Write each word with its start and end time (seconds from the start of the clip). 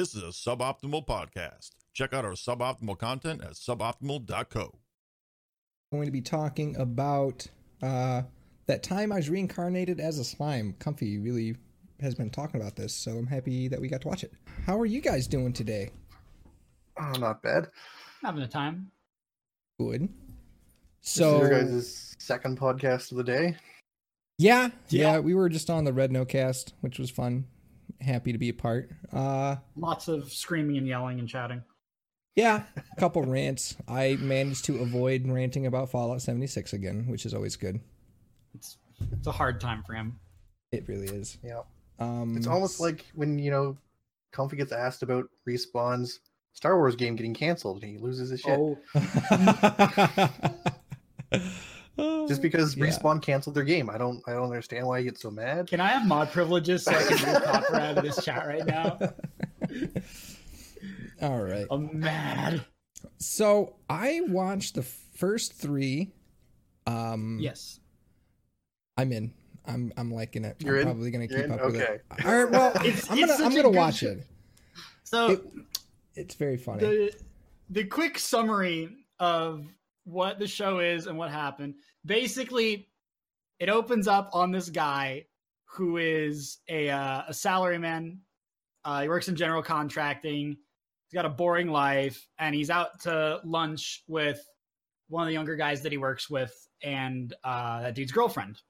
This 0.00 0.14
is 0.14 0.22
a 0.22 0.28
suboptimal 0.28 1.06
podcast. 1.06 1.72
Check 1.92 2.14
out 2.14 2.24
our 2.24 2.30
suboptimal 2.30 2.96
content 2.96 3.42
at 3.44 3.50
suboptimal.co. 3.50 4.78
I'm 5.92 5.98
going 5.98 6.06
to 6.06 6.10
be 6.10 6.22
talking 6.22 6.74
about 6.76 7.46
uh, 7.82 8.22
that 8.64 8.82
time 8.82 9.12
I 9.12 9.16
was 9.16 9.28
reincarnated 9.28 10.00
as 10.00 10.18
a 10.18 10.24
slime. 10.24 10.74
Comfy 10.78 11.18
really 11.18 11.54
has 12.00 12.14
been 12.14 12.30
talking 12.30 12.62
about 12.62 12.76
this, 12.76 12.94
so 12.94 13.10
I'm 13.10 13.26
happy 13.26 13.68
that 13.68 13.78
we 13.78 13.88
got 13.88 14.00
to 14.00 14.08
watch 14.08 14.24
it. 14.24 14.32
How 14.64 14.80
are 14.80 14.86
you 14.86 15.02
guys 15.02 15.26
doing 15.26 15.52
today? 15.52 15.90
Oh, 16.98 17.12
not 17.18 17.42
bad. 17.42 17.68
Having 18.24 18.44
a 18.44 18.48
time. 18.48 18.90
Good. 19.78 20.08
So, 21.02 21.40
So, 21.40 21.46
your 21.46 21.62
guys' 21.62 22.16
second 22.18 22.58
podcast 22.58 23.10
of 23.10 23.18
the 23.18 23.24
day. 23.24 23.54
yeah, 24.38 24.70
yeah, 24.88 25.12
Yeah. 25.12 25.18
we 25.18 25.34
were 25.34 25.50
just 25.50 25.68
on 25.68 25.84
the 25.84 25.92
Red 25.92 26.10
No 26.10 26.24
cast, 26.24 26.72
which 26.80 26.98
was 26.98 27.10
fun. 27.10 27.44
Happy 28.00 28.32
to 28.32 28.38
be 28.38 28.48
a 28.48 28.54
part. 28.54 28.90
Uh, 29.12 29.56
Lots 29.76 30.08
of 30.08 30.32
screaming 30.32 30.76
and 30.78 30.86
yelling 30.86 31.18
and 31.18 31.28
chatting. 31.28 31.62
yeah, 32.34 32.62
a 32.76 33.00
couple 33.00 33.22
rants. 33.26 33.76
I 33.88 34.16
managed 34.20 34.64
to 34.66 34.78
avoid 34.78 35.28
ranting 35.28 35.66
about 35.66 35.90
Fallout 35.90 36.22
76 36.22 36.72
again, 36.72 37.06
which 37.08 37.26
is 37.26 37.34
always 37.34 37.56
good. 37.56 37.80
It's 38.54 38.78
it's 39.12 39.26
a 39.26 39.32
hard 39.32 39.60
time 39.60 39.82
for 39.86 39.94
him. 39.94 40.18
It 40.72 40.86
really 40.88 41.06
is. 41.08 41.38
Yeah, 41.42 41.62
Um, 41.98 42.36
it's 42.36 42.46
almost 42.46 42.80
like 42.80 43.04
when 43.14 43.38
you 43.38 43.50
know, 43.50 43.76
Comfy 44.32 44.56
gets 44.56 44.72
asked 44.72 45.02
about 45.02 45.28
Respawn's 45.48 46.20
Star 46.52 46.76
Wars 46.76 46.96
game 46.96 47.16
getting 47.16 47.34
canceled, 47.34 47.82
and 47.82 47.92
he 47.92 47.98
loses 47.98 48.30
his 48.30 48.40
shit 48.40 48.58
Oh, 48.58 48.78
just 52.28 52.42
because 52.42 52.76
Yeah. 52.76 52.86
Respawn 52.86 53.20
canceled 53.22 53.54
their 53.56 53.64
game. 53.64 53.88
I 53.90 53.98
don't, 53.98 54.22
I 54.26 54.32
don't 54.32 54.44
understand 54.44 54.86
why 54.86 54.98
he 54.98 55.04
get 55.04 55.18
so 55.18 55.30
mad. 55.30 55.68
can 55.68 55.80
I 55.80 55.88
have 55.88 56.06
mod 56.06 56.30
privileges 56.32 56.84
so 56.84 56.92
I 56.92 57.02
can 57.02 57.16
do 57.18 57.40
copyright 57.44 57.82
out 57.82 57.98
of 57.98 58.04
this 58.04 58.24
chat 58.24 58.46
right 58.46 58.64
now? 58.66 58.98
All 61.22 61.42
right. 61.42 61.66
I'm 61.70 61.98
mad. 62.00 62.64
So 63.18 63.76
I 63.88 64.22
watched 64.28 64.74
the 64.74 64.82
first 64.82 65.52
three. 65.54 66.12
Um, 66.86 67.38
Yes. 67.40 67.80
I'm 68.96 69.12
in. 69.12 69.32
I'm 69.66 69.92
I'm 69.96 70.10
liking 70.10 70.44
it. 70.44 70.56
You're 70.60 70.76
I'm 70.76 70.80
in? 70.80 70.86
probably 70.86 71.10
gonna 71.10 71.26
You're 71.26 71.36
keep 71.42 71.44
in? 71.46 71.52
up 71.52 71.64
with 71.66 71.76
it. 71.76 72.04
All 72.24 72.44
right. 72.44 72.50
Well, 72.50 72.70
It's- 72.84 73.10
I'm 73.10 73.18
it's 73.18 73.32
gonna 73.38 73.44
I'm 73.44 73.54
gonna 73.54 73.70
watch 73.70 73.96
show. 73.98 74.08
it. 74.12 74.26
So 75.04 75.28
It- 75.28 75.44
It's 76.14 76.34
very 76.34 76.56
funny. 76.56 76.80
the 76.80 77.12
the 77.68 77.84
quick 77.84 78.18
summary 78.18 78.96
of 79.18 79.66
what 80.04 80.38
the 80.38 80.46
show 80.46 80.80
is 80.80 81.06
and 81.06 81.16
what 81.18 81.30
happened. 81.30 81.74
Basically, 82.04 82.88
it 83.58 83.68
opens 83.68 84.08
up 84.08 84.30
on 84.32 84.50
this 84.50 84.70
guy 84.70 85.26
who 85.64 85.98
is 85.98 86.58
a 86.68 86.90
uh, 86.90 87.22
a 87.28 87.32
salaryman. 87.32 88.18
Uh, 88.84 89.02
he 89.02 89.08
works 89.08 89.28
in 89.28 89.36
general 89.36 89.62
contracting. 89.62 90.56
He's 91.08 91.14
got 91.14 91.26
a 91.26 91.30
boring 91.30 91.68
life, 91.68 92.26
and 92.38 92.54
he's 92.54 92.70
out 92.70 93.00
to 93.00 93.40
lunch 93.44 94.02
with 94.08 94.44
one 95.08 95.22
of 95.22 95.26
the 95.26 95.34
younger 95.34 95.56
guys 95.56 95.82
that 95.82 95.92
he 95.92 95.98
works 95.98 96.30
with, 96.30 96.54
and 96.82 97.34
uh, 97.44 97.82
that 97.82 97.94
dude's 97.94 98.12
girlfriend. 98.12 98.60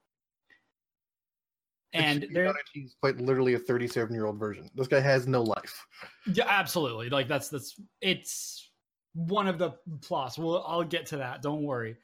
And 1.93 2.21
Which, 2.21 2.29
you 2.29 2.33
they're 2.33 2.45
know, 2.45 2.53
he's 2.73 2.95
quite 3.01 3.17
literally 3.17 3.53
a 3.53 3.59
37 3.59 4.13
year 4.13 4.25
old 4.25 4.39
version. 4.39 4.69
This 4.75 4.87
guy 4.87 4.99
has 4.99 5.27
no 5.27 5.43
life. 5.43 5.85
Yeah, 6.31 6.45
absolutely. 6.47 7.09
Like 7.09 7.27
that's 7.27 7.49
that's 7.49 7.79
it's 7.99 8.71
one 9.13 9.47
of 9.47 9.57
the 9.57 9.71
plots. 10.01 10.37
Well, 10.37 10.63
I'll 10.67 10.83
get 10.83 11.05
to 11.07 11.17
that. 11.17 11.41
Don't 11.41 11.63
worry. 11.63 11.97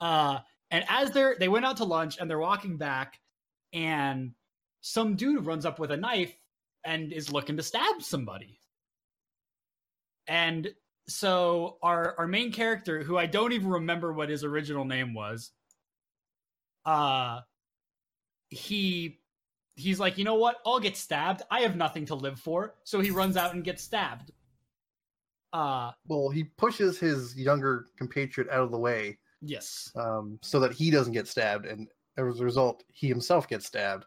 Uh, 0.00 0.38
and 0.74 0.84
as 0.88 1.12
they're 1.12 1.36
they 1.38 1.46
went 1.46 1.64
out 1.64 1.76
to 1.76 1.84
lunch 1.84 2.18
and 2.18 2.28
they're 2.28 2.36
walking 2.36 2.78
back, 2.78 3.20
and 3.72 4.32
some 4.80 5.14
dude 5.14 5.46
runs 5.46 5.64
up 5.64 5.78
with 5.78 5.92
a 5.92 5.96
knife 5.96 6.36
and 6.82 7.12
is 7.12 7.30
looking 7.30 7.56
to 7.58 7.62
stab 7.62 8.02
somebody. 8.02 8.58
And 10.26 10.74
so 11.06 11.78
our 11.80 12.16
our 12.18 12.26
main 12.26 12.50
character, 12.50 13.04
who 13.04 13.16
I 13.16 13.26
don't 13.26 13.52
even 13.52 13.68
remember 13.68 14.12
what 14.12 14.30
his 14.30 14.42
original 14.42 14.84
name 14.84 15.14
was, 15.14 15.52
uh, 16.84 17.42
he 18.48 19.20
he's 19.76 20.00
like, 20.00 20.18
you 20.18 20.24
know 20.24 20.34
what? 20.34 20.56
I'll 20.66 20.80
get 20.80 20.96
stabbed. 20.96 21.42
I 21.52 21.60
have 21.60 21.76
nothing 21.76 22.06
to 22.06 22.16
live 22.16 22.40
for. 22.40 22.74
So 22.82 22.98
he 22.98 23.10
runs 23.10 23.36
out 23.36 23.54
and 23.54 23.62
gets 23.62 23.84
stabbed. 23.84 24.32
Uh, 25.52 25.92
Well, 26.08 26.30
he 26.30 26.42
pushes 26.42 26.98
his 26.98 27.36
younger 27.36 27.86
compatriot 27.96 28.50
out 28.50 28.64
of 28.64 28.72
the 28.72 28.78
way 28.78 29.18
yes. 29.44 29.90
um, 29.96 30.38
so 30.42 30.60
that 30.60 30.72
he 30.72 30.90
doesn't 30.90 31.12
get 31.12 31.28
stabbed, 31.28 31.66
and 31.66 31.88
as 32.16 32.40
a 32.40 32.44
result, 32.44 32.84
he 32.92 33.08
himself 33.08 33.48
gets 33.48 33.66
stabbed. 33.66 34.04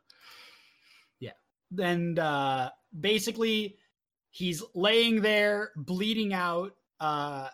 Yeah. 1.19 1.31
And 1.77 2.17
uh, 2.19 2.69
basically, 2.99 3.77
he's 4.31 4.63
laying 4.73 5.21
there, 5.21 5.71
bleeding 5.75 6.33
out, 6.33 6.73
uh, 6.99 7.49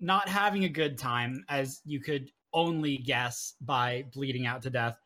not 0.00 0.28
having 0.28 0.64
a 0.64 0.68
good 0.68 0.98
time, 0.98 1.44
as 1.48 1.80
you 1.84 2.00
could 2.00 2.30
only 2.52 2.98
guess 2.98 3.54
by 3.60 4.04
bleeding 4.12 4.46
out 4.46 4.62
to 4.62 4.70
death. 4.70 4.98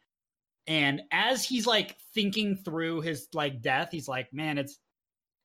And 0.67 1.03
as 1.11 1.45
he's 1.45 1.67
like 1.67 1.97
thinking 2.15 2.57
through 2.57 3.01
his 3.01 3.29
like 3.33 3.63
death, 3.63 3.89
he's 3.91 4.07
like, 4.07 4.33
man, 4.33 4.59
it's 4.59 4.79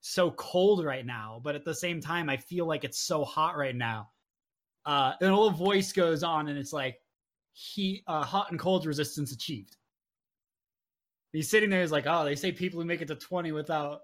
so 0.02 0.31
cold 0.31 0.84
right 0.85 1.06
now. 1.06 1.40
But 1.44 1.56
at 1.56 1.66
the 1.66 1.73
same 1.73 2.02
time, 2.02 2.29
I 2.29 2.38
feel 2.38 2.67
like 2.67 2.84
it's 2.84 3.00
so 3.00 3.23
hot 3.23 3.57
right 3.57 3.75
now. 3.75 4.09
Uh, 4.85 5.13
and 5.19 5.31
a 5.31 5.35
little 5.35 5.50
voice 5.51 5.91
goes 5.91 6.23
on, 6.23 6.47
and 6.47 6.57
it's 6.57 6.73
like, 6.73 7.00
he 7.53 8.03
uh, 8.07 8.23
hot 8.23 8.51
and 8.51 8.59
cold 8.59 8.85
resistance 8.85 9.31
achieved. 9.31 9.78
He's 11.31 11.50
sitting 11.50 11.69
there. 11.69 11.81
He's 11.81 11.91
like, 11.91 12.06
oh, 12.07 12.25
they 12.25 12.35
say 12.35 12.51
people 12.51 12.79
who 12.79 12.85
make 12.85 13.01
it 13.01 13.07
to 13.07 13.16
twenty 13.16 13.51
without 13.51 14.01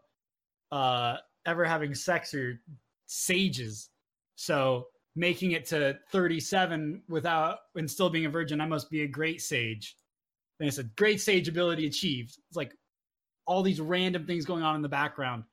uh, 0.72 1.18
ever 1.46 1.66
having 1.66 1.94
sex 1.94 2.34
are 2.34 2.62
sages. 3.08 3.90
So 4.36 4.88
making 5.16 5.52
it 5.52 5.66
to 5.68 6.00
thirty-seven 6.12 7.03
without 7.09 7.59
and 7.75 7.92
still 7.92 8.09
being 8.09 8.25
a 8.25 8.30
virgin, 8.30 8.62
I 8.62 8.66
must 8.66 8.90
be 8.90 9.03
a 9.03 9.08
great 9.08 9.42
sage. 9.42 9.96
And 10.59 10.68
it's 10.68 10.78
a 10.78 10.84
great 10.84 11.19
sage 11.19 11.48
ability 11.48 11.86
achieved. 11.88 12.38
It's 12.48 12.58
like 12.58 12.74
all 13.46 13.63
these 13.63 13.81
random 13.81 14.25
things 14.25 14.46
going 14.46 14.63
on 14.63 14.75
in 14.75 14.81
the 14.81 14.90
background. 14.90 15.44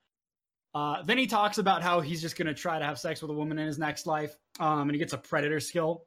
Uh, 0.74 1.02
then 1.02 1.18
he 1.18 1.26
talks 1.26 1.58
about 1.58 1.82
how 1.82 2.00
he's 2.00 2.20
just 2.20 2.36
going 2.36 2.46
to 2.46 2.54
try 2.54 2.78
to 2.78 2.84
have 2.84 2.98
sex 2.98 3.22
with 3.22 3.30
a 3.30 3.34
woman 3.34 3.58
in 3.58 3.66
his 3.66 3.78
next 3.78 4.06
life. 4.06 4.36
Um, 4.60 4.82
and 4.82 4.92
he 4.92 4.98
gets 4.98 5.12
a 5.12 5.18
predator 5.18 5.60
skill, 5.60 6.04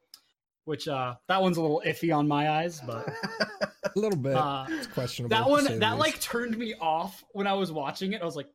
which 0.65 0.87
uh, 0.87 1.15
that 1.27 1.41
one's 1.41 1.57
a 1.57 1.61
little 1.61 1.81
iffy 1.85 2.15
on 2.15 2.27
my 2.27 2.49
eyes, 2.49 2.79
but 2.85 3.07
a 3.83 3.99
little 3.99 4.17
bit. 4.17 4.35
uh, 4.35 4.65
it's 4.69 4.87
questionable. 4.87 5.35
that 5.35 5.49
one 5.49 5.63
that 5.79 5.93
least. 5.93 5.99
like 5.99 6.21
turned 6.21 6.57
me 6.57 6.75
off 6.79 7.23
when 7.31 7.47
I 7.47 7.53
was 7.53 7.71
watching 7.71 8.13
it. 8.13 8.21
I 8.21 8.25
was 8.25 8.35
like, 8.35 8.49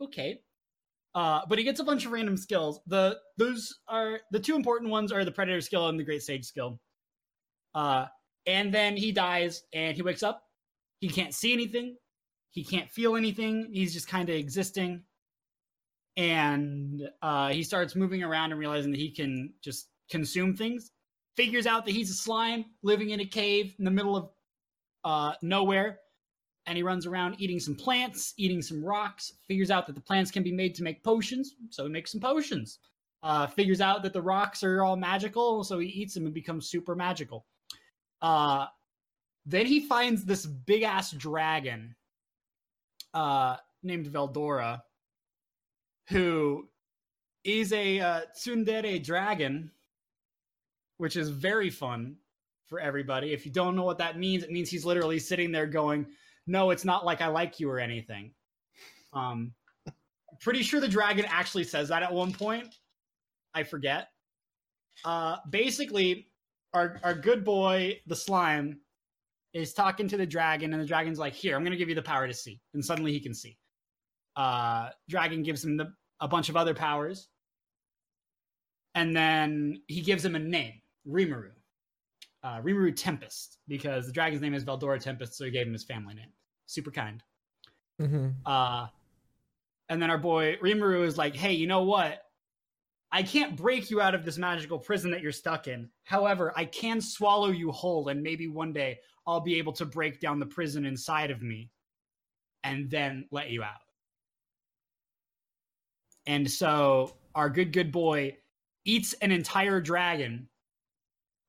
okay. 0.00 0.40
Uh, 1.14 1.40
but 1.48 1.58
he 1.58 1.64
gets 1.64 1.80
a 1.80 1.84
bunch 1.84 2.06
of 2.06 2.12
random 2.12 2.36
skills. 2.36 2.80
The 2.86 3.18
those 3.36 3.78
are 3.88 4.20
the 4.30 4.38
two 4.38 4.54
important 4.54 4.90
ones 4.90 5.10
are 5.10 5.24
the 5.24 5.32
predator 5.32 5.60
skill 5.60 5.88
and 5.88 5.98
the 5.98 6.04
great 6.04 6.22
sage 6.22 6.44
skill. 6.44 6.78
Uh, 7.74 8.06
and 8.46 8.72
then 8.72 8.96
he 8.96 9.10
dies 9.12 9.64
and 9.72 9.96
he 9.96 10.02
wakes 10.02 10.22
up. 10.22 10.44
He 11.00 11.08
can't 11.08 11.34
see 11.34 11.52
anything. 11.52 11.96
He 12.50 12.64
can't 12.64 12.90
feel 12.90 13.16
anything. 13.16 13.68
He's 13.72 13.92
just 13.92 14.08
kind 14.08 14.28
of 14.28 14.36
existing. 14.36 15.02
And 16.18 17.08
uh, 17.22 17.50
he 17.50 17.62
starts 17.62 17.94
moving 17.94 18.24
around 18.24 18.50
and 18.50 18.58
realizing 18.58 18.90
that 18.90 18.98
he 18.98 19.12
can 19.12 19.54
just 19.62 19.86
consume 20.10 20.56
things. 20.56 20.90
Figures 21.36 21.64
out 21.64 21.86
that 21.86 21.92
he's 21.92 22.10
a 22.10 22.14
slime 22.14 22.64
living 22.82 23.10
in 23.10 23.20
a 23.20 23.24
cave 23.24 23.72
in 23.78 23.84
the 23.84 23.90
middle 23.90 24.16
of 24.16 24.30
uh, 25.04 25.34
nowhere. 25.42 26.00
And 26.66 26.76
he 26.76 26.82
runs 26.82 27.06
around 27.06 27.36
eating 27.38 27.60
some 27.60 27.76
plants, 27.76 28.34
eating 28.36 28.60
some 28.60 28.84
rocks, 28.84 29.32
figures 29.46 29.70
out 29.70 29.86
that 29.86 29.94
the 29.94 30.00
plants 30.00 30.32
can 30.32 30.42
be 30.42 30.52
made 30.52 30.74
to 30.74 30.82
make 30.82 31.02
potions, 31.04 31.54
so 31.70 31.84
he 31.84 31.88
makes 31.88 32.10
some 32.10 32.20
potions. 32.20 32.80
Uh, 33.22 33.46
figures 33.46 33.80
out 33.80 34.02
that 34.02 34.12
the 34.12 34.20
rocks 34.20 34.62
are 34.64 34.82
all 34.82 34.96
magical, 34.96 35.64
so 35.64 35.78
he 35.78 35.88
eats 35.88 36.14
them 36.14 36.24
and 36.24 36.34
becomes 36.34 36.68
super 36.68 36.94
magical. 36.94 37.46
Uh, 38.20 38.66
then 39.46 39.66
he 39.66 39.80
finds 39.80 40.24
this 40.24 40.44
big 40.44 40.82
ass 40.82 41.12
dragon 41.12 41.94
uh, 43.14 43.56
named 43.82 44.06
Veldora, 44.06 44.82
who 46.08 46.68
is 47.44 47.72
a 47.72 48.00
uh, 48.00 48.20
tsundere 48.36 49.02
dragon, 49.02 49.70
which 50.96 51.16
is 51.16 51.30
very 51.30 51.70
fun 51.70 52.16
for 52.66 52.80
everybody. 52.80 53.32
If 53.32 53.46
you 53.46 53.52
don't 53.52 53.76
know 53.76 53.84
what 53.84 53.98
that 53.98 54.18
means, 54.18 54.42
it 54.42 54.50
means 54.50 54.70
he's 54.70 54.84
literally 54.84 55.18
sitting 55.18 55.52
there 55.52 55.66
going, 55.66 56.06
"No, 56.46 56.70
it's 56.70 56.84
not 56.84 57.04
like 57.04 57.20
I 57.20 57.28
like 57.28 57.60
you 57.60 57.70
or 57.70 57.78
anything." 57.78 58.32
Um, 59.12 59.52
pretty 60.40 60.62
sure 60.62 60.80
the 60.80 60.88
dragon 60.88 61.24
actually 61.28 61.64
says 61.64 61.88
that 61.88 62.02
at 62.02 62.12
one 62.12 62.32
point. 62.32 62.74
I 63.54 63.62
forget. 63.62 64.08
Uh, 65.04 65.36
basically, 65.50 66.28
our 66.74 67.00
our 67.02 67.14
good 67.14 67.44
boy, 67.44 68.00
the 68.06 68.16
slime, 68.16 68.80
is 69.52 69.72
talking 69.72 70.08
to 70.08 70.16
the 70.16 70.26
dragon, 70.26 70.72
and 70.72 70.82
the 70.82 70.86
dragon's 70.86 71.18
like, 71.18 71.34
"Here, 71.34 71.56
I'm 71.56 71.62
going 71.62 71.72
to 71.72 71.78
give 71.78 71.88
you 71.88 71.94
the 71.94 72.02
power 72.02 72.26
to 72.26 72.34
see," 72.34 72.60
and 72.74 72.84
suddenly 72.84 73.12
he 73.12 73.20
can 73.20 73.34
see. 73.34 73.56
Uh, 74.38 74.90
dragon 75.08 75.42
gives 75.42 75.64
him 75.64 75.76
the, 75.76 75.92
a 76.20 76.28
bunch 76.28 76.48
of 76.48 76.56
other 76.56 76.72
powers, 76.72 77.28
and 78.94 79.14
then 79.14 79.82
he 79.88 80.00
gives 80.00 80.24
him 80.24 80.34
a 80.36 80.38
name, 80.38 80.80
Rimuru. 81.06 81.50
Uh, 82.44 82.60
Rimuru 82.62 82.94
Tempest, 82.94 83.58
because 83.66 84.06
the 84.06 84.12
dragon's 84.12 84.40
name 84.40 84.54
is 84.54 84.64
Veldora 84.64 85.00
Tempest, 85.00 85.36
so 85.36 85.44
he 85.44 85.50
gave 85.50 85.66
him 85.66 85.72
his 85.72 85.84
family 85.84 86.14
name. 86.14 86.32
Super 86.66 86.92
kind. 86.92 87.22
Mhm. 88.00 88.34
Uh, 88.46 88.86
And 89.90 90.00
then 90.00 90.10
our 90.10 90.18
boy 90.18 90.56
Rimuru 90.62 91.04
is 91.04 91.16
like, 91.18 91.34
hey, 91.34 91.54
you 91.54 91.66
know 91.66 91.82
what? 91.82 92.22
I 93.10 93.22
can't 93.22 93.56
break 93.56 93.90
you 93.90 94.02
out 94.02 94.14
of 94.14 94.22
this 94.24 94.36
magical 94.36 94.78
prison 94.78 95.10
that 95.12 95.22
you're 95.22 95.32
stuck 95.32 95.66
in. 95.66 95.90
However, 96.04 96.52
I 96.54 96.66
can 96.66 97.00
swallow 97.00 97.48
you 97.48 97.72
whole, 97.72 98.08
and 98.08 98.22
maybe 98.22 98.48
one 98.48 98.72
day 98.74 99.00
I'll 99.26 99.40
be 99.40 99.56
able 99.58 99.72
to 99.72 99.86
break 99.86 100.20
down 100.20 100.38
the 100.38 100.46
prison 100.46 100.84
inside 100.84 101.30
of 101.30 101.40
me 101.42 101.70
and 102.62 102.90
then 102.90 103.26
let 103.30 103.48
you 103.50 103.62
out. 103.62 103.80
And 106.28 106.48
so 106.48 107.16
our 107.34 107.48
good, 107.48 107.72
good 107.72 107.90
boy 107.90 108.36
eats 108.84 109.14
an 109.14 109.32
entire 109.32 109.80
dragon, 109.80 110.46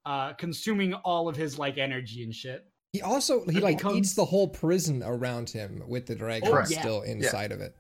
uh, 0.06 0.34
consuming 0.34 0.94
all 0.94 1.28
of 1.28 1.36
his 1.36 1.60
like 1.60 1.78
energy 1.78 2.24
and 2.24 2.34
shit. 2.34 2.66
He 2.94 3.02
also 3.02 3.46
he 3.46 3.60
like 3.60 3.78
becomes- 3.78 3.98
eats 3.98 4.14
the 4.16 4.26
whole 4.26 4.48
prison 4.48 5.04
around 5.04 5.50
him 5.50 5.84
with 5.88 6.08
the 6.08 6.16
dragon 6.16 6.50
Correct. 6.50 6.72
yeah. 6.72 6.80
still 6.80 7.02
inside 7.04 7.52
of 7.52 7.60
it. 7.62 7.76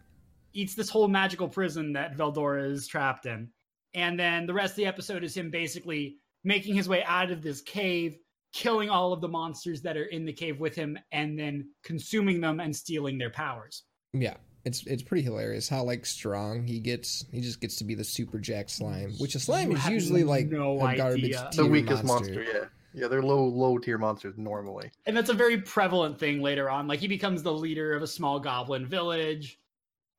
eats 0.54 0.76
this 0.76 0.90
whole 0.90 1.08
magical 1.08 1.48
prison 1.48 1.94
that 1.94 2.18
Veldora 2.18 2.70
is 2.70 2.86
trapped 2.86 3.26
in. 3.26 3.50
And 3.94 4.20
then 4.20 4.46
the 4.46 4.54
rest 4.54 4.74
of 4.74 4.78
the 4.78 4.86
episode 4.86 5.24
is 5.24 5.36
him 5.36 5.50
basically 5.50 6.18
making 6.44 6.76
his 6.76 6.90
way 6.90 7.04
out 7.06 7.32
of 7.32 7.42
this 7.42 7.62
cave, 7.62 8.18
killing 8.52 8.90
all 8.90 9.14
of 9.14 9.22
the 9.22 9.28
monsters 9.28 9.82
that 9.84 9.96
are 9.96 10.06
in 10.06 10.26
the 10.26 10.34
cave 10.34 10.60
with 10.60 10.76
him, 10.76 10.98
and 11.12 11.40
then 11.40 11.70
consuming 11.84 12.42
them 12.42 12.60
and 12.60 12.76
stealing 12.76 13.18
their 13.18 13.30
powers. 13.30 13.84
Yeah. 14.14 14.36
It's 14.66 14.86
it's 14.86 15.04
pretty 15.04 15.24
hilarious 15.24 15.70
how 15.70 15.84
like 15.84 16.06
strong 16.06 16.64
he 16.66 16.80
gets. 16.80 17.26
He 17.32 17.42
just 17.42 17.62
gets 17.62 17.78
to 17.78 17.84
be 17.86 17.96
the 17.96 18.04
super 18.04 18.40
jack 18.40 18.70
slime, 18.70 19.14
which 19.18 19.36
a 19.36 19.40
slime 19.40 19.72
You 19.72 19.78
is 19.78 19.88
usually 19.88 20.24
like 20.24 20.48
no 20.50 20.76
a 20.86 20.96
garbage 20.98 21.24
idea. 21.24 21.50
the 21.56 21.64
tier 21.64 21.72
weakest 21.72 22.04
monster. 22.04 22.44
Yeah, 22.44 22.66
yeah, 22.94 23.08
they're 23.08 23.22
low 23.24 23.46
low 23.46 23.78
tier 23.78 23.98
monsters 23.98 24.36
normally. 24.38 24.92
And 25.06 25.16
that's 25.16 25.30
a 25.30 25.34
very 25.34 25.62
prevalent 25.62 26.20
thing 26.20 26.42
later 26.42 26.70
on. 26.70 26.88
Like 26.88 27.00
he 27.00 27.08
becomes 27.08 27.42
the 27.42 27.54
leader 27.54 27.94
of 27.94 28.02
a 28.04 28.08
small 28.08 28.40
goblin 28.40 28.86
village. 28.86 29.60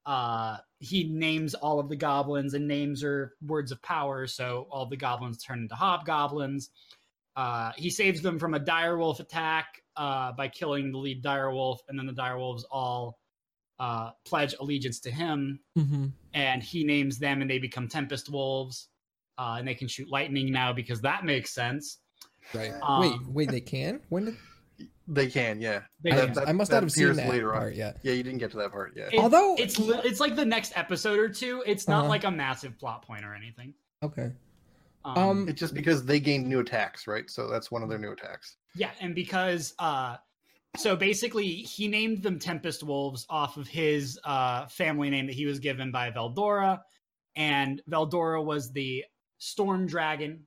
Uh 0.07 0.57
he 0.79 1.05
names 1.05 1.53
all 1.55 1.79
of 1.79 1.91
the 1.91 1.97
goblins 1.97 2.55
and 2.55 2.67
names 2.67 3.05
are 3.05 3.35
words 3.47 3.71
of 3.71 3.83
power, 3.83 4.27
so 4.27 4.67
all 4.71 4.87
the 4.87 4.97
goblins 4.97 5.43
turn 5.43 5.59
into 5.61 5.75
hobgoblins. 5.75 6.71
Uh 7.37 7.73
he 7.77 7.91
saves 7.91 8.23
them 8.23 8.39
from 8.39 8.55
a 8.55 8.61
direwolf 8.61 9.21
attack 9.21 9.83
uh 9.97 10.33
by 10.33 10.49
killing 10.49 10.91
the 10.91 10.99
lead 10.99 11.23
direwolf, 11.23 11.77
and 11.91 11.99
then 11.99 12.07
the 12.07 12.15
direwolves 12.15 12.63
all 12.71 13.20
uh 13.81 14.11
pledge 14.25 14.55
allegiance 14.61 15.01
to 15.01 15.11
him 15.11 15.59
Mm-hmm. 15.77 16.07
and 16.35 16.63
he 16.63 16.85
names 16.85 17.19
them 17.19 17.41
and 17.43 17.51
they 17.51 17.59
become 17.59 17.89
tempest 17.89 18.29
wolves. 18.31 18.89
Uh, 19.39 19.57
and 19.59 19.67
they 19.67 19.75
can 19.75 19.89
shoot 19.89 20.07
lightning 20.11 20.53
now 20.53 20.71
because 20.71 21.01
that 21.01 21.25
makes 21.25 21.51
sense. 21.55 21.99
Right. 22.53 22.73
Um, 22.83 23.01
wait, 23.01 23.21
wait, 23.27 23.51
they 23.51 23.61
can? 23.63 24.01
When 24.11 24.27
did 24.27 24.37
They 25.09 25.29
can, 25.29 25.63
yeah. 25.63 25.81
They 26.03 26.13
I, 26.13 26.27
can. 26.27 26.39
I 26.47 26.53
must 26.53 26.71
that 26.71 26.77
not 26.77 26.83
have 26.83 26.93
seen 26.93 27.15
that 27.15 27.31
later 27.31 27.55
on. 27.55 27.61
part 27.61 27.75
yet. 27.75 27.97
Yeah, 28.03 28.13
you 28.13 28.23
didn't 28.23 28.39
get 28.41 28.51
to 28.51 28.59
that 28.59 28.71
part 28.71 28.93
yet. 28.95 29.15
It- 29.15 29.19
Although- 29.19 29.57
it's 29.59 29.79
it's 29.79 30.21
like 30.21 30.37
the 30.37 30.45
next 30.45 30.77
episode 30.77 31.19
or 31.19 31.29
two. 31.31 31.63
It's 31.67 31.89
not 31.89 32.01
Uh-huh. 32.01 32.09
like 32.11 32.25
a 32.25 32.31
massive 32.31 32.79
plot 32.79 33.01
point 33.07 33.25
or 33.25 33.35
anything. 33.35 33.73
Okay. 34.03 34.31
Um, 35.07 35.17
Um, 35.19 35.49
It's 35.49 35.59
just 35.59 35.73
because 35.73 36.05
they 36.05 36.21
gained 36.21 36.47
new 36.47 36.61
attacks, 36.61 37.07
right? 37.07 37.31
So 37.31 37.49
that's 37.49 37.71
one 37.71 37.83
of 37.83 37.89
their 37.89 37.99
new 37.99 38.13
attacks. 38.13 38.57
yeah, 38.75 38.91
and 39.01 39.15
because 39.15 39.73
uh, 39.79 40.19
so 40.77 40.97
basically 40.97 41.47
he 41.47 41.89
named 41.89 42.23
them 42.23 42.39
Tempest 42.39 42.83
Wolves 42.83 43.27
off 43.29 43.57
of 43.57 43.69
his 43.69 44.19
uh 44.25 44.67
family 44.67 45.11
name 45.11 45.27
that 45.27 45.35
he 45.35 45.47
was 45.47 45.59
given 45.59 45.91
by 45.91 46.11
Veldora, 46.11 46.81
and 47.37 47.83
Veldora 47.91 48.45
was 48.45 48.73
the 48.73 49.05
Storm 49.39 49.87
Dragon. 49.87 50.47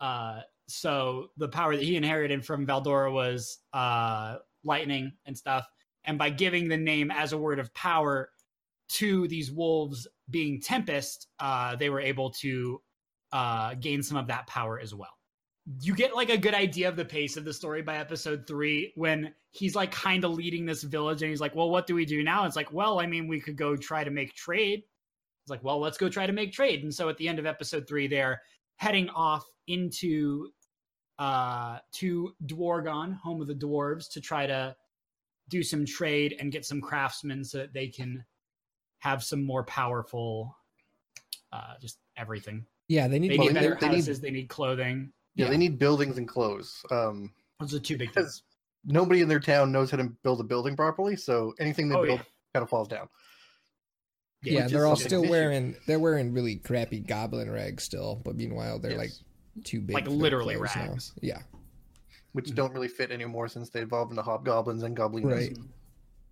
Uh, 0.00 0.40
so 0.68 1.28
the 1.36 1.48
power 1.48 1.76
that 1.76 1.84
he 1.84 1.96
inherited 1.96 2.44
from 2.44 2.66
Veldora 2.66 3.12
was 3.12 3.58
uh 3.72 4.36
lightning 4.64 5.12
and 5.24 5.36
stuff. 5.36 5.66
And 6.04 6.18
by 6.18 6.30
giving 6.30 6.68
the 6.68 6.76
name 6.76 7.10
as 7.10 7.32
a 7.32 7.38
word 7.38 7.58
of 7.58 7.72
power 7.74 8.30
to 8.88 9.26
these 9.28 9.50
wolves 9.50 10.06
being 10.30 10.60
Tempest, 10.60 11.28
uh, 11.40 11.76
they 11.76 11.90
were 11.90 12.00
able 12.00 12.30
to 12.30 12.80
uh, 13.32 13.74
gain 13.74 14.02
some 14.02 14.16
of 14.16 14.28
that 14.28 14.46
power 14.46 14.78
as 14.78 14.94
well. 14.94 15.15
You 15.82 15.94
get 15.96 16.14
like 16.14 16.30
a 16.30 16.38
good 16.38 16.54
idea 16.54 16.88
of 16.88 16.94
the 16.96 17.04
pace 17.04 17.36
of 17.36 17.44
the 17.44 17.52
story 17.52 17.82
by 17.82 17.96
episode 17.98 18.46
three 18.46 18.92
when 18.94 19.34
he's 19.50 19.74
like 19.74 19.90
kind 19.90 20.24
of 20.24 20.30
leading 20.32 20.64
this 20.64 20.84
village 20.84 21.22
and 21.22 21.28
he's 21.30 21.40
like, 21.40 21.56
Well, 21.56 21.70
what 21.70 21.86
do 21.88 21.94
we 21.94 22.04
do 22.04 22.22
now? 22.22 22.44
It's 22.46 22.54
like, 22.56 22.72
Well, 22.72 23.00
I 23.00 23.06
mean, 23.06 23.26
we 23.26 23.40
could 23.40 23.56
go 23.56 23.76
try 23.76 24.04
to 24.04 24.10
make 24.10 24.32
trade. 24.34 24.84
It's 25.42 25.50
like, 25.50 25.64
Well, 25.64 25.80
let's 25.80 25.98
go 25.98 26.08
try 26.08 26.24
to 26.26 26.32
make 26.32 26.52
trade. 26.52 26.84
And 26.84 26.94
so 26.94 27.08
at 27.08 27.16
the 27.18 27.26
end 27.28 27.40
of 27.40 27.46
episode 27.46 27.88
three, 27.88 28.06
they're 28.06 28.40
heading 28.76 29.08
off 29.10 29.44
into 29.66 30.50
uh 31.18 31.78
to 31.94 32.32
Dwargon, 32.46 33.16
home 33.16 33.40
of 33.40 33.48
the 33.48 33.54
dwarves, 33.54 34.08
to 34.12 34.20
try 34.20 34.46
to 34.46 34.76
do 35.48 35.62
some 35.64 35.84
trade 35.84 36.36
and 36.38 36.52
get 36.52 36.64
some 36.64 36.80
craftsmen 36.80 37.42
so 37.42 37.58
that 37.58 37.72
they 37.72 37.88
can 37.88 38.24
have 38.98 39.24
some 39.24 39.42
more 39.44 39.64
powerful 39.64 40.56
uh 41.52 41.74
just 41.80 41.98
everything. 42.16 42.64
Yeah, 42.86 43.08
they 43.08 43.18
need 43.18 43.32
They 43.32 43.38
need 43.38 43.48
they- 43.48 43.52
better 43.54 43.78
they 43.80 43.88
need- 43.88 43.94
houses, 43.96 44.20
they 44.20 44.30
need 44.30 44.48
clothing. 44.48 45.12
Yeah, 45.36 45.44
Yeah. 45.44 45.50
they 45.52 45.56
need 45.58 45.78
buildings 45.78 46.18
and 46.18 46.26
clothes. 46.26 46.84
Um, 46.90 47.32
Those 47.60 47.74
are 47.74 47.78
two 47.80 47.96
big 47.96 48.12
things. 48.12 48.42
nobody 48.84 49.20
in 49.20 49.28
their 49.28 49.40
town 49.40 49.70
knows 49.72 49.90
how 49.90 49.96
to 49.98 50.04
build 50.22 50.40
a 50.40 50.44
building 50.44 50.74
properly, 50.76 51.14
so 51.16 51.54
anything 51.60 51.88
they 51.88 51.94
Oh, 51.96 52.04
build 52.04 52.18
yeah. 52.20 52.24
kind 52.54 52.62
of 52.62 52.68
falls 52.70 52.88
down. 52.88 53.08
Yeah, 54.42 54.64
which 54.64 54.72
they're 54.72 54.86
all 54.86 54.96
still 54.96 55.22
issue. 55.24 55.30
wearing 55.30 55.76
they're 55.86 55.98
wearing 55.98 56.32
really 56.32 56.56
crappy 56.56 57.00
goblin 57.00 57.50
rags 57.50 57.82
still, 57.84 58.20
but 58.24 58.36
meanwhile 58.36 58.78
they're 58.78 58.96
like 58.96 59.10
too 59.64 59.80
big. 59.80 59.94
Like 59.94 60.06
literally 60.06 60.54
clothes 60.56 60.76
now. 60.76 60.82
rags. 60.88 61.12
Yeah. 61.22 61.42
which 62.32 62.50
Mhm. 62.50 62.54
don't 62.54 62.72
really 62.74 62.88
fit 62.88 63.10
anymore 63.10 63.48
since 63.48 63.70
they 63.70 63.80
evolved 63.80 64.10
into 64.12 64.20
hobgoblins 64.22 64.82
and 64.82 64.94
goblins. 64.94 65.24
Right. 65.26 65.56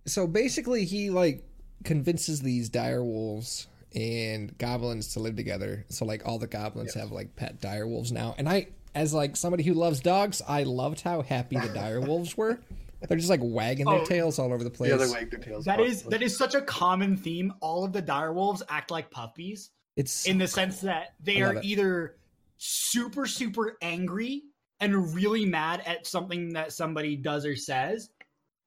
So 0.05 0.27
basically 0.27 0.85
he 0.85 1.09
like 1.09 1.43
convinces 1.83 2.41
these 2.43 2.69
dire 2.69 3.03
wolves 3.03 3.65
and 3.95 4.55
goblins 4.59 5.13
to 5.13 5.19
live 5.19 5.35
together. 5.35 5.83
So 5.89 6.05
like 6.05 6.23
all 6.27 6.37
the 6.37 6.45
goblins 6.45 6.91
Yes. 6.95 7.01
have 7.01 7.11
like 7.11 7.35
pet 7.35 7.59
dire 7.59 7.87
wolves 7.87 8.11
now. 8.11 8.35
And 8.37 8.47
I 8.47 8.67
as 8.95 9.13
like 9.13 9.35
somebody 9.35 9.63
who 9.63 9.73
loves 9.73 9.99
dogs, 9.99 10.41
I 10.47 10.63
loved 10.63 11.01
how 11.01 11.21
happy 11.21 11.57
the 11.59 11.67
dire 11.69 12.01
wolves 12.07 12.35
were. 12.35 12.59
They're 13.07 13.17
just 13.17 13.29
like 13.29 13.41
wagging 13.43 13.85
their 13.85 13.99
Oh. 13.99 14.05
tails 14.05 14.39
all 14.39 14.51
over 14.51 14.63
the 14.63 14.71
place. 14.71 14.89
Yeah, 14.89 14.97
they 14.97 15.07
wag 15.11 15.29
their 15.29 15.39
tails. 15.39 15.65
That 15.65 15.79
is, 15.79 16.01
that 16.03 16.23
is 16.23 16.35
such 16.35 16.55
a 16.55 16.61
common 16.61 17.15
theme. 17.15 17.53
All 17.61 17.83
of 17.83 17.93
the 17.93 18.01
direwolves 18.01 18.63
act 18.67 18.89
like 18.89 19.11
puppies 19.11 19.69
it's 19.95 20.25
in 20.25 20.37
the 20.39 20.47
sense 20.47 20.81
that 20.81 21.13
they 21.21 21.41
are 21.41 21.55
it. 21.55 21.63
either 21.65 22.15
super 22.57 23.25
super 23.25 23.77
angry 23.81 24.43
and 24.79 25.13
really 25.13 25.45
mad 25.45 25.81
at 25.85 26.05
something 26.07 26.49
that 26.53 26.71
somebody 26.73 27.15
does 27.15 27.45
or 27.45 27.55
says 27.55 28.09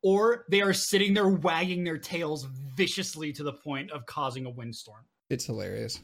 or 0.03 0.45
they 0.51 0.61
are 0.63 0.73
sitting 0.73 1.13
there 1.15 1.29
wagging 1.29 1.85
their 1.85 1.99
tails 1.99 2.47
viciously 2.77 3.33
to 3.33 3.43
the 3.43 3.53
point 3.53 3.91
of 3.91 4.07
causing 4.07 4.47
a 4.47 4.51
windstorm 4.51 5.05
it's 5.31 5.45
hilarious. 5.47 6.01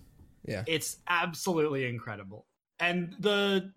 Yeah. 0.47 0.65
it's 0.67 0.99
absolutely 1.09 1.87
incredible 1.87 2.47
and 2.81 3.15
the 3.21 3.73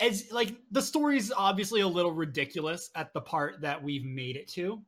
as 0.00 0.30
like 0.32 0.56
the 0.70 0.82
story's 0.82 1.30
obviously 1.32 1.80
a 1.82 1.88
little 1.88 2.12
ridiculous 2.12 2.90
at 2.94 3.12
the 3.12 3.20
part 3.20 3.60
that 3.60 3.82
we've 3.82 4.04
made 4.04 4.36
it 4.36 4.48
to 4.48 4.80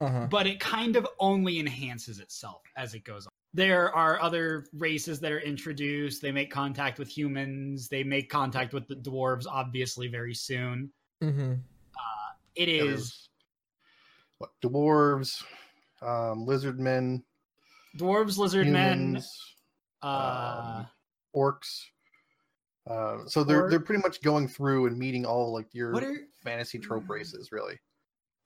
Uh-huh. 0.00 0.26
but 0.30 0.46
it 0.46 0.60
kind 0.60 0.96
of 0.96 1.06
only 1.20 1.58
enhances 1.58 2.18
itself 2.20 2.62
as 2.76 2.94
it 2.94 3.04
goes 3.04 3.26
on. 3.26 3.32
There 3.54 3.94
are 3.94 4.20
other 4.20 4.66
races 4.74 5.18
that 5.20 5.32
are 5.32 5.40
introduced. 5.40 6.20
They 6.20 6.32
make 6.32 6.50
contact 6.50 6.98
with 6.98 7.08
humans. 7.08 7.88
They 7.88 8.04
make 8.04 8.28
contact 8.28 8.74
with 8.74 8.86
the 8.88 8.96
dwarves, 8.96 9.46
obviously, 9.48 10.08
very 10.08 10.34
soon. 10.34 10.90
Mm-hmm. 11.22 11.54
It 12.54 12.68
Yeah, 12.68 12.82
is 12.84 12.86
there's, 12.86 13.28
what 14.38 14.50
dwarves, 14.62 15.42
um, 16.02 16.44
lizard 16.44 16.78
men, 16.78 17.22
dwarves, 17.96 18.36
lizard 18.36 18.66
men, 18.66 19.22
uh, 20.02 20.76
um, 20.80 20.86
orcs. 21.34 21.84
Uh, 22.88 23.18
so 23.26 23.42
they're 23.42 23.68
they're 23.68 23.80
pretty 23.80 24.02
much 24.02 24.22
going 24.22 24.46
through 24.46 24.86
and 24.86 24.96
meeting 24.96 25.24
all 25.26 25.52
like 25.52 25.66
your 25.74 25.92
what 25.92 26.04
are 26.04 26.16
fantasy 26.42 26.78
trope 26.78 27.08
races, 27.08 27.50
really. 27.50 27.78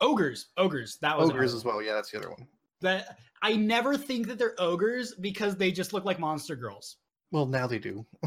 ogres? 0.00 0.48
Ogres. 0.56 0.96
That 1.02 1.18
was 1.18 1.30
Ogres 1.30 1.54
as 1.54 1.64
well. 1.64 1.82
Yeah, 1.82 1.94
that's 1.94 2.10
the 2.10 2.18
other 2.18 2.30
one. 2.30 2.46
That 2.80 3.18
I 3.42 3.56
never 3.56 3.96
think 3.96 4.26
that 4.28 4.38
they're 4.38 4.54
ogres 4.58 5.14
because 5.20 5.56
they 5.56 5.70
just 5.70 5.92
look 5.92 6.04
like 6.06 6.18
monster 6.18 6.56
girls. 6.56 6.96
Well, 7.30 7.46
now 7.46 7.66
they 7.66 7.78
do. 7.78 8.06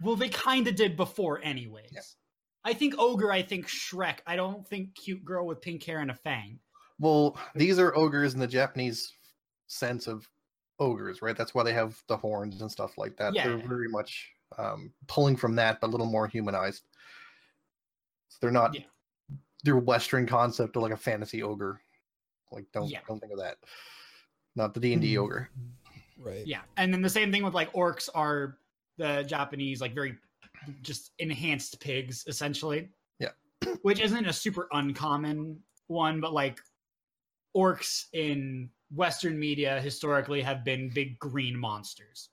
Well, 0.00 0.14
they 0.14 0.28
kind 0.28 0.68
of 0.68 0.76
did 0.76 0.96
before, 0.96 1.40
anyways. 1.42 1.90
Yeah. 1.92 2.02
I 2.64 2.72
think 2.72 2.94
ogre. 2.98 3.32
I 3.32 3.42
think 3.42 3.66
Shrek. 3.66 4.18
I 4.28 4.36
don't 4.36 4.64
think 4.64 4.94
cute 4.94 5.24
girl 5.24 5.44
with 5.44 5.60
pink 5.60 5.82
hair 5.82 5.98
and 5.98 6.10
a 6.12 6.14
fang. 6.14 6.60
well, 7.00 7.36
these 7.56 7.80
are 7.80 7.92
ogres 7.96 8.32
in 8.34 8.38
the 8.38 8.46
Japanese 8.46 9.12
sense 9.66 10.06
of 10.06 10.28
ogres, 10.78 11.20
right? 11.20 11.36
That's 11.36 11.52
why 11.52 11.64
they 11.64 11.72
have 11.72 12.00
the 12.06 12.16
horns 12.16 12.60
and 12.60 12.70
stuff 12.70 12.96
like 12.96 13.16
that. 13.16 13.34
They're 13.34 13.58
very 13.58 13.88
much 13.88 14.30
um, 14.58 14.92
pulling 15.06 15.36
from 15.36 15.54
that, 15.56 15.80
but 15.80 15.86
a 15.86 15.90
little 15.90 16.06
more 16.06 16.26
humanized. 16.26 16.82
So 18.28 18.38
they're 18.40 18.50
not 18.50 18.74
Yeah. 18.74 18.84
their 19.64 19.76
Western 19.78 20.26
concept 20.26 20.76
of 20.76 20.82
like 20.82 20.92
a 20.92 20.96
fantasy 20.96 21.42
ogre. 21.42 21.80
Like, 22.50 22.70
don't 22.72 22.88
Yeah. 22.88 23.00
don't 23.06 23.20
think 23.20 23.32
of 23.32 23.38
that. 23.38 23.58
Not 24.56 24.74
the 24.74 24.80
D 24.80 24.92
and 24.92 25.00
D 25.02 25.14
Hmm. 25.14 25.20
ogre. 25.22 25.50
Right. 26.18 26.46
Yeah, 26.46 26.62
and 26.76 26.92
then 26.92 27.00
the 27.02 27.08
same 27.10 27.30
thing 27.30 27.44
with 27.44 27.54
like 27.54 27.72
orcs 27.72 28.08
are 28.14 28.58
the 28.96 29.22
Japanese 29.22 29.80
like 29.80 29.94
very 29.94 30.18
just 30.82 31.12
enhanced 31.20 31.78
pigs 31.80 32.24
essentially. 32.26 32.88
Yeah. 33.20 33.30
which 33.82 34.00
isn't 34.00 34.26
a 34.26 34.32
super 34.32 34.68
uncommon 34.72 35.62
one, 35.86 36.20
but 36.20 36.32
like 36.32 36.60
orcs 37.56 38.06
in 38.12 38.70
Western 38.90 39.38
media 39.38 39.80
historically 39.80 40.40
have 40.42 40.64
been 40.64 40.88
big 40.90 41.18
green 41.18 41.56
monsters. 41.56 42.30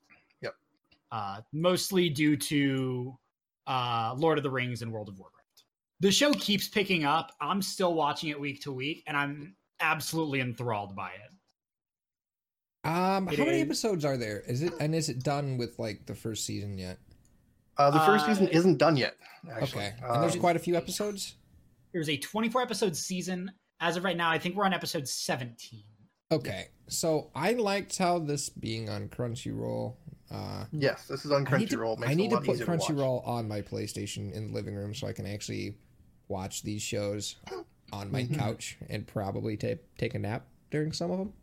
Yep. 1.16 1.38
Uh, 1.38 1.42
mostly 1.54 2.10
due 2.10 2.36
to 2.38 3.18
uh, 3.68 4.14
Lord 4.18 4.38
of 4.38 4.44
the 4.44 4.50
Rings 4.50 4.82
and 4.82 4.92
World 4.92 5.10
of 5.10 5.18
Warcraft. 5.18 5.64
The 6.02 6.12
show 6.12 6.34
keeps 6.34 6.68
picking 6.68 7.06
up. 7.06 7.32
I'm 7.40 7.62
still 7.62 7.94
watching 7.94 8.30
it 8.30 8.40
week 8.40 8.62
to 8.64 8.72
week, 8.72 9.04
and 9.08 9.16
I'm 9.16 9.56
absolutely 9.80 10.42
enthralled 10.42 10.96
by 10.96 11.12
it. 11.12 12.88
Um, 12.88 13.28
It 13.30 13.40
how 13.40 13.46
many 13.46 13.62
episodes 13.62 14.06
are 14.06 14.18
there? 14.18 14.42
Is 14.42 14.62
it 14.62 14.74
and 14.80 14.94
is 14.94 15.10
it 15.10 15.24
done 15.24 15.58
with 15.58 15.80
like 15.80 16.06
the 16.06 16.14
first 16.14 16.46
season 16.46 16.78
yet? 16.78 17.00
Uh, 17.78 17.90
the 17.92 18.00
first 18.02 18.26
Uh, 18.26 18.28
season 18.30 18.48
isn't 18.50 18.78
done 18.78 18.96
yet. 18.98 19.16
Actually. 19.50 19.86
Okay, 19.86 19.94
and 20.04 20.22
there's 20.22 20.36
Um, 20.36 20.40
quite 20.42 20.56
a 20.56 20.60
few 20.60 20.76
episodes. 20.76 21.36
There's 21.94 22.10
a 22.10 22.18
24 22.18 22.62
episode 22.62 22.96
season. 22.96 23.52
As 23.80 23.98
of 23.98 24.04
right 24.04 24.16
now, 24.18 24.30
I 24.30 24.38
think 24.38 24.56
we're 24.56 24.66
on 24.66 24.74
episode 24.74 25.08
17. 25.08 25.84
Okay, 26.32 26.68
so 26.88 27.32
I 27.36 27.54
liked 27.54 27.98
how 27.98 28.20
this 28.20 28.50
being 28.50 28.90
on 28.90 29.10
Crunchyroll. 29.10 29.96
Uh, 30.32 30.66
Yes, 30.72 31.08
this 31.08 31.24
is 31.26 31.32
on 31.32 31.48
I 31.48 31.58
need 31.58 31.70
to, 31.70 31.78
Crunchyroll. 31.78 32.08
I 32.08 32.14
need 32.14 32.32
to 32.32 32.38
put 32.42 32.56
easier 32.56 32.66
watch. 32.66 32.80
Crunchyroll 32.82 33.28
on 33.28 33.48
my 33.48 33.62
PlayStation 33.62 34.32
in 34.34 34.48
the 34.48 34.54
living 34.54 34.76
room 34.76 34.94
so 34.94 35.08
I 35.08 35.14
can 35.14 35.26
actually 35.26 35.78
watch 36.28 36.64
these 36.64 36.82
shows 36.82 37.36
on 37.94 38.12
my 38.12 38.24
Mhm. 38.24 38.38
couch 38.40 38.78
and 38.90 39.06
probably 39.06 39.56
ta- 39.58 39.80
take 39.98 40.16
a 40.16 40.20
nap 40.20 40.48
during 40.72 40.92
some 40.92 41.12
of 41.12 41.20
them. 41.20 41.34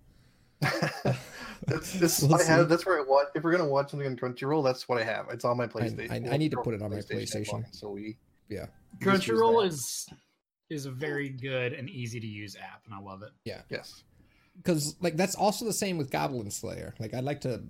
that's 1.66 1.92
this 1.94 2.20
We'll 2.22 2.34
I 2.34 2.44
have. 2.44 2.68
That's 2.68 2.84
where 2.86 2.98
I 3.00 3.04
watch. 3.04 3.28
If 3.34 3.42
we're 3.44 3.52
gonna 3.52 3.68
watch 3.68 3.90
something 3.90 4.06
on 4.08 4.16
Crunchyroll, 4.16 4.64
that's 4.64 4.88
what 4.88 4.98
I 5.00 5.04
have. 5.04 5.26
It's 5.30 5.44
on 5.44 5.56
my 5.56 5.66
PlayStation. 5.66 6.10
I- 6.28 6.34
I 6.34 6.36
need 6.36 6.50
to 6.52 6.60
put 6.62 6.74
it 6.74 6.82
on 6.82 6.90
my 6.90 6.98
I 6.98 7.00
PlayStation. 7.00 7.62
bought 7.62 7.74
So 7.74 7.90
we 7.90 8.16
Yeah. 8.48 8.66
Crunchyroll 9.00 9.66
is 9.66 10.08
is 10.70 10.86
a 10.86 10.90
very 10.90 11.28
good 11.28 11.72
and 11.74 11.88
easy 11.90 12.18
to 12.18 12.26
use 12.26 12.56
app, 12.56 12.82
and 12.86 12.94
I 12.94 12.98
love 12.98 13.22
it. 13.22 13.30
Yeah. 13.44 13.62
Yes. 13.68 14.02
because 14.56 14.96
like 15.00 15.16
that's 15.16 15.34
also 15.34 15.64
the 15.64 15.72
same 15.72 15.96
with 15.98 16.10
Goblin 16.10 16.50
Slayer. 16.50 16.94
Like 16.98 17.14
I'd 17.14 17.24
like 17.24 17.40
to, 17.42 17.62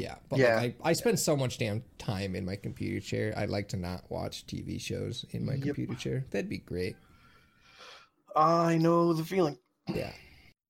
yeah, 0.00 0.16
but 0.28 0.38
Yeah. 0.38 0.56
like 0.56 0.76
I, 0.84 0.90
I 0.90 0.92
spend 0.94 1.18
so 1.18 1.36
much 1.36 1.58
damn 1.58 1.82
time 1.98 2.34
in 2.34 2.44
my 2.44 2.56
computer 2.56 3.00
chair. 3.00 3.34
I'd 3.36 3.50
like 3.50 3.68
to 3.68 3.76
not 3.76 4.10
watch 4.10 4.46
TV 4.46 4.80
shows 4.80 5.24
in 5.30 5.44
my 5.44 5.54
Yep. 5.54 5.62
computer 5.64 5.94
chair. 5.94 6.24
That'd 6.30 6.48
be 6.48 6.58
great. 6.58 6.96
I 8.36 8.78
know 8.78 9.12
the 9.12 9.24
feeling. 9.24 9.58
Yeah, 9.92 10.12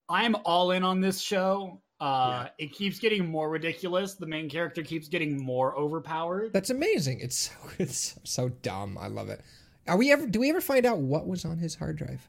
I'm 0.08 0.34
all 0.44 0.70
in 0.72 0.82
on 0.82 1.00
this 1.00 1.20
show. 1.20 1.80
Uh, 2.00 2.48
It 2.58 2.72
keeps 2.72 2.98
getting 2.98 3.26
more 3.26 3.50
ridiculous. 3.50 4.14
The 4.14 4.26
main 4.26 4.48
character 4.48 4.82
keeps 4.82 5.08
getting 5.08 5.36
more 5.36 5.76
overpowered. 5.76 6.52
that's 6.54 6.70
amazing. 6.70 7.20
It's 7.20 7.36
so 7.36 7.52
it's 7.78 8.18
so 8.24 8.48
dumb. 8.48 8.96
I 8.98 9.08
love 9.08 9.28
it. 9.28 9.42
Are 9.86 9.96
we 9.98 10.10
ever? 10.12 10.26
Do 10.26 10.40
we 10.40 10.50
ever 10.50 10.60
find 10.60 10.86
out 10.86 10.98
what 10.98 11.26
was 11.26 11.44
on 11.44 11.58
his 11.58 11.74
hard 11.74 11.96
drive? 11.96 12.26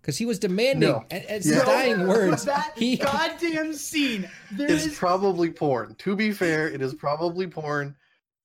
Because 0.00 0.16
he 0.16 0.24
was 0.26 0.38
demanding, 0.38 0.88
No. 0.90 1.04
a- 1.10 1.30
as 1.30 1.46
Yeah. 1.46 1.56
his 1.56 1.62
dying 1.64 2.06
words. 2.08 2.44
that 2.44 2.72
he- 2.76 2.96
goddamn 2.96 3.72
scene. 3.74 4.30
There 4.52 4.70
It's 4.70 4.86
is 4.86 4.96
probably 4.98 5.50
porn. 5.50 5.94
To 5.96 6.16
be 6.16 6.32
fair, 6.32 6.68
it 6.68 6.80
is 6.80 6.94
probably 6.94 7.46
porn. 7.46 7.94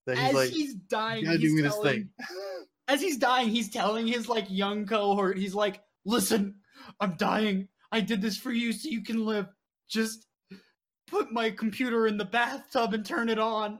That 0.06 0.18
he's 0.18 0.28
as 0.28 0.34
like, 0.34 0.50
he's 0.50 0.74
dying. 0.74 1.24
he's 1.26 1.40
do 1.40 1.62
this 1.62 1.72
telling- 1.72 1.92
thing. 1.92 2.08
as 2.88 3.00
he's 3.00 3.16
dying, 3.16 3.48
he's 3.48 3.70
telling 3.70 4.06
his 4.06 4.28
like 4.28 4.46
young 4.50 4.84
cohort, 4.86 5.38
he's 5.38 5.54
like, 5.54 5.80
"Listen, 6.04 6.56
I'm 7.00 7.16
dying. 7.16 7.68
I 7.90 8.00
did 8.00 8.20
this 8.20 8.36
for 8.36 8.52
you 8.52 8.72
so 8.72 8.88
you 8.90 9.02
can 9.02 9.24
live. 9.24 9.46
Just 9.88 10.26
put 11.06 11.32
my 11.32 11.50
computer 11.50 12.06
in 12.06 12.18
the 12.18 12.24
bathtub 12.24 12.92
and 12.92 13.06
turn 13.06 13.28
it 13.30 13.38
on. 13.38 13.78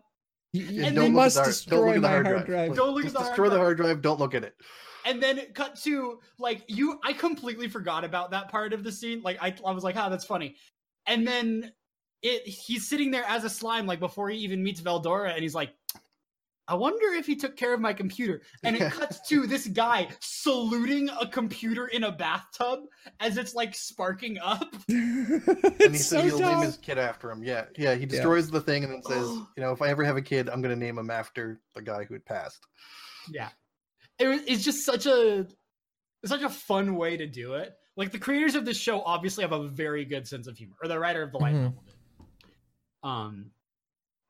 You, 0.53 0.63
you- 0.63 0.71
Yeah, 0.81 0.87
And 0.87 0.97
you 0.97 1.03
then- 1.03 1.13
must 1.13 1.37
Don't 1.37 1.45
look 1.45 1.53
destroy 1.55 1.89
at 1.91 1.95
the 1.97 2.01
my 2.01 2.09
hard 2.09 2.27
hard 2.27 2.37
drive. 2.47 2.47
drive. 2.69 2.77
Don't 2.77 2.95
look 2.95 3.05
at 3.07 3.13
the 3.13 3.19
hard 3.19 3.31
destroy 3.31 3.49
the 3.51 3.59
hard 3.59 3.77
drive. 3.77 4.01
Don't 4.03 4.21
look 4.21 4.35
at 4.35 4.45
it. 4.45 4.55
And 5.05 5.23
then 5.23 5.39
it 5.39 5.55
cut 5.55 5.77
to 5.83 6.21
like 6.39 6.63
you. 6.67 6.99
I 7.05 7.13
completely 7.13 7.69
forgot 7.69 8.05
about 8.05 8.31
that 8.31 8.49
part 8.51 8.73
of 8.73 8.83
the 8.85 8.93
scene. 8.93 9.23
Like 9.23 9.39
I, 9.41 9.55
I 9.65 9.73
was 9.73 9.85
like, 9.85 9.97
"Oh, 9.97 10.09
that's 10.09 10.25
funny." 10.25 10.57
And 11.07 11.27
then 11.27 11.73
it, 12.23 12.47
he's 12.47 12.89
sitting 12.89 13.11
there 13.11 13.25
as 13.25 13.45
a 13.45 13.51
slime, 13.51 13.87
like 13.87 14.01
before 14.01 14.31
he 14.31 14.39
even 14.39 14.63
meets 14.63 14.81
Veldora, 14.81 15.33
and 15.33 15.43
he's 15.43 15.55
like, 15.55 15.75
"I 16.67 16.75
wonder 16.75 17.09
if 17.09 17.27
he 17.27 17.37
took 17.37 17.55
care 17.55 17.75
of 17.75 17.81
my 17.81 17.93
computer." 17.93 18.41
And 18.63 18.77
it 18.77 18.91
cuts 18.93 19.21
to 19.29 19.47
this 19.47 19.67
guy 19.67 20.09
saluting 20.21 21.11
a 21.21 21.27
computer 21.27 21.89
in 21.89 22.05
a 22.05 22.13
bathtub 22.13 22.85
as 23.21 23.37
it's 23.37 23.55
like 23.55 23.75
sparking 23.75 24.39
up. 24.39 24.75
And 24.89 25.93
he 25.93 25.99
it's 25.99 26.07
said 26.07 26.31
so 26.31 26.39
he'll 26.39 26.51
name 26.51 26.63
his 26.63 26.79
kid 26.79 26.97
after 26.97 27.31
him. 27.31 27.43
Yeah, 27.43 27.67
yeah. 27.77 27.95
He 27.95 28.07
destroys 28.07 28.51
the 28.51 28.61
thing 28.61 28.85
and 28.85 28.93
then 28.93 29.03
says, 29.03 29.29
you 29.57 29.63
know, 29.63 29.73
if 29.73 29.83
I 29.83 29.89
ever 29.89 30.03
have 30.05 30.17
a 30.17 30.23
kid, 30.23 30.49
I'm 30.49 30.63
gonna 30.63 30.77
name 30.77 30.97
him 30.97 31.11
after 31.11 31.61
the 31.75 31.83
guy 31.83 32.05
who 32.05 32.15
had 32.15 32.25
passed. 32.25 32.65
Yeah, 33.31 33.49
it 34.19 34.27
was, 34.29 34.41
it's 34.47 34.65
just 34.65 34.85
such 34.85 35.07
a 35.07 35.41
it's 36.23 36.31
such 36.31 36.43
a 36.43 36.49
fun 36.51 36.97
way 36.97 37.17
to 37.17 37.27
do 37.27 37.55
it. 37.55 37.75
Like 37.97 38.11
the 38.13 38.19
creators 38.19 38.55
of 38.55 38.65
this 38.65 38.77
show 38.77 39.03
obviously 39.03 39.43
have 39.43 39.53
a 39.53 39.69
very 39.69 40.05
good 40.05 40.27
sense 40.27 40.47
of 40.47 40.57
humor, 40.57 40.77
or 40.83 40.89
the 40.89 40.99
writer 40.99 41.23
of 41.23 41.33
the 41.33 41.39
light 41.39 41.55
Mhm. 41.55 41.63
novel 41.65 41.85
did. 41.87 41.95
Um, 43.03 43.51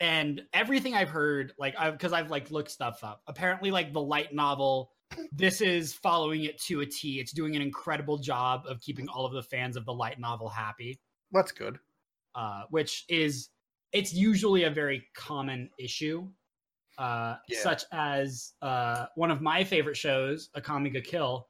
and 0.01 0.43
everything 0.53 0.95
I've 0.95 1.09
heard, 1.09 1.53
like 1.59 1.75
I've 1.79 1.93
because 1.95 2.13
I've 2.13 2.31
like 2.31 2.51
looked 2.51 2.71
stuff 2.71 3.05
up. 3.05 3.23
Apparently, 3.27 3.71
like 3.71 3.93
the 3.93 4.03
light 4.03 4.35
novel, 4.35 4.91
this 5.33 5.61
is 5.61 5.95
following 5.95 6.45
it 6.45 6.61
to 6.63 6.81
a 6.81 6.87
T. 6.87 7.21
It's 7.21 7.33
doing 7.33 7.55
an 7.57 7.63
incredible 7.63 8.19
job 8.19 8.65
of 8.67 8.81
keeping 8.81 9.09
all 9.09 9.25
of 9.25 9.33
the 9.33 9.43
fans 9.43 9.77
of 9.77 9.85
the 9.85 9.95
light 9.95 10.19
novel 10.19 10.49
happy 10.49 10.99
That's 11.31 11.53
good. 11.53 11.79
uh, 12.35 12.65
which 12.71 13.05
is 13.09 13.51
it's 13.93 14.13
usually 14.13 14.65
a 14.65 14.71
very 14.71 15.07
common 15.15 15.71
issue, 15.79 16.29
uh, 16.99 17.37
Yeah. 17.49 17.59
such 17.61 17.85
as 17.93 18.53
uh, 18.63 19.07
one 19.15 19.31
of 19.31 19.41
my 19.41 19.65
favorite 19.65 19.97
shows, 19.97 20.51
Akame 20.57 20.93
ga 20.93 21.01
Kill. 21.01 21.49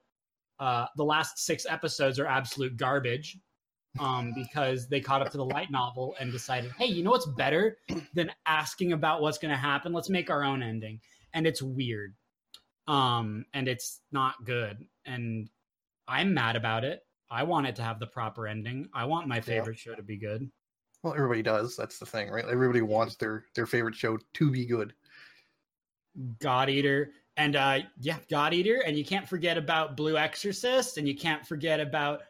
Uh, 0.61 0.87
the 0.97 1.05
last 1.05 1.39
six 1.39 1.67
episodes 1.69 2.19
are 2.19 2.27
absolute 2.27 2.77
garbage 2.77 3.39
um, 3.99 4.33
because 4.35 4.89
they 4.89 5.01
caught 5.01 5.21
up 5.21 5.31
to 5.31 5.37
the 5.37 5.45
light 5.45 5.71
novel 5.71 6.15
and 6.21 6.31
decided, 6.33 6.71
hey, 6.79 6.87
you 6.87 7.03
know 7.03 7.11
what's 7.11 7.27
better 7.27 7.77
than 8.15 8.31
asking 8.47 8.93
about 8.93 9.21
what's 9.21 9.39
going 9.39 9.51
to 9.51 9.57
happen? 9.57 9.93
Let's 9.93 10.09
make 10.11 10.31
our 10.31 10.45
own 10.45 10.63
ending, 10.63 11.01
and 11.33 11.47
it's 11.47 11.61
weird, 11.63 12.15
um, 12.87 13.45
and 13.53 13.67
it's 13.69 14.01
not 14.13 14.45
good, 14.45 14.85
and 15.07 15.49
I'm 16.07 16.33
mad 16.33 16.55
about 16.57 16.85
it. 16.85 17.01
I 17.31 17.43
want 17.43 17.67
it 17.67 17.75
to 17.77 17.83
have 17.83 17.99
the 17.99 18.07
proper 18.07 18.47
ending. 18.47 18.89
I 18.95 19.05
want 19.07 19.27
my 19.27 19.41
favorite 19.41 19.79
show 19.79 19.95
to 19.95 20.03
be 20.03 20.17
good. 20.17 20.49
Well, 21.03 21.15
everybody 21.15 21.43
does. 21.43 21.77
That's 21.77 21.99
the 21.99 22.07
thing, 22.07 22.31
right? 22.31 22.45
Everybody 22.49 22.81
wants 22.83 23.17
their 23.17 23.45
their 23.55 23.67
favorite 23.67 23.95
show 23.95 24.19
to 24.35 24.51
be 24.51 24.67
good. 24.67 24.95
God 26.41 26.71
Eater, 26.71 27.11
and 27.37 27.57
uh, 27.57 27.81
yeah, 28.01 28.19
God 28.31 28.55
Eater, 28.55 28.81
and 28.87 28.97
you 28.97 29.05
can't 29.05 29.29
forget 29.29 29.59
about 29.59 29.97
Blue 29.97 30.17
Exorcist, 30.17 30.99
and 30.99 31.09
you 31.09 31.17
can't 31.17 31.45
forget 31.47 31.81
about 31.81 32.23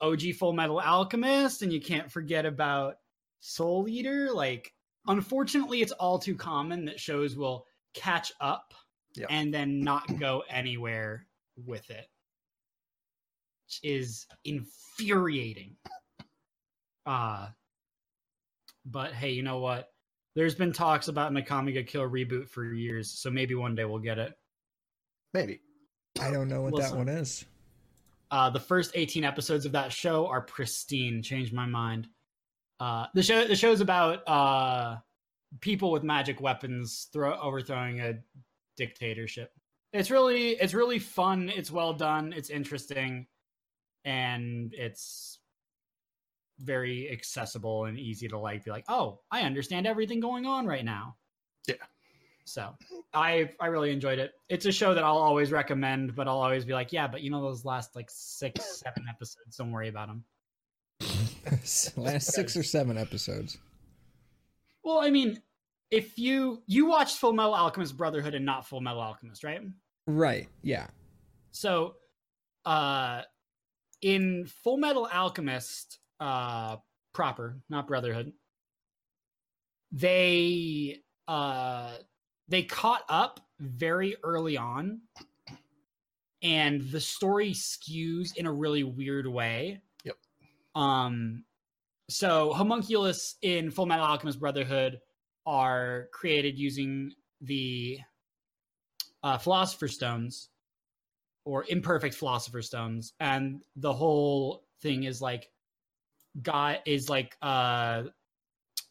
OG 0.00 0.34
Full 0.38 0.52
Metal 0.52 0.80
Alchemist, 0.80 1.62
and 1.62 1.72
you 1.72 1.80
can't 1.80 2.10
forget 2.10 2.44
about 2.46 2.96
Soul 3.40 3.88
Eater. 3.88 4.30
Like, 4.32 4.72
unfortunately, 5.06 5.80
it's 5.82 5.92
all 5.92 6.18
too 6.18 6.34
common 6.34 6.84
that 6.86 6.98
shows 7.00 7.36
will 7.36 7.66
catch 7.94 8.32
up 8.40 8.74
Yeah. 9.14 9.26
and 9.30 9.52
then 9.54 9.80
not 9.80 10.18
go 10.18 10.42
anywhere 10.48 11.26
with 11.66 11.88
it, 11.90 12.08
which 13.66 13.80
is 13.82 14.26
infuriating. 14.44 15.76
Uh 17.06 17.48
but 18.84 19.12
hey, 19.12 19.30
you 19.30 19.42
know 19.42 19.58
what? 19.58 19.90
There's 20.38 20.54
been 20.54 20.72
talks 20.72 21.08
about 21.08 21.32
an 21.32 21.36
Akame 21.36 21.74
ga 21.74 21.82
Kill 21.82 22.08
reboot 22.08 22.48
for 22.48 22.72
years, 22.72 23.10
so 23.10 23.28
maybe 23.28 23.56
one 23.56 23.74
day 23.74 23.84
we'll 23.84 23.98
get 23.98 24.20
it. 24.20 24.38
Maybe. 25.34 25.58
I 26.20 26.30
don't 26.30 26.48
know 26.48 26.62
what 26.62 26.76
that 26.80 26.94
one 26.94 27.08
is. 27.08 27.44
Uh, 28.30 28.48
the 28.48 28.60
first 28.60 28.92
18 28.94 29.24
episodes 29.24 29.66
of 29.66 29.72
that 29.72 29.92
show 29.92 30.28
are 30.28 30.40
pristine. 30.40 31.24
Changed 31.24 31.52
my 31.52 31.66
mind. 31.66 32.06
Uh, 32.78 33.06
the 33.14 33.22
show 33.24 33.48
the 33.48 33.56
show's 33.56 33.80
about 33.80 34.28
uh, 34.28 34.98
people 35.58 35.90
with 35.90 36.04
magic 36.04 36.40
weapons 36.40 37.08
throw, 37.12 37.36
overthrowing 37.40 37.98
a 37.98 38.20
dictatorship. 38.76 39.50
It's 39.92 40.08
really 40.08 40.50
it's 40.50 40.72
really 40.72 41.00
fun. 41.00 41.48
It's 41.52 41.72
well 41.72 41.94
done. 41.94 42.32
It's 42.32 42.48
interesting, 42.48 43.26
and 44.04 44.72
it's 44.72 45.37
very 46.58 47.10
accessible 47.10 47.86
and 47.86 47.98
easy 47.98 48.28
to 48.28 48.38
like. 48.38 48.64
Be 48.64 48.70
like, 48.70 48.84
oh, 48.88 49.20
I 49.30 49.42
understand 49.42 49.86
everything 49.86 50.20
going 50.20 50.46
on 50.46 50.66
right 50.66 50.84
now. 50.84 51.16
Yeah. 51.66 51.74
So 52.44 52.74
I 53.12 53.50
I 53.60 53.66
really 53.66 53.90
enjoyed 53.90 54.18
it. 54.18 54.32
It's 54.48 54.66
a 54.66 54.72
show 54.72 54.94
that 54.94 55.04
I'll 55.04 55.18
always 55.18 55.52
recommend, 55.52 56.14
but 56.14 56.26
I'll 56.26 56.40
always 56.40 56.64
be 56.64 56.72
like, 56.72 56.92
yeah, 56.92 57.06
but 57.06 57.20
you 57.20 57.30
know 57.30 57.42
those 57.42 57.64
last 57.64 57.94
like 57.94 58.08
six, 58.10 58.80
seven 58.84 59.04
episodes. 59.08 59.56
Don't 59.56 59.70
worry 59.70 59.88
about 59.88 60.08
them. 60.08 60.24
Last 61.96 62.32
six 62.32 62.56
or 62.56 62.62
seven 62.62 62.98
episodes. 62.98 63.58
Well, 64.82 64.98
I 64.98 65.10
mean, 65.10 65.42
if 65.90 66.18
you 66.18 66.62
you 66.66 66.86
watched 66.86 67.18
Full 67.18 67.32
Metal 67.32 67.54
Alchemist 67.54 67.96
Brotherhood 67.96 68.34
and 68.34 68.44
not 68.44 68.66
Full 68.66 68.80
Metal 68.80 69.00
Alchemist, 69.00 69.44
right? 69.44 69.60
Right. 70.06 70.48
Yeah. 70.62 70.86
So, 71.52 71.96
uh, 72.64 73.22
in 74.02 74.46
Full 74.62 74.78
Metal 74.78 75.08
Alchemist, 75.12 75.98
uh, 76.20 76.76
proper, 77.12 77.60
not 77.68 77.86
Brotherhood, 77.86 78.32
they 79.92 81.00
uh 81.26 81.92
they 82.48 82.62
caught 82.62 83.02
up 83.08 83.40
very 83.60 84.16
early 84.22 84.56
on, 84.56 85.00
and 86.42 86.82
the 86.90 87.00
story 87.00 87.52
skews 87.52 88.36
in 88.36 88.46
a 88.46 88.52
really 88.52 88.84
weird 88.84 89.26
way. 89.26 89.80
Yep. 90.04 90.16
Um, 90.74 91.44
so 92.08 92.52
homunculus 92.52 93.36
in 93.42 93.70
Full 93.70 93.86
Metal 93.86 94.04
Alchemist 94.04 94.40
Brotherhood 94.40 95.00
are 95.46 96.08
created 96.12 96.58
using 96.58 97.12
the 97.40 97.98
uh, 99.22 99.38
Philosopher 99.38 99.88
Stones 99.88 100.50
or 101.44 101.64
imperfect 101.68 102.14
Philosopher 102.14 102.62
Stones, 102.62 103.14
and 103.20 103.62
the 103.76 103.92
whole 103.92 104.64
thing 104.80 105.04
is 105.04 105.20
like 105.20 105.50
God 106.42 106.80
is 106.86 107.08
like 107.08 107.36
uh 107.42 108.04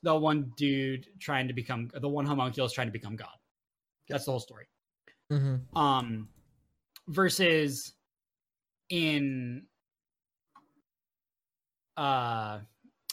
the 0.03 0.15
one 0.15 0.51
dude 0.55 1.07
trying 1.19 1.47
to 1.47 1.53
become 1.53 1.89
the 1.99 2.07
one 2.07 2.25
homunculus 2.25 2.71
trying 2.71 2.87
to 2.87 2.93
become 2.93 3.15
God. 3.15 3.29
That's 4.09 4.25
the 4.25 4.31
whole 4.31 4.39
story. 4.39 4.67
Mm-hmm. 5.31 5.77
Um, 5.77 6.29
versus 7.07 7.93
in 8.89 9.63
uh 11.97 12.59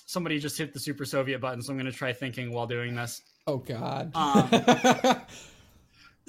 somebody 0.07 0.39
just 0.39 0.57
hit 0.57 0.73
the 0.73 0.79
super 0.79 1.05
soviet 1.05 1.41
button 1.41 1.61
so 1.61 1.73
i'm 1.73 1.79
going 1.79 1.91
to 1.91 1.97
try 1.97 2.13
thinking 2.13 2.53
while 2.53 2.67
doing 2.67 2.95
this 2.95 3.23
Oh 3.47 3.59
God. 3.59 4.11
Um, 4.15 5.21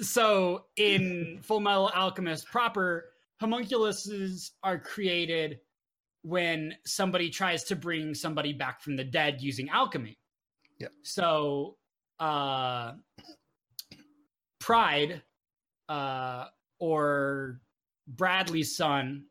so 0.00 0.66
in 0.76 1.38
full 1.42 1.60
metal 1.60 1.90
alchemist 1.94 2.46
proper 2.46 3.06
homunculuses 3.42 4.50
are 4.62 4.78
created 4.78 5.60
when 6.26 6.74
somebody 6.84 7.30
tries 7.30 7.62
to 7.62 7.76
bring 7.76 8.12
somebody 8.12 8.52
back 8.52 8.80
from 8.80 8.96
the 8.96 9.04
dead 9.04 9.40
using 9.40 9.68
alchemy 9.70 10.18
Yep. 10.80 10.92
so 11.02 11.76
uh 12.18 12.94
pride 14.58 15.22
uh 15.88 16.46
or 16.80 17.60
bradley's 18.08 18.76
son 18.76 19.26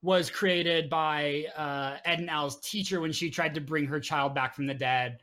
was 0.00 0.30
created 0.30 0.88
by 0.88 1.44
uh 1.54 1.98
ed 2.06 2.20
and 2.20 2.30
al's 2.30 2.60
teacher 2.60 3.00
when 3.02 3.12
she 3.12 3.28
tried 3.28 3.54
to 3.54 3.60
bring 3.60 3.84
her 3.84 4.00
child 4.00 4.34
back 4.34 4.54
from 4.54 4.66
the 4.66 4.74
dead 4.74 5.18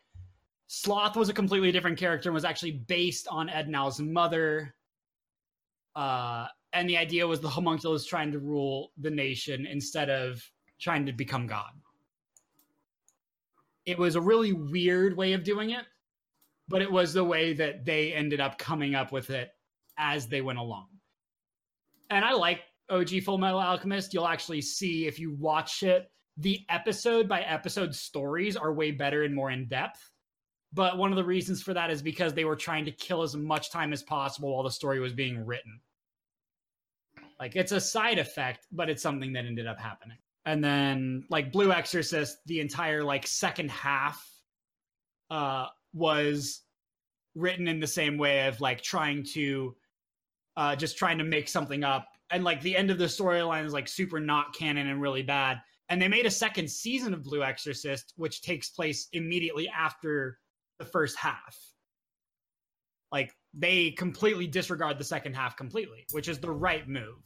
Sloth 0.67 1.15
was 1.15 1.29
a 1.29 1.33
completely 1.33 1.71
different 1.71 1.99
character 1.99 2.29
and 2.29 2.33
was 2.33 2.45
actually 2.45 2.71
based 2.71 3.27
on 3.29 3.47
Ed 3.47 3.67
and 3.67 3.75
Al's 3.75 3.99
mother. 3.99 4.73
Uh, 5.95 6.47
and 6.71 6.89
the 6.89 6.97
idea 6.97 7.27
was 7.27 7.41
the 7.41 7.49
homunculus 7.49 8.07
trying 8.07 8.31
to 8.31 8.39
rule 8.39 8.91
the 8.97 9.11
nation 9.11 9.67
instead 9.67 10.09
of 10.09 10.41
trying 10.79 11.05
to 11.05 11.13
become 11.13 11.47
God. 11.47 11.71
It 13.85 13.97
was 13.97 14.15
a 14.15 14.21
really 14.21 14.53
weird 14.53 15.17
way 15.17 15.33
of 15.33 15.43
doing 15.43 15.71
it, 15.71 15.85
but 16.67 16.81
it 16.81 16.91
was 16.91 17.13
the 17.13 17.23
way 17.23 17.53
that 17.53 17.85
they 17.85 18.13
ended 18.13 18.39
up 18.39 18.57
coming 18.57 18.95
up 18.95 19.11
with 19.11 19.29
it 19.29 19.49
as 19.97 20.27
they 20.27 20.41
went 20.41 20.59
along. 20.59 20.87
And 22.09 22.23
I 22.23 22.33
like 22.33 22.61
OG 22.89 23.23
Full 23.25 23.37
Metal 23.37 23.59
Alchemist. 23.59 24.13
You'll 24.13 24.27
actually 24.27 24.61
see 24.61 25.05
if 25.05 25.19
you 25.19 25.35
watch 25.35 25.83
it, 25.83 26.09
the 26.37 26.61
episode 26.69 27.27
by 27.27 27.41
episode 27.41 27.93
stories 27.93 28.55
are 28.55 28.73
way 28.73 28.91
better 28.91 29.23
and 29.23 29.35
more 29.35 29.51
in 29.51 29.67
depth 29.67 30.13
but 30.73 30.97
one 30.97 31.11
of 31.11 31.17
the 31.17 31.23
reasons 31.23 31.61
for 31.61 31.73
that 31.75 31.91
is 31.91 32.01
because 32.01 32.33
they 32.33 32.45
were 32.45 32.55
trying 32.55 32.85
to 32.85 32.91
kill 32.91 33.21
as 33.21 33.35
much 33.35 33.71
time 33.71 33.93
as 33.93 34.01
possible 34.01 34.53
while 34.53 34.63
the 34.63 34.71
story 34.71 34.99
was 34.99 35.13
being 35.13 35.45
written. 35.45 35.79
Like 37.39 37.55
it's 37.55 37.71
a 37.71 37.79
side 37.79 38.17
effect, 38.17 38.65
but 38.71 38.89
it's 38.89 39.03
something 39.03 39.33
that 39.33 39.45
ended 39.45 39.67
up 39.67 39.79
happening. 39.79 40.17
And 40.45 40.63
then 40.63 41.23
like 41.29 41.51
Blue 41.51 41.71
Exorcist, 41.71 42.37
the 42.45 42.59
entire 42.59 43.03
like 43.03 43.27
second 43.27 43.71
half 43.71 44.29
uh 45.29 45.67
was 45.93 46.61
written 47.35 47.67
in 47.67 47.79
the 47.79 47.87
same 47.87 48.17
way 48.17 48.47
of 48.47 48.59
like 48.61 48.81
trying 48.81 49.23
to 49.23 49.75
uh 50.57 50.75
just 50.75 50.97
trying 50.97 51.17
to 51.17 51.23
make 51.23 51.47
something 51.47 51.83
up. 51.83 52.07
And 52.29 52.43
like 52.43 52.61
the 52.61 52.75
end 52.75 52.91
of 52.91 52.97
the 52.97 53.05
storyline 53.05 53.65
is 53.65 53.73
like 53.73 53.87
super 53.87 54.19
not 54.19 54.53
canon 54.55 54.87
and 54.87 55.01
really 55.01 55.23
bad. 55.23 55.61
And 55.89 56.01
they 56.01 56.07
made 56.07 56.25
a 56.25 56.31
second 56.31 56.69
season 56.69 57.13
of 57.13 57.23
Blue 57.23 57.43
Exorcist, 57.43 58.13
which 58.15 58.41
takes 58.41 58.69
place 58.69 59.07
immediately 59.13 59.69
after 59.69 60.39
the 60.79 60.85
first 60.85 61.17
half. 61.17 61.57
Like 63.11 63.33
they 63.53 63.91
completely 63.91 64.47
disregard 64.47 64.97
the 64.97 65.03
second 65.03 65.35
half 65.35 65.55
completely, 65.55 66.05
which 66.11 66.27
is 66.27 66.39
the 66.39 66.51
right 66.51 66.87
move. 66.87 67.19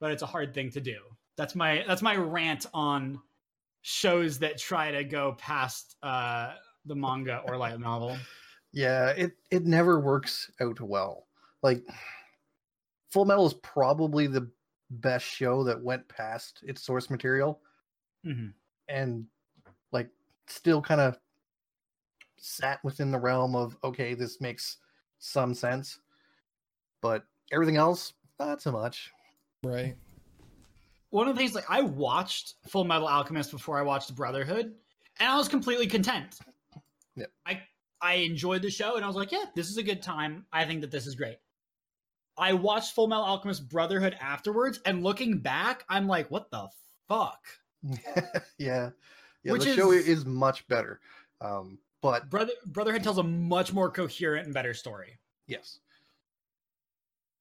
But 0.00 0.12
it's 0.12 0.22
a 0.22 0.26
hard 0.26 0.54
thing 0.54 0.70
to 0.70 0.80
do. 0.80 0.98
That's 1.36 1.54
my 1.54 1.84
that's 1.86 2.02
my 2.02 2.16
rant 2.16 2.66
on 2.74 3.20
shows 3.82 4.38
that 4.38 4.58
try 4.58 4.90
to 4.90 5.02
go 5.04 5.32
past 5.38 5.96
uh 6.02 6.54
the 6.84 6.94
manga 6.94 7.42
or 7.46 7.56
light 7.56 7.78
novel. 7.80 8.16
Yeah, 8.74 9.10
it 9.10 9.36
it 9.50 9.66
never 9.66 10.00
works 10.00 10.50
out 10.62 10.80
well. 10.80 11.26
Like 11.62 11.84
Full 13.10 13.26
Metal 13.26 13.44
is 13.44 13.52
probably 13.52 14.26
the 14.26 14.50
best 14.88 15.26
show 15.26 15.62
that 15.64 15.78
went 15.82 16.08
past 16.08 16.60
its 16.66 16.82
source 16.82 17.10
material 17.10 17.60
Mhm. 18.24 18.54
and 18.88 19.26
like 19.90 20.08
still 20.46 20.80
kind 20.80 21.02
of 21.02 21.18
sat 22.38 22.82
within 22.82 23.10
the 23.10 23.18
realm 23.20 23.54
of 23.54 23.76
okay, 23.84 24.14
this 24.14 24.40
makes 24.40 24.78
some 25.18 25.52
sense. 25.52 26.00
But 27.02 27.26
everything 27.52 27.76
else, 27.76 28.14
not 28.40 28.62
so 28.62 28.72
much. 28.72 29.12
right. 29.64 29.96
One 31.12 31.28
of 31.28 31.34
the 31.34 31.38
things 31.38 31.54
like 31.54 31.68
I 31.70 31.82
watched 31.82 32.54
Full 32.68 32.84
Metal 32.84 33.06
Alchemist 33.06 33.50
before 33.50 33.78
I 33.78 33.82
watched 33.82 34.14
Brotherhood, 34.14 34.74
and 35.20 35.28
I 35.28 35.36
was 35.36 35.46
completely 35.46 35.86
content. 35.86 36.38
Yep. 37.16 37.30
I 37.46 37.60
I 38.00 38.14
enjoyed 38.14 38.62
the 38.62 38.70
show 38.70 38.96
and 38.96 39.04
I 39.04 39.06
was 39.06 39.14
like, 39.14 39.30
yeah, 39.30 39.44
this 39.54 39.68
is 39.70 39.76
a 39.76 39.82
good 39.82 40.00
time. 40.02 40.46
I 40.52 40.64
think 40.64 40.80
that 40.80 40.90
this 40.90 41.06
is 41.06 41.14
great. 41.14 41.36
I 42.38 42.54
watched 42.54 42.94
Full 42.94 43.08
Metal 43.08 43.22
Alchemist 43.24 43.68
Brotherhood 43.68 44.16
afterwards, 44.20 44.80
and 44.86 45.02
looking 45.04 45.38
back, 45.38 45.84
I'm 45.90 46.06
like, 46.08 46.30
what 46.30 46.50
the 46.50 46.66
fuck? 47.08 47.44
yeah. 48.58 48.90
Yeah, 49.44 49.52
Which 49.52 49.64
the 49.64 49.74
show 49.74 49.92
is- 49.92 50.08
is 50.08 50.24
much 50.24 50.66
better. 50.68 51.00
Um, 51.42 51.78
but 52.00 52.30
Brother 52.30 52.52
Brotherhood 52.66 53.02
tells 53.02 53.18
a 53.18 53.22
much 53.22 53.72
more 53.74 53.90
coherent 53.90 54.46
and 54.46 54.54
better 54.54 54.72
story. 54.72 55.18
yes. 55.46 55.78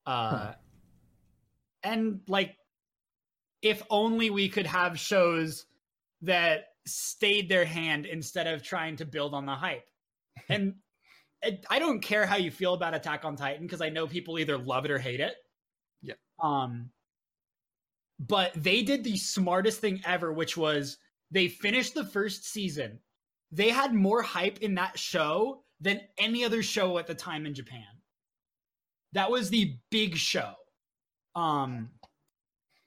Uh 0.05 0.29
Huh. 0.37 0.53
and 1.83 2.19
like 2.27 2.55
if 3.61 3.83
only 3.89 4.29
we 4.29 4.49
could 4.49 4.65
have 4.65 4.99
shows 4.99 5.65
that 6.21 6.69
stayed 6.85 7.49
their 7.49 7.65
hand 7.65 8.05
instead 8.05 8.47
of 8.47 8.63
trying 8.63 8.95
to 8.97 9.05
build 9.05 9.33
on 9.33 9.45
the 9.45 9.55
hype. 9.55 9.87
And 10.49 10.75
I 11.69 11.79
don't 11.79 12.01
care 12.01 12.25
how 12.25 12.35
you 12.35 12.51
feel 12.51 12.73
about 12.73 12.93
Attack 12.93 13.25
on 13.25 13.35
Titan 13.35 13.65
because 13.65 13.81
I 13.81 13.89
know 13.89 14.05
people 14.05 14.37
either 14.37 14.57
love 14.57 14.85
it 14.85 14.91
or 14.91 14.99
hate 14.99 15.19
it. 15.19 15.35
Yeah. 16.01 16.13
Um 16.41 16.91
but 18.19 18.51
they 18.55 18.83
did 18.83 19.03
the 19.03 19.17
smartest 19.17 19.79
thing 19.79 20.01
ever 20.05 20.31
which 20.31 20.55
was 20.55 20.97
they 21.31 21.47
finished 21.47 21.95
the 21.95 22.05
first 22.05 22.45
season. 22.45 22.99
They 23.51 23.69
had 23.69 23.93
more 23.93 24.21
hype 24.21 24.59
in 24.59 24.75
that 24.75 24.99
show 24.99 25.63
than 25.79 26.01
any 26.17 26.45
other 26.45 26.61
show 26.61 26.97
at 26.99 27.07
the 27.07 27.15
time 27.15 27.45
in 27.45 27.53
Japan. 27.53 27.87
That 29.13 29.31
was 29.31 29.49
the 29.49 29.77
big 29.89 30.15
show. 30.15 30.53
Um 31.35 31.89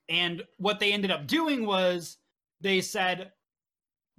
and 0.08 0.42
what 0.58 0.80
they 0.80 0.92
ended 0.92 1.10
up 1.10 1.26
doing 1.26 1.66
was 1.66 2.16
they 2.60 2.80
said 2.80 3.32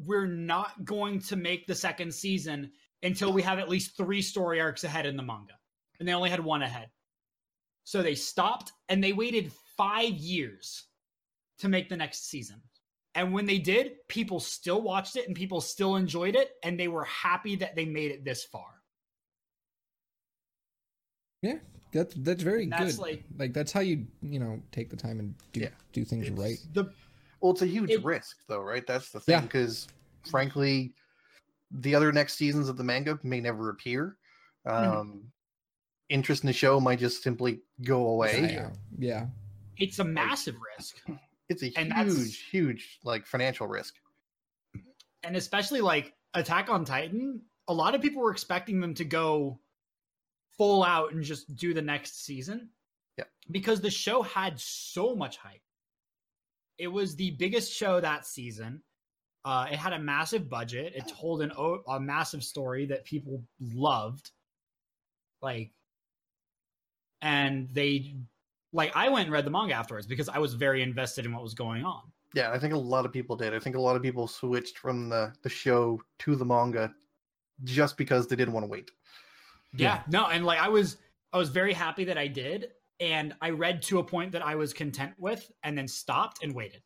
we're 0.06 0.28
not 0.28 0.84
going 0.84 1.20
to 1.20 1.36
make 1.36 1.68
the 1.68 1.76
second 1.76 2.14
season 2.14 2.72
until 3.04 3.32
we 3.32 3.42
have 3.42 3.60
at 3.60 3.70
least 3.70 3.98
3 3.98 4.22
story 4.22 4.60
arcs 4.60 4.84
ahead 4.84 5.06
in 5.06 5.16
the 5.16 5.24
manga. 5.24 5.54
And 6.00 6.08
they 6.08 6.14
only 6.14 6.30
had 6.30 6.44
one 6.44 6.62
ahead. 6.62 6.90
So 7.84 8.02
they 8.02 8.16
stopped 8.16 8.72
and 8.90 9.04
they 9.04 9.14
waited 9.14 9.52
5 9.78 10.14
years 10.14 10.86
to 11.60 11.70
make 11.70 11.88
the 11.88 11.98
next 11.98 12.30
season. 12.30 12.62
And 13.14 13.32
when 13.32 13.46
they 13.46 13.60
did, 13.60 13.94
people 14.10 14.42
still 14.42 14.82
watched 14.82 15.16
it 15.16 15.28
and 15.28 15.36
people 15.36 15.62
still 15.62 15.96
enjoyed 15.96 16.36
it 16.36 16.52
and 16.64 16.78
they 16.78 16.90
were 16.90 17.06
happy 17.06 17.56
that 17.58 17.76
they 17.76 17.86
made 17.86 18.12
it 18.12 18.26
this 18.26 18.44
far. 18.44 18.75
Yeah, 21.46 21.58
that's 21.92 22.16
that's 22.18 22.42
very 22.44 22.66
that's 22.68 22.96
good. 22.96 23.02
like- 23.02 23.24
Like, 23.38 23.54
that's 23.54 23.72
how 23.72 23.82
you 23.82 24.06
you 24.22 24.40
know 24.40 24.62
take 24.72 24.90
the 24.90 24.96
time 24.98 25.20
and 25.20 25.36
do 25.54 25.62
Yeah. 25.62 25.70
do 25.94 26.04
things 26.04 26.28
It's- 26.28 26.40
right. 26.40 26.58
The 26.74 26.92
Well, 27.42 27.52
it's 27.52 27.62
a 27.62 27.68
huge 27.68 27.92
It- 27.92 28.04
risk, 28.04 28.38
though, 28.48 28.62
right? 28.62 28.86
That's 28.88 29.12
the 29.12 29.20
thing. 29.20 29.34
Yeah. 29.34 29.42
Because, 29.42 29.88
frankly, 30.30 30.94
the 31.70 31.94
other 31.94 32.12
next 32.12 32.36
seasons 32.36 32.70
of 32.70 32.78
the 32.78 32.84
manga 32.84 33.20
may 33.24 33.40
never 33.40 33.70
appear. 33.70 34.18
Um, 34.66 35.32
Interest 36.10 36.44
in 36.44 36.48
the 36.48 36.54
show 36.54 36.80
might 36.80 37.00
just 37.00 37.24
simply 37.24 37.62
go 37.84 38.08
away. 38.10 38.52
Yeah, 38.54 38.72
yeah. 38.98 39.28
it's 39.78 39.98
a 40.00 40.04
massive 40.04 40.56
risk. 40.78 41.02
It's 41.50 41.62
a 41.64 41.72
And 41.78 41.92
huge, 41.94 42.44
huge, 42.50 43.00
like 43.04 43.26
financial 43.28 43.68
risk. 43.68 43.96
and 45.24 45.36
especially 45.36 45.82
like 45.82 46.14
Attack 46.36 46.70
on 46.70 46.86
Titan, 46.86 47.42
a 47.68 47.74
lot 47.74 47.96
of 47.96 48.02
people 48.02 48.22
were 48.22 48.32
expecting 48.32 48.80
them 48.80 48.94
to 48.96 49.06
go 49.06 49.60
full 50.58 50.84
out 50.84 51.14
and 51.14 51.24
just 51.24 51.56
do 51.56 51.74
the 51.74 51.82
next 51.82 52.26
season. 52.26 52.70
Yep. 53.18 53.28
Because 53.52 53.82
the 53.82 53.90
show 53.90 54.22
had 54.22 54.60
so 54.60 55.16
much 55.16 55.38
hype. 55.38 55.62
It 56.78 56.88
was 56.88 57.16
the 57.16 57.32
biggest 57.32 57.72
show 57.72 58.00
that 58.00 58.26
season. 58.26 58.82
Uh, 59.46 59.68
it 59.72 59.78
had 59.78 59.94
a 59.94 60.00
massive 60.00 60.50
budget. 60.50 60.94
It 60.96 61.08
told 61.08 61.42
an 61.42 61.52
o- 61.58 61.84
a 61.88 62.00
massive 62.00 62.44
story 62.44 62.88
that 62.88 63.06
people 63.06 63.44
loved. 63.62 64.32
Like, 65.42 65.72
and 67.22 67.70
they, 67.72 68.16
like, 68.74 68.92
I 68.96 69.10
went 69.10 69.26
and 69.26 69.34
read 69.34 69.46
the 69.46 69.52
manga 69.52 69.76
afterwards 69.76 70.08
because 70.08 70.30
I 70.30 70.40
was 70.40 70.56
very 70.56 70.82
invested 70.82 71.26
in 71.26 71.34
what 71.34 71.44
was 71.44 71.54
going 71.54 71.86
on. 71.86 72.02
Yeah, 72.34 72.52
I 72.52 72.60
think 72.60 72.74
a 72.74 72.78
lot 72.78 73.06
of 73.06 73.14
people 73.14 73.36
did. 73.36 73.54
I 73.54 73.60
think 73.60 73.76
a 73.76 73.82
lot 73.82 73.96
of 73.96 74.02
people 74.02 74.28
switched 74.28 74.80
from 74.80 75.08
the 75.10 75.32
the 75.44 75.50
show 75.50 76.02
to 76.20 76.36
the 76.36 76.44
manga 76.44 76.94
just 77.64 77.98
because 77.98 78.28
they 78.28 78.36
didn't 78.36 78.54
want 78.54 78.66
to 78.66 78.70
wait. 78.70 78.92
Yeah, 79.78 80.04
no, 80.10 80.28
and 80.28 80.46
like 80.46 80.60
I 80.60 80.68
was 80.70 80.98
I 81.34 81.38
was 81.38 81.50
very 81.50 81.74
happy 81.74 82.06
that 82.06 82.18
I 82.18 82.28
did, 82.28 82.70
and 83.00 83.34
I 83.42 83.50
read 83.52 83.82
to 83.84 84.00
a 84.00 84.04
point 84.04 84.32
that 84.34 84.42
I 84.46 84.56
was 84.56 84.74
content 84.74 85.14
with, 85.18 85.52
and 85.64 85.78
then 85.78 85.88
stopped 85.88 86.44
and 86.44 86.54
waited. 86.54 86.82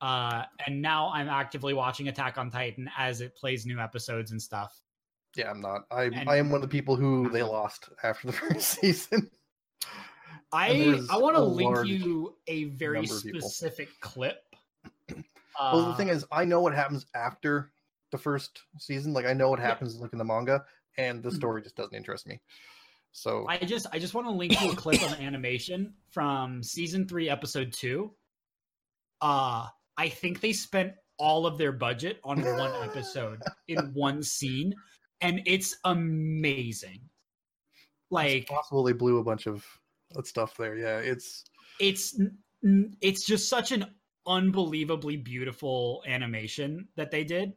Uh, 0.00 0.42
and 0.66 0.82
now 0.82 1.10
I'm 1.14 1.28
actively 1.28 1.72
watching 1.74 2.08
Attack 2.08 2.36
on 2.38 2.50
Titan 2.50 2.90
as 2.98 3.20
it 3.20 3.34
plays 3.36 3.64
new 3.66 3.80
episodes 3.80 4.32
and 4.32 4.40
stuff. 4.42 4.78
Yeah, 5.36 5.50
I'm 5.50 5.60
not. 5.60 5.82
I 5.90 6.04
And- 6.04 6.28
I 6.28 6.36
am 6.36 6.50
one 6.50 6.56
of 6.56 6.62
the 6.62 6.68
people 6.68 6.94
who 6.96 7.28
they 7.30 7.42
lost 7.42 7.88
after 8.02 8.26
the 8.28 8.32
first 8.34 8.80
season. 8.80 9.30
I 10.52 11.00
I 11.10 11.16
want 11.16 11.36
to 11.36 11.42
link 11.42 11.86
you 11.86 12.36
a 12.46 12.64
very 12.64 12.98
number 13.00 13.16
of 13.16 13.22
people. 13.24 13.40
specific 13.48 13.88
clip. 14.00 14.44
well, 15.60 15.86
the 15.86 15.94
thing 15.94 16.10
Uh, 16.10 16.14
is, 16.14 16.24
I 16.30 16.44
know 16.44 16.60
what 16.60 16.74
happens 16.74 17.06
after 17.14 17.72
the 18.12 18.18
first 18.18 18.60
season. 18.78 19.12
Like 19.12 19.24
I 19.26 19.32
know 19.32 19.50
what 19.50 19.58
Yeah. 19.58 19.66
happens 19.66 19.96
like 19.96 20.12
in 20.12 20.18
the 20.18 20.24
manga, 20.24 20.64
and 20.98 21.22
the 21.22 21.30
Mhm. 21.30 21.36
story 21.36 21.62
just 21.62 21.76
doesn't 21.76 21.94
interest 21.94 22.26
me. 22.26 22.40
So 23.12 23.46
I 23.48 23.58
just 23.58 23.86
I 23.92 23.98
just 23.98 24.14
want 24.14 24.26
to 24.26 24.32
link 24.32 24.58
to 24.58 24.70
a 24.70 24.76
clip 24.76 25.00
of 25.02 25.12
animation 25.20 25.94
from 26.10 26.62
season 26.62 27.06
three, 27.06 27.28
episode 27.28 27.72
two. 27.72 28.14
Uh 29.20 29.68
I 29.96 30.08
think 30.08 30.40
they 30.40 30.52
spent 30.52 30.94
all 31.18 31.46
of 31.46 31.56
their 31.58 31.70
budget 31.72 32.20
on 32.24 32.42
one 32.42 32.72
episode 32.82 33.40
in 33.68 33.94
one 33.94 34.22
scene, 34.22 34.74
and 35.20 35.40
it's 35.46 35.76
amazing. 35.84 37.00
it's 37.02 38.10
Like 38.10 38.46
possible 38.48 38.82
they 38.82 38.92
blew 38.92 39.18
a 39.18 39.24
bunch 39.24 39.46
of 39.46 39.64
stuff 40.24 40.56
there. 40.56 40.76
Yeah, 40.76 40.98
it's 40.98 41.44
it's 41.80 42.18
n- 42.18 42.36
n- 42.64 42.96
it's 43.00 43.24
just 43.24 43.48
such 43.48 43.70
an 43.70 43.86
unbelievably 44.26 45.18
beautiful 45.18 46.02
animation 46.06 46.88
that 46.96 47.10
they 47.12 47.22
did. 47.22 47.52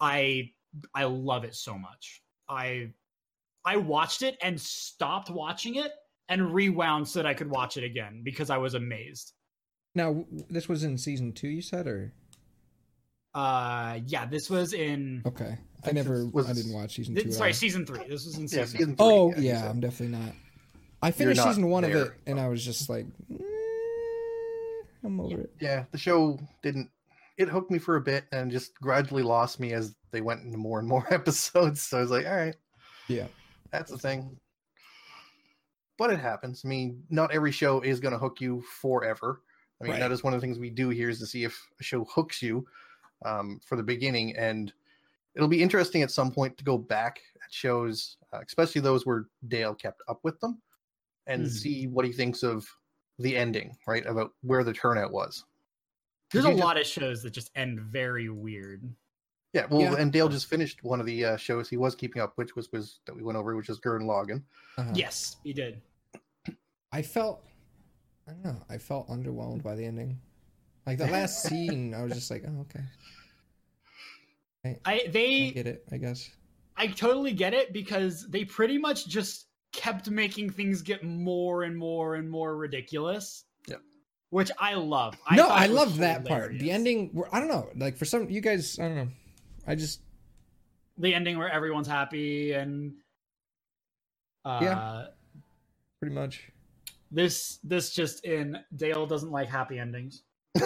I 0.00 0.52
I 0.94 1.04
love 1.04 1.44
it 1.44 1.54
so 1.54 1.78
much. 1.78 2.21
I 2.52 2.90
I 3.64 3.76
watched 3.76 4.22
it 4.22 4.36
and 4.42 4.60
stopped 4.60 5.30
watching 5.30 5.76
it 5.76 5.92
and 6.28 6.52
rewound 6.54 7.08
so 7.08 7.18
that 7.20 7.26
I 7.26 7.34
could 7.34 7.50
watch 7.50 7.76
it 7.76 7.84
again 7.84 8.20
because 8.22 8.50
I 8.50 8.58
was 8.58 8.74
amazed. 8.74 9.32
Now, 9.94 10.24
this 10.48 10.68
was 10.68 10.84
in 10.84 10.96
season 10.98 11.32
two, 11.32 11.48
you 11.48 11.62
said, 11.62 11.86
or 11.86 12.12
Uh 13.34 14.00
yeah, 14.06 14.26
this 14.26 14.50
was 14.50 14.72
in 14.74 15.22
okay? 15.26 15.58
I 15.80 15.86
think 15.86 15.94
never, 15.96 16.26
was- 16.26 16.48
I 16.48 16.52
didn't 16.52 16.72
watch 16.74 16.94
season 16.96 17.14
two. 17.14 17.28
at 17.28 17.32
sorry, 17.34 17.52
season 17.52 17.84
3. 17.86 17.98
This 18.08 18.24
was 18.26 18.36
in 18.36 18.42
yeah, 18.42 18.48
season. 18.48 18.66
season 18.68 18.96
three. 18.96 19.06
Oh 19.06 19.34
you 19.34 19.42
yeah. 19.42 19.68
I'm 19.68 19.80
definitely 19.80 20.16
not. 20.18 20.32
I 21.02 21.10
finished 21.10 21.38
not 21.38 21.48
season 21.48 21.68
one 21.68 21.82
of 21.84 21.92
there, 21.92 22.04
it, 22.04 22.12
and 22.26 22.38
I 22.38 22.46
was 22.48 22.64
just 22.64 22.88
like, 22.88 23.06
"Mm, 23.32 23.40
I'm 25.04 25.20
over 25.20 25.40
it. 25.40 25.50
yeah. 25.60 25.84
The 25.90 25.98
show 25.98 26.38
didn't. 26.62 26.90
It 27.38 27.48
hooked 27.48 27.70
me 27.70 27.78
for 27.78 27.96
a 27.96 28.00
bit 28.00 28.24
and 28.32 28.50
just 28.50 28.74
gradually 28.80 29.22
lost 29.22 29.58
me 29.58 29.72
as 29.72 29.94
they 30.10 30.20
went 30.20 30.42
into 30.44 30.58
more 30.58 30.78
and 30.78 30.88
more 30.88 31.06
episodes. 31.12 31.82
So 31.82 31.98
I 31.98 32.00
was 32.00 32.10
like, 32.10 32.26
all 32.26 32.36
right, 32.36 32.56
Yeah, 33.08 33.28
that's 33.70 33.90
the 33.90 33.98
thing. 33.98 34.38
But 35.98 36.10
it 36.12 36.18
happens. 36.18 36.62
I 36.64 36.68
mean, 36.68 37.04
not 37.10 37.32
every 37.32 37.52
show 37.52 37.80
is 37.80 38.00
going 38.00 38.12
to 38.12 38.18
hook 38.18 38.40
you 38.40 38.62
forever. 38.62 39.42
I 39.80 39.84
mean, 39.84 39.92
Right. 39.92 40.00
that 40.00 40.12
is 40.12 40.22
one 40.22 40.32
of 40.34 40.40
the 40.40 40.46
things 40.46 40.58
we 40.58 40.70
do 40.70 40.88
here 40.88 41.08
is 41.08 41.18
to 41.20 41.26
see 41.26 41.44
if 41.44 41.60
a 41.80 41.82
show 41.82 42.04
hooks 42.04 42.42
you 42.42 42.66
um, 43.24 43.60
for 43.64 43.76
the 43.76 43.82
beginning, 43.82 44.36
and 44.36 44.72
it'll 45.34 45.48
be 45.48 45.62
interesting 45.62 46.02
at 46.02 46.10
some 46.10 46.32
point 46.32 46.56
to 46.58 46.64
go 46.64 46.76
back 46.76 47.20
at 47.44 47.52
shows, 47.52 48.16
uh, 48.32 48.40
especially 48.46 48.80
those 48.80 49.06
where 49.06 49.26
Dale 49.48 49.74
kept 49.74 50.02
up 50.08 50.20
with 50.24 50.38
them, 50.40 50.60
and 51.26 51.46
Mhm. 51.46 51.50
see 51.50 51.86
what 51.86 52.04
he 52.04 52.12
thinks 52.12 52.42
of 52.42 52.66
the 53.18 53.36
ending, 53.36 53.76
right? 53.86 54.04
About 54.06 54.34
where 54.42 54.64
the 54.64 54.72
turnout 54.72 55.12
was. 55.12 55.44
There's 56.32 56.44
a 56.44 56.48
just- 56.48 56.60
lot 56.60 56.78
of 56.78 56.86
shows 56.86 57.22
that 57.22 57.30
just 57.30 57.50
end 57.54 57.80
very 57.80 58.28
weird. 58.28 58.82
Yeah, 59.52 59.66
well, 59.70 59.80
Yeah. 59.82 59.96
and 59.98 60.10
Dale 60.10 60.28
just 60.30 60.46
finished 60.46 60.82
one 60.82 60.98
of 60.98 61.04
the 61.04 61.24
uh, 61.26 61.36
shows 61.36 61.68
he 61.68 61.76
was 61.76 61.94
keeping 61.94 62.22
up, 62.22 62.32
which 62.36 62.56
was 62.56 62.72
was 62.72 63.00
that 63.04 63.14
we 63.14 63.22
went 63.22 63.36
over, 63.36 63.54
which 63.54 63.68
is 63.68 63.78
Gurren 63.78 64.04
Lagann. 64.04 64.42
uh-huh. 64.78 64.92
Yes, 64.94 65.36
he 65.44 65.52
did. 65.52 65.82
I 66.90 67.02
felt, 67.02 67.44
I 68.26 68.32
don't 68.32 68.44
know, 68.44 68.56
I 68.70 68.78
felt 68.78 69.08
underwhelmed 69.08 69.62
by 69.62 69.74
the 69.74 69.84
ending. 69.84 70.18
Like 70.86 70.96
the 70.98 71.06
last 71.06 71.42
scene, 71.48 71.92
I 71.94 72.02
was 72.02 72.12
just 72.14 72.30
like, 72.30 72.44
oh 72.48 72.60
okay, 72.62 72.80
I 74.64 74.76
I 74.84 75.06
they 75.10 75.50
get 75.50 75.66
it, 75.66 75.84
I 75.92 75.98
guess. 75.98 76.30
I 76.76 76.86
totally 76.86 77.32
get 77.32 77.52
it 77.52 77.72
because 77.74 78.26
they 78.30 78.44
pretty 78.46 78.78
much 78.78 79.06
just 79.06 79.48
kept 79.72 80.08
making 80.10 80.50
things 80.50 80.80
get 80.82 81.04
more 81.04 81.64
and 81.64 81.76
more 81.76 82.14
and 82.14 82.28
more 82.30 82.56
ridiculous. 82.56 83.44
Yep. 84.32 84.38
Which 84.38 84.50
I 84.58 84.74
love. 84.74 85.14
no, 85.30 85.48
thought 85.48 85.60
I 85.60 85.66
love 85.66 85.98
that 85.98 86.24
part. 86.24 86.58
The 86.58 86.70
ending, 86.70 87.22
I 87.32 87.38
don't 87.40 87.48
know, 87.48 87.68
like 87.76 87.96
for 87.96 88.04
some 88.06 88.30
you 88.30 88.40
guys, 88.40 88.78
I 88.78 88.82
don't 88.84 88.96
know. 88.96 89.08
I 89.66 89.74
just 89.74 90.00
The 90.98 91.14
ending 91.14 91.38
where 91.38 91.50
everyone's 91.50 91.88
happy 91.88 92.52
and 92.52 92.94
uh 94.44 94.58
Yeah. 94.62 95.04
pretty 96.00 96.14
much. 96.14 96.50
this 97.10 97.58
this 97.62 97.94
just 97.94 98.24
in 98.24 98.58
Dale 98.74 99.06
doesn't 99.06 99.30
like 99.30 99.48
happy 99.48 99.78
endings. 99.78 100.22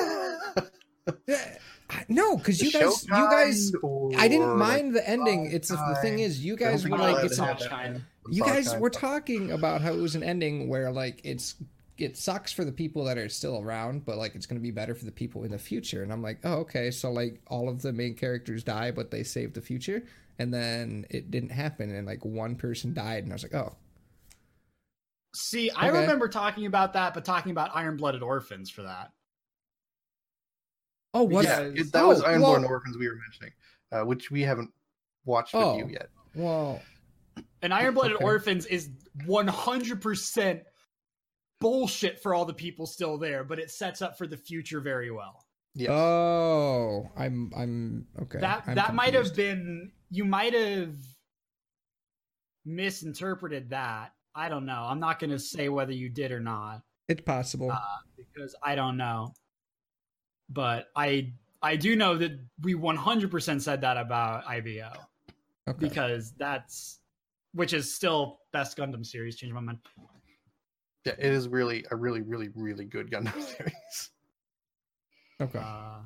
No, 2.09 2.37
because 2.37 2.61
you 2.61 2.71
The 2.73 2.79
guys, 2.81 3.05
you 3.05 3.31
guys, 3.31 3.73
I 4.17 4.29
didn't 4.29 4.57
mind 4.59 4.95
the 4.95 5.09
ending. 5.09 5.47
song 5.47 5.55
It's 5.55 5.69
the, 5.69 5.77
the 5.77 5.95
thing 5.97 6.19
is, 6.19 6.45
you 6.45 6.57
guys 6.57 6.85
were 6.89 6.99
like, 6.99 7.15
like 7.17 7.25
it's 7.25 7.37
the 7.39 7.45
a, 7.45 7.47
song 7.47 7.59
song 7.69 8.05
you 8.31 8.43
guys 8.43 8.75
were 8.77 8.91
talking 8.91 9.53
about 9.53 9.81
how 9.83 9.93
it 9.93 10.01
was 10.01 10.15
an 10.15 10.23
ending 10.23 10.69
where 10.69 10.91
like 10.93 11.21
it's 11.25 11.55
it 11.99 12.17
sucks 12.17 12.53
for 12.53 12.65
the 12.65 12.73
people 12.73 13.05
that 13.05 13.17
are 13.19 13.29
still 13.29 13.61
around 13.63 14.05
but 14.05 14.19
like 14.19 14.35
it's 14.35 14.47
going 14.47 14.59
to 14.59 14.63
be 14.63 14.71
better 14.71 14.95
for 14.95 15.05
the 15.07 15.11
people 15.13 15.45
in 15.45 15.51
the 15.51 15.59
future 15.59 16.03
and 16.03 16.13
i'm 16.13 16.23
like 16.23 16.39
oh 16.45 16.55
okay 16.57 16.91
so 16.91 17.11
like 17.11 17.41
all 17.47 17.69
of 17.69 17.81
the 17.83 17.93
main 17.93 18.15
characters 18.15 18.63
die 18.63 18.91
but 18.91 19.11
they 19.11 19.23
saved 19.23 19.55
the 19.55 19.61
future 19.63 20.03
and 20.39 20.53
then 20.53 21.07
it 21.11 21.31
didn't 21.31 21.51
happen 21.51 21.95
and 21.95 22.07
like 22.07 22.25
one 22.25 22.55
person 22.55 22.93
died 22.93 23.23
and 23.25 23.33
i 23.33 23.35
was 23.35 23.43
like 23.43 23.55
oh 23.55 23.75
See, 25.39 25.71
I 25.73 25.91
Okay. 25.91 26.01
remember 26.01 26.29
talking 26.29 26.65
about 26.65 26.95
that, 26.95 27.13
but 27.13 27.23
talking 27.23 27.53
about 27.53 27.71
Iron 27.75 27.99
Blooded 27.99 28.23
Orphans 28.23 28.71
for 28.71 28.85
that. 28.85 29.11
oh 31.13 31.25
what 31.25 31.45
Yeah, 31.45 31.61
it, 31.61 31.93
that 31.93 32.07
was 32.07 32.23
Iron 32.23 32.41
Ironborn 32.41 32.61
well- 32.63 32.65
Orphans 32.71 32.97
we 32.97 33.07
were 33.07 33.17
mentioning, 33.17 33.53
uh, 33.93 34.01
which 34.07 34.31
we 34.31 34.41
haven't 34.41 34.71
watched 35.27 35.53
with 35.53 35.63
Oh. 35.63 35.77
you 35.77 35.89
yet. 35.89 36.09
well 36.35 36.81
And 37.61 37.75
Iron 37.75 37.93
Blooded 37.93 38.17
Okay. 38.17 38.25
Orphans 38.25 38.65
is 38.65 38.89
100% 39.27 40.63
bullshit 41.61 42.23
for 42.23 42.35
all 42.35 42.45
the 42.45 42.55
people 42.55 42.87
still 42.87 43.19
there, 43.19 43.45
but 43.45 43.59
it 43.59 43.71
sets 43.71 44.03
up 44.03 44.19
for 44.19 44.27
the 44.27 44.37
future 44.37 44.81
very 44.81 45.11
well. 45.11 45.45
Yes. 45.79 45.91
oh 45.91 47.11
i'm 47.19 47.53
i'm 47.55 48.07
okay 48.23 48.39
that 48.41 48.65
I'm 48.67 48.77
that 48.77 48.95
might 48.95 49.13
have 49.13 49.37
been 49.37 49.93
you 50.09 50.25
might 50.25 50.55
have 50.55 50.95
misinterpreted 52.65 53.71
that. 53.71 54.13
I 54.35 54.49
don't 54.49 54.65
know. 54.65 54.87
I'm 54.89 55.01
not 55.01 55.19
going 55.19 55.31
to 55.31 55.39
say 55.39 55.69
whether 55.69 55.93
you 55.93 56.09
did 56.09 56.33
or 56.33 56.41
not 56.41 56.81
it's 57.09 57.21
possible 57.21 57.71
uh, 57.71 57.81
because 58.17 58.55
I 58.63 58.75
don't 58.75 58.97
know. 58.97 59.33
But 60.49 60.89
I 60.97 61.33
I 61.63 61.77
do 61.77 61.97
know 61.97 62.17
that 62.17 62.39
we 62.63 62.75
100% 62.75 63.61
said 63.61 63.81
that 63.81 63.97
about 63.97 64.47
IBO 64.47 64.91
okay 65.69 65.79
because 65.79 66.33
that's 66.39 67.01
which 67.53 67.73
is 67.73 67.93
still 67.95 68.41
best 68.53 68.77
Gundam 68.77 69.05
series. 69.05 69.37
Change 69.37 69.53
my 69.53 69.61
mind. 69.61 69.79
Yeah, 71.07 71.15
it 71.19 71.33
is 71.33 71.49
really 71.49 71.85
a 71.91 71.97
really, 71.97 72.21
really, 72.21 72.51
really 72.55 72.85
good 72.85 73.11
Gundam 73.11 73.41
series. 73.57 74.11
okay 75.41 75.59
Uh, 75.59 75.99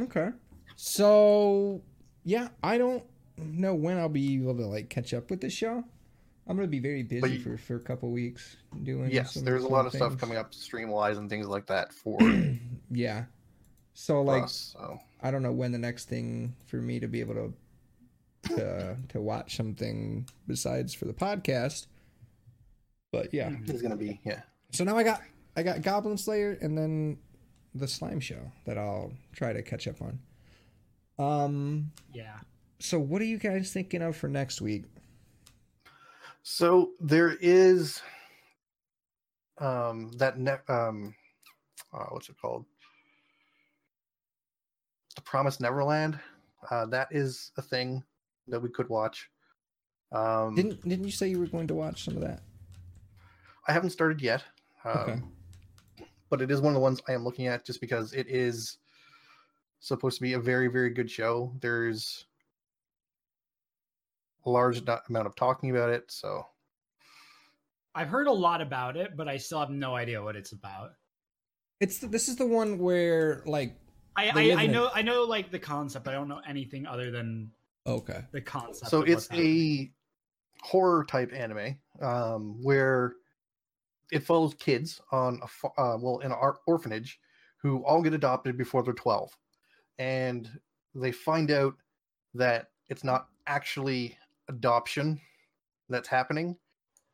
Okay. 0.00 0.30
So 0.76 1.82
yeah, 2.24 2.48
I 2.62 2.78
don't 2.78 3.04
know 3.36 3.74
when 3.74 3.98
I'll 3.98 4.08
be 4.08 4.36
able 4.36 4.56
to 4.56 4.66
like 4.66 4.88
catch 4.88 5.14
up 5.14 5.30
with 5.30 5.40
the 5.40 5.50
show. 5.50 5.84
I'm 6.48 6.56
gonna 6.56 6.66
be 6.66 6.80
very 6.80 7.02
busy 7.04 7.34
you- 7.34 7.40
for 7.40 7.56
for 7.56 7.76
a 7.76 7.80
couple 7.80 8.10
weeks 8.10 8.56
doing. 8.82 9.10
yes, 9.12 9.34
some- 9.34 9.44
there's 9.44 9.62
a 9.62 9.64
some 9.66 9.72
lot 9.72 9.86
of 9.86 9.92
stuff 9.92 10.18
coming 10.18 10.38
up 10.38 10.52
stream 10.54 10.88
wise 10.88 11.18
and 11.18 11.30
things 11.30 11.46
like 11.46 11.66
that 11.66 11.92
for, 11.92 12.18
yeah. 12.90 13.26
So 13.94 14.22
like, 14.22 14.44
us. 14.44 14.74
So 14.76 14.98
I 15.20 15.30
don't 15.30 15.42
know 15.42 15.52
when 15.52 15.70
the 15.70 15.78
next 15.78 16.08
thing 16.08 16.56
for 16.66 16.76
me 16.78 16.98
to 16.98 17.06
be 17.06 17.20
able 17.20 17.34
to 17.34 17.52
to 18.56 18.96
to 19.10 19.20
watch 19.20 19.56
something 19.56 20.26
besides 20.48 20.94
for 20.94 21.04
the 21.04 21.12
podcast. 21.12 21.86
But 23.12 23.32
yeah. 23.32 23.52
it's 23.66 23.82
gonna 23.82 23.96
be 23.96 24.20
yeah. 24.24 24.40
So 24.72 24.84
now 24.84 24.96
I 24.96 25.02
got 25.02 25.20
I 25.54 25.62
got 25.62 25.82
Goblin 25.82 26.16
Slayer 26.16 26.58
and 26.60 26.76
then 26.76 27.18
the 27.74 27.86
Slime 27.86 28.20
Show 28.20 28.50
that 28.64 28.78
I'll 28.78 29.12
try 29.32 29.52
to 29.52 29.62
catch 29.62 29.86
up 29.86 29.96
on. 30.00 30.18
Um. 31.18 31.92
yeah. 32.12 32.38
So 32.80 32.98
what 32.98 33.22
are 33.22 33.26
you 33.26 33.38
guys 33.38 33.72
thinking 33.72 34.02
of 34.02 34.16
for 34.16 34.28
next 34.28 34.60
week? 34.60 34.84
So 36.42 36.90
there 37.00 37.36
is 37.40 38.00
um 39.58 40.10
that 40.16 40.38
ne- 40.38 40.56
um 40.68 41.14
uh, 41.92 42.06
what's 42.10 42.28
it 42.30 42.36
called? 42.40 42.64
The 45.14 45.20
Promised 45.22 45.60
Neverland. 45.60 46.18
Uh, 46.70 46.86
that 46.86 47.08
is 47.10 47.52
a 47.58 47.62
thing 47.62 48.02
that 48.48 48.60
we 48.60 48.70
could 48.70 48.88
watch. 48.88 49.28
Um, 50.10 50.54
Didn't 50.54 50.82
didn't 50.88 51.04
you 51.04 51.12
say 51.12 51.28
you 51.28 51.38
were 51.38 51.46
going 51.46 51.66
to 51.68 51.74
watch 51.74 52.04
some 52.04 52.16
of 52.16 52.22
that? 52.22 52.42
I 53.66 53.72
haven't 53.72 53.90
started 53.90 54.20
yet. 54.20 54.42
Um, 54.84 54.94
Okay. 54.94 55.22
but 56.30 56.42
it 56.42 56.50
is 56.50 56.60
one 56.60 56.70
of 56.70 56.74
the 56.74 56.80
ones 56.80 57.00
I 57.08 57.12
am 57.12 57.24
looking 57.24 57.46
at 57.46 57.64
just 57.64 57.80
because 57.80 58.12
it 58.12 58.26
is 58.28 58.78
supposed 59.80 60.16
to 60.16 60.22
be 60.22 60.32
a 60.32 60.40
very, 60.40 60.68
very 60.68 60.90
good 60.90 61.10
show. 61.10 61.52
There's 61.60 62.26
a 64.44 64.50
large 64.50 64.82
amount 65.08 65.26
of 65.26 65.36
talking 65.36 65.70
about 65.70 65.90
it, 65.90 66.10
so 66.10 66.46
I've 67.94 68.08
heard 68.08 68.26
a 68.26 68.32
lot 68.32 68.60
about 68.60 68.96
it, 68.96 69.16
but 69.16 69.28
I 69.28 69.36
still 69.36 69.60
have 69.60 69.70
no 69.70 69.94
idea 69.94 70.22
what 70.22 70.34
it's 70.34 70.52
about. 70.52 70.94
It's 71.80 71.98
the, 71.98 72.06
this 72.06 72.28
is 72.28 72.36
the 72.36 72.46
one 72.46 72.78
where 72.78 73.42
like 73.46 73.76
I 74.16 74.28
I, 74.30 74.32
I 74.34 74.40
in 74.42 74.70
a- 74.70 74.72
know 74.72 74.90
I 74.94 75.02
know 75.02 75.22
like 75.24 75.50
the 75.50 75.58
concept. 75.58 76.08
I 76.08 76.12
don't 76.12 76.28
know 76.28 76.40
anything 76.46 76.86
other 76.86 77.10
than 77.10 77.50
okay. 77.86 78.24
the 78.32 78.40
concept. 78.40 78.90
so 78.90 79.02
it's 79.02 79.28
a 79.32 79.92
horror 80.62 81.04
type 81.04 81.32
anime 81.34 81.76
um, 82.00 82.62
where 82.62 83.14
it 84.12 84.22
follows 84.22 84.54
kids 84.54 85.00
on 85.10 85.40
a 85.42 85.80
uh, 85.80 85.96
well 85.96 86.18
in 86.18 86.30
an 86.30 86.52
orphanage 86.66 87.18
who 87.56 87.84
all 87.84 88.02
get 88.02 88.12
adopted 88.12 88.56
before 88.56 88.82
they're 88.82 88.92
12 88.92 89.36
and 89.98 90.48
they 90.94 91.10
find 91.10 91.50
out 91.50 91.74
that 92.34 92.68
it's 92.88 93.02
not 93.02 93.28
actually 93.46 94.16
adoption 94.48 95.20
that's 95.88 96.08
happening 96.08 96.56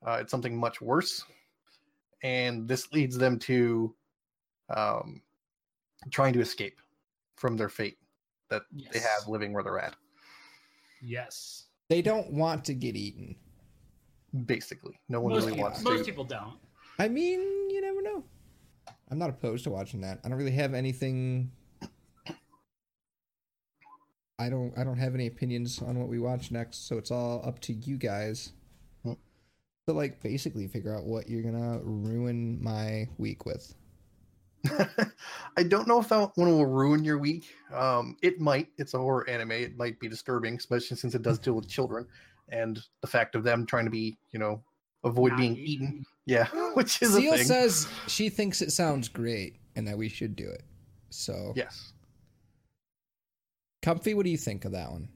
uh, 0.06 0.18
it's 0.20 0.30
something 0.30 0.56
much 0.56 0.80
worse 0.80 1.24
and 2.22 2.66
this 2.68 2.92
leads 2.92 3.16
them 3.16 3.38
to 3.38 3.94
um, 4.74 5.22
trying 6.10 6.32
to 6.32 6.40
escape 6.40 6.80
from 7.36 7.56
their 7.56 7.68
fate 7.68 7.98
that 8.50 8.62
they 8.92 8.98
have 8.98 9.28
living 9.28 9.52
where 9.52 9.62
they're 9.62 9.78
at 9.78 9.94
yes. 11.02 11.66
They 11.88 12.02
don't 12.02 12.32
want 12.32 12.64
to 12.66 12.74
get 12.74 12.96
eaten. 12.96 13.36
basically 14.44 15.00
no 15.08 15.20
one 15.20 15.32
Most, 15.32 15.42
really 15.42 15.52
people, 15.52 15.70
wants 15.70 15.82
most 15.82 15.98
to 16.00 16.04
people 16.04 16.24
don't. 16.24 16.58
I 16.98 17.08
mean, 17.08 17.40
you 17.70 17.80
never 17.80 18.02
know. 18.02 18.24
I'm 19.10 19.18
not 19.18 19.30
opposed 19.30 19.64
to 19.64 19.70
watching 19.70 20.00
that. 20.02 20.20
I 20.24 20.28
don't 20.28 20.38
really 20.38 20.52
have 20.52 20.74
anything. 20.74 21.52
I 24.38 24.48
don't. 24.48 24.72
I 24.76 24.84
don't 24.84 24.98
have 24.98 25.14
any 25.14 25.26
opinions 25.26 25.80
on 25.80 25.98
what 25.98 26.08
we 26.08 26.18
watch 26.18 26.50
next, 26.50 26.86
so 26.86 26.98
it's 26.98 27.10
all 27.10 27.42
up 27.44 27.60
to 27.60 27.72
you 27.72 27.96
guys. 27.96 28.52
So, 29.04 29.94
like, 29.94 30.22
basically, 30.22 30.66
figure 30.66 30.94
out 30.94 31.04
what 31.04 31.28
you're 31.28 31.42
gonna 31.42 31.80
ruin 31.82 32.62
my 32.62 33.08
week 33.16 33.46
with. 33.46 33.74
I 35.56 35.62
don't 35.62 35.88
know 35.88 35.98
if 35.98 36.08
that 36.08 36.32
one 36.34 36.50
will 36.50 36.66
ruin 36.66 37.04
your 37.04 37.18
week. 37.18 37.54
Um, 37.72 38.16
it 38.22 38.38
might. 38.38 38.68
It's 38.76 38.94
a 38.94 38.98
horror 38.98 39.28
anime. 39.28 39.52
It 39.52 39.76
might 39.76 39.98
be 39.98 40.08
disturbing, 40.08 40.56
especially 40.56 40.98
since 40.98 41.14
it 41.14 41.22
does 41.22 41.38
deal 41.38 41.54
with 41.54 41.68
children 41.68 42.06
and 42.50 42.80
the 43.00 43.06
fact 43.06 43.34
of 43.34 43.44
them 43.44 43.66
trying 43.66 43.84
to 43.84 43.90
be, 43.90 44.18
you 44.30 44.38
know, 44.38 44.62
avoid 45.04 45.32
Not 45.32 45.38
being 45.38 45.56
eaten. 45.56 46.04
Yeah, 46.26 46.46
which 46.74 47.02
is 47.02 47.14
a 47.14 47.20
Seal 47.20 47.36
thing. 47.36 47.44
says 47.44 47.88
she 48.06 48.28
thinks 48.28 48.62
it 48.62 48.72
sounds 48.72 49.08
great 49.08 49.56
and 49.76 49.86
that 49.86 49.96
we 49.96 50.08
should 50.08 50.36
do 50.36 50.48
it. 50.48 50.62
So, 51.10 51.52
yes. 51.56 51.92
comfy. 53.82 54.14
What 54.14 54.24
do 54.24 54.30
you 54.30 54.36
think 54.36 54.64
of 54.64 54.72
that 54.72 54.90
one? 54.90 55.08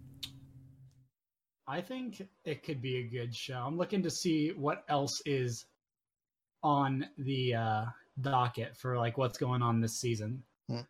I 1.69 1.81
think 1.81 2.27
it 2.45 2.63
could 2.65 2.83
be 2.83 2.99
a 2.99 3.03
good 3.03 3.35
show. 3.35 3.55
I'm 3.55 3.77
looking 3.77 4.03
to 4.03 4.11
see 4.11 4.51
what 4.51 4.85
else 4.89 5.23
is 5.27 5.67
on 6.63 7.07
the 7.19 7.55
uh, 7.55 7.85
docket 8.21 8.77
for 8.77 8.97
like 8.99 9.19
what's 9.19 9.39
going 9.39 9.63
on 9.63 9.81
this 9.81 9.99
season. 9.99 10.43
Hmm. 10.69 10.81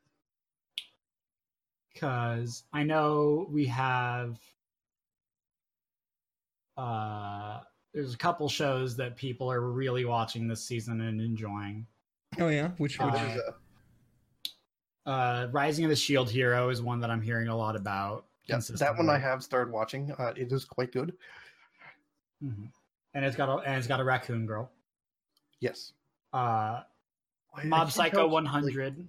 Because 1.92 2.64
I 2.72 2.82
know 2.84 3.46
we 3.50 3.66
have 3.66 4.38
uh 6.76 7.60
there's 7.92 8.14
a 8.14 8.16
couple 8.18 8.48
shows 8.48 8.96
that 8.96 9.16
people 9.16 9.50
are 9.50 9.60
really 9.60 10.04
watching 10.04 10.48
this 10.48 10.64
season 10.64 11.00
and 11.02 11.20
enjoying. 11.20 11.86
Oh 12.38 12.48
yeah, 12.48 12.68
which 12.78 12.98
Uh, 13.00 13.08
is, 13.08 13.40
uh, 15.06 15.10
Uh 15.10 15.48
Rising 15.52 15.84
of 15.84 15.88
the 15.90 15.96
Shield 15.96 16.30
Hero 16.30 16.68
is 16.70 16.80
one 16.80 17.00
that 17.00 17.10
I'm 17.10 17.20
hearing 17.22 17.48
a 17.48 17.56
lot 17.56 17.76
about. 17.76 18.26
yeah, 18.46 18.58
that 18.76 18.96
one 18.96 19.08
I 19.10 19.18
have 19.18 19.42
started 19.42 19.72
watching. 19.72 20.10
Uh, 20.12 20.32
it 20.36 20.50
is 20.52 20.64
quite 20.64 20.92
good. 20.92 21.16
Mhm. 22.42 22.70
And 23.14 23.24
it's 23.24 23.36
got 23.36 23.48
a 23.48 23.56
and 23.68 23.76
it's 23.76 23.86
got 23.86 24.00
a 24.00 24.04
raccoon 24.04 24.46
girl. 24.46 24.70
Yes. 25.60 25.92
Uh 26.32 26.82
I- 27.54 27.60
I 27.60 27.64
Mob 27.64 27.80
can't 27.88 27.92
Psycho 27.92 28.26
100. 28.28 28.96
like, 28.96 29.06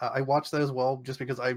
uh, 0.00 0.10
I 0.14 0.20
watched 0.20 0.52
that 0.52 0.60
as 0.60 0.70
well, 0.70 0.98
just 1.02 1.18
because 1.18 1.40
I 1.40 1.54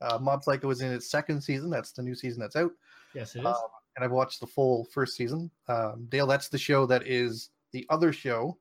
uh, 0.00 0.18
Mob 0.18 0.42
Psycho 0.42 0.68
is 0.70 0.80
in 0.80 0.92
its 0.92 1.08
second 1.08 1.40
season. 1.40 1.70
That's 1.70 1.92
the 1.92 2.02
new 2.02 2.14
season 2.16 2.40
that's 2.40 2.56
out. 2.56 2.72
yes, 3.14 3.36
it 3.36 3.40
is. 3.40 3.46
Um, 3.46 3.54
and 3.98 4.04
I've 4.04 4.12
watched 4.12 4.38
the 4.38 4.46
full 4.46 4.84
first 4.92 5.16
season. 5.16 5.50
Um, 5.66 6.06
Dale, 6.08 6.28
that's 6.28 6.48
the 6.48 6.56
show 6.58 6.86
that 6.86 7.04
is 7.04 7.50
the 7.72 7.84
other 7.90 8.12
show 8.12 8.56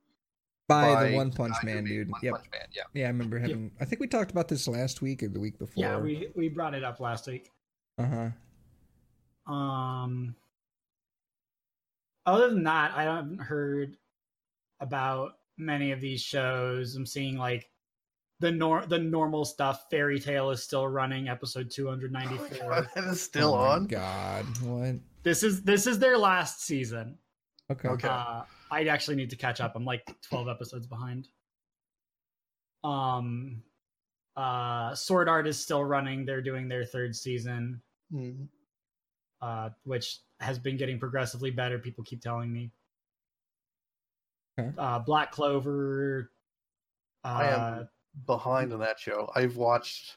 by, 0.67 0.93
by 0.95 1.09
the 1.11 1.15
One 1.15 1.31
Punch 1.31 1.53
guy 1.61 1.73
Man 1.73 1.83
dude. 1.83 2.09
One 2.09 2.19
Yep. 2.23 2.33
Punch 2.33 2.45
Man, 2.51 2.67
yeah. 2.73 2.81
Yeah, 2.95 3.05
I 3.05 3.09
remember 3.09 3.37
having. 3.37 3.71
I 3.79 3.85
think 3.85 3.99
we 3.99 4.07
talked 4.07 4.31
about 4.31 4.47
this 4.47 4.67
last 4.67 5.03
week 5.03 5.21
or 5.21 5.27
the 5.27 5.39
week 5.39 5.59
before. 5.59 5.83
yeah, 5.83 5.97
we 5.99 6.29
we 6.35 6.49
brought 6.49 6.73
it 6.73 6.83
up 6.83 6.99
last 6.99 7.27
week. 7.27 7.51
Uh 7.99 8.31
huh. 9.47 9.53
Um 9.53 10.35
other 12.25 12.49
than 12.49 12.63
that, 12.63 12.93
I 12.95 13.03
haven't 13.03 13.39
heard 13.39 13.95
about 14.79 15.33
many 15.57 15.91
of 15.91 16.01
these 16.01 16.21
shows. 16.21 16.95
I'm 16.95 17.05
seeing 17.05 17.37
like 17.37 17.69
the 18.39 18.51
nor 18.51 18.85
the 18.85 18.99
normal 18.99 19.45
stuff. 19.45 19.85
Fairy 19.89 20.19
Tail 20.19 20.49
is 20.51 20.61
still 20.63 20.87
running, 20.87 21.29
episode 21.29 21.71
294. 21.71 22.87
that 22.95 23.03
is 23.05 23.21
still 23.21 23.53
oh 23.53 23.57
my 23.57 23.67
on. 23.69 23.87
God, 23.87 24.45
what? 24.61 24.95
This 25.27 25.43
is 25.43 25.61
this 25.63 25.87
is 25.87 25.99
their 25.99 26.17
last 26.17 26.61
season. 26.65 27.17
Okay. 27.69 27.89
Okay. 27.89 28.07
Uh, 28.07 28.43
I 28.71 28.85
actually 28.85 29.17
need 29.17 29.29
to 29.31 29.35
catch 29.35 29.59
up. 29.59 29.75
I'm 29.75 29.83
like 29.83 30.03
12 30.29 30.47
episodes 30.47 30.87
behind. 30.87 31.27
Um, 32.81 33.61
uh, 34.37 34.95
Sword 34.95 35.27
Art 35.27 35.45
is 35.47 35.59
still 35.59 35.83
running. 35.83 36.25
They're 36.25 36.41
doing 36.41 36.69
their 36.69 36.85
third 36.85 37.13
season, 37.13 37.81
Mm. 38.13 38.47
uh, 39.41 39.69
which 39.83 40.19
has 40.39 40.57
been 40.59 40.77
getting 40.77 40.97
progressively 40.97 41.51
better. 41.51 41.77
People 41.77 42.05
keep 42.05 42.21
telling 42.21 42.53
me. 42.53 42.71
Okay. 44.57 44.71
Uh, 44.77 44.99
Black 44.99 45.31
Clover. 45.33 46.31
Uh, 47.25 47.27
I 47.27 47.47
am 47.79 47.89
behind 48.25 48.71
on 48.71 48.79
that 48.79 48.97
show. 48.97 49.29
I've 49.35 49.57
watched 49.57 50.15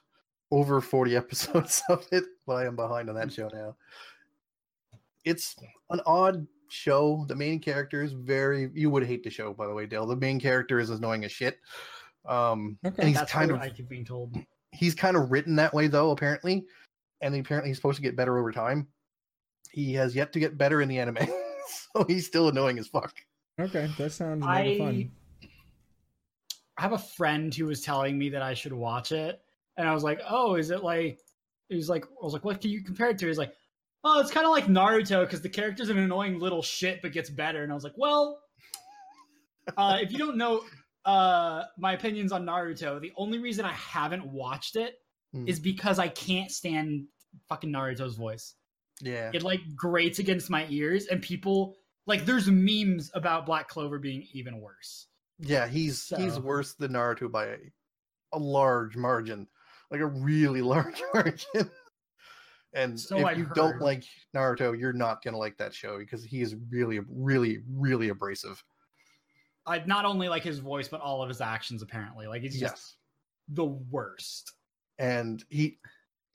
over 0.53 0.81
40 0.81 1.17
episodes 1.25 1.83
of 1.89 2.07
it, 2.13 2.25
but 2.47 2.55
I 2.55 2.67
am 2.67 2.77
behind 2.77 3.09
on 3.09 3.17
that 3.17 3.33
show 3.33 3.49
now. 3.53 3.75
It's 5.25 5.57
an 5.91 6.01
odd 6.07 6.47
show. 6.69 7.25
The 7.29 7.35
main 7.35 7.61
character 7.61 8.03
is 8.03 8.13
very 8.13 8.71
you 8.75 8.91
would 8.91 9.05
hate 9.07 9.23
the 9.25 9.31
show, 9.31 9.53
by 9.53 9.67
the 9.67 9.75
way, 9.75 9.87
Dale. 9.87 10.07
The 10.07 10.17
main 10.17 10.41
character 10.41 10.79
is 10.79 10.91
annoying 10.91 11.25
as 11.25 11.33
shit. 11.33 11.59
Um 12.27 12.79
Okay. 12.85 12.95
and 12.99 13.09
he's 13.09 13.19
that's 13.19 13.33
kind 13.33 13.51
what 13.51 13.61
of 13.61 13.67
I 13.67 13.71
keep 13.71 13.89
being 13.89 14.05
told. 14.05 14.37
he's 14.73 14.95
kind 14.95 15.17
of 15.17 15.31
written 15.31 15.57
that 15.57 15.75
way 15.75 15.87
though, 15.89 16.11
apparently. 16.11 16.65
And 17.23 17.35
apparently 17.35 17.71
he's 17.71 17.77
supposed 17.77 17.97
to 17.97 18.03
get 18.03 18.17
better 18.17 18.39
over 18.39 18.51
time. 18.53 18.87
He 19.73 19.93
has 19.95 20.15
yet 20.17 20.33
to 20.33 20.41
get 20.41 20.57
better 20.59 20.81
in 20.81 20.89
the 20.89 20.99
anime. 20.99 21.19
so 21.97 22.05
he's 22.09 22.27
still 22.27 22.49
annoying 22.49 22.79
as 22.79 22.89
fuck. 22.89 23.15
Okay, 23.61 23.89
that 23.99 24.13
sounds 24.13 24.45
mega 24.45 24.75
I 24.75 24.79
fun. 24.79 25.11
I 26.79 26.83
have 26.83 26.93
a 26.93 26.99
friend 26.99 27.55
who 27.55 27.67
was 27.67 27.83
telling 27.83 28.19
me 28.19 28.31
that 28.31 28.41
I 28.43 28.55
should 28.55 28.73
watch 28.73 29.13
it, 29.13 29.43
and 29.77 29.87
I 29.87 29.93
was 29.93 30.03
like, 30.03 30.21
"Oh, 30.29 30.55
is 30.55 30.71
it 30.71 30.83
like?" 30.83 31.19
He's 31.69 31.91
like, 31.91 32.05
"I 32.07 32.25
was 32.25 32.33
like, 32.33 32.45
what 32.45 32.61
can 32.61 32.71
you 32.71 32.83
compare 32.83 33.11
it 33.11 33.19
to?" 33.19 33.27
He's 33.27 33.37
like, 33.39 33.53
"Oh, 34.05 34.21
it's 34.21 34.31
kind 34.31 34.47
of 34.47 34.53
like 34.53 34.67
Naruto 34.67 35.21
because 35.25 35.43
the 35.43 35.49
character's 35.49 35.89
an 35.89 35.99
annoying 35.99 36.39
little 36.39 36.63
shit 36.63 37.01
but 37.03 37.13
gets 37.13 37.31
better." 37.31 37.63
And 37.63 37.71
I 37.73 37.75
was 37.75 37.85
like, 37.85 37.97
"Well, 37.97 38.41
uh, 39.77 39.99
if 40.01 40.13
you 40.13 40.19
don't 40.19 40.37
know 40.37 40.63
uh, 41.05 41.65
my 41.79 41.95
opinions 41.95 42.31
on 42.33 42.45
Naruto, 42.45 43.01
the 43.01 43.13
only 43.17 43.39
reason 43.39 43.65
I 43.65 43.73
haven't 43.73 44.27
watched 44.27 44.77
it 44.77 44.97
Hmm. 45.33 45.47
is 45.49 45.61
because 45.61 46.01
I 46.01 46.09
can't 46.09 46.51
stand 46.51 47.07
fucking 47.49 47.71
Naruto's 47.71 48.17
voice. 48.17 48.57
Yeah. 49.01 49.31
It 49.33 49.45
like 49.45 49.61
grates 49.77 50.19
against 50.19 50.51
my 50.51 50.67
ears, 50.69 51.07
and 51.07 51.23
people 51.23 51.77
like 52.07 52.25
there's 52.25 52.49
memes 52.49 53.11
about 53.15 53.47
Black 53.47 53.69
Clover 53.69 53.99
being 53.99 54.27
even 54.33 54.61
worse." 54.61 55.07
Yeah, 55.39 55.69
he's 55.69 56.09
he's 56.17 56.39
worse 56.39 56.75
than 56.75 56.93
Naruto 56.93 57.31
by 57.31 57.47
a, 57.47 57.57
a 58.33 58.39
large 58.39 58.97
margin, 58.97 59.47
like 59.91 60.01
a 60.01 60.07
really 60.07 60.61
large 60.75 61.01
margin. 61.15 61.71
And 62.73 62.99
So 62.99 63.19
if 63.19 63.27
I've 63.27 63.39
you 63.39 63.47
don't 63.55 63.81
like 63.81 64.05
Naruto, 64.35 64.79
you're 64.79 64.93
not 64.93 65.23
gonna 65.25 65.39
like 65.39 65.57
that 65.59 65.75
show 65.75 65.99
because 65.99 66.25
he 66.25 66.41
is 66.41 66.55
really, 66.71 67.01
really, 67.09 67.63
really 67.69 68.11
abrasive. 68.11 68.63
I 69.67 69.83
not 69.87 70.05
only 70.05 70.29
like 70.29 70.43
his 70.43 70.59
voice, 70.59 70.89
but 70.89 71.01
all 71.01 71.23
of 71.23 71.29
his 71.29 71.41
actions. 71.41 71.83
Apparently, 71.83 72.27
like 72.27 72.43
he's 72.43 72.59
just 72.59 72.63
Yes, 72.63 72.97
the 73.49 73.65
worst. 73.67 74.53
and 74.99 75.45
he, 75.49 75.79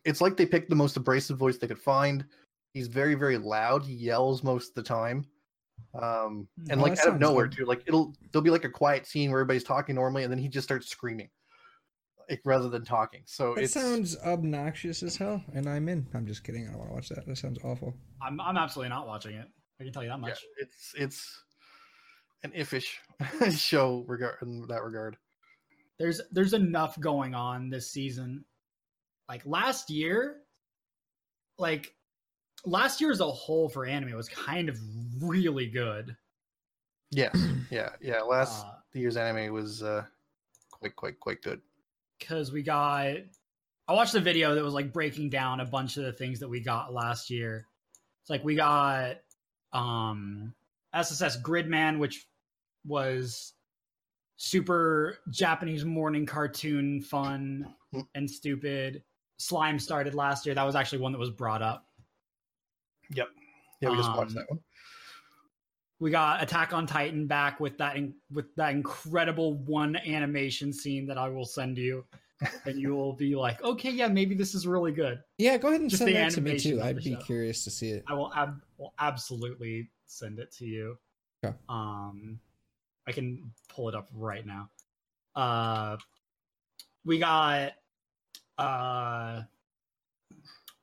it's 0.03 0.21
like 0.21 0.37
they 0.37 0.45
picked 0.45 0.69
the 0.69 0.75
most 0.75 0.97
abrasive 0.97 1.37
voice 1.37 1.57
they 1.57 1.67
could 1.67 1.79
find. 1.81 2.25
He's 2.73 2.87
very, 2.87 3.15
very 3.15 3.37
loud. 3.37 3.83
He 3.85 3.93
yells 3.93 4.43
most 4.43 4.69
of 4.69 4.75
the 4.75 4.83
time. 4.83 5.25
Um, 5.93 6.47
and 6.69 6.79
Oh, 6.79 6.83
like 6.83 6.99
out 6.99 7.07
of 7.07 7.19
nowhere 7.19 7.47
good. 7.47 7.57
too. 7.59 7.65
Like 7.65 7.81
it'll 7.85 8.13
there'll 8.31 8.43
be 8.43 8.49
like 8.49 8.65
a 8.65 8.69
quiet 8.69 9.07
scene 9.07 9.31
where 9.31 9.39
everybody's 9.39 9.63
talking 9.63 9.95
normally, 9.95 10.23
and 10.23 10.31
then 10.31 10.39
he 10.39 10.49
just 10.49 10.67
starts 10.67 10.87
screaming, 10.89 11.29
like 12.29 12.41
rather 12.45 12.69
than 12.69 12.83
talking. 12.85 13.21
So 13.25 13.53
It 13.53 13.69
sounds 13.69 14.17
obnoxious 14.25 15.03
as 15.03 15.15
hell, 15.17 15.43
and 15.53 15.67
I'm 15.69 15.87
in. 15.89 16.07
I'm 16.13 16.25
just 16.25 16.43
kidding. 16.43 16.67
I 16.67 16.71
don't 16.71 16.79
want 16.79 16.89
to 16.89 16.95
watch 16.95 17.09
that. 17.09 17.25
That 17.25 17.37
sounds 17.37 17.59
awful. 17.63 17.93
I'm 18.21 18.39
I'm 18.41 18.57
absolutely 18.57 18.89
not 18.89 19.07
watching 19.07 19.35
it. 19.35 19.47
I 19.79 19.83
can 19.83 19.93
tell 19.93 20.03
you 20.03 20.09
that 20.09 20.15
yeah, 20.19 20.27
much. 20.29 20.43
it's 20.57 20.93
it's 20.97 21.43
an 22.43 22.51
iffish 22.51 22.97
show 23.57 24.03
regard 24.07 24.35
in 24.41 24.65
that 24.67 24.83
regard. 24.83 25.17
there's 25.99 26.21
there's 26.31 26.53
enough 26.53 26.99
going 26.99 27.33
on 27.35 27.69
this 27.69 27.91
season. 27.91 28.45
Like 29.27 29.41
last 29.45 29.89
year, 29.89 30.37
like 31.57 31.93
last 32.65 33.01
year 33.01 33.11
as 33.11 33.19
a 33.21 33.27
whole 33.31 33.69
for 33.69 33.85
anime 33.85 34.15
was 34.15 34.29
kind 34.29 34.69
of 34.69 34.77
really 35.21 35.67
good. 35.67 36.15
Yes, 37.11 37.35
yeah, 37.69 37.89
yeah. 38.01 38.21
Last 38.21 38.65
Uh, 38.65 38.71
year's 38.93 39.15
anime 39.17 39.53
was 39.53 39.81
uh, 39.83 40.03
quite, 40.71 40.95
quite, 40.95 41.19
quite 41.19 41.41
good. 41.41 41.61
Because 42.27 42.51
we 42.51 42.63
got 42.63 43.17
I 43.87 43.93
watched 43.93 44.15
a 44.15 44.19
video 44.19 44.55
that 44.55 44.63
was 44.63 44.73
like 44.73 44.91
breaking 44.91 45.29
down 45.29 45.59
a 45.59 45.65
bunch 45.65 45.97
of 45.97 46.03
the 46.03 46.11
things 46.13 46.39
that 46.39 46.49
we 46.49 46.59
got 46.59 46.93
last 46.93 47.29
year. 47.29 47.67
It's 48.21 48.29
like 48.29 48.43
we 48.43 48.55
got 48.55 49.17
um 49.73 50.53
SSS 50.93 51.41
Gridman, 51.41 51.99
which 51.99 52.25
was 52.85 53.53
super 54.37 55.17
Japanese 55.29 55.85
morning 55.85 56.25
cartoon 56.25 57.01
fun 57.01 57.73
and 58.15 58.29
stupid. 58.29 59.03
Slime 59.37 59.79
started 59.79 60.15
last 60.15 60.45
year. 60.45 60.55
That 60.55 60.65
was 60.65 60.75
actually 60.75 60.99
one 60.99 61.11
that 61.11 61.19
was 61.19 61.29
brought 61.31 61.61
up. 61.61 61.85
Yep. 63.11 63.27
Yeah, 63.81 63.89
we 63.89 63.97
just 63.97 64.09
watched 64.09 64.31
Um, 64.31 64.35
that 64.35 64.49
one. 64.49 64.59
We 65.99 66.11
got 66.11 66.43
Attack 66.43 66.73
on 66.73 66.85
Titan 66.85 67.25
back 67.25 67.59
with 67.59 67.77
that 67.77 67.95
in, 67.95 68.13
with 68.31 68.53
that 68.55 68.71
incredible 68.71 69.53
one 69.53 69.95
animation 69.95 70.73
scene 70.73 71.07
that 71.07 71.17
I 71.17 71.29
will 71.29 71.45
send 71.45 71.77
you, 71.77 72.03
and 72.65 72.77
you 72.79 72.95
will 72.95 73.13
be 73.13 73.35
like, 73.35 73.63
okay, 73.63 73.91
yeah, 73.91 74.07
maybe 74.07 74.35
this 74.35 74.53
is 74.53 74.67
really 74.67 74.91
good. 74.91 75.19
Yeah, 75.37 75.57
go 75.57 75.69
ahead 75.69 75.81
and 75.81 75.89
Just 75.89 76.03
send 76.03 76.15
that 76.15 76.31
to 76.31 76.41
me 76.41 76.59
too. 76.59 76.81
I'd 76.81 76.97
be 76.97 77.13
show. 77.13 77.21
curious 77.21 77.63
to 77.63 77.71
see 77.71 77.91
it. 77.91 78.03
I 78.07 78.13
will, 78.13 78.33
ab- 78.33 78.61
will 78.77 78.93
absolutely 78.99 79.89
send 80.05 80.39
it 80.39 80.51
to 80.57 80.65
you. 80.65 80.97
Okay. 81.43 81.55
Um, 81.69 82.39
I 83.07 83.11
can 83.13 83.51
pull 83.69 83.87
it 83.87 83.95
up 83.95 84.09
right 84.13 84.45
now. 84.45 84.69
Uh, 85.33 85.97
we 87.05 87.19
got 87.19 87.73
uh, 88.57 89.43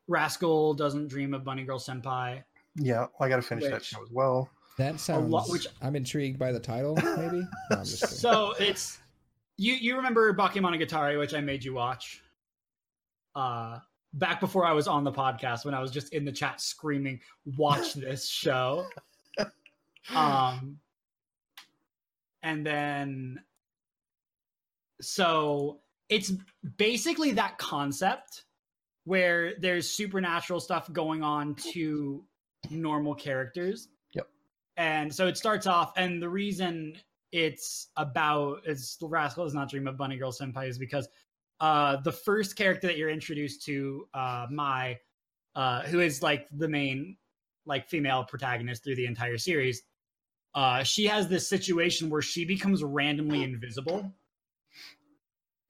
Rascal 0.09 0.75
doesn't 0.75 1.09
dream 1.09 1.35
of 1.35 1.45
Bunny 1.45 1.65
Girl 1.65 1.79
Senpai. 1.79 2.43
Yeah, 2.77 3.07
I 3.21 3.29
got 3.29 3.37
to 3.37 3.43
finish 3.43 3.65
that 3.65 3.85
show 3.85 4.03
as 4.03 4.11
well. 4.11 4.49
That 4.79 4.99
sounds. 5.01 5.31
lot- 5.31 5.49
which- 5.49 5.67
I'm 5.81 5.97
intrigued 5.97 6.39
by 6.39 6.53
the 6.53 6.61
title. 6.61 6.95
Maybe. 6.97 7.47
No, 7.71 7.77
I'm 7.79 7.85
just 7.85 8.01
kidding. 8.03 8.17
So 8.17 8.55
it's 8.59 8.99
you. 9.57 9.75
You 9.75 9.97
remember 9.97 10.33
Bakemonogatari, 10.35 11.19
which 11.19 11.35
I 11.35 11.41
made 11.41 11.63
you 11.65 11.75
watch. 11.75 12.23
Uh, 13.35 13.79
back 14.15 14.41
before 14.41 14.67
I 14.67 14.73
was 14.73 14.87
on 14.89 15.05
the 15.05 15.13
podcast, 15.13 15.65
when 15.65 15.75
I 15.75 15.81
was 15.81 15.91
just 15.91 16.13
in 16.13 16.25
the 16.25 16.33
chat 16.33 16.61
screaming, 16.61 17.21
"Watch 17.57 17.95
this 17.95 18.29
show!" 18.29 18.87
um, 20.15 20.79
and 22.43 22.67
then 22.67 23.41
so 25.01 25.81
it's 26.09 26.33
basically 26.77 27.33
that 27.33 27.59
concept 27.59 28.45
where 29.05 29.55
there's 29.59 29.91
supernatural 29.91 30.61
stuff 30.61 30.93
going 30.93 31.23
on 31.23 31.55
to 31.73 32.25
normal 32.71 33.15
characters. 33.15 33.89
And 34.77 35.15
so 35.15 35.27
it 35.27 35.37
starts 35.37 35.67
off, 35.67 35.93
and 35.97 36.23
the 36.23 36.29
reason 36.29 36.97
it's 37.31 37.89
about 37.97 38.63
it's 38.67 38.99
Rascal 39.01 39.45
is 39.45 39.55
not 39.55 39.71
Dream 39.71 39.87
of 39.87 39.97
Bunny 39.97 40.17
Girl 40.17 40.33
Senpai 40.33 40.69
is 40.69 40.79
because 40.79 41.09
uh 41.61 41.97
the 42.03 42.13
first 42.13 42.57
character 42.57 42.87
that 42.87 42.97
you're 42.99 43.11
introduced 43.11 43.65
to, 43.67 44.07
uh 44.15 44.47
Mai, 44.51 44.99
uh, 45.55 45.83
who 45.83 46.01
is 46.01 46.23
like 46.23 46.49
the 46.53 46.69
main 46.69 47.17
like 47.67 47.89
female 47.89 48.25
protagonist 48.25 48.83
through 48.83 48.97
the 48.97 49.07
entire 49.07 49.39
series, 49.39 49.83
uh, 50.55 50.83
she 50.83 51.07
has 51.07 51.29
this 51.29 51.49
situation 51.49 52.11
where 52.11 52.23
she 52.23 52.45
becomes 52.45 52.83
randomly 52.83 53.43
invisible. 53.45 54.13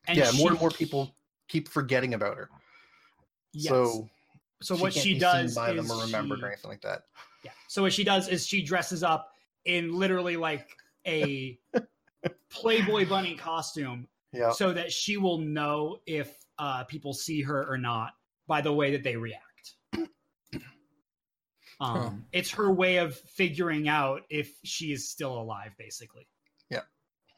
And 0.09 0.17
yeah, 0.17 0.31
more 0.33 0.51
and 0.51 0.61
more 0.61 0.71
people 0.71 1.15
keep 1.49 1.69
forgetting 1.69 2.15
about 2.15 2.37
her. 2.37 2.49
Yes. 3.53 3.69
So, 3.69 4.09
so 4.63 4.77
what 4.77 4.95
can't 4.95 5.05
she 5.05 5.19
does 5.19 5.55
by 5.55 5.73
is 5.73 5.77
them 5.77 5.97
or 5.97 6.03
remembered 6.03 6.39
she- 6.39 6.45
or 6.45 6.49
anything 6.49 6.71
like 6.71 6.83
that. 6.83 7.05
Yeah. 7.45 7.51
So 7.69 7.83
what 7.83 7.93
she 7.93 8.05
does 8.05 8.29
is 8.29 8.47
she 8.47 8.63
dresses 8.63 9.03
up 9.03 9.31
in 9.65 9.93
literally 9.95 10.37
like 10.37 10.69
a 11.07 11.59
Playboy 12.51 13.09
bunny 13.09 13.35
costume 13.35 14.07
Yeah, 14.33 14.53
so 14.53 14.73
that 14.73 14.93
she 14.93 15.17
will 15.17 15.39
know 15.39 15.99
if 16.07 16.33
uh, 16.59 16.85
people 16.85 17.13
see 17.13 17.43
her 17.43 17.67
or 17.69 17.79
not 17.79 18.13
by 18.47 18.61
the 18.61 18.73
way 18.73 18.93
that 18.93 19.03
they 19.03 19.17
react. 19.17 19.43
Um, 21.81 21.97
Huh. 21.97 22.11
It's 22.31 22.51
her 22.53 22.71
way 22.73 22.99
of 22.99 23.17
figuring 23.17 23.89
out 23.89 24.23
if 24.31 24.53
she 24.63 24.93
is 24.93 25.11
still 25.11 25.37
alive, 25.37 25.73
basically. 25.79 26.29
Yeah. 26.71 26.83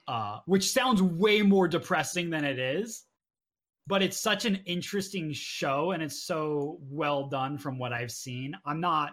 Uh, 0.06 0.40
which 0.44 0.70
sounds 0.70 1.00
way 1.00 1.40
more 1.40 1.66
depressing 1.66 2.28
than 2.28 2.44
it 2.44 2.58
is, 2.58 3.04
but 3.86 4.02
it's 4.02 4.18
such 4.18 4.44
an 4.44 4.56
interesting 4.66 5.32
show 5.32 5.92
and 5.92 6.02
it's 6.02 6.24
so 6.24 6.78
well 6.90 7.28
done 7.28 7.56
from 7.56 7.78
what 7.78 7.94
I've 7.94 8.12
seen. 8.12 8.54
I'm 8.66 8.80
not 8.80 9.12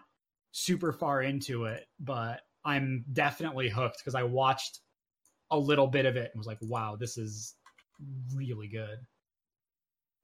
super 0.52 0.92
far 0.92 1.22
into 1.22 1.66
it, 1.66 1.88
but 2.00 2.42
I'm 2.64 3.06
definitely 3.14 3.70
hooked 3.70 4.00
because 4.00 4.16
I 4.16 4.24
watched 4.24 4.80
a 5.50 5.58
little 5.58 5.88
bit 5.88 6.06
of 6.06 6.16
it 6.16 6.32
and 6.34 6.40
was 6.40 6.48
like, 6.48 6.60
wow, 6.62 6.96
this 7.00 7.18
is 7.18 7.56
really 8.34 8.68
good. 8.68 8.98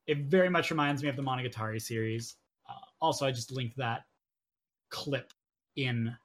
It 0.05 0.19
very 0.29 0.49
much 0.49 0.71
reminds 0.71 1.03
me 1.03 1.09
of 1.09 1.15
the 1.15 1.21
Monogatari 1.21 1.81
series. 1.81 2.35
Uh, 2.69 2.73
also, 3.01 3.25
I 3.25 3.31
just 3.31 3.51
linked 3.51 3.77
that 3.77 4.05
clip 4.89 5.33
in 5.75 6.15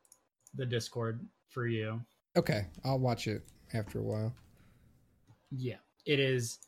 the 0.55 0.67
Discord 0.67 1.27
for 1.49 1.67
you. 1.67 2.01
okay, 2.37 2.67
I'll 2.85 2.99
watch 2.99 3.27
it 3.27 3.43
after 3.75 3.99
a 3.99 4.03
while. 4.03 4.35
Yeah, 5.51 5.77
it 6.07 6.21
is 6.21 6.59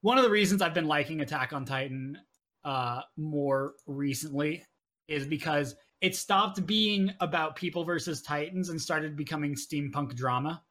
one 0.00 0.18
of 0.18 0.24
the 0.24 0.30
reasons 0.30 0.62
I've 0.62 0.74
been 0.74 0.88
liking 0.88 1.20
Attack 1.20 1.52
on 1.52 1.64
Titan 1.64 2.18
uh, 2.64 3.02
more 3.16 3.74
recently 3.86 4.64
is 5.06 5.26
because 5.26 5.74
it 6.00 6.14
stopped 6.14 6.64
being 6.66 7.12
about 7.20 7.56
people 7.56 7.84
versus 7.84 8.22
titans 8.22 8.68
and 8.68 8.80
started 8.80 9.16
becoming 9.16 9.54
steampunk 9.54 10.14
drama. 10.14 10.62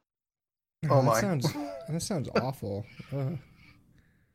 Oh 0.88 0.96
that 0.96 1.04
my. 1.04 1.20
sounds 1.20 1.52
that 1.88 2.02
sounds 2.02 2.28
awful. 2.40 2.84
Uh, 3.12 3.30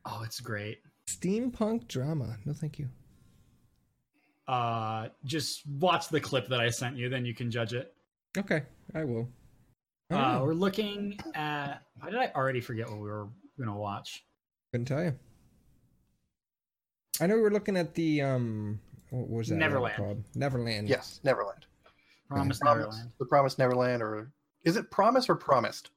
Oh, 0.06 0.22
it's 0.22 0.38
great. 0.40 0.80
steampunk 1.08 1.88
drama. 1.88 2.36
No, 2.44 2.52
thank 2.52 2.78
you. 2.78 2.88
Uh, 4.46 5.08
just 5.24 5.66
watch 5.66 6.08
the 6.10 6.20
clip 6.20 6.46
that 6.48 6.60
I 6.60 6.68
sent 6.68 6.96
you, 6.98 7.08
then 7.08 7.24
you 7.24 7.32
can 7.34 7.50
judge 7.50 7.72
it. 7.72 7.94
Okay, 8.36 8.62
I 8.94 9.04
will. 9.04 9.26
I 10.10 10.14
don't 10.14 10.24
Uh, 10.24 10.44
we're 10.44 10.52
looking 10.52 11.18
at. 11.34 11.80
Why 11.98 12.10
did 12.10 12.18
I 12.20 12.30
already 12.36 12.60
forget 12.60 12.86
what 12.90 12.98
we 13.00 13.08
were 13.08 13.28
gonna 13.58 13.74
watch? 13.76 14.26
Couldn't 14.72 14.84
tell 14.84 15.02
you. 15.02 15.18
I 17.20 17.26
know 17.26 17.36
we 17.36 17.40
were 17.40 17.50
looking 17.50 17.76
at 17.78 17.94
the 17.94 18.20
um. 18.20 18.80
What 19.14 19.28
was 19.30 19.48
that 19.48 19.54
Neverland. 19.56 19.96
called? 19.96 20.24
Neverland. 20.34 20.88
yes, 20.88 21.20
Neverland. 21.22 21.66
Promised 22.28 22.60
Promise, 22.60 22.84
Neverland. 22.86 23.10
the 23.18 23.24
Promised 23.26 23.58
Neverland, 23.58 24.02
or 24.02 24.32
is 24.64 24.76
it 24.76 24.90
Promise 24.90 25.28
or 25.28 25.36
Promised? 25.36 25.90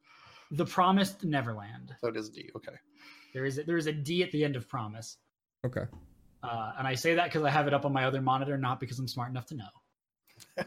The 0.52 0.66
Promised 0.66 1.24
Neverland. 1.24 1.96
So 2.02 2.10
it 2.10 2.18
is 2.18 2.30
D. 2.30 2.50
Okay. 2.56 2.74
There 3.34 3.46
is 3.46 3.58
a, 3.58 3.64
there 3.64 3.78
is 3.78 3.88
a 3.88 3.92
D 3.94 4.22
at 4.24 4.32
the 4.32 4.44
end 4.44 4.56
of 4.56 4.70
Promise, 4.70 5.18
Okay. 5.66 5.86
uh, 6.44 6.74
and 6.78 6.88
I 6.88 6.94
say 6.96 7.16
that 7.16 7.26
because 7.26 7.44
I 7.44 7.50
have 7.50 7.66
it 7.68 7.74
up 7.74 7.86
on 7.86 7.94
my 7.94 8.06
other 8.06 8.22
monitor, 8.22 8.58
not 8.58 8.80
because 8.80 9.00
I'm 9.00 9.08
smart 9.08 9.30
enough 9.32 9.46
to 9.48 9.56
know. 9.56 9.70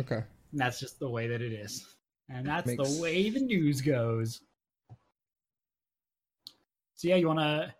Okay. 0.00 0.22
And 0.52 0.60
that's 0.60 0.78
just 0.78 1.00
the 1.00 1.10
way 1.10 1.26
that 1.26 1.42
it 1.42 1.52
is, 1.52 1.84
and 2.28 2.46
that's 2.46 2.66
Makes- 2.68 2.96
the 2.96 3.02
way 3.02 3.30
the 3.30 3.40
news 3.40 3.80
goes. 3.80 4.40
So 6.94 7.08
yeah, 7.08 7.16
you 7.16 7.26
want 7.26 7.40
to 7.40 7.74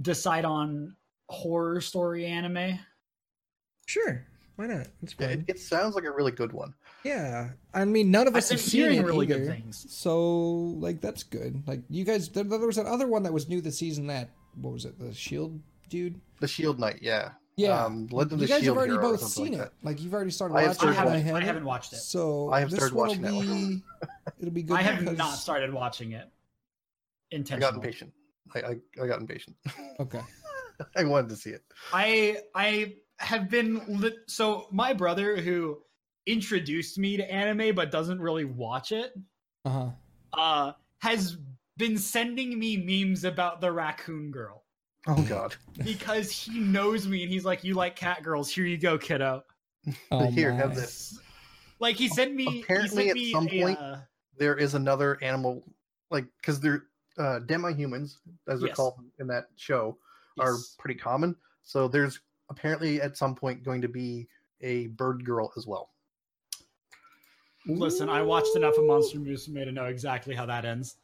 decide 0.00 0.44
on 0.44 0.94
horror 1.28 1.80
story 1.80 2.26
anime? 2.26 2.78
Sure. 3.86 4.26
Why 4.56 4.66
not? 4.66 4.86
It's 5.02 5.14
Yeah, 5.18 5.28
it, 5.28 5.44
it 5.48 5.58
sounds 5.58 5.94
like 5.96 6.04
a 6.04 6.12
really 6.12 6.30
good 6.30 6.52
one. 6.52 6.74
Yeah, 7.04 7.50
I 7.74 7.84
mean, 7.84 8.10
none 8.10 8.26
of 8.28 8.34
I've 8.34 8.38
us 8.44 8.48
been 8.50 8.58
have 8.58 8.64
seen 8.64 8.80
hearing 8.82 8.98
it 9.00 9.04
really 9.04 9.26
either, 9.26 9.40
good 9.40 9.48
things. 9.48 9.84
So, 9.90 10.20
like, 10.78 11.00
that's 11.00 11.22
good. 11.24 11.62
Like, 11.66 11.80
you 11.90 12.04
guys, 12.04 12.28
there, 12.28 12.44
there 12.44 12.60
was 12.60 12.76
that 12.76 12.86
other 12.86 13.06
one 13.08 13.24
that 13.24 13.32
was 13.32 13.48
new 13.48 13.60
this 13.60 13.76
season. 13.78 14.06
That 14.06 14.30
what 14.60 14.72
was 14.72 14.84
it? 14.84 14.98
The 14.98 15.12
Shield 15.12 15.60
dude. 15.90 16.20
The 16.40 16.48
Shield 16.48 16.78
Knight, 16.78 17.00
yeah. 17.02 17.30
Yeah, 17.56 17.84
Um, 17.84 18.06
Legend 18.10 18.40
you 18.40 18.46
guys 18.48 18.62
Shield 18.62 18.76
have 18.78 18.88
already 18.88 18.96
both 19.00 19.20
seen 19.22 19.52
like 19.58 19.66
it. 19.68 19.72
Like, 19.82 20.00
you've 20.00 20.14
already 20.14 20.30
started 20.30 20.54
I 20.54 20.62
have 20.62 20.68
watching 20.76 20.88
I 20.88 20.90
it. 20.90 20.94
started 20.94 21.10
haven't. 21.10 21.14
I 21.14 21.24
haven't. 21.26 21.42
haven't 21.46 21.64
watched 21.64 21.92
it. 21.92 21.96
So 21.96 22.50
I 22.50 22.60
have 22.60 22.70
this 22.70 22.78
started 22.78 22.96
watching 22.96 23.22
will 23.22 23.40
that 23.42 23.48
one. 23.48 23.82
It'll 24.40 24.50
be 24.54 24.62
good. 24.62 24.76
I 24.76 24.82
have 24.82 25.00
because- 25.00 25.18
not 25.18 25.34
started 25.34 25.72
watching 25.72 26.12
it. 26.12 26.28
I 27.32 27.36
got 27.36 27.38
Intentionally. 27.38 27.74
impatient. 27.76 28.12
I, 28.54 28.58
I, 28.60 28.76
I 29.02 29.06
got 29.08 29.20
impatient. 29.20 29.56
Okay. 30.00 30.20
I 30.96 31.04
wanted 31.04 31.28
to 31.30 31.36
see 31.36 31.50
it. 31.50 31.62
I 31.92 32.38
I 32.54 32.96
have 33.18 33.48
been 33.48 33.82
li- 33.88 34.16
so 34.26 34.66
my 34.72 34.92
brother 34.92 35.36
who 35.36 35.78
introduced 36.26 36.98
me 36.98 37.16
to 37.16 37.32
anime 37.32 37.74
but 37.74 37.90
doesn't 37.90 38.20
really 38.20 38.44
watch 38.44 38.92
it 38.92 39.12
Uh 39.64 39.70
huh. 39.70 39.88
uh 40.32 40.72
has 41.00 41.36
been 41.76 41.98
sending 41.98 42.58
me 42.58 42.76
memes 42.76 43.24
about 43.24 43.60
the 43.60 43.70
raccoon 43.70 44.30
girl 44.30 44.64
Oh 45.06 45.22
God. 45.22 45.54
because 45.84 46.30
he 46.30 46.58
knows 46.60 47.06
me 47.06 47.22
and 47.22 47.30
he's 47.30 47.44
like 47.44 47.62
you 47.62 47.74
like 47.74 47.94
cat 47.94 48.22
girls 48.22 48.50
here 48.50 48.64
you 48.64 48.78
go 48.78 48.96
kiddo 48.96 49.44
Oh, 50.10 50.24
Here, 50.30 50.50
have 50.54 50.74
this. 50.74 51.20
like 51.78 51.96
he 51.96 52.08
sent 52.08 52.34
me 52.34 52.62
Apparently 52.62 53.04
he 53.04 53.10
at 53.10 53.14
me 53.16 53.32
some 53.32 53.48
a, 53.50 53.60
point- 53.62 53.78
uh, 53.78 53.96
There 54.38 54.56
is 54.56 54.72
another 54.74 55.18
animal, 55.22 55.62
like, 56.10 56.24
because 56.40 56.58
there 56.58 56.84
uh, 57.18 57.40
demi-humans, 57.40 58.18
as 58.48 58.60
they're 58.60 58.68
Yes. 58.68 58.76
called 58.76 58.94
in 59.20 59.26
that 59.26 59.48
show, 59.56 59.98
are 60.38 60.56
pretty 60.78 60.98
common. 60.98 61.36
So 61.62 61.88
there's 61.88 62.20
apparently 62.50 63.00
at 63.00 63.16
some 63.16 63.34
point 63.34 63.62
going 63.64 63.80
to 63.82 63.88
be 63.88 64.28
a 64.60 64.88
bird 64.88 65.24
girl 65.24 65.52
as 65.56 65.66
well. 65.66 65.90
Listen, 67.66 68.08
I 68.10 68.20
watched 68.22 68.54
enough 68.56 68.76
of 68.76 68.84
Monster 68.84 69.18
Musume 69.18 69.64
to 69.64 69.72
know 69.72 69.86
exactly 69.86 70.34
how 70.34 70.44
that 70.46 70.64
ends. 70.64 70.96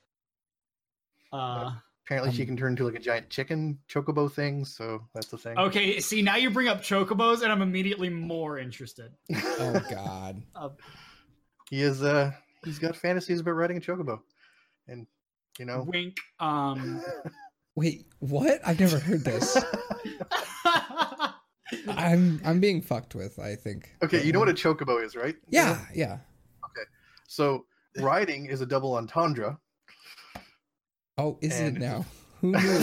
Uh, 1.33 1.73
Apparently, 2.07 2.33
she 2.35 2.43
Um, 2.43 2.47
can 2.49 2.57
turn 2.57 2.73
into 2.73 2.85
like 2.85 2.97
a 2.97 2.99
giant 2.99 3.31
chicken 3.31 3.79
chocobo 3.89 4.31
thing. 4.31 4.65
So 4.65 5.01
that's 5.15 5.29
the 5.29 5.39
thing. 5.39 5.57
okay, 5.57 6.01
see 6.01 6.23
now 6.23 6.35
you 6.37 6.51
bring 6.51 6.67
up 6.69 6.83
chocobos, 6.83 7.43
and 7.43 7.53
I'm 7.53 7.63
immediately 7.63 8.09
more 8.11 8.59
interested. 8.59 9.13
Oh 9.63 9.81
God. 9.91 10.43
he 11.71 11.83
is. 11.83 12.03
Uh, 12.03 12.33
he's 12.65 12.79
got 12.81 12.97
fantasies 12.97 13.41
about 13.41 13.53
riding 13.53 13.77
a 13.77 13.81
chocobo, 13.81 14.21
and 14.89 15.07
you 15.59 15.67
know. 15.67 15.85
Wink. 15.87 16.17
Um, 16.41 17.01
Wait, 17.77 18.07
what? 18.19 18.61
I've 18.67 18.81
never 18.81 18.99
heard 18.99 19.25
this. 19.25 19.57
I'm 21.89 22.41
I'm 22.45 22.61
being 22.61 22.83
fucked 22.83 23.15
with. 23.15 23.39
I 23.39 23.55
think. 23.55 23.95
okay, 24.03 24.23
you 24.25 24.33
know 24.33 24.41
what 24.41 24.49
a 24.49 24.55
chocobo 24.55 25.05
is, 25.05 25.15
right? 25.17 25.37
Yeah, 25.49 25.79
yeah. 25.95 26.19
Okay. 26.65 26.87
So 27.29 27.65
riding 27.99 28.47
is 28.47 28.61
a 28.61 28.67
double 28.67 28.97
entendre. 28.97 29.59
Oh, 31.17 31.39
is 31.41 31.59
And- 31.61 31.77
it 31.77 31.81
now? 31.81 32.05
Who 32.41 32.53
knew? 32.53 32.79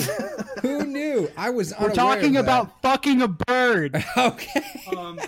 Who 0.61 0.85
knew? 0.93 1.31
I 1.35 1.49
was. 1.49 1.73
we're 1.81 1.91
talking 1.91 2.37
about 2.37 2.79
fucking 2.83 3.21
a 3.23 3.27
bird. 3.27 4.03
Okay. 4.17 4.63
Um, 4.95 5.19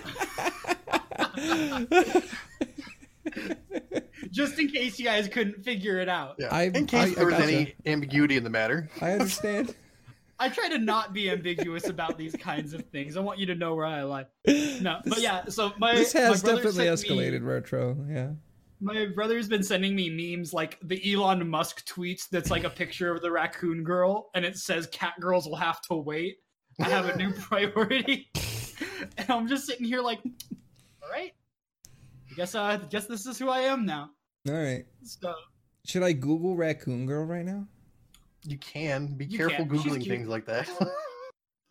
just 4.30 4.58
in 4.58 4.68
case 4.68 4.98
you 4.98 5.04
guys 5.04 5.28
couldn't 5.28 5.62
figure 5.64 5.98
it 5.98 6.08
out. 6.08 6.36
Yeah. 6.38 6.48
I- 6.54 6.64
In 6.74 6.86
case 6.86 7.00
I- 7.08 7.12
I 7.12 7.14
there 7.14 7.26
was 7.26 7.34
gotcha. 7.34 7.44
any 7.52 7.74
ambiguity 7.86 8.36
in 8.36 8.44
the 8.44 8.50
matter. 8.50 8.88
I 9.00 9.12
understand. 9.12 9.74
I 10.38 10.48
try 10.48 10.68
to 10.70 10.78
not 10.78 11.12
be 11.12 11.30
ambiguous 11.30 11.88
about 11.88 12.16
these 12.16 12.34
kinds 12.34 12.72
of 12.72 12.82
things. 12.86 13.16
I 13.16 13.20
want 13.20 13.38
you 13.38 13.44
to 13.46 13.54
know 13.54 13.74
where 13.74 13.84
I 13.84 14.02
lie. 14.04 14.24
No, 14.46 15.00
but 15.04 15.20
yeah. 15.20 15.44
So 15.48 15.72
my 15.78 15.94
this 15.94 16.14
my 16.14 16.20
has 16.22 16.42
brother 16.42 16.62
definitely 16.62 16.96
sent 16.96 17.10
me- 17.10 17.16
escalated, 17.18 17.44
retro. 17.44 17.96
Yeah. 18.08 18.30
My 18.80 19.04
brother's 19.14 19.46
been 19.48 19.62
sending 19.62 19.94
me 19.94 20.08
memes 20.08 20.54
like 20.54 20.78
the 20.82 21.12
Elon 21.12 21.46
Musk 21.46 21.86
tweets 21.86 22.26
that's 22.30 22.50
like 22.50 22.64
a 22.64 22.70
picture 22.70 23.14
of 23.14 23.20
the 23.20 23.30
raccoon 23.30 23.84
girl 23.84 24.30
and 24.34 24.42
it 24.42 24.56
says 24.56 24.86
cat 24.86 25.12
girls 25.20 25.46
will 25.46 25.56
have 25.56 25.82
to 25.82 25.94
wait. 25.96 26.38
I 26.80 26.88
have 26.88 27.06
a 27.10 27.16
new 27.18 27.30
priority. 27.38 28.30
and 29.18 29.28
I'm 29.28 29.46
just 29.46 29.66
sitting 29.66 29.84
here 29.84 30.00
like, 30.00 30.20
all 31.02 31.10
right. 31.10 31.32
I 32.30 32.34
guess 32.34 32.54
uh, 32.54 32.62
I 32.62 32.76
guess 32.78 33.04
this 33.04 33.26
is 33.26 33.38
who 33.38 33.50
I 33.50 33.60
am 33.60 33.84
now. 33.84 34.08
All 34.48 34.54
right. 34.54 34.84
So 35.02 35.34
Should 35.84 36.02
I 36.02 36.12
Google 36.12 36.56
raccoon 36.56 37.06
girl 37.06 37.24
right 37.24 37.44
now? 37.44 37.66
You 38.44 38.58
can 38.58 39.08
be 39.08 39.26
You 39.26 39.36
careful 39.38 39.66
can. 39.66 39.76
Googling 39.78 40.06
things 40.06 40.28
like 40.28 40.46
that. 40.46 40.68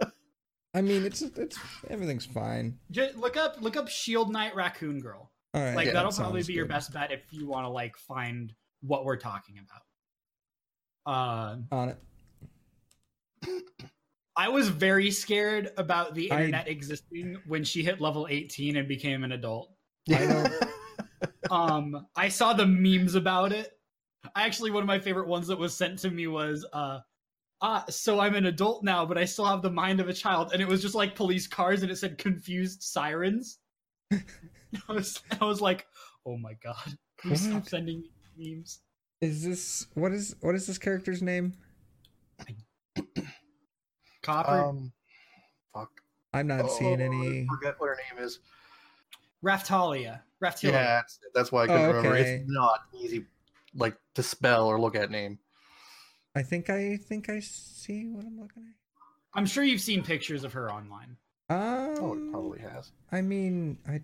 I 0.75 0.81
mean, 0.81 1.03
it's 1.03 1.21
it's 1.23 1.57
everything's 1.89 2.27
fine. 2.27 2.77
just 2.91 3.15
look 3.17 3.37
up 3.37 3.57
look 3.59 3.75
up 3.75 3.87
Shield 3.89 4.31
Knight 4.31 4.55
Raccoon 4.55 4.99
Girl. 4.99 5.31
All 5.55 5.61
right. 5.63 5.75
Like 5.75 5.87
Yeah, 5.87 5.93
that'll 5.93 6.11
that 6.11 6.17
probably 6.17 6.41
sounds 6.41 6.47
be 6.47 6.53
your 6.53 6.67
best 6.67 6.93
bet 6.93 7.11
if 7.11 7.21
you 7.31 7.47
want 7.47 7.65
to 7.65 7.69
like 7.69 7.97
find 7.97 8.53
what 8.81 9.03
we're 9.03 9.17
talking 9.17 9.55
about. 9.57 9.81
Uh, 11.11 11.57
on 11.75 11.89
it. 11.89 11.97
I 14.37 14.47
was 14.49 14.69
very 14.69 15.09
scared 15.09 15.71
about 15.77 16.13
the 16.13 16.31
I- 16.31 16.35
internet 16.35 16.67
existing 16.67 17.37
when 17.47 17.63
she 17.63 17.81
hit 17.83 17.99
level 17.99 18.27
18 18.29 18.77
and 18.77 18.87
became 18.87 19.23
an 19.23 19.31
adult. 19.31 19.71
I 20.13 20.27
don't- 20.27 20.53
um 21.51 22.05
i 22.15 22.27
saw 22.29 22.53
the 22.53 22.65
memes 22.65 23.15
about 23.15 23.51
it 23.51 23.77
actually 24.35 24.71
one 24.71 24.83
of 24.83 24.87
my 24.87 24.99
favorite 24.99 25.27
ones 25.27 25.47
that 25.47 25.57
was 25.57 25.75
sent 25.75 25.97
to 25.99 26.09
me 26.09 26.27
was 26.27 26.65
uh 26.73 26.99
ah 27.61 27.83
so 27.89 28.19
i'm 28.19 28.35
an 28.35 28.45
adult 28.45 28.83
now 28.83 29.05
but 29.05 29.17
i 29.17 29.25
still 29.25 29.45
have 29.45 29.61
the 29.61 29.69
mind 29.69 29.99
of 29.99 30.07
a 30.09 30.13
child 30.13 30.51
and 30.53 30.61
it 30.61 30.67
was 30.67 30.81
just 30.81 30.95
like 30.95 31.15
police 31.15 31.47
cars 31.47 31.81
and 31.83 31.91
it 31.91 31.95
said 31.97 32.17
confused 32.17 32.81
sirens 32.83 33.59
i 34.13 34.19
was 34.89 35.21
i 35.41 35.45
was 35.45 35.61
like 35.61 35.85
oh 36.25 36.37
my 36.37 36.53
god 36.63 36.97
please 37.19 37.41
stop 37.47 37.67
sending 37.67 38.01
me 38.37 38.55
memes 38.55 38.79
Is 39.21 39.43
this 39.43 39.87
what 39.95 40.11
is 40.13 40.35
what 40.41 40.55
is 40.55 40.67
this 40.67 40.77
character's 40.77 41.21
name? 41.21 41.53
copper 44.21 44.65
um, 44.65 44.91
fuck. 45.73 45.89
I'm 46.33 46.47
not 46.47 46.69
seeing 46.71 47.01
Oh, 47.01 47.05
any. 47.05 47.41
I 47.41 47.45
forget 47.55 47.75
what 47.79 47.87
her 47.87 47.97
name 48.15 48.23
is. 48.23 48.39
Raftalia 49.43 50.21
Raphtalia 50.43 50.71
Yeah, 50.71 50.83
that's, 50.83 51.19
that's 51.33 51.51
why 51.51 51.63
I 51.63 51.67
couldn't 51.67 51.81
Oh, 51.83 51.87
remember. 51.93 52.15
It's 52.17 52.43
not 52.49 52.79
easy, 52.99 53.25
like 53.75 53.95
to 54.15 54.23
spell 54.23 54.67
or 54.67 54.79
look 54.79 54.95
at 54.95 55.11
name. 55.11 55.39
I 56.35 56.41
think 56.43 56.69
I 56.69 56.97
think 56.97 57.29
I 57.29 57.39
see 57.39 58.05
what 58.07 58.23
I'm 58.25 58.39
looking 58.39 58.63
at. 58.63 58.75
i'm 59.33 59.45
sure 59.45 59.63
you've 59.63 59.81
seen 59.81 60.03
pictures 60.03 60.43
of 60.43 60.53
her 60.53 60.71
online 60.71 61.17
Um, 61.49 61.95
Oh, 61.99 62.13
it 62.13 62.31
probably 62.31 62.59
has. 62.59 62.91
I 63.11 63.21
mean, 63.21 63.77
I. 63.87 64.01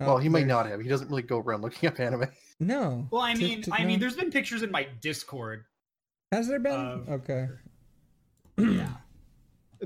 well, 0.00 0.14
oh, 0.14 0.16
he 0.18 0.28
might 0.28 0.40
there's- 0.40 0.48
not 0.48 0.66
have. 0.66 0.80
He 0.80 0.88
doesn't 0.88 1.08
really 1.08 1.22
go 1.22 1.38
around 1.38 1.62
looking 1.62 1.88
up 1.88 1.98
anime. 2.00 2.26
No. 2.60 3.06
well 3.10 3.22
i 3.22 3.34
To- 3.34 3.38
mean 3.40 3.62
to- 3.62 3.74
i 3.74 3.78
no. 3.82 3.86
mean 3.86 4.00
there's 4.00 4.16
been 4.16 4.30
pictures 4.30 4.62
in 4.62 4.70
my 4.70 4.86
discord 5.00 5.64
Has 6.32 6.48
there 6.48 6.58
been? 6.60 6.74
of 6.74 7.08
okay. 7.08 7.48
yeah 8.58 8.92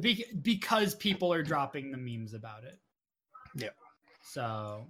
Be- 0.00 0.26
because 0.42 0.94
people 0.94 1.32
are 1.32 1.42
dropping 1.42 1.90
the 1.90 1.96
memes 1.98 2.34
about 2.34 2.64
it 2.64 2.78
Yeah. 3.54 3.68
So 4.32 4.86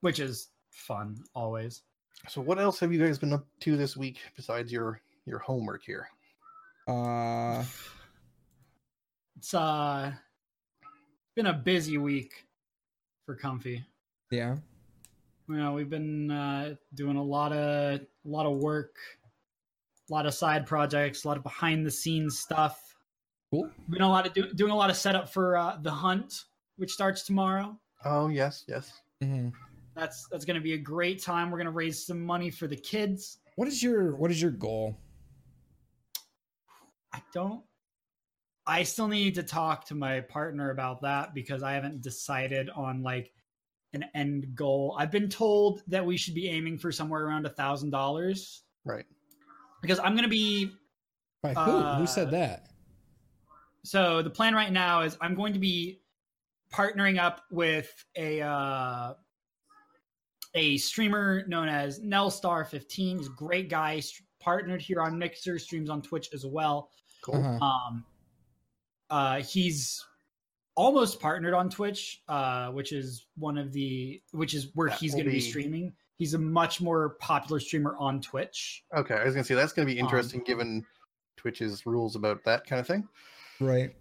which 0.00 0.20
is 0.20 0.48
fun 0.70 1.16
always 1.34 1.82
So, 2.28 2.40
what 2.40 2.58
else 2.58 2.78
have 2.80 2.92
you 2.92 3.04
guys 3.04 3.18
been 3.18 3.32
up 3.32 3.46
to 3.60 3.76
this 3.76 3.96
week 3.96 4.18
besides 4.36 4.70
your 4.72 5.00
your 5.26 5.38
homework 5.38 5.82
here? 5.84 6.08
Uh, 6.86 7.62
it's 9.36 9.54
uh 9.54 10.12
been 11.36 11.46
a 11.46 11.52
busy 11.52 11.98
week 11.98 12.46
for 13.24 13.34
comfy 13.36 13.84
yeah. 14.30 14.56
you 15.48 15.56
know 15.56 15.72
we've 15.72 15.90
been 15.90 16.30
uh 16.30 16.74
doing 16.94 17.16
a 17.16 17.22
lot 17.22 17.52
of 17.52 18.00
a 18.00 18.28
lot 18.28 18.46
of 18.46 18.56
work 18.58 18.96
a 20.10 20.12
lot 20.12 20.26
of 20.26 20.34
side 20.34 20.66
projects 20.66 21.24
a 21.24 21.28
lot 21.28 21.36
of 21.36 21.42
behind 21.42 21.84
the 21.86 21.90
scenes 21.90 22.38
stuff 22.38 22.96
Cool. 23.50 23.70
been 23.88 24.02
a 24.02 24.08
lot 24.08 24.26
of 24.26 24.32
do- 24.34 24.52
doing 24.54 24.72
a 24.72 24.76
lot 24.76 24.90
of 24.90 24.96
setup 24.96 25.28
for 25.28 25.56
uh 25.56 25.76
the 25.82 25.90
hunt 25.90 26.44
which 26.78 26.92
starts 26.92 27.22
tomorrow 27.24 27.76
Oh, 28.04 28.28
yes, 28.28 28.64
yes. 28.68 28.92
hmm 29.20 29.48
That's 29.96 30.28
that's 30.30 30.44
gonna 30.44 30.60
be 30.60 30.74
a 30.74 30.78
great 30.78 31.20
time. 31.22 31.50
We're 31.50 31.58
gonna 31.58 31.72
raise 31.72 32.06
some 32.06 32.24
money 32.24 32.48
for 32.50 32.68
the 32.68 32.76
kids. 32.76 33.38
What 33.56 33.66
is 33.66 33.82
your 33.82 34.14
What 34.16 34.30
is 34.30 34.40
your 34.40 34.52
goal? 34.52 34.96
I 37.12 37.20
don't. 37.34 37.62
I 38.66 38.84
still 38.84 39.08
need 39.08 39.34
to 39.34 39.42
talk 39.42 39.84
to 39.86 39.94
my 39.96 40.20
partner 40.20 40.70
about 40.70 41.00
that 41.02 41.34
because 41.34 41.62
I 41.64 41.72
haven't 41.72 42.02
decided 42.02 42.70
on 42.70 43.02
like 43.02 43.32
an 43.94 44.04
end 44.14 44.54
goal. 44.54 44.94
I've 44.98 45.10
been 45.10 45.28
told 45.28 45.82
that 45.88 46.04
we 46.04 46.16
should 46.16 46.34
be 46.34 46.48
aiming 46.48 46.78
for 46.78 46.92
somewhere 46.92 47.24
around 47.26 47.46
a 47.46 47.50
thousand 47.50 47.90
dollars 47.90 48.62
Right. 48.84 49.06
because 49.82 49.98
I'm 49.98 50.14
gonna 50.14 50.28
be. 50.28 50.70
By 51.42 51.54
who? 51.54 51.70
who 51.72 52.02
Uh, 52.04 52.06
said 52.06 52.30
that? 52.30 52.68
So 53.84 54.22
the 54.22 54.30
plan 54.30 54.54
right 54.54 54.72
now 54.72 55.00
is 55.02 55.16
I'm 55.20 55.34
going 55.34 55.52
to 55.54 55.58
be 55.58 56.00
partnering 56.72 57.18
up 57.18 57.42
with 57.50 57.90
a 58.16 58.40
uh, 58.40 59.14
a 60.54 60.76
streamer 60.78 61.44
known 61.46 61.68
as 61.68 62.00
Nelstar15. 62.00 63.18
He's 63.18 63.26
a 63.26 63.30
great 63.30 63.68
guy. 63.68 64.00
st- 64.00 64.24
Partnered 64.40 64.80
here 64.80 65.02
on 65.02 65.18
Mixer, 65.18 65.58
streams 65.58 65.90
on 65.90 66.00
Twitch 66.00 66.28
as 66.32 66.46
well. 66.46 66.90
Cool. 67.22 67.34
Uh-huh. 67.44 67.58
Um, 67.64 68.04
uh, 69.10 69.40
he's 69.42 70.02
almost 70.76 71.20
partnered 71.20 71.54
on 71.54 71.68
Twitch, 71.68 72.22
uh, 72.28 72.68
which 72.68 72.92
is 72.92 73.26
one 73.36 73.58
of 73.58 73.72
the 73.72 74.22
which 74.30 74.54
is 74.54 74.68
where 74.74 74.88
That 74.90 74.98
he's 75.00 75.12
going 75.12 75.24
to 75.24 75.30
be 75.30 75.38
be- 75.38 75.40
streaming. 75.40 75.92
He's 76.18 76.34
a 76.34 76.38
much 76.38 76.80
more 76.80 77.16
popular 77.20 77.58
streamer 77.58 77.96
on 77.98 78.20
Twitch. 78.20 78.84
Okay, 78.96 79.14
I 79.14 79.24
was 79.24 79.34
gonna 79.34 79.44
say 79.44 79.54
that's 79.54 79.72
gonna 79.72 79.88
Um, 79.88 79.94
be 79.94 79.98
interesting 80.00 80.42
given 80.44 80.86
Twitch's 81.36 81.84
rules 81.84 82.14
about 82.16 82.44
that 82.44 82.64
kind 82.64 82.78
of 82.80 82.86
thing. 82.86 83.08
Right. 83.60 83.94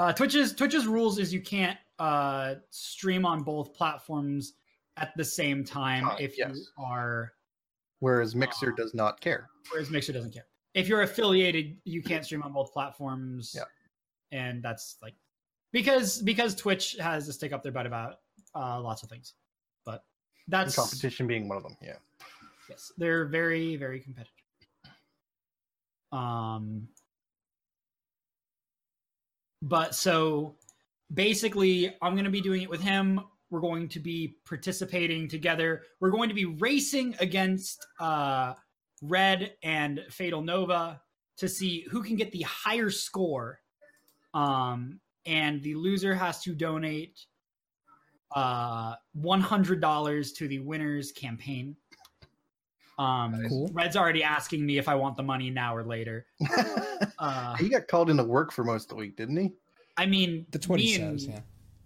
Uh, 0.00 0.10
Twitch's 0.14 0.54
Twitch's 0.54 0.86
rules 0.86 1.18
is 1.18 1.30
you 1.30 1.42
can't 1.42 1.76
uh, 1.98 2.54
stream 2.70 3.26
on 3.26 3.42
both 3.42 3.74
platforms 3.74 4.54
at 4.96 5.14
the 5.14 5.24
same 5.24 5.62
time 5.62 6.04
Ah, 6.06 6.16
if 6.18 6.38
yes. 6.38 6.56
you 6.56 6.64
are. 6.82 7.32
Whereas 7.98 8.34
Mixer 8.34 8.72
Uh, 8.72 8.76
does 8.76 8.94
not 8.94 9.20
care. 9.20 9.50
Whereas 9.70 9.90
Mixer 9.90 10.14
doesn't 10.14 10.32
care. 10.32 10.46
If 10.72 10.88
you're 10.88 11.02
affiliated, 11.02 11.76
you 11.84 12.02
can't 12.02 12.24
stream 12.24 12.42
on 12.42 12.54
both 12.54 12.72
platforms. 12.72 13.52
Yeah. 13.54 13.64
and 14.32 14.62
that's 14.62 14.96
like 15.02 15.12
because 15.70 16.22
because 16.22 16.54
Twitch 16.54 16.96
has 16.98 17.26
to 17.26 17.32
stick 17.34 17.52
up 17.52 17.62
their 17.62 17.72
butt 17.72 17.84
about 17.84 18.20
uh, 18.54 18.80
lots 18.80 19.02
of 19.02 19.10
things, 19.10 19.34
but 19.84 20.02
And 20.46 20.52
that's 20.54 20.76
competition 20.76 21.26
being 21.26 21.46
one 21.46 21.58
of 21.58 21.62
them. 21.62 21.76
Yeah. 21.82 21.96
yes, 22.70 22.90
they're 22.96 23.26
very 23.26 23.76
very 23.76 24.00
competitive. 24.00 24.32
Um, 26.10 26.88
but 29.62 29.94
so 29.94 30.56
basically, 31.12 31.94
I'm 32.02 32.14
going 32.14 32.24
to 32.24 32.30
be 32.30 32.40
doing 32.40 32.62
it 32.62 32.70
with 32.70 32.80
him. 32.80 33.20
We're 33.50 33.60
going 33.60 33.88
to 33.88 34.00
be 34.00 34.36
participating 34.46 35.28
together. 35.28 35.82
We're 35.98 36.10
going 36.10 36.28
to 36.28 36.34
be 36.34 36.44
racing 36.44 37.16
against 37.18 37.84
uh, 37.98 38.54
Red 39.02 39.54
and 39.62 40.04
Fatal 40.10 40.40
Nova 40.40 41.00
to 41.38 41.48
see 41.48 41.86
who 41.90 42.02
can 42.02 42.16
get 42.16 42.32
the 42.32 42.42
higher 42.42 42.90
score. 42.90 43.60
Um, 44.34 45.00
and 45.26 45.62
the 45.62 45.74
loser 45.74 46.14
has 46.14 46.40
to 46.42 46.54
donate 46.54 47.26
uh 48.32 48.94
$100 49.18 50.36
to 50.36 50.48
the 50.48 50.60
winner's 50.60 51.10
campaign. 51.10 51.76
Um, 53.00 53.46
Cool. 53.48 53.70
Red's 53.72 53.96
already 53.96 54.22
asking 54.22 54.66
me 54.66 54.76
if 54.76 54.86
I 54.86 54.94
want 54.94 55.16
the 55.16 55.22
money 55.22 55.48
now 55.50 55.74
or 55.74 55.82
later. 55.84 56.26
Uh, 57.18 57.54
he 57.56 57.68
got 57.68 57.86
called 57.86 58.08
into 58.08 58.24
work 58.24 58.50
for 58.52 58.64
most 58.64 58.84
of 58.84 58.88
the 58.90 58.94
week, 58.94 59.14
didn't 59.16 59.36
he? 59.36 59.52
I 59.98 60.06
mean, 60.06 60.46
That's 60.50 60.68
what 60.68 60.80
he 60.80 60.96
me 60.98 61.04
and, 61.04 61.20
says. 61.20 61.28
Yeah. 61.28 61.40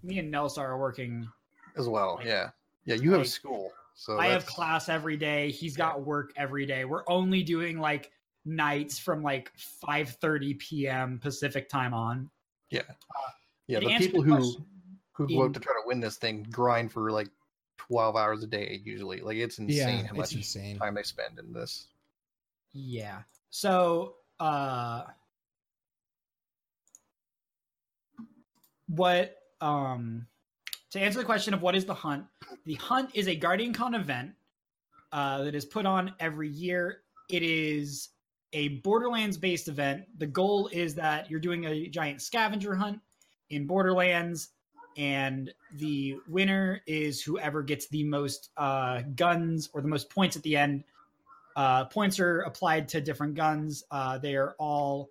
Me 0.04 0.18
and 0.20 0.32
Nelsa 0.32 0.58
are 0.60 0.78
working. 0.78 1.28
As 1.76 1.88
well, 1.88 2.20
yeah, 2.24 2.50
yeah. 2.84 2.94
You 2.94 3.10
have 3.12 3.22
Like, 3.22 3.28
school, 3.28 3.72
so 3.94 4.18
I 4.18 4.28
have 4.28 4.46
class 4.46 4.88
every 4.88 5.16
day. 5.16 5.50
He's 5.50 5.76
got 5.76 6.04
work 6.04 6.32
every 6.36 6.66
day. 6.66 6.84
We're 6.84 7.02
only 7.08 7.42
doing 7.42 7.78
like 7.80 8.12
nights 8.44 8.98
from 8.98 9.22
like 9.24 9.50
5:30 9.84 10.58
p.m. 10.58 11.18
Pacific 11.20 11.68
time 11.68 11.94
on. 11.94 12.30
Yeah, 12.70 12.82
yeah. 13.66 13.80
the 13.80 13.86
people 13.98 14.22
the 14.22 14.36
who 14.36 14.56
who 15.12 15.28
go 15.28 15.34
in- 15.34 15.48
out 15.48 15.54
to 15.54 15.60
try 15.60 15.72
to 15.72 15.82
win 15.86 15.98
this 16.00 16.16
thing 16.16 16.46
grind 16.50 16.92
for 16.92 17.10
like 17.10 17.28
twelve 17.76 18.16
hours 18.16 18.42
a 18.42 18.46
day 18.46 18.80
usually. 18.84 19.20
Like 19.20 19.36
it's 19.36 19.58
insane 19.58 20.00
Yeah, 20.00 20.06
how 20.06 20.14
much 20.14 20.34
insane. 20.34 20.78
time 20.78 20.94
they 20.94 21.02
spend 21.02 21.38
in 21.38 21.52
this. 21.52 21.86
Yeah. 22.72 23.22
So, 23.50 24.16
uh 24.40 25.04
what 28.88 29.36
um 29.60 30.26
to 30.90 31.00
answer 31.00 31.18
the 31.18 31.24
question 31.24 31.54
of 31.54 31.62
what 31.62 31.74
is 31.74 31.84
the 31.84 31.94
hunt? 31.94 32.24
The 32.66 32.74
hunt 32.74 33.10
is 33.14 33.28
a 33.28 33.34
Guardian 33.34 33.72
Con 33.72 33.94
event 33.94 34.32
uh 35.12 35.42
that 35.44 35.54
is 35.54 35.64
put 35.64 35.86
on 35.86 36.12
every 36.20 36.48
year. 36.48 37.00
It 37.30 37.42
is 37.42 38.10
a 38.52 38.68
Borderlands 38.80 39.36
based 39.36 39.68
event. 39.68 40.04
The 40.18 40.26
goal 40.26 40.68
is 40.72 40.94
that 40.96 41.30
you're 41.30 41.40
doing 41.40 41.64
a 41.66 41.88
giant 41.88 42.22
scavenger 42.22 42.74
hunt 42.74 43.00
in 43.50 43.66
Borderlands 43.66 44.50
and 44.96 45.52
the 45.76 46.18
winner 46.28 46.80
is 46.86 47.22
whoever 47.22 47.62
gets 47.62 47.88
the 47.88 48.04
most 48.04 48.50
uh, 48.56 49.02
guns 49.14 49.68
or 49.72 49.82
the 49.82 49.88
most 49.88 50.10
points 50.10 50.36
at 50.36 50.42
the 50.42 50.56
end 50.56 50.84
uh, 51.56 51.84
points 51.84 52.18
are 52.18 52.40
applied 52.40 52.88
to 52.88 53.00
different 53.00 53.34
guns. 53.34 53.84
Uh, 53.90 54.18
they 54.18 54.34
are 54.34 54.54
all 54.58 55.10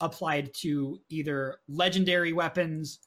applied 0.00 0.52
to 0.54 1.00
either 1.08 1.58
legendary 1.68 2.32
weapons 2.32 3.00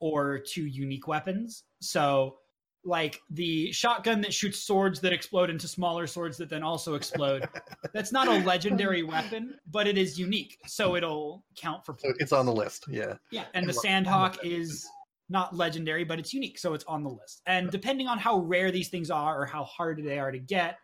or 0.00 0.38
to 0.38 0.64
unique 0.66 1.08
weapons. 1.08 1.64
So, 1.80 2.36
like 2.84 3.20
the 3.30 3.72
shotgun 3.72 4.20
that 4.22 4.32
shoots 4.32 4.60
swords 4.60 5.00
that 5.00 5.12
explode 5.12 5.50
into 5.50 5.66
smaller 5.66 6.06
swords 6.06 6.38
that 6.38 6.48
then 6.48 6.62
also 6.62 6.94
explode. 6.94 7.48
that's 7.92 8.12
not 8.12 8.28
a 8.28 8.38
legendary 8.44 9.02
weapon, 9.02 9.54
but 9.70 9.86
it 9.86 9.98
is 9.98 10.18
unique, 10.18 10.58
so 10.66 10.96
it'll 10.96 11.44
count 11.56 11.84
for 11.84 11.94
points. 11.94 12.18
it's 12.20 12.32
on 12.32 12.46
the 12.46 12.52
list. 12.52 12.84
Yeah, 12.88 13.14
Yeah, 13.30 13.44
and 13.54 13.68
the 13.68 13.72
Well, 13.72 13.82
Sandhawk 13.82 14.38
is 14.42 14.86
not 15.28 15.54
legendary, 15.54 16.04
but 16.04 16.18
it's 16.18 16.32
unique, 16.32 16.58
so 16.58 16.74
it's 16.74 16.84
on 16.84 17.02
the 17.02 17.10
list. 17.10 17.42
And 17.46 17.70
depending 17.70 18.06
on 18.06 18.18
how 18.18 18.38
rare 18.38 18.70
these 18.70 18.88
things 18.88 19.10
are 19.10 19.40
or 19.40 19.46
how 19.46 19.64
hard 19.64 20.02
they 20.02 20.18
are 20.18 20.30
to 20.30 20.38
get, 20.38 20.78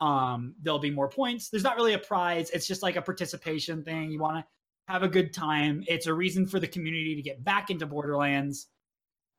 um, 0.00 0.54
there'll 0.62 0.78
be 0.78 0.90
more 0.90 1.08
points. 1.08 1.48
There's 1.48 1.64
not 1.64 1.76
really 1.76 1.94
a 1.94 1.98
prize; 1.98 2.50
it's 2.50 2.66
just 2.66 2.82
like 2.82 2.96
a 2.96 3.02
participation 3.02 3.82
thing. 3.82 4.10
You 4.10 4.20
want 4.20 4.38
to 4.38 4.44
have 4.92 5.02
a 5.02 5.08
good 5.08 5.32
time. 5.32 5.84
It's 5.86 6.06
a 6.06 6.14
reason 6.14 6.46
for 6.46 6.58
the 6.58 6.66
community 6.66 7.14
to 7.16 7.22
get 7.22 7.42
back 7.44 7.70
into 7.70 7.86
Borderlands. 7.86 8.68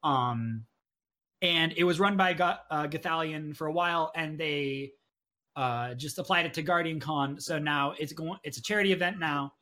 Um, 0.03 0.65
and 1.41 1.73
it 1.75 1.83
was 1.83 1.99
run 1.99 2.17
by 2.17 2.33
Ga- 2.33 2.59
uh, 2.69 2.87
Gothalion 2.87 3.55
for 3.55 3.67
a 3.67 3.71
while, 3.73 4.11
and 4.15 4.39
they 4.39 4.93
uh, 5.55 5.93
just 5.95 6.19
applied 6.19 6.45
it 6.45 6.53
to 6.55 6.61
Guardian 6.61 6.99
Con. 6.99 7.39
So 7.39 7.59
now 7.59 7.93
it's 7.99 8.13
going. 8.13 8.39
It's 8.43 8.57
a 8.57 8.63
charity 8.63 8.91
event 8.91 9.19
now. 9.19 9.53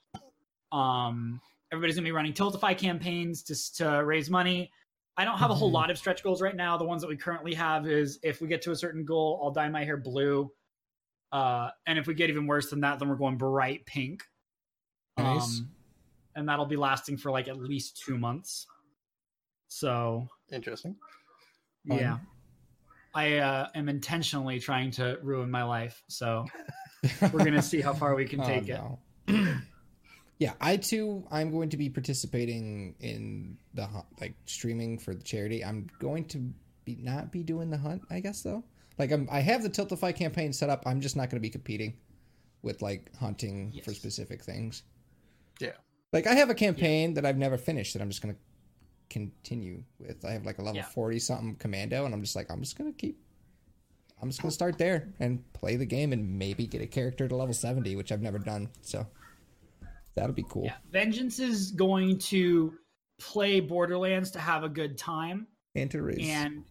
Um, 0.72 1.42
everybody's 1.72 1.96
gonna 1.96 2.06
be 2.06 2.12
running 2.12 2.34
Tiltify 2.34 2.78
campaigns 2.78 3.44
just 3.44 3.78
to 3.78 4.04
raise 4.04 4.30
money. 4.30 4.72
I 5.18 5.26
don't 5.26 5.38
have 5.38 5.52
a 5.52 5.56
whole 5.56 5.70
Mhm. 5.70 5.74
lot 5.74 5.92
of 5.92 5.98
stretch 5.98 6.24
goals 6.24 6.42
right 6.42 6.56
now. 6.56 6.78
The 6.78 6.86
ones 6.86 7.02
that 7.02 7.08
we 7.08 7.18
currently 7.18 7.54
have 7.54 7.88
is 7.88 8.20
if 8.24 8.42
we 8.42 8.48
get 8.48 8.62
to 8.64 8.72
a 8.72 8.76
certain 8.76 9.04
goal, 9.06 9.40
I'll 9.44 9.52
dye 9.52 9.70
my 9.70 9.84
hair 9.84 9.98
blue. 9.98 10.52
Uh, 11.32 11.70
and 11.86 12.00
if 12.00 12.08
we 12.08 12.14
get 12.14 12.30
even 12.30 12.48
worse 12.48 12.70
than 12.70 12.80
that, 12.82 13.00
then 13.00 13.10
we're 13.10 13.16
going 13.18 13.38
bright 13.38 13.86
pink. 13.86 14.24
Nice. 15.18 15.60
Um, 15.60 15.72
and 16.36 16.48
that'll 16.50 16.66
be 16.66 16.78
lasting 16.78 17.18
for 17.18 17.32
like 17.32 17.48
at 17.48 17.58
least 17.58 17.98
two 18.04 18.18
months. 18.18 18.66
So 19.68 20.28
interesting. 20.52 20.96
Yeah, 21.84 22.20
I 23.14 23.38
uh, 23.38 23.70
am 23.76 23.90
intentionally 23.90 24.60
trying 24.60 24.92
to 24.92 25.20
ruin 25.22 25.52
my 25.52 25.64
life. 25.64 26.04
So 26.08 26.46
we're 27.34 27.44
gonna 27.44 27.62
see 27.62 27.82
how 27.82 27.94
far 27.94 28.16
we 28.16 28.26
can 28.26 28.40
Oh, 28.42 28.46
take 28.46 28.70
it. 28.70 28.80
Yeah, 30.40 30.54
I 30.62 30.78
too. 30.78 31.24
I'm 31.30 31.52
going 31.52 31.70
to 31.70 31.78
be 31.78 31.90
participating 31.90 32.96
in 33.02 33.58
the 33.74 33.88
like 34.20 34.34
streaming 34.46 34.98
for 34.98 35.14
the 35.14 35.24
charity. 35.24 35.64
I'm 35.64 35.88
going 36.00 36.26
to 36.30 36.38
be 36.86 36.98
not 37.00 37.32
be 37.32 37.44
doing 37.44 37.70
the 37.70 37.78
hunt, 37.78 38.04
I 38.10 38.22
guess 38.22 38.42
though. 38.42 38.64
Like 38.98 39.12
I'm, 39.12 39.28
I 39.32 39.42
have 39.42 39.64
the 39.64 39.70
Tiltify 39.70 40.16
campaign 40.16 40.54
set 40.54 40.70
up. 40.70 40.84
I'm 40.86 41.02
just 41.02 41.16
not 41.16 41.30
going 41.30 41.38
to 41.38 41.42
be 41.42 41.50
competing 41.50 41.98
with 42.62 42.82
like 42.82 43.16
hunting 43.18 43.74
for 43.84 43.94
specific 43.94 44.44
things. 44.44 44.84
Yeah. 45.60 45.74
Like 46.14 46.26
I 46.26 46.34
have 46.34 46.50
a 46.50 46.56
campaign 46.56 47.14
that 47.16 47.26
I've 47.26 47.38
never 47.38 47.58
finished 47.58 47.94
that 47.94 48.02
I'm 48.02 48.10
just 48.10 48.22
going 48.22 48.34
to 48.34 48.40
continue 49.10 49.84
with. 50.00 50.24
I 50.24 50.32
have 50.32 50.46
like 50.46 50.58
a 50.58 50.62
level 50.62 50.78
Yeah. 50.78 50.84
40 50.84 51.20
something 51.20 51.56
commando, 51.56 52.06
and 52.06 52.14
I'm 52.14 52.22
just 52.22 52.36
like 52.36 52.50
I'm 52.50 52.62
just 52.62 52.78
going 52.78 52.92
to 52.92 52.98
keep. 52.98 53.20
I'm 54.22 54.30
just 54.30 54.42
going 54.42 54.50
to 54.50 54.56
start 54.56 54.78
there 54.78 55.10
and 55.20 55.42
play 55.54 55.78
the 55.78 55.86
game 55.86 56.12
and 56.12 56.38
maybe 56.38 56.68
get 56.68 56.82
a 56.82 56.88
character 56.88 57.28
to 57.28 57.36
level 57.36 57.54
70, 57.54 57.96
which 57.96 58.12
I've 58.12 58.22
never 58.22 58.38
done. 58.38 58.70
So 58.82 59.08
that'll 60.20 60.36
be 60.36 60.46
cool. 60.50 60.66
Yeah, 60.66 60.76
Vengeance 60.92 61.40
is 61.40 61.72
going 61.72 62.18
to 62.20 62.74
play 63.20 63.60
Borderlands 63.60 64.32
to 64.32 64.40
have 64.40 64.64
a 64.64 64.70
good 64.70 64.98
time, 64.98 65.48
And 65.76 65.90
to 65.92 66.02
raise. 66.02 66.20
and 66.30 66.64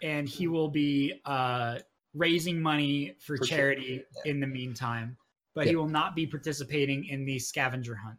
and 0.00 0.28
he 0.28 0.46
will 0.46 0.68
be 0.68 1.20
uh, 1.24 1.78
raising 2.14 2.60
money 2.60 3.16
for, 3.18 3.36
For 3.36 3.44
charity 3.44 3.82
charity, 3.82 4.04
in 4.26 4.38
the 4.38 4.46
meantime. 4.46 5.16
But 5.54 5.66
he 5.66 5.74
will 5.74 5.88
not 5.88 6.14
be 6.14 6.24
participating 6.24 7.06
in 7.06 7.24
the 7.24 7.36
scavenger 7.40 7.96
hunt. 7.96 8.16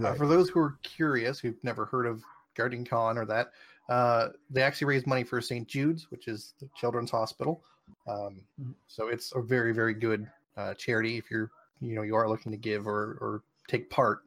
Uh, 0.00 0.14
for 0.14 0.28
those 0.28 0.48
who 0.48 0.60
are 0.60 0.78
curious, 0.84 1.40
who've 1.40 1.62
never 1.64 1.84
heard 1.84 2.06
of 2.06 2.22
Guardian 2.54 2.84
Con 2.84 3.18
or 3.18 3.24
that, 3.26 3.50
uh, 3.88 4.28
they 4.50 4.62
actually 4.62 4.86
raise 4.86 5.04
money 5.04 5.24
for 5.24 5.40
St. 5.40 5.66
Jude's, 5.66 6.08
which 6.12 6.28
is 6.28 6.54
the 6.60 6.68
children's 6.76 7.10
hospital. 7.10 7.64
Um, 8.06 8.44
Mhm. 8.60 8.74
so 8.86 9.08
it's 9.08 9.32
a 9.34 9.42
very, 9.42 9.72
very 9.72 9.94
good 9.94 10.30
uh, 10.56 10.74
charity. 10.74 11.16
If 11.16 11.28
you're, 11.28 11.50
you 11.80 11.94
know, 11.96 12.02
you 12.02 12.14
are 12.14 12.28
looking 12.28 12.52
to 12.52 12.58
give 12.58 12.86
or 12.86 13.18
or 13.20 13.42
take 13.68 13.90
part, 13.90 14.20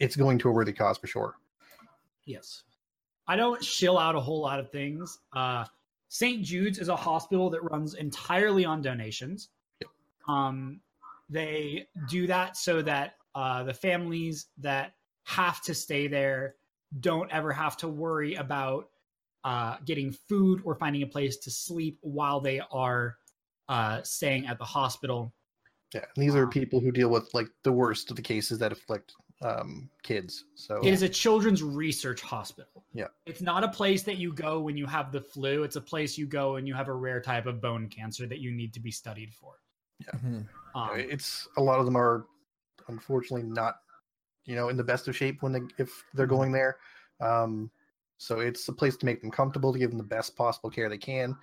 it's 0.00 0.16
going 0.16 0.38
to 0.38 0.48
a 0.48 0.52
worthy 0.52 0.72
cause 0.72 0.98
for 0.98 1.06
sure. 1.06 1.34
Yes. 2.24 2.62
I 3.26 3.36
don't 3.36 3.62
shill 3.62 3.98
out 3.98 4.14
a 4.14 4.20
whole 4.20 4.40
lot 4.40 4.60
of 4.60 4.70
things. 4.70 5.18
Uh, 5.34 5.64
St. 6.08 6.42
Jude's 6.42 6.78
is 6.78 6.88
a 6.88 6.96
hospital 6.96 7.50
that 7.50 7.62
runs 7.62 7.94
entirely 7.94 8.64
on 8.64 8.80
donations. 8.80 9.50
Um, 10.26 10.80
they 11.28 11.86
do 12.08 12.26
that 12.26 12.56
so 12.56 12.80
that 12.82 13.14
uh, 13.34 13.62
the 13.62 13.74
families 13.74 14.46
that 14.58 14.94
have 15.24 15.60
to 15.62 15.74
stay 15.74 16.06
there 16.06 16.54
don't 17.00 17.30
ever 17.30 17.52
have 17.52 17.76
to 17.78 17.88
worry 17.88 18.34
about 18.34 18.88
uh, 19.44 19.76
getting 19.84 20.10
food 20.10 20.62
or 20.64 20.74
finding 20.74 21.02
a 21.02 21.06
place 21.06 21.36
to 21.36 21.50
sleep 21.50 21.98
while 22.00 22.40
they 22.40 22.60
are 22.72 23.16
uh, 23.68 24.02
staying 24.02 24.46
at 24.46 24.58
the 24.58 24.64
hospital. 24.64 25.32
Yeah, 25.94 26.04
and 26.14 26.22
these 26.22 26.34
are 26.34 26.46
people 26.46 26.80
who 26.80 26.92
deal 26.92 27.08
with 27.08 27.32
like 27.34 27.48
the 27.62 27.72
worst 27.72 28.10
of 28.10 28.16
the 28.16 28.22
cases 28.22 28.58
that 28.58 28.72
afflict 28.72 29.14
um, 29.40 29.88
kids. 30.02 30.44
So 30.54 30.80
It 30.82 30.92
is 30.92 31.02
a 31.02 31.08
children's 31.08 31.62
research 31.62 32.20
hospital. 32.20 32.84
Yeah. 32.92 33.06
It's 33.24 33.40
not 33.40 33.64
a 33.64 33.68
place 33.68 34.02
that 34.02 34.16
you 34.18 34.32
go 34.32 34.60
when 34.60 34.76
you 34.76 34.86
have 34.86 35.12
the 35.12 35.20
flu. 35.20 35.62
It's 35.62 35.76
a 35.76 35.80
place 35.80 36.18
you 36.18 36.26
go 36.26 36.54
when 36.54 36.66
you 36.66 36.74
have 36.74 36.88
a 36.88 36.92
rare 36.92 37.20
type 37.20 37.46
of 37.46 37.60
bone 37.60 37.88
cancer 37.88 38.26
that 38.26 38.38
you 38.40 38.50
need 38.52 38.74
to 38.74 38.80
be 38.80 38.90
studied 38.90 39.32
for. 39.32 39.54
Mhm. 40.14 40.46
Uh, 40.74 40.78
Um, 40.92 40.98
it's 41.00 41.48
a 41.56 41.62
lot 41.62 41.78
of 41.78 41.86
them 41.86 41.96
are 41.96 42.26
unfortunately 42.88 43.48
not 43.48 43.80
you 44.44 44.54
know 44.54 44.68
in 44.68 44.76
the 44.76 44.84
best 44.84 45.08
of 45.08 45.16
shape 45.16 45.42
when 45.42 45.52
they 45.52 45.60
if 45.78 46.04
they're 46.14 46.26
Mm-hmm. 46.26 46.34
going 46.36 46.52
there 46.52 46.78
um 47.20 47.70
so 48.16 48.40
it's 48.40 48.66
a 48.68 48.72
place 48.72 48.96
to 48.96 49.04
make 49.04 49.20
them 49.20 49.30
comfortable 49.30 49.72
to 49.72 49.78
give 49.78 49.90
them 49.90 49.98
the 49.98 50.04
best 50.04 50.36
possible 50.36 50.70
care 50.70 50.88
they 50.88 50.96
can 50.96 51.36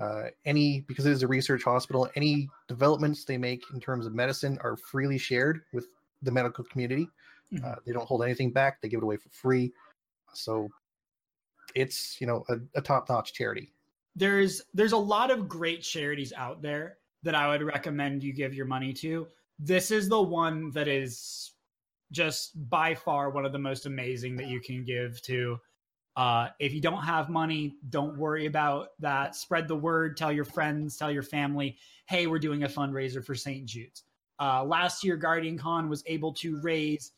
uh, 0.00 0.24
any 0.44 0.80
because 0.82 1.06
it 1.06 1.12
is 1.12 1.22
a 1.22 1.28
research 1.28 1.62
hospital 1.64 2.08
any 2.14 2.48
developments 2.68 3.24
they 3.24 3.38
make 3.38 3.62
in 3.72 3.80
terms 3.80 4.06
of 4.06 4.14
medicine 4.14 4.58
are 4.62 4.76
freely 4.76 5.18
shared 5.18 5.62
with 5.72 5.86
the 6.22 6.30
medical 6.30 6.64
community 6.64 7.08
Mhm. 7.52 7.64
uh, 7.64 7.76
they 7.86 7.92
don't 7.92 8.06
hold 8.06 8.22
anything 8.22 8.50
back 8.50 8.80
they 8.80 8.88
give 8.88 8.98
it 8.98 9.04
away 9.04 9.16
for 9.16 9.30
free 9.30 9.72
so 10.34 10.68
it's 11.74 12.20
you 12.20 12.26
know 12.26 12.44
a, 12.48 12.56
a 12.74 12.80
top-notch 12.82 13.32
charity 13.32 13.72
there's 14.16 14.62
there's 14.74 14.92
a 14.92 14.98
lot 14.98 15.30
of 15.30 15.48
great 15.48 15.82
charities 15.82 16.32
out 16.36 16.60
there 16.60 16.98
that 17.22 17.34
I 17.34 17.48
would 17.48 17.62
recommend 17.62 18.22
you 18.22 18.32
give 18.32 18.54
your 18.54 18.66
money 18.66 18.92
to. 18.94 19.26
This 19.58 19.90
is 19.90 20.08
the 20.08 20.20
one 20.20 20.70
that 20.72 20.88
is 20.88 21.52
just 22.10 22.52
by 22.70 22.94
far 22.94 23.30
one 23.30 23.44
of 23.44 23.52
the 23.52 23.58
most 23.58 23.86
amazing 23.86 24.36
that 24.36 24.46
you 24.46 24.60
can 24.60 24.84
give 24.84 25.20
to. 25.22 25.58
Uh, 26.18 26.48
if 26.58 26.74
you 26.74 26.80
don't 26.80 27.02
have 27.02 27.28
money, 27.28 27.76
don't 27.90 28.18
worry 28.18 28.46
about 28.46 28.88
that. 28.98 29.36
Spread 29.36 29.68
the 29.68 29.76
word. 29.76 30.16
Tell 30.16 30.32
your 30.32 30.44
friends. 30.44 30.96
Tell 30.96 31.12
your 31.12 31.22
family. 31.22 31.76
Hey, 32.06 32.26
we're 32.26 32.40
doing 32.40 32.64
a 32.64 32.68
fundraiser 32.68 33.24
for 33.24 33.36
St. 33.36 33.64
Jude's. 33.66 34.02
uh, 34.40 34.64
last 34.64 35.04
year 35.04 35.16
Guardian 35.16 35.56
Con 35.56 35.88
was 35.88 36.02
able 36.06 36.32
to 36.34 36.60
raise 36.60 37.12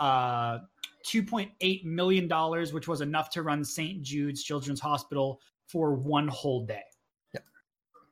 uh, 0.00 0.58
2.8 1.06 1.84
million 1.84 2.26
dollars, 2.26 2.72
which 2.72 2.88
was 2.88 3.00
enough 3.02 3.30
to 3.30 3.42
run 3.42 3.64
St. 3.64 4.02
Jude's 4.02 4.42
Children's 4.42 4.80
Hospital 4.80 5.40
for 5.68 5.94
one 5.94 6.26
whole 6.26 6.66
day. 6.66 6.82
Yeah. 7.32 7.40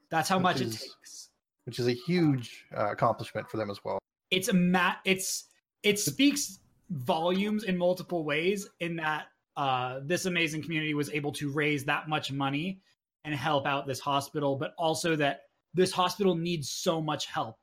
That's 0.09 0.29
how 0.29 0.37
Which 0.37 0.43
much 0.45 0.61
is- 0.61 0.75
it 0.77 0.79
takes. 1.01 1.31
which 1.65 1.79
is 1.81 1.89
a 1.89 1.93
huge 1.95 2.65
uh, 2.77 2.91
accomplishment 2.93 3.51
for 3.51 3.57
them 3.57 3.71
as 3.71 3.81
well. 3.85 3.99
It's 4.31 4.47
a 4.49 4.53
mat. 4.55 4.99
It's 5.05 5.47
it 5.83 5.99
speaks 5.99 6.61
volumes 6.91 7.65
in 7.65 7.77
multiple 7.77 8.23
ways. 8.25 8.69
In 8.81 8.95
that 8.97 9.27
uh, 9.59 9.99
this 10.05 10.25
amazing 10.25 10.63
community 10.63 10.95
was 10.95 11.11
able 11.11 11.33
to 11.33 11.51
raise 11.51 11.85
that 11.85 12.09
much 12.09 12.31
money 12.31 12.81
and 13.25 13.35
help 13.35 13.67
out 13.67 13.89
this 13.89 13.99
hospital, 13.99 14.55
but 14.55 14.73
also 14.79 15.17
that 15.17 15.41
this 15.75 15.91
hospital 15.91 16.37
needs 16.37 16.71
so 16.71 17.01
much 17.01 17.27
help, 17.27 17.59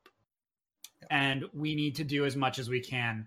and 1.10 1.46
we 1.54 1.74
need 1.74 1.96
to 1.96 2.04
do 2.04 2.26
as 2.26 2.36
much 2.36 2.60
as 2.60 2.70
we 2.70 2.82
can 2.82 3.26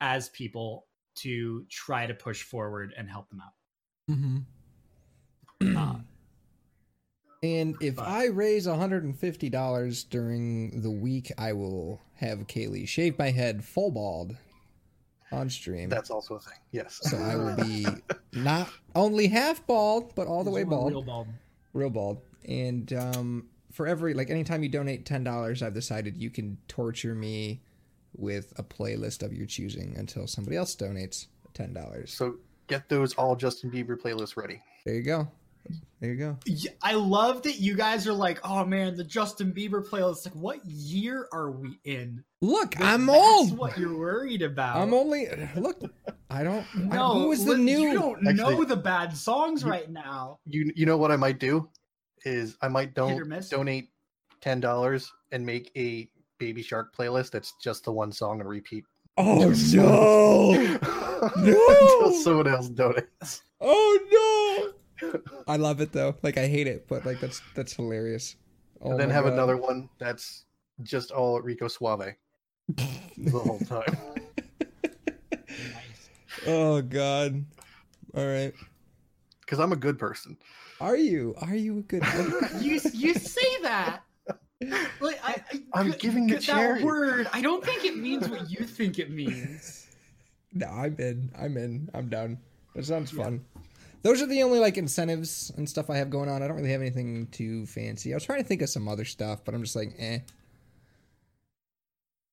as 0.00 0.30
people 0.30 0.86
to 1.16 1.66
try 1.68 2.06
to 2.06 2.14
push 2.14 2.42
forward 2.42 2.94
and 2.96 3.06
help 3.10 3.28
them 3.28 3.42
out. 3.42 4.10
Mm-hmm. 4.10 5.76
Uh, 5.76 5.96
and 7.42 7.76
if 7.82 7.96
but- 7.96 8.08
I 8.08 8.28
raise 8.28 8.66
$150 8.66 10.08
during 10.08 10.80
the 10.80 10.90
week, 10.90 11.30
I 11.36 11.52
will 11.52 12.00
have 12.14 12.46
Kaylee 12.46 12.88
shave 12.88 13.18
my 13.18 13.30
head 13.30 13.62
full 13.62 13.90
bald 13.90 14.36
on 15.32 15.50
stream. 15.50 15.88
That's 15.88 16.10
also 16.10 16.36
a 16.36 16.40
thing. 16.40 16.58
Yes. 16.72 16.98
so 17.02 17.16
I 17.18 17.36
will 17.36 17.56
be 17.56 17.86
not 18.32 18.70
only 18.94 19.28
half 19.28 19.66
bald, 19.66 20.14
but 20.14 20.26
all 20.26 20.44
the 20.44 20.50
way 20.50 20.64
bald. 20.64 20.92
Real 20.92 21.02
bald. 21.02 21.28
real 21.72 21.90
bald. 21.90 22.20
And 22.48 22.92
um, 22.92 23.48
for 23.72 23.86
every 23.86 24.14
like 24.14 24.30
anytime 24.30 24.62
you 24.62 24.68
donate 24.68 25.04
ten 25.04 25.24
dollars, 25.24 25.62
I've 25.62 25.74
decided 25.74 26.16
you 26.16 26.30
can 26.30 26.58
torture 26.68 27.14
me 27.14 27.62
with 28.16 28.52
a 28.56 28.62
playlist 28.62 29.22
of 29.22 29.32
your 29.32 29.46
choosing 29.46 29.94
until 29.96 30.26
somebody 30.26 30.56
else 30.56 30.74
donates 30.74 31.26
ten 31.54 31.72
dollars. 31.72 32.14
So 32.14 32.36
get 32.68 32.88
those 32.88 33.14
all 33.14 33.36
Justin 33.36 33.70
Bieber 33.70 33.96
playlists 33.96 34.36
ready. 34.36 34.62
There 34.84 34.94
you 34.94 35.02
go. 35.02 35.28
There 36.00 36.10
you 36.12 36.16
go. 36.16 36.36
I 36.82 36.92
love 36.94 37.42
that 37.44 37.58
you 37.58 37.74
guys 37.74 38.06
are 38.06 38.12
like, 38.12 38.38
oh 38.44 38.64
man, 38.64 38.96
the 38.96 39.04
Justin 39.04 39.52
Bieber 39.52 39.82
playlist. 39.86 40.26
Like, 40.26 40.34
what 40.34 40.64
year 40.66 41.26
are 41.32 41.50
we 41.50 41.78
in? 41.84 42.22
Look, 42.42 42.74
That- 42.74 42.82
I'm 42.94 43.08
old. 43.08 43.18
that's 43.46 43.50
old. 43.52 43.58
what 43.58 43.78
you're 43.78 43.96
worried 43.98 44.42
about. 44.42 44.76
I'm 44.76 44.92
only 44.92 45.28
look. 45.56 45.80
I 46.28 46.42
don't. 46.42 46.66
I, 46.92 46.96
no, 46.96 47.14
who 47.14 47.28
was 47.28 47.44
the 47.44 47.54
li- 47.54 47.62
new? 47.64 47.80
You 47.80 47.94
don't 47.94 48.22
know 48.22 48.62
the 48.64 48.76
bad 48.76 49.16
songs 49.16 49.62
You- 49.62 49.70
right 49.70 49.90
now. 49.90 50.38
You 50.44 50.70
you 50.76 50.84
know 50.86 50.98
what 50.98 51.10
I 51.10 51.16
might 51.16 51.38
do 51.40 51.68
is 52.24 52.56
I 52.60 52.68
might 52.68 52.92
don't 52.94 53.18
donate 53.50 53.88
ten 54.42 54.60
dollars 54.60 55.10
and 55.32 55.46
make 55.46 55.70
a 55.76 56.08
Baby 56.38 56.62
Shark 56.62 56.94
playlist 56.94 57.30
that's 57.30 57.54
just 57.62 57.84
the 57.84 57.92
one 57.92 58.12
song 58.12 58.40
and 58.40 58.48
repeat. 58.48 58.84
Oh 59.16 59.48
Just 59.50 59.74
no! 59.74 60.50
Until 61.36 62.12
someone 62.22 62.46
else 62.48 62.68
donates. 62.68 63.40
Oh 63.62 63.98
no! 64.12 64.35
I 65.46 65.56
love 65.56 65.80
it 65.80 65.92
though. 65.92 66.16
Like 66.22 66.38
I 66.38 66.46
hate 66.46 66.66
it, 66.66 66.86
but 66.88 67.04
like 67.04 67.20
that's 67.20 67.42
that's 67.54 67.74
hilarious. 67.74 68.36
Oh 68.82 68.90
and 68.90 69.00
then 69.00 69.10
have 69.10 69.24
God. 69.24 69.32
another 69.32 69.56
one 69.56 69.88
that's 69.98 70.44
just 70.82 71.10
all 71.10 71.40
Rico 71.40 71.68
Suave 71.68 72.14
the 72.68 73.30
whole 73.30 73.58
time. 73.66 73.96
Oh 76.46 76.80
god. 76.82 77.44
All 78.14 78.26
right. 78.26 78.52
Because 79.40 79.58
I'm 79.58 79.72
a 79.72 79.76
good 79.76 79.98
person. 79.98 80.36
Are 80.80 80.96
you? 80.96 81.34
Are 81.40 81.54
you 81.54 81.78
a 81.78 81.82
good? 81.82 82.02
person? 82.04 82.62
you 82.62 82.80
you 82.92 83.14
say 83.14 83.62
that. 83.62 84.02
Like 85.00 85.18
I, 85.24 85.42
I 85.52 85.62
I'm 85.74 85.90
giving 85.92 86.26
the 86.26 86.36
that 86.36 86.82
word. 86.82 87.28
I 87.32 87.40
don't 87.40 87.64
think 87.64 87.84
it 87.84 87.96
means 87.96 88.28
what 88.28 88.50
you 88.50 88.64
think 88.64 88.98
it 88.98 89.10
means. 89.10 89.88
no, 90.52 90.66
I'm 90.66 90.96
in. 90.98 91.30
I'm 91.38 91.56
in. 91.56 91.90
I'm 91.94 92.08
done. 92.08 92.38
That 92.74 92.84
sounds 92.84 93.10
fun. 93.10 93.44
Those 94.06 94.22
are 94.22 94.26
the 94.26 94.44
only 94.44 94.60
like 94.60 94.78
incentives 94.78 95.50
and 95.56 95.68
stuff 95.68 95.90
I 95.90 95.96
have 95.96 96.10
going 96.10 96.28
on. 96.28 96.40
I 96.40 96.46
don't 96.46 96.56
really 96.56 96.70
have 96.70 96.80
anything 96.80 97.26
too 97.32 97.66
fancy. 97.66 98.12
I 98.12 98.16
was 98.16 98.24
trying 98.24 98.40
to 98.40 98.46
think 98.46 98.62
of 98.62 98.68
some 98.68 98.86
other 98.86 99.04
stuff, 99.04 99.44
but 99.44 99.52
I'm 99.52 99.64
just 99.64 99.74
like, 99.74 99.96
eh. 99.98 100.20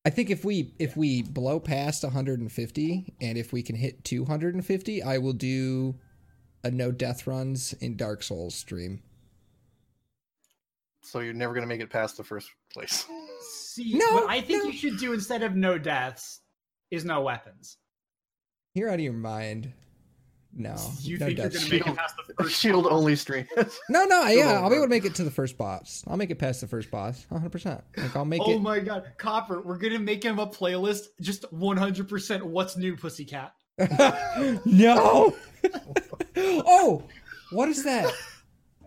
I 0.04 0.10
think 0.10 0.30
if 0.30 0.44
we 0.44 0.72
if 0.78 0.96
we 0.96 1.22
blow 1.22 1.58
past 1.58 2.04
150 2.04 3.14
and 3.20 3.36
if 3.36 3.52
we 3.52 3.60
can 3.64 3.74
hit 3.74 4.04
250, 4.04 5.02
I 5.02 5.18
will 5.18 5.32
do 5.32 5.96
a 6.62 6.70
no 6.70 6.92
death 6.92 7.26
runs 7.26 7.72
in 7.72 7.96
Dark 7.96 8.22
Souls 8.22 8.54
stream. 8.54 9.02
So 11.02 11.18
you're 11.18 11.34
never 11.34 11.54
gonna 11.54 11.66
make 11.66 11.80
it 11.80 11.90
past 11.90 12.16
the 12.16 12.22
first 12.22 12.50
place. 12.72 13.04
See, 13.40 13.94
No, 13.94 14.12
what 14.12 14.30
I 14.30 14.40
think 14.40 14.62
no. 14.62 14.70
you 14.70 14.76
should 14.76 14.98
do 14.98 15.12
instead 15.12 15.42
of 15.42 15.56
no 15.56 15.76
deaths 15.76 16.40
is 16.92 17.04
no 17.04 17.22
weapons. 17.22 17.78
You're 18.74 18.90
out 18.90 18.94
of 18.94 19.00
your 19.00 19.12
mind. 19.12 19.72
No, 20.56 20.76
You 21.00 21.18
no 21.18 21.26
think 21.26 21.38
you're 21.38 21.48
gonna 21.48 21.58
runs. 21.58 21.70
make 21.70 21.80
it 21.80 21.84
Shield- 21.84 21.96
past 21.96 22.14
the 22.28 22.34
first 22.44 22.60
Shield 22.60 22.86
only 22.86 23.16
stream. 23.16 23.46
No, 23.88 24.04
no, 24.04 24.26
yeah, 24.28 24.60
I'll 24.60 24.68
be 24.70 24.76
able 24.76 24.84
to 24.86 24.90
make 24.90 25.04
it 25.04 25.14
to 25.16 25.24
the 25.24 25.30
first 25.30 25.58
boss. 25.58 26.04
I'll 26.06 26.16
make 26.16 26.30
it 26.30 26.38
past 26.38 26.60
the 26.60 26.68
first 26.68 26.90
boss, 26.90 27.26
100. 27.30 27.50
percent 27.50 27.82
Like 27.96 28.14
I'll 28.14 28.24
make 28.24 28.40
Oh 28.44 28.52
it. 28.52 28.60
my 28.62 28.78
god, 28.78 29.04
Copper, 29.18 29.60
we're 29.62 29.78
gonna 29.78 29.98
make 29.98 30.22
him 30.22 30.38
a 30.38 30.46
playlist 30.46 31.06
just 31.20 31.42
100% 31.52 32.42
what's 32.44 32.76
new, 32.76 32.96
Pussycat. 32.96 33.52
no. 34.64 35.34
oh, 36.36 37.02
what 37.52 37.68
is 37.68 37.82
that? 37.84 38.12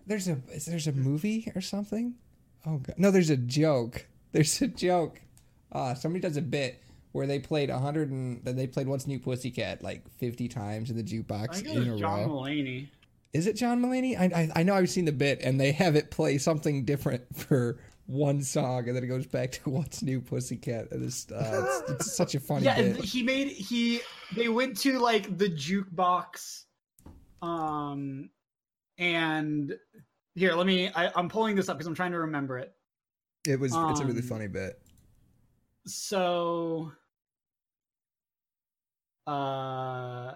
There's 0.06 0.28
a 0.28 0.38
is 0.54 0.66
there's 0.66 0.88
a 0.88 0.94
movie 0.94 1.52
or 1.56 1.62
something? 1.62 2.16
Oh 2.66 2.78
god, 2.78 2.96
no, 2.98 3.12
there's 3.12 3.30
a 3.30 3.38
joke. 3.38 4.08
There's 4.32 4.62
a 4.62 4.68
joke. 4.68 5.22
Ah, 5.72 5.94
somebody 5.96 6.22
does 6.22 6.38
a 6.38 6.42
bit 6.42 6.82
where 7.18 7.26
they 7.26 7.40
played 7.40 7.72
a 7.72 7.74
100 7.74 8.12
and 8.12 8.46
they 8.46 8.68
played 8.68 8.88
What's 8.88 9.08
New 9.08 9.20
Pussycat 9.20 9.82
like 9.82 10.08
50 10.20 10.48
times 10.48 10.92
in 10.92 10.96
the 10.96 11.04
jukebox 11.04 11.66
in 11.66 11.92
a 11.92 11.98
John 11.98 12.22
row. 12.22 12.28
Mulaney. 12.30 12.90
Is 13.34 13.48
it 13.48 13.56
John 13.56 13.82
Mulaney? 13.82 14.16
I, 14.18 14.26
I 14.26 14.52
I 14.58 14.64
know 14.64 14.76
I've 14.76 14.90
seen 14.90 15.06
the 15.06 15.12
bit, 15.12 15.42
and 15.42 15.60
they 15.60 15.72
have 15.72 15.96
it 15.96 16.12
play 16.12 16.38
something 16.38 16.86
different 16.86 17.24
for 17.36 17.80
one 18.06 18.44
song, 18.44 18.88
and 18.88 18.96
then 18.96 19.04
it 19.04 19.08
goes 19.08 19.26
back 19.26 19.52
to 19.54 19.70
"What's 19.72 20.04
New, 20.04 20.22
Pussycat." 20.22 20.92
And 20.92 21.04
it's, 21.04 21.30
uh, 21.32 21.66
it's, 21.66 21.92
it's 21.92 22.16
such 22.16 22.36
a 22.36 22.40
funny 22.40 22.66
Yeah, 22.66 22.82
bit. 22.82 22.98
he 22.98 23.24
made 23.24 23.48
he 23.50 24.02
they 24.36 24.48
went 24.48 24.78
to 24.82 25.00
like 25.00 25.38
the 25.38 25.50
jukebox, 25.50 26.66
um, 27.42 28.30
and 29.00 29.74
here 30.36 30.54
let 30.54 30.68
me. 30.68 30.92
I, 30.96 31.12
I'm 31.16 31.30
pulling 31.30 31.56
this 31.56 31.68
up 31.68 31.78
because 31.78 31.88
I'm 31.88 31.96
trying 31.96 32.12
to 32.12 32.20
remember 32.20 32.60
it. 32.60 32.74
It 33.48 33.60
was 33.60 33.76
it's 33.90 34.00
a 34.02 34.06
really 34.06 34.22
um, 34.22 34.28
funny 34.28 34.48
bit. 34.48 34.80
So, 35.88 36.92
uh, 39.28 40.34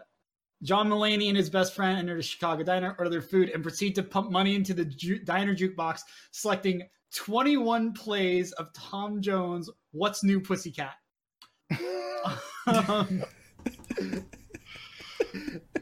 John 0.64 0.90
Mulaney 0.90 1.30
and 1.30 1.38
his 1.38 1.50
best 1.50 1.74
friend 1.74 1.98
enter 1.98 2.18
a 2.18 2.24
Chicago 2.24 2.64
diner, 2.64 2.96
order 3.00 3.10
their 3.10 3.22
food, 3.22 3.50
and 3.50 3.64
proceed 3.64 3.96
to 3.96 4.04
pump 4.04 4.32
money 4.32 4.56
into 4.56 4.74
the 4.74 4.86
ju- 4.86 5.20
diner 5.20 5.56
jukebox, 5.56 6.02
selecting 6.32 6.84
21 7.16 7.94
plays 7.94 8.52
of 8.54 8.72
Tom 8.74 9.22
Jones' 9.22 9.70
"What's 9.92 10.24
New, 10.24 10.40
Pussycat." 10.40 10.96
Um, 12.68 13.24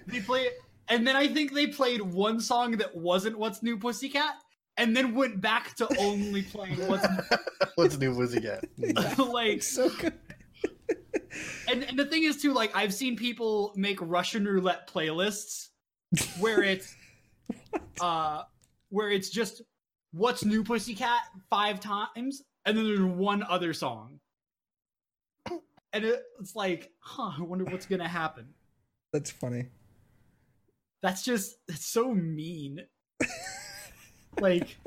they 0.07 0.21
play, 0.21 0.47
and 0.87 1.05
then 1.05 1.15
I 1.15 1.27
think 1.27 1.53
they 1.53 1.67
played 1.67 2.01
one 2.01 2.39
song 2.39 2.77
that 2.77 2.95
wasn't 2.95 3.37
"What's 3.37 3.61
New, 3.61 3.77
Pussycat," 3.77 4.35
and 4.77 4.95
then 4.95 5.13
went 5.13 5.41
back 5.41 5.75
to 5.75 5.87
only 5.99 6.43
playing 6.43 6.87
"What's 6.87 7.05
What's 7.75 7.97
new 7.97 8.13
Pussycat? 8.13 8.65
New." 8.77 8.93
like 9.25 9.61
so 9.61 9.89
good. 9.89 10.13
And, 11.69 11.83
and 11.83 11.97
the 11.97 12.05
thing 12.05 12.23
is 12.23 12.41
too 12.41 12.53
like 12.53 12.75
i've 12.75 12.93
seen 12.93 13.15
people 13.15 13.73
make 13.75 13.97
russian 14.01 14.45
roulette 14.45 14.89
playlists 14.91 15.69
where 16.39 16.63
it's 16.63 16.95
uh 18.01 18.43
where 18.89 19.09
it's 19.09 19.29
just 19.29 19.61
what's 20.11 20.43
new 20.43 20.63
pussycat 20.63 21.21
five 21.49 21.79
times 21.79 22.43
and 22.65 22.77
then 22.77 22.85
there's 22.85 23.01
one 23.01 23.43
other 23.43 23.73
song 23.73 24.19
and 25.93 26.05
it, 26.05 26.23
it's 26.39 26.55
like 26.55 26.91
huh 26.99 27.31
i 27.37 27.41
wonder 27.41 27.65
what's 27.65 27.85
gonna 27.85 28.07
happen 28.07 28.47
That's 29.13 29.31
funny. 29.31 29.67
that's 31.01 31.23
just 31.23 31.57
it's 31.67 31.85
so 31.85 32.13
mean 32.13 32.85
like 34.39 34.77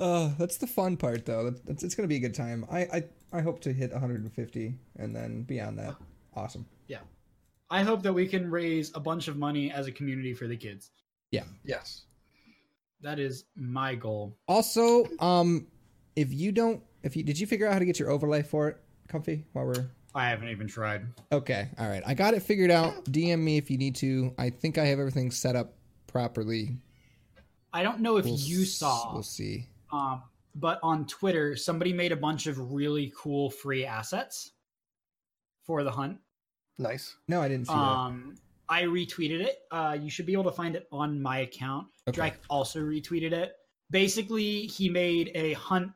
Oh, 0.00 0.34
that's 0.38 0.56
the 0.56 0.66
fun 0.66 0.96
part, 0.96 1.24
though. 1.24 1.44
That's, 1.50 1.60
that's 1.60 1.82
it's 1.84 1.94
gonna 1.94 2.08
be 2.08 2.16
a 2.16 2.20
good 2.20 2.34
time. 2.34 2.66
I, 2.70 2.80
I 2.80 3.04
I 3.34 3.40
hope 3.42 3.60
to 3.62 3.72
hit 3.72 3.90
150, 3.92 4.74
and 4.96 5.14
then 5.14 5.42
beyond 5.42 5.78
that, 5.80 5.96
awesome. 6.36 6.64
Yeah, 6.86 7.00
I 7.68 7.82
hope 7.82 8.02
that 8.04 8.12
we 8.12 8.28
can 8.28 8.48
raise 8.50 8.92
a 8.94 9.00
bunch 9.00 9.26
of 9.28 9.36
money 9.36 9.70
as 9.72 9.86
a 9.88 9.92
community 9.92 10.32
for 10.34 10.46
the 10.46 10.56
kids 10.56 10.90
Yeah. 11.32 11.42
Yes. 11.64 12.04
that 13.02 13.18
is 13.18 13.44
my 13.56 13.94
goal 13.96 14.36
Also, 14.48 15.04
um, 15.18 15.66
if 16.16 16.32
you 16.32 16.52
don't, 16.52 16.80
if 17.02 17.16
you 17.16 17.22
did 17.24 17.38
you 17.40 17.46
figure 17.46 17.66
out 17.66 17.72
how 17.72 17.78
to 17.80 17.84
get 17.84 17.98
your 17.98 18.10
overlay 18.10 18.42
for 18.42 18.68
it, 18.68 18.76
Comfy? 19.08 19.44
While 19.52 19.66
we're 19.66 19.90
i 20.14 20.28
haven't 20.28 20.48
even 20.48 20.68
tried 20.68 21.04
Okay, 21.32 21.68
all 21.76 21.88
right. 21.88 22.02
I 22.06 22.14
got 22.14 22.34
it 22.34 22.40
figured 22.44 22.70
out. 22.70 23.04
DM 23.06 23.40
me 23.40 23.56
if 23.56 23.68
you 23.68 23.76
need 23.78 23.96
to. 23.96 24.32
I 24.38 24.48
think 24.50 24.78
I 24.78 24.84
have 24.86 25.00
everything 25.00 25.32
set 25.32 25.56
up 25.56 25.74
properly. 26.06 26.78
i 27.72 27.82
don't 27.82 27.98
know 27.98 28.16
if 28.18 28.24
We'll 28.24 28.38
you 28.38 28.62
s- 28.62 28.74
saw 28.74 29.12
We'll 29.12 29.24
see. 29.24 29.66
um 29.92 30.22
but 30.54 30.78
on 30.82 31.06
Twitter, 31.06 31.56
somebody 31.56 31.92
made 31.92 32.12
a 32.12 32.16
bunch 32.16 32.46
of 32.46 32.72
really 32.72 33.12
cool 33.16 33.50
free 33.50 33.84
assets 33.84 34.52
for 35.64 35.82
the 35.82 35.90
hunt. 35.90 36.18
Nice. 36.78 37.16
No, 37.28 37.40
I 37.40 37.48
didn't 37.48 37.66
see 37.66 37.72
Um, 37.74 38.36
I 38.68 38.82
retweeted 38.82 39.40
it. 39.40 39.58
Uh, 39.70 39.96
you 40.00 40.10
should 40.10 40.26
be 40.26 40.32
able 40.32 40.44
to 40.44 40.52
find 40.52 40.74
it 40.74 40.86
on 40.90 41.20
my 41.20 41.38
account. 41.38 41.86
Okay. 42.08 42.16
Drake 42.16 42.34
also 42.48 42.80
retweeted 42.80 43.32
it. 43.32 43.56
Basically, 43.90 44.66
he 44.66 44.88
made 44.88 45.30
a 45.34 45.52
hunt 45.54 45.92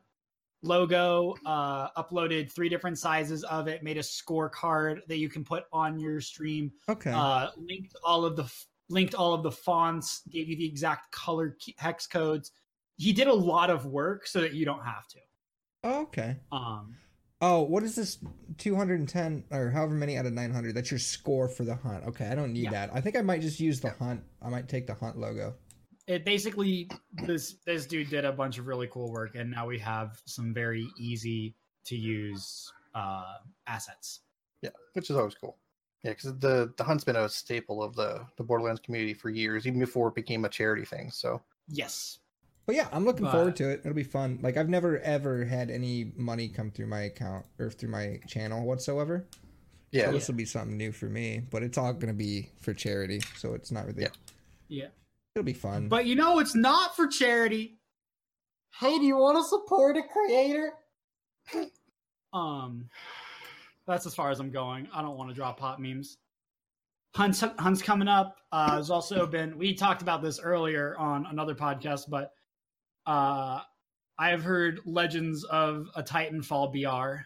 logo, 0.61 1.35
uh, 1.45 1.89
uploaded 2.01 2.51
three 2.51 2.69
different 2.69 2.97
sizes 2.97 3.43
of 3.45 3.67
it, 3.67 3.81
made 3.81 3.97
a 3.97 4.01
scorecard 4.01 5.05
that 5.07 5.17
you 5.17 5.29
can 5.29 5.43
put 5.43 5.65
on 5.71 5.99
your 5.99 6.21
stream, 6.21 6.71
Okay. 6.87 7.11
uh, 7.11 7.49
linked 7.57 7.95
all 8.03 8.25
of 8.25 8.35
the 8.35 8.51
linked 8.91 9.13
all 9.13 9.33
of 9.33 9.43
the 9.43 9.51
fonts, 9.51 10.23
gave 10.29 10.49
you 10.49 10.55
the 10.57 10.65
exact 10.65 11.11
color 11.11 11.55
hex 11.77 12.07
codes. 12.07 12.51
He 12.99 13.13
did 13.13 13.27
a 13.27 13.33
lot 13.33 13.69
of 13.69 13.85
work 13.87 14.27
so 14.27 14.41
that 14.41 14.53
you 14.53 14.65
don't 14.65 14.83
have 14.83 15.07
to. 15.07 15.19
oh, 15.85 16.01
okay. 16.03 16.37
Um, 16.51 16.95
Oh, 17.41 17.61
what 17.61 17.83
is 17.83 17.95
this? 17.95 18.17
210 18.57 19.45
or 19.49 19.69
however 19.71 19.93
many 19.95 20.17
out 20.17 20.25
of 20.25 20.33
900? 20.33 20.75
That's 20.75 20.91
your 20.91 20.99
score 20.99 21.47
for 21.47 21.63
the 21.63 21.73
hunt. 21.75 22.03
Okay, 22.07 22.27
I 22.27 22.35
don't 22.35 22.51
need 22.51 22.65
Yeah. 22.65 22.71
that. 22.71 22.89
I 22.93 22.99
think 22.99 23.15
I 23.15 23.21
might 23.21 23.39
just 23.41 23.61
use 23.61 23.79
the 23.79 23.91
hunt. 23.91 24.21
I 24.41 24.49
might 24.49 24.67
take 24.67 24.85
the 24.87 24.93
hunt 24.93 25.17
logo. 25.17 25.55
it 26.07 26.25
basically 26.25 26.89
this 27.27 27.57
this 27.67 27.85
dude 27.85 28.09
did 28.09 28.25
a 28.25 28.31
bunch 28.31 28.57
of 28.57 28.65
really 28.65 28.87
cool 28.87 29.11
work 29.11 29.35
and 29.35 29.51
now 29.51 29.67
we 29.67 29.77
have 29.77 30.19
some 30.25 30.51
very 30.55 30.87
easy 30.97 31.53
to 31.85 31.95
use 31.95 32.69
uh 32.95 33.35
assets 33.67 34.21
Yeah, 34.63 34.71
which 34.93 35.09
is 35.11 35.15
always 35.15 35.35
cool. 35.35 35.57
Yeah, 36.03 36.11
because 36.11 36.37
the 36.39 36.73
the 36.77 36.83
hunt's 36.83 37.03
been 37.03 37.15
a 37.15 37.29
staple 37.29 37.81
of 37.83 37.95
the 37.95 38.25
the 38.37 38.43
Borderlands 38.43 38.81
community 38.81 39.13
for 39.13 39.29
years, 39.29 39.65
even 39.67 39.79
before 39.79 40.07
it 40.09 40.15
became 40.15 40.43
a 40.45 40.49
charity 40.49 40.83
thing. 40.83 41.11
So 41.11 41.41
yes 41.69 42.17
But 42.69 42.75
yeah, 42.75 42.87
I'm 42.91 43.03
looking 43.03 43.27
forward 43.27 43.55
to 43.55 43.69
it. 43.71 43.79
It'll 43.79 43.95
be 43.95 44.03
fun. 44.03 44.37
Like 44.43 44.55
I've 44.55 44.69
never 44.69 44.99
ever 44.99 45.43
had 45.43 45.71
any 45.71 46.11
money 46.15 46.47
come 46.47 46.69
through 46.69 46.85
my 46.85 47.01
account 47.01 47.47
or 47.57 47.71
through 47.71 47.89
my 47.89 48.19
channel 48.27 48.63
whatsoever. 48.63 49.25
yeah, 49.91 50.05
So 50.05 50.11
this 50.11 50.27
will 50.27 50.35
be 50.35 50.45
something 50.45 50.77
new 50.77 50.91
for 50.91 51.07
me, 51.07 51.41
but 51.49 51.63
it's 51.63 51.79
all 51.79 51.91
going 51.93 52.09
to 52.09 52.13
be 52.13 52.49
for 52.61 52.75
charity, 52.75 53.21
so 53.37 53.55
it's 53.55 53.71
not 53.71 53.87
really 53.87 54.03
Yeah. 54.03 54.09
yeah 54.67 54.85
It'll 55.33 55.43
be 55.43 55.53
fun. 55.53 55.87
but 55.87 56.05
you 56.05 56.13
know 56.13 56.37
it's 56.37 56.53
not 56.53 56.95
for 56.95 57.07
charity 57.07 57.79
hey 58.79 58.99
do 58.99 59.03
you 59.05 59.17
want 59.17 59.39
to 59.39 59.43
support 59.49 59.97
a 59.97 60.03
creator 60.03 60.73
um 62.33 62.87
that's 63.87 64.05
as 64.05 64.13
far 64.13 64.29
as 64.29 64.39
i'm 64.39 64.51
going 64.51 64.87
i 64.93 65.01
don't 65.01 65.17
want 65.17 65.27
to 65.29 65.35
drop 65.35 65.59
pop 65.59 65.79
memes 65.79 66.17
hunt's 67.15 67.43
hunt's 67.57 67.81
coming 67.81 68.07
up 68.07 68.37
uh 68.51 68.75
there's 68.75 68.91
also 68.91 69.25
been 69.25 69.57
we 69.57 69.73
talked 69.73 70.03
about 70.03 70.21
this 70.21 70.39
earlier 70.39 70.95
on 70.99 71.25
another 71.31 71.55
podcast 71.55 72.01
but 72.07 72.33
uh 73.05 73.61
i 74.17 74.29
have 74.29 74.43
heard 74.43 74.79
legends 74.85 75.43
of 75.45 75.87
a 75.95 76.03
titanfall 76.03 76.71
br 76.71 77.21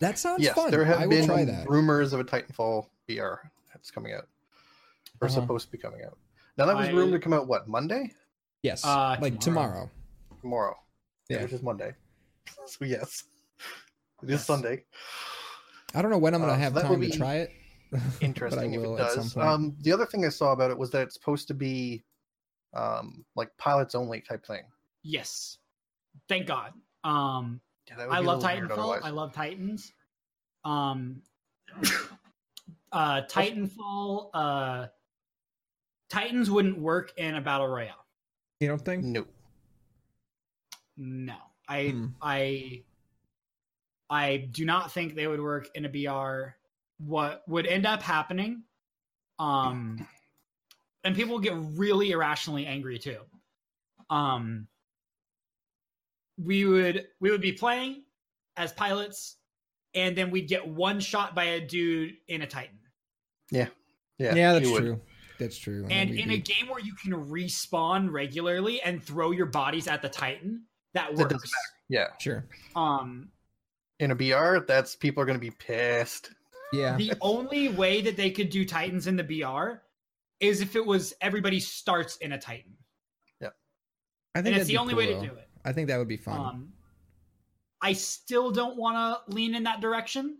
that 0.00 0.18
sounds 0.18 0.42
yes, 0.42 0.54
fun. 0.56 0.70
there 0.72 0.84
have 0.84 0.98
I 1.00 1.06
been 1.06 1.26
try 1.26 1.44
that. 1.44 1.68
rumors 1.70 2.12
of 2.12 2.18
a 2.18 2.24
Titanfall 2.24 2.86
BR 3.06 3.34
that's 3.72 3.92
coming 3.92 4.12
out, 4.14 4.26
or 5.20 5.28
Uh-huh. 5.28 5.28
supposed 5.28 5.66
to 5.66 5.70
be 5.70 5.78
coming 5.78 6.02
out. 6.04 6.18
Now 6.58 6.66
that 6.66 6.74
was 6.76 6.88
I- 6.88 6.90
rumored 6.92 7.20
to 7.20 7.24
come 7.24 7.32
out 7.32 7.46
what 7.46 7.68
Monday, 7.68 8.10
Yes. 8.64 8.84
Uh, 8.84 9.16
like 9.20 9.38
tomorrow. 9.38 9.72
tomorrow. 9.78 9.90
tomorrow, 10.40 10.76
Yeah. 11.28 11.42
which 11.42 11.52
is 11.52 11.62
Monday. 11.62 11.94
So 12.66 12.84
yes, 12.84 13.22
it 14.24 14.24
is 14.24 14.30
Yes. 14.30 14.44
Sunday. 14.46 14.84
I 15.94 16.02
don't 16.02 16.10
know 16.10 16.18
when 16.18 16.34
I'm 16.34 16.40
going 16.40 16.48
to 16.48 16.54
Uh, 16.54 16.56
so 16.56 16.62
have 16.62 16.74
that 16.74 16.82
time 16.82 17.00
to 17.00 17.10
try 17.16 17.34
it. 17.36 17.52
Interesting 18.20 18.74
if 18.74 18.82
it 18.82 18.96
does. 18.96 19.36
Um, 19.36 19.76
the 19.82 19.92
other 19.92 20.06
thing 20.06 20.24
I 20.24 20.30
saw 20.30 20.50
about 20.50 20.72
it 20.72 20.78
was 20.78 20.90
that 20.90 21.02
it's 21.02 21.14
supposed 21.14 21.46
to 21.46 21.54
be 21.54 22.02
um 22.74 23.24
like 23.36 23.56
pilots 23.56 23.94
only 23.94 24.20
type 24.20 24.44
thing. 24.44 24.64
Yes. 25.02 25.58
Thank 26.28 26.46
God. 26.46 26.72
Um 27.04 27.60
Yeah, 27.88 27.96
I 28.10 28.20
love 28.20 28.42
little 28.42 28.54
weird 28.60 28.70
Titanfall. 28.70 29.00
I 29.02 29.10
love 29.10 29.32
Titans. 29.32 29.92
Um 30.64 31.22
uh 32.92 33.22
Titanfall 33.22 34.30
uh 34.34 34.86
Titans 36.10 36.50
wouldn't 36.50 36.78
work 36.78 37.12
in 37.16 37.34
a 37.36 37.40
battle 37.40 37.66
royale. 37.68 38.04
you 38.60 38.68
don't 38.68 38.84
think? 38.84 39.02
No. 39.04 39.26
No. 40.96 41.36
I 41.68 41.88
Hmm. 41.88 42.06
I 42.20 42.82
I 44.10 44.36
do 44.36 44.64
not 44.66 44.92
think 44.92 45.14
they 45.14 45.26
would 45.26 45.40
work 45.40 45.68
in 45.74 45.86
a 45.86 45.88
BR. 45.88 46.54
What 46.98 47.42
would 47.48 47.66
end 47.66 47.86
up 47.86 48.02
happening 48.02 48.64
um 49.38 50.06
and 51.02 51.16
people 51.16 51.40
get 51.40 51.54
really 51.56 52.12
irrationally 52.12 52.66
angry 52.66 52.98
too. 52.98 53.20
Um 54.10 54.68
we 56.38 56.64
would 56.64 57.06
we 57.20 57.30
would 57.30 57.40
be 57.40 57.52
playing 57.52 58.02
as 58.56 58.72
pilots 58.72 59.36
and 59.94 60.16
then 60.16 60.30
we'd 60.30 60.48
get 60.48 60.66
one 60.66 61.00
shot 61.00 61.34
by 61.34 61.44
a 61.44 61.60
dude 61.60 62.14
in 62.28 62.42
a 62.42 62.46
titan 62.46 62.78
Yeah. 63.50 63.68
Yeah, 64.18 64.34
yeah. 64.34 64.52
that's 64.54 64.70
true. 64.70 65.00
That's 65.38 65.58
true. 65.58 65.86
and 65.90 66.10
then 66.10 66.16
we'd 66.16 66.20
in 66.20 66.30
a 66.30 66.36
game 66.36 66.68
where 66.68 66.80
you 66.80 66.94
can 66.94 67.12
respawn 67.12 68.10
regularly 68.10 68.80
and 68.82 69.02
throw 69.02 69.30
your 69.32 69.46
bodies 69.46 69.88
at 69.88 70.00
the 70.02 70.08
titan 70.08 70.64
that 70.94 71.08
That 71.10 71.16
doesn't 71.28 71.32
works 71.32 71.50
Yeah. 71.88 72.08
sure. 72.18 72.46
um 72.76 73.30
In 73.98 74.10
a 74.10 74.14
BR, 74.14 74.64
that's 74.66 74.96
people 74.96 75.22
are 75.22 75.26
gonna 75.26 75.38
be 75.38 75.50
pissed. 75.50 76.30
Yeah. 76.72 76.96
the 76.96 77.12
only 77.20 77.68
way 77.68 78.00
that 78.02 78.16
they 78.16 78.30
could 78.30 78.48
do 78.48 78.64
titans 78.64 79.06
in 79.06 79.16
the 79.16 79.24
br 79.24 79.74
is 80.40 80.60
if 80.62 80.74
it 80.76 80.84
was 80.84 81.12
everybody 81.20 81.60
starts 81.60 82.16
in 82.16 82.32
a 82.32 82.38
titan 82.38 82.76
Yeah. 83.40 83.48
I 84.34 84.38
and 84.38 84.44
think 84.46 84.56
it's 84.56 84.66
the 84.66 84.74
be 84.74 84.78
only 84.78 84.94
way 84.94 85.06
to 85.06 85.20
do 85.20 85.34
it 85.34 85.48
I 85.64 85.72
think 85.72 85.88
that 85.88 85.98
would 85.98 86.08
be 86.08 86.16
fun. 86.16 86.40
Um, 86.40 86.72
I 87.80 87.92
still 87.92 88.50
don't 88.50 88.76
want 88.76 88.96
to 88.96 89.34
lean 89.34 89.54
in 89.54 89.64
that 89.64 89.80
direction. 89.80 90.38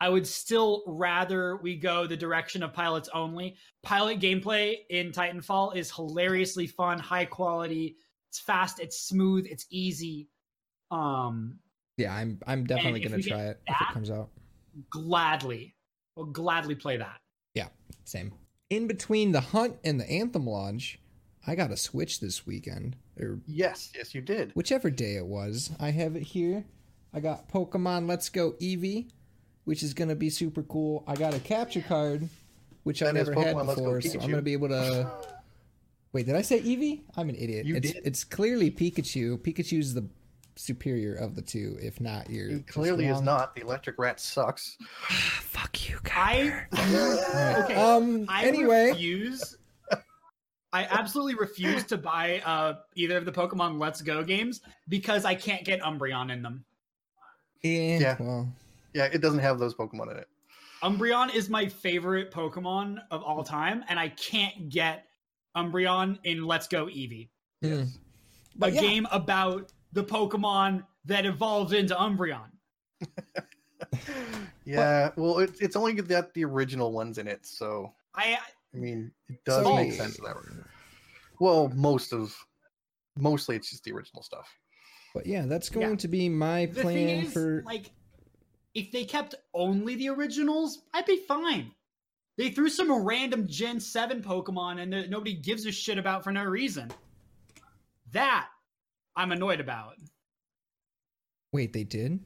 I 0.00 0.08
would 0.08 0.26
still 0.26 0.84
rather 0.86 1.56
we 1.56 1.76
go 1.76 2.06
the 2.06 2.16
direction 2.16 2.62
of 2.62 2.72
pilots 2.72 3.08
only. 3.12 3.56
Pilot 3.82 4.20
gameplay 4.20 4.76
in 4.90 5.10
Titanfall 5.10 5.74
is 5.74 5.90
hilariously 5.90 6.68
fun, 6.68 7.00
high 7.00 7.24
quality. 7.24 7.96
It's 8.30 8.38
fast, 8.38 8.78
it's 8.78 9.00
smooth, 9.00 9.46
it's 9.46 9.66
easy. 9.70 10.28
Um, 10.90 11.58
yeah, 11.96 12.14
I'm 12.14 12.38
I'm 12.46 12.64
definitely 12.64 13.00
gonna 13.00 13.20
try 13.20 13.46
it 13.46 13.60
if 13.66 13.76
it 13.80 13.92
comes 13.92 14.10
out. 14.10 14.28
gladly, 14.88 15.74
will 16.14 16.26
gladly 16.26 16.76
play 16.76 16.96
that. 16.98 17.20
Yeah, 17.54 17.68
same. 18.04 18.32
In 18.70 18.86
between 18.86 19.32
the 19.32 19.40
hunt 19.40 19.78
and 19.82 19.98
the 19.98 20.08
anthem 20.08 20.46
launch, 20.46 21.00
I 21.44 21.56
got 21.56 21.72
a 21.72 21.76
Switch 21.76 22.20
this 22.20 22.46
weekend, 22.46 22.96
or 23.20 23.40
Yes, 23.46 23.90
yes, 23.94 24.14
you 24.14 24.20
did. 24.20 24.52
whichever 24.54 24.90
day 24.90 25.16
it 25.16 25.26
was. 25.26 25.70
I 25.80 25.90
have 25.90 26.16
it 26.16 26.22
here. 26.22 26.64
I 27.12 27.20
got 27.20 27.48
Pokemon 27.48 28.08
Let's 28.08 28.28
Go 28.28 28.52
Eevee, 28.60 29.08
which 29.64 29.82
is 29.82 29.94
gonna 29.94 30.14
be 30.16 30.30
super 30.30 30.62
cool. 30.62 31.04
I 31.06 31.14
got 31.14 31.34
a 31.34 31.40
capture 31.40 31.80
card, 31.80 32.28
which 32.84 33.02
I've 33.02 33.14
That 33.14 33.20
is 33.20 33.28
never 33.28 33.40
had 33.40 33.54
Pokemon 33.56 33.66
Let's 33.66 33.80
before, 33.80 34.00
so 34.00 34.20
I'm 34.20 34.30
gonna 34.30 34.42
be 34.42 34.52
able 34.52 34.68
to. 34.68 35.10
Wait, 36.12 36.26
did 36.26 36.34
I 36.36 36.42
say 36.42 36.60
Eevee? 36.60 37.02
I'm 37.16 37.28
an 37.28 37.36
idiot. 37.36 37.66
You 37.66 37.76
it's 37.76 37.92
did. 37.92 38.02
it's 38.06 38.24
clearly 38.24 38.70
Pikachu. 38.70 39.38
Pikachu's 39.38 39.92
the 39.94 40.08
superior 40.56 41.14
of 41.14 41.34
the 41.36 41.42
two, 41.42 41.78
if 41.80 42.00
not 42.00 42.28
you're 42.28 42.50
It 42.50 42.66
clearly 42.66 43.06
is 43.06 43.20
not. 43.20 43.54
The 43.54 43.60
electric 43.62 43.98
rat 43.98 44.18
sucks. 44.20 44.76
Fuck 45.08 45.88
you, 45.88 45.98
I 46.14 46.64
okay. 47.64 47.74
Um. 47.74 48.26
I 48.28 48.44
anyway, 48.46 48.88
refuse. 48.88 49.56
I 50.72 50.84
absolutely 50.84 51.34
refuse 51.34 51.84
to 51.84 51.96
buy 51.96 52.42
uh, 52.44 52.74
either 52.94 53.16
of 53.16 53.24
the 53.24 53.32
Pokemon 53.32 53.78
Let's 53.78 54.00
Go 54.02 54.22
games 54.22 54.60
because 54.88 55.24
I 55.24 55.34
can't 55.34 55.64
get 55.64 55.80
Umbreon 55.80 56.32
in 56.32 56.42
them. 56.42 56.64
yeah. 57.62 57.98
Yeah. 57.98 58.16
Well, 58.18 58.48
Yeah, 58.94 59.04
it 59.12 59.20
doesn't 59.20 59.40
have 59.40 59.58
those 59.58 59.74
Pokemon 59.74 60.10
in 60.12 60.18
it. 60.18 60.28
Umbreon 60.82 61.34
is 61.34 61.48
my 61.48 61.66
favorite 61.66 62.30
Pokemon 62.30 62.98
of 63.10 63.22
all 63.22 63.42
time, 63.42 63.84
and 63.88 63.98
I 63.98 64.10
can't 64.10 64.68
get 64.68 65.06
Umbreon 65.56 66.18
in 66.24 66.44
Let's 66.44 66.68
Go 66.68 66.86
Eevee, 66.86 67.28
mm. 67.64 67.88
a 68.62 68.70
yeah. 68.70 68.80
game 68.80 69.06
about 69.10 69.72
the 69.92 70.04
Pokemon 70.04 70.84
that 71.06 71.26
evolved 71.26 71.72
into 71.72 71.94
Umbreon. 71.94 72.50
Yeah, 74.68 75.10
well, 75.16 75.38
it, 75.38 75.52
it's 75.60 75.76
only 75.76 75.94
got 75.94 76.34
the 76.34 76.44
original 76.44 76.92
ones 76.92 77.16
in 77.16 77.26
it, 77.26 77.46
so 77.46 77.90
I 78.14 78.38
I 78.74 78.78
mean, 78.78 79.12
it 79.28 79.44
does 79.44 79.64
So- 79.64 79.76
make 79.76 79.92
sense 79.92 80.16
that 80.18 80.36
way. 80.36 80.42
Well, 81.40 81.68
most 81.70 82.12
of, 82.12 82.36
mostly 83.16 83.56
it's 83.56 83.70
just 83.70 83.84
the 83.84 83.92
original 83.92 84.22
stuff. 84.22 84.48
But 85.14 85.26
yeah, 85.26 85.46
that's 85.46 85.68
going 85.68 85.90
Yeah. 85.90 85.96
to 85.96 86.08
be 86.08 86.28
my 86.28 86.66
the 86.66 86.82
plan 86.82 86.94
thing 86.94 87.24
is, 87.26 87.32
for. 87.32 87.62
like, 87.64 87.90
if 88.74 88.92
they 88.92 89.04
kept 89.04 89.34
only 89.54 89.94
the 89.94 90.08
originals, 90.10 90.82
I'd 90.92 91.06
be 91.06 91.24
fine. 91.26 91.74
They 92.36 92.50
threw 92.50 92.68
some 92.68 92.92
random 92.92 93.48
Gen 93.48 93.80
Seven 93.80 94.22
Pokemon 94.22 94.80
and 94.80 94.92
that 94.92 95.10
nobody 95.10 95.34
gives 95.34 95.66
a 95.66 95.72
shit 95.72 95.98
about 95.98 96.22
for 96.22 96.30
no 96.30 96.44
reason. 96.44 96.90
That 98.12 98.48
I'm 99.16 99.32
annoyed 99.32 99.60
about. 99.60 99.96
Wait, 101.52 101.72
they 101.72 101.82
did? 101.84 102.20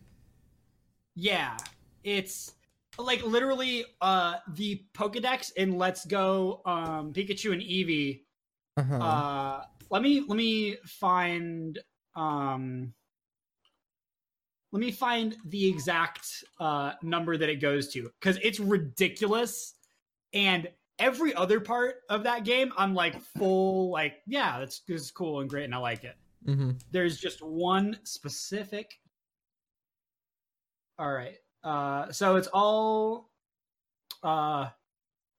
Yeah, 1.15 1.57
it's 2.05 2.53
like 2.99 3.25
literally 3.25 3.85
uh 4.01 4.37
the 4.55 4.85
Pokedex 4.95 5.53
in 5.55 5.79
Let's 5.79 6.05
Go 6.05 6.61
um 6.67 7.13
Pikachu 7.13 7.53
and 7.53 7.63
Eevee. 7.63 8.21
Uh-huh. 8.77 8.97
Uh 8.97 9.65
let 9.91 10.03
me 10.03 10.25
let 10.27 10.37
me 10.37 10.77
find 10.85 11.79
um 12.15 12.93
let 14.73 14.81
me 14.81 14.91
find 14.91 15.37
the 15.47 15.69
exact 15.69 16.27
uh 16.61 16.93
number 17.03 17.37
that 17.37 17.49
it 17.49 17.57
goes 17.57 17.89
to 17.93 18.11
because 18.21 18.39
it's 18.43 18.61
ridiculous 18.61 19.75
and 20.33 20.69
every 20.99 21.35
other 21.35 21.59
part 21.61 21.97
of 22.11 22.23
that 22.23 22.45
game 22.45 22.73
i'm 22.77 22.95
like 22.95 23.21
full 23.21 23.91
like 23.91 24.17
yeah 24.27 24.59
that's 24.59 24.81
this 24.87 25.03
is 25.03 25.11
cool 25.11 25.41
and 25.41 25.51
great 25.51 25.65
and 25.65 25.75
i 25.75 25.79
like 25.79 26.05
it 26.05 26.17
Mm-hmm. 26.47 26.73
there's 26.91 27.19
just 27.19 27.41
one 27.41 27.97
specific 28.03 28.99
all 30.99 31.13
right 31.13 31.37
uh 31.65 32.11
so 32.11 32.37
it's 32.37 32.49
all 32.53 33.31
uh 34.23 34.69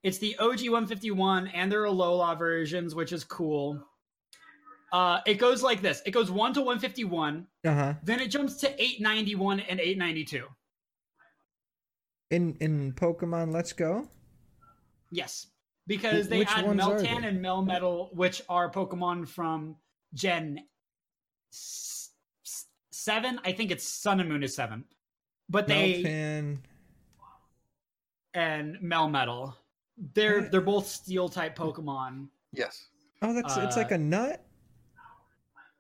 it's 0.04 0.18
the 0.18 0.36
og 0.40 0.60
151 0.60 1.48
and 1.48 1.72
there 1.72 1.82
are 1.84 1.88
alola 1.88 2.38
versions 2.38 2.96
which 2.96 3.12
is 3.12 3.24
cool 3.24 3.82
uh 4.94 5.20
it 5.26 5.36
goes 5.36 5.62
like 5.64 5.82
this 5.82 6.02
it 6.06 6.12
goes 6.12 6.32
1 6.32 6.54
to 6.54 6.62
151 6.62 7.48
Uh 7.66 7.74
huh. 7.74 7.94
then 8.04 8.20
it 8.20 8.28
jumps 8.30 8.56
to 8.58 8.68
891 8.82 9.60
and 9.62 9.80
892 9.80 10.46
In 12.32 12.56
in 12.62 12.94
Pokemon 12.94 13.52
Let's 13.54 13.74
Go. 13.74 14.08
yes 15.12 15.48
because 15.88 16.28
they 16.30 16.40
which 16.40 16.48
add 16.50 16.66
meltan 16.66 17.22
they? 17.22 17.28
and 17.28 17.40
melmetal 17.44 18.14
which 18.16 18.42
are 18.50 18.72
pokemon 18.72 19.28
from 19.28 19.76
gen 20.14 20.60
s- 21.52 22.12
s- 22.46 22.68
7 22.92 23.40
i 23.44 23.52
think 23.52 23.70
it's 23.72 23.84
sun 23.88 24.20
and 24.22 24.30
moon 24.30 24.44
is 24.44 24.56
7 24.56 24.86
but 25.54 25.68
they 25.68 26.04
Meltan. 26.04 26.58
and 28.34 28.76
Melmetal. 28.84 29.54
They're 30.14 30.42
What? 30.42 30.52
they're 30.52 30.62
both 30.62 30.88
steel 30.88 31.30
type 31.30 31.56
Pokemon. 31.56 32.28
Yes. 32.52 32.88
Oh, 33.22 33.34
that's 33.34 33.56
it's 33.58 33.78
like 33.78 33.92
Uh, 33.92 33.96
a 33.96 33.98
nut. 34.00 34.46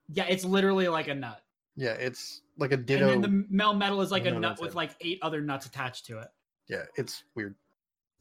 Yeah, 0.09 0.25
it's 0.29 0.45
literally 0.45 0.87
like 0.87 1.07
a 1.07 1.15
nut. 1.15 1.41
Yeah, 1.75 1.93
it's 1.93 2.41
like 2.57 2.71
a 2.71 2.77
ditto. 2.77 3.11
And 3.11 3.23
then 3.23 3.47
the 3.49 3.55
Melmetal 3.57 4.01
is 4.03 4.11
like 4.11 4.25
a 4.27 4.31
No, 4.31 4.37
nut 4.39 4.59
with 4.61 4.71
it. 4.71 4.75
like 4.75 4.91
eight 5.01 5.17
other 5.23 5.41
nuts 5.41 5.65
attached 5.65 6.05
to 6.05 6.19
it. 6.19 6.27
Yeah, 6.67 6.83
it's 6.95 7.23
weird. 7.35 7.55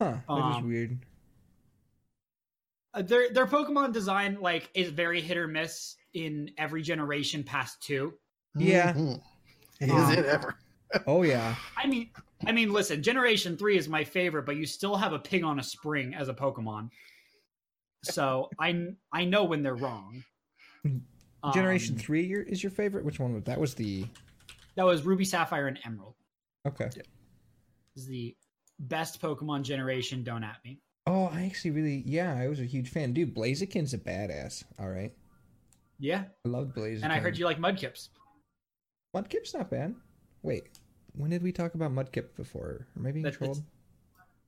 Huh. 0.01 0.17
That 0.27 0.51
is 0.51 0.57
um, 0.57 0.69
weird. 0.69 0.99
Uh, 2.95 3.03
their 3.03 3.31
their 3.31 3.47
Pokemon 3.47 3.93
design 3.93 4.39
like 4.41 4.71
is 4.75 4.89
very 4.91 5.21
hit 5.21 5.37
or 5.37 5.47
miss 5.47 5.97
in 6.15 6.51
every 6.59 6.83
generation 6.83 7.45
past 7.45 7.83
two. 7.83 8.15
Yeah. 8.57 8.95
Mhm. 8.95 9.21
Is 9.81 9.91
Um, 9.91 10.13
it 10.13 10.25
ever? 10.27 10.57
Oh 11.07 11.22
yeah. 11.22 11.55
I 11.76 11.86
mean, 11.86 12.11
I 12.47 12.53
mean, 12.53 12.72
listen, 12.72 13.03
Generation 13.03 13.57
Three 13.57 13.76
is 13.76 13.88
my 13.88 14.05
favorite, 14.05 14.45
but 14.45 14.57
you 14.57 14.66
still 14.66 14.97
have 14.97 15.12
a 15.12 15.18
pig 15.18 15.45
on 15.45 15.59
a 15.59 15.62
spring 15.62 16.14
as 16.14 16.28
a 16.28 16.34
Pokemon. 16.34 16.90
So 18.05 18.51
I 18.59 18.88
I 19.12 19.24
know 19.24 19.45
when 19.45 19.62
they're 19.62 19.76
wrong. 19.76 20.24
Generation 21.55 21.95
Um, 21.95 22.01
three 22.01 22.32
is 22.32 22.62
your 22.62 22.70
favorite? 22.70 23.05
Which 23.05 23.18
one 23.18 23.34
was 23.34 23.45
that? 23.45 23.59
Was 23.61 23.74
the 23.74 24.07
That 24.76 24.84
was 24.86 25.03
Ruby, 25.05 25.24
Sapphire, 25.24 25.66
and 25.68 25.78
Emerald. 25.84 26.14
okay? 26.66 26.88
is 27.97 28.07
the 28.07 28.34
best 28.78 29.20
Pokemon 29.20 29.62
generation. 29.62 30.22
Don't 30.24 30.45
at 30.45 30.57
me. 30.64 30.78
Oh, 31.07 31.26
I 31.26 31.45
actually 31.47 31.72
really 31.72 32.03
yeah, 32.07 32.34
I 32.34 32.49
was 32.49 32.61
a 32.61 32.64
huge 32.64 32.88
fan. 32.90 33.12
Dude, 33.12 33.34
Blaziken's 33.34 33.93
a 33.95 33.99
badass. 33.99 34.64
All 34.78 34.88
right, 34.88 35.12
Yeah, 35.99 36.24
I 36.45 36.49
love 36.49 36.68
Blaziken. 36.76 37.03
and 37.05 37.12
I 37.12 37.18
heard 37.18 37.36
you 37.38 37.45
like 37.45 37.59
Mudkips. 37.59 38.09
Mudkip's 39.14 39.53
not 39.55 39.68
bad. 39.70 39.95
Wait, 40.43 40.78
when 41.15 41.31
did 41.31 41.43
we 41.43 41.53
talk 41.53 41.75
about 41.75 41.93
Mudkip 41.93 42.35
before? 42.37 42.87
Or 42.97 43.03
maybe 43.03 43.23
That- 43.23 43.35
trolled? 43.35 43.63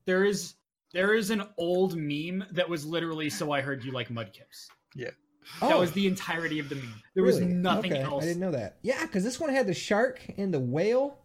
There 0.07 0.25
is 0.25 0.55
there 0.93 1.15
is 1.15 1.31
an 1.31 1.43
old 1.59 1.97
meme 1.97 2.45
that 2.53 2.69
was 2.69 2.87
literally 2.87 3.29
so 3.29 3.51
I 3.51 3.61
heard 3.61 3.83
you 3.85 3.91
like 3.91 4.09
Mudkips. 4.11 4.69
Yeah. 4.95 5.11
That 5.61 5.77
was 5.79 5.91
the 5.93 6.07
entirety 6.07 6.59
of 6.61 6.69
the 6.69 6.77
meme. 6.77 7.03
There 7.15 7.25
was 7.25 7.39
Oh. 7.41 7.45
nothing 7.45 7.93
Okay, 7.93 8.03
else. 8.03 8.23
I 8.23 8.27
didn't 8.29 8.41
know 8.41 8.53
that. 8.53 8.79
Yeah, 8.83 9.05
because 9.05 9.25
this 9.25 9.41
one 9.41 9.51
had 9.51 9.67
the 9.67 9.75
shark 9.75 10.21
and 10.39 10.55
the 10.55 10.61
whale. 10.61 11.19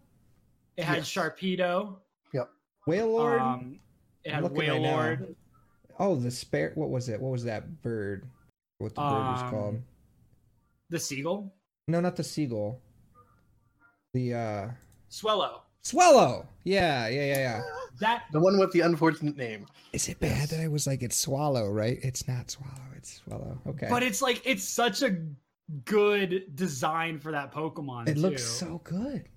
It 0.76 0.84
had 0.84 0.98
Yes. 0.98 1.08
Sharpedo. 1.10 1.98
Yep. 2.34 2.50
Wailord. 2.88 3.40
Um, 3.40 3.80
it 4.24 4.32
had 4.32 4.42
looking 4.42 4.58
right 4.58 4.80
Whale 4.80 5.16
now. 5.18 5.26
Oh, 6.00 6.16
the 6.16 6.30
spare. 6.30 6.72
What 6.74 6.90
was 6.90 7.08
it? 7.08 7.20
What 7.20 7.30
was 7.30 7.44
that 7.44 7.80
bird? 7.82 8.26
What 8.78 8.94
the 8.94 9.00
bird 9.02 9.08
was 9.32 9.42
Um, 9.42 9.50
called? 9.50 9.82
The 10.88 10.98
Seagull. 10.98 11.54
No, 11.86 12.00
not 12.00 12.16
the 12.16 12.24
seagull. 12.24 12.80
The 14.14 14.34
uh 14.34 14.70
Swellow. 15.10 15.62
swallow. 15.82 16.46
Yeah, 16.64 17.08
yeah, 17.08 17.24
yeah, 17.24 17.38
yeah. 17.38 17.62
That 18.00 18.22
The 18.32 18.40
one 18.40 18.58
with 18.58 18.72
the 18.72 18.80
unfortunate 18.80 19.36
name. 19.36 19.66
Is 19.92 20.08
it 20.08 20.18
bad 20.20 20.48
that 20.48 20.60
I 20.60 20.68
was 20.68 20.86
like 20.86 21.02
it's 21.02 21.16
swallow, 21.16 21.68
right? 21.68 21.98
It's 22.02 22.26
not 22.26 22.50
swallow. 22.50 22.72
It's 22.96 23.20
swallow. 23.24 23.58
Okay. 23.66 23.88
but 23.90 24.02
it's 24.02 24.22
like 24.22 24.40
it's 24.44 24.64
such 24.64 25.02
a 25.02 25.18
good 25.84 26.54
design 26.54 27.18
for 27.18 27.32
that 27.32 27.52
Pokemon. 27.52 28.08
it 28.08 28.16
looks 28.16 28.44
so 28.44 28.80
good. 28.84 29.28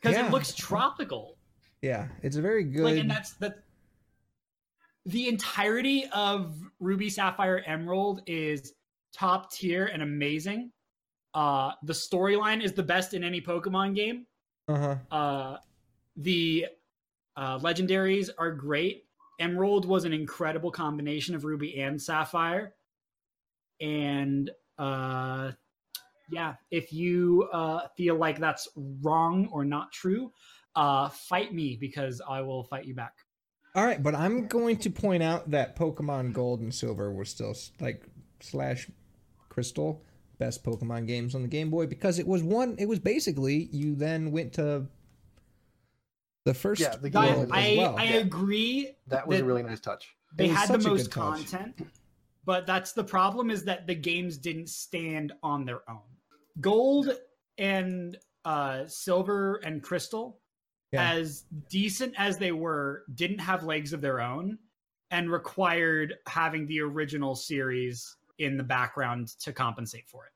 because 0.00 0.16
yeah. 0.16 0.26
it 0.26 0.30
looks 0.30 0.54
tropical. 0.54 1.36
Yeah, 1.82 2.08
it's 2.22 2.36
a 2.36 2.42
very 2.42 2.64
good. 2.64 2.84
like 2.84 2.98
and 2.98 3.10
that's 3.10 3.32
that 3.34 3.62
the 5.06 5.28
entirety 5.28 6.06
of 6.12 6.60
ruby 6.78 7.08
sapphire 7.08 7.62
emerald 7.66 8.20
is 8.26 8.74
top 9.14 9.50
tier 9.50 9.86
and 9.86 10.02
amazing 10.02 10.70
uh 11.32 11.72
the 11.84 11.92
storyline 11.92 12.62
is 12.62 12.74
the 12.74 12.82
best 12.82 13.14
in 13.14 13.24
any 13.24 13.40
pokemon 13.40 13.94
game 13.94 14.26
uh-huh. 14.74 15.16
uh 15.16 15.56
the 16.16 16.66
uh 17.36 17.58
legendaries 17.58 18.30
are 18.38 18.52
great. 18.52 19.04
Emerald 19.38 19.86
was 19.86 20.04
an 20.04 20.12
incredible 20.12 20.70
combination 20.70 21.34
of 21.34 21.44
ruby 21.44 21.80
and 21.80 22.00
sapphire. 22.00 22.74
And 23.80 24.50
uh 24.78 25.52
yeah 26.30 26.54
if 26.70 26.92
you 26.92 27.48
uh 27.52 27.88
feel 27.96 28.16
like 28.16 28.38
that's 28.38 28.68
wrong 29.02 29.48
or 29.52 29.64
not 29.64 29.90
true 29.92 30.30
uh 30.76 31.08
fight 31.08 31.52
me 31.52 31.76
because 31.80 32.22
i 32.28 32.40
will 32.40 32.64
fight 32.64 32.84
you 32.84 32.94
back. 32.94 33.14
All 33.74 33.84
right, 33.84 34.02
but 34.02 34.16
I'm 34.16 34.48
going 34.48 34.78
to 34.78 34.90
point 34.90 35.22
out 35.22 35.52
that 35.52 35.76
Pokemon 35.76 36.32
Gold 36.32 36.60
and 36.60 36.74
Silver 36.74 37.12
were 37.12 37.24
still 37.24 37.54
like 37.78 38.02
slash 38.40 38.90
Crystal 39.48 40.04
best 40.40 40.64
Pokemon 40.64 41.06
games 41.06 41.36
on 41.36 41.42
the 41.42 41.48
Game 41.48 41.70
Boy 41.70 41.86
because 41.86 42.18
it 42.18 42.26
was 42.26 42.42
one. 42.42 42.74
It 42.78 42.86
was 42.88 42.98
basically 42.98 43.68
you 43.70 43.94
then 43.94 44.32
went 44.32 44.54
to 44.54 44.86
the 46.44 46.54
first 46.54 46.80
Yeah, 46.80 46.96
the 46.96 47.16
I, 47.16 47.26
world 47.34 47.48
game 47.50 47.54
as 47.56 47.64
I, 47.64 47.76
well. 47.78 47.96
I 47.98 48.04
agree 48.04 48.96
That 49.06 49.28
was 49.28 49.38
That- 49.38 49.44
a 49.44 49.46
really 49.46 49.62
nice 49.62 49.78
touch. 49.80 50.08
they 50.34 50.48
had 50.48 50.68
the 50.68 50.78
most 50.88 51.04
good 51.10 51.12
touch. 51.12 51.50
content 51.50 51.86
but 52.44 52.66
that's 52.66 52.92
the 52.92 53.04
problem 53.04 53.50
is 53.50 53.64
that 53.64 53.86
the 53.86 53.94
games 53.94 54.38
didn't 54.38 54.68
stand 54.70 55.32
on 55.42 55.64
their 55.66 55.88
own 55.90 56.00
gold 56.60 57.10
and 57.58 58.16
uh 58.44 58.86
silver 58.86 59.56
and 59.64 59.82
crystal 59.82 60.40
Yeah. 60.92 61.12
as 61.12 61.44
decent 61.68 62.14
as 62.16 62.38
they 62.38 62.52
were 62.52 63.04
didn't 63.14 63.40
have 63.40 63.64
legs 63.64 63.92
of 63.92 64.00
their 64.00 64.20
own 64.20 64.58
and 65.10 65.30
required 65.30 66.14
having 66.26 66.66
the 66.66 66.80
original 66.80 67.34
series 67.34 68.16
in 68.40 68.56
the 68.56 68.62
background 68.64 69.28
to 69.38 69.52
compensate 69.52 70.06
for 70.08 70.24
it 70.26 70.32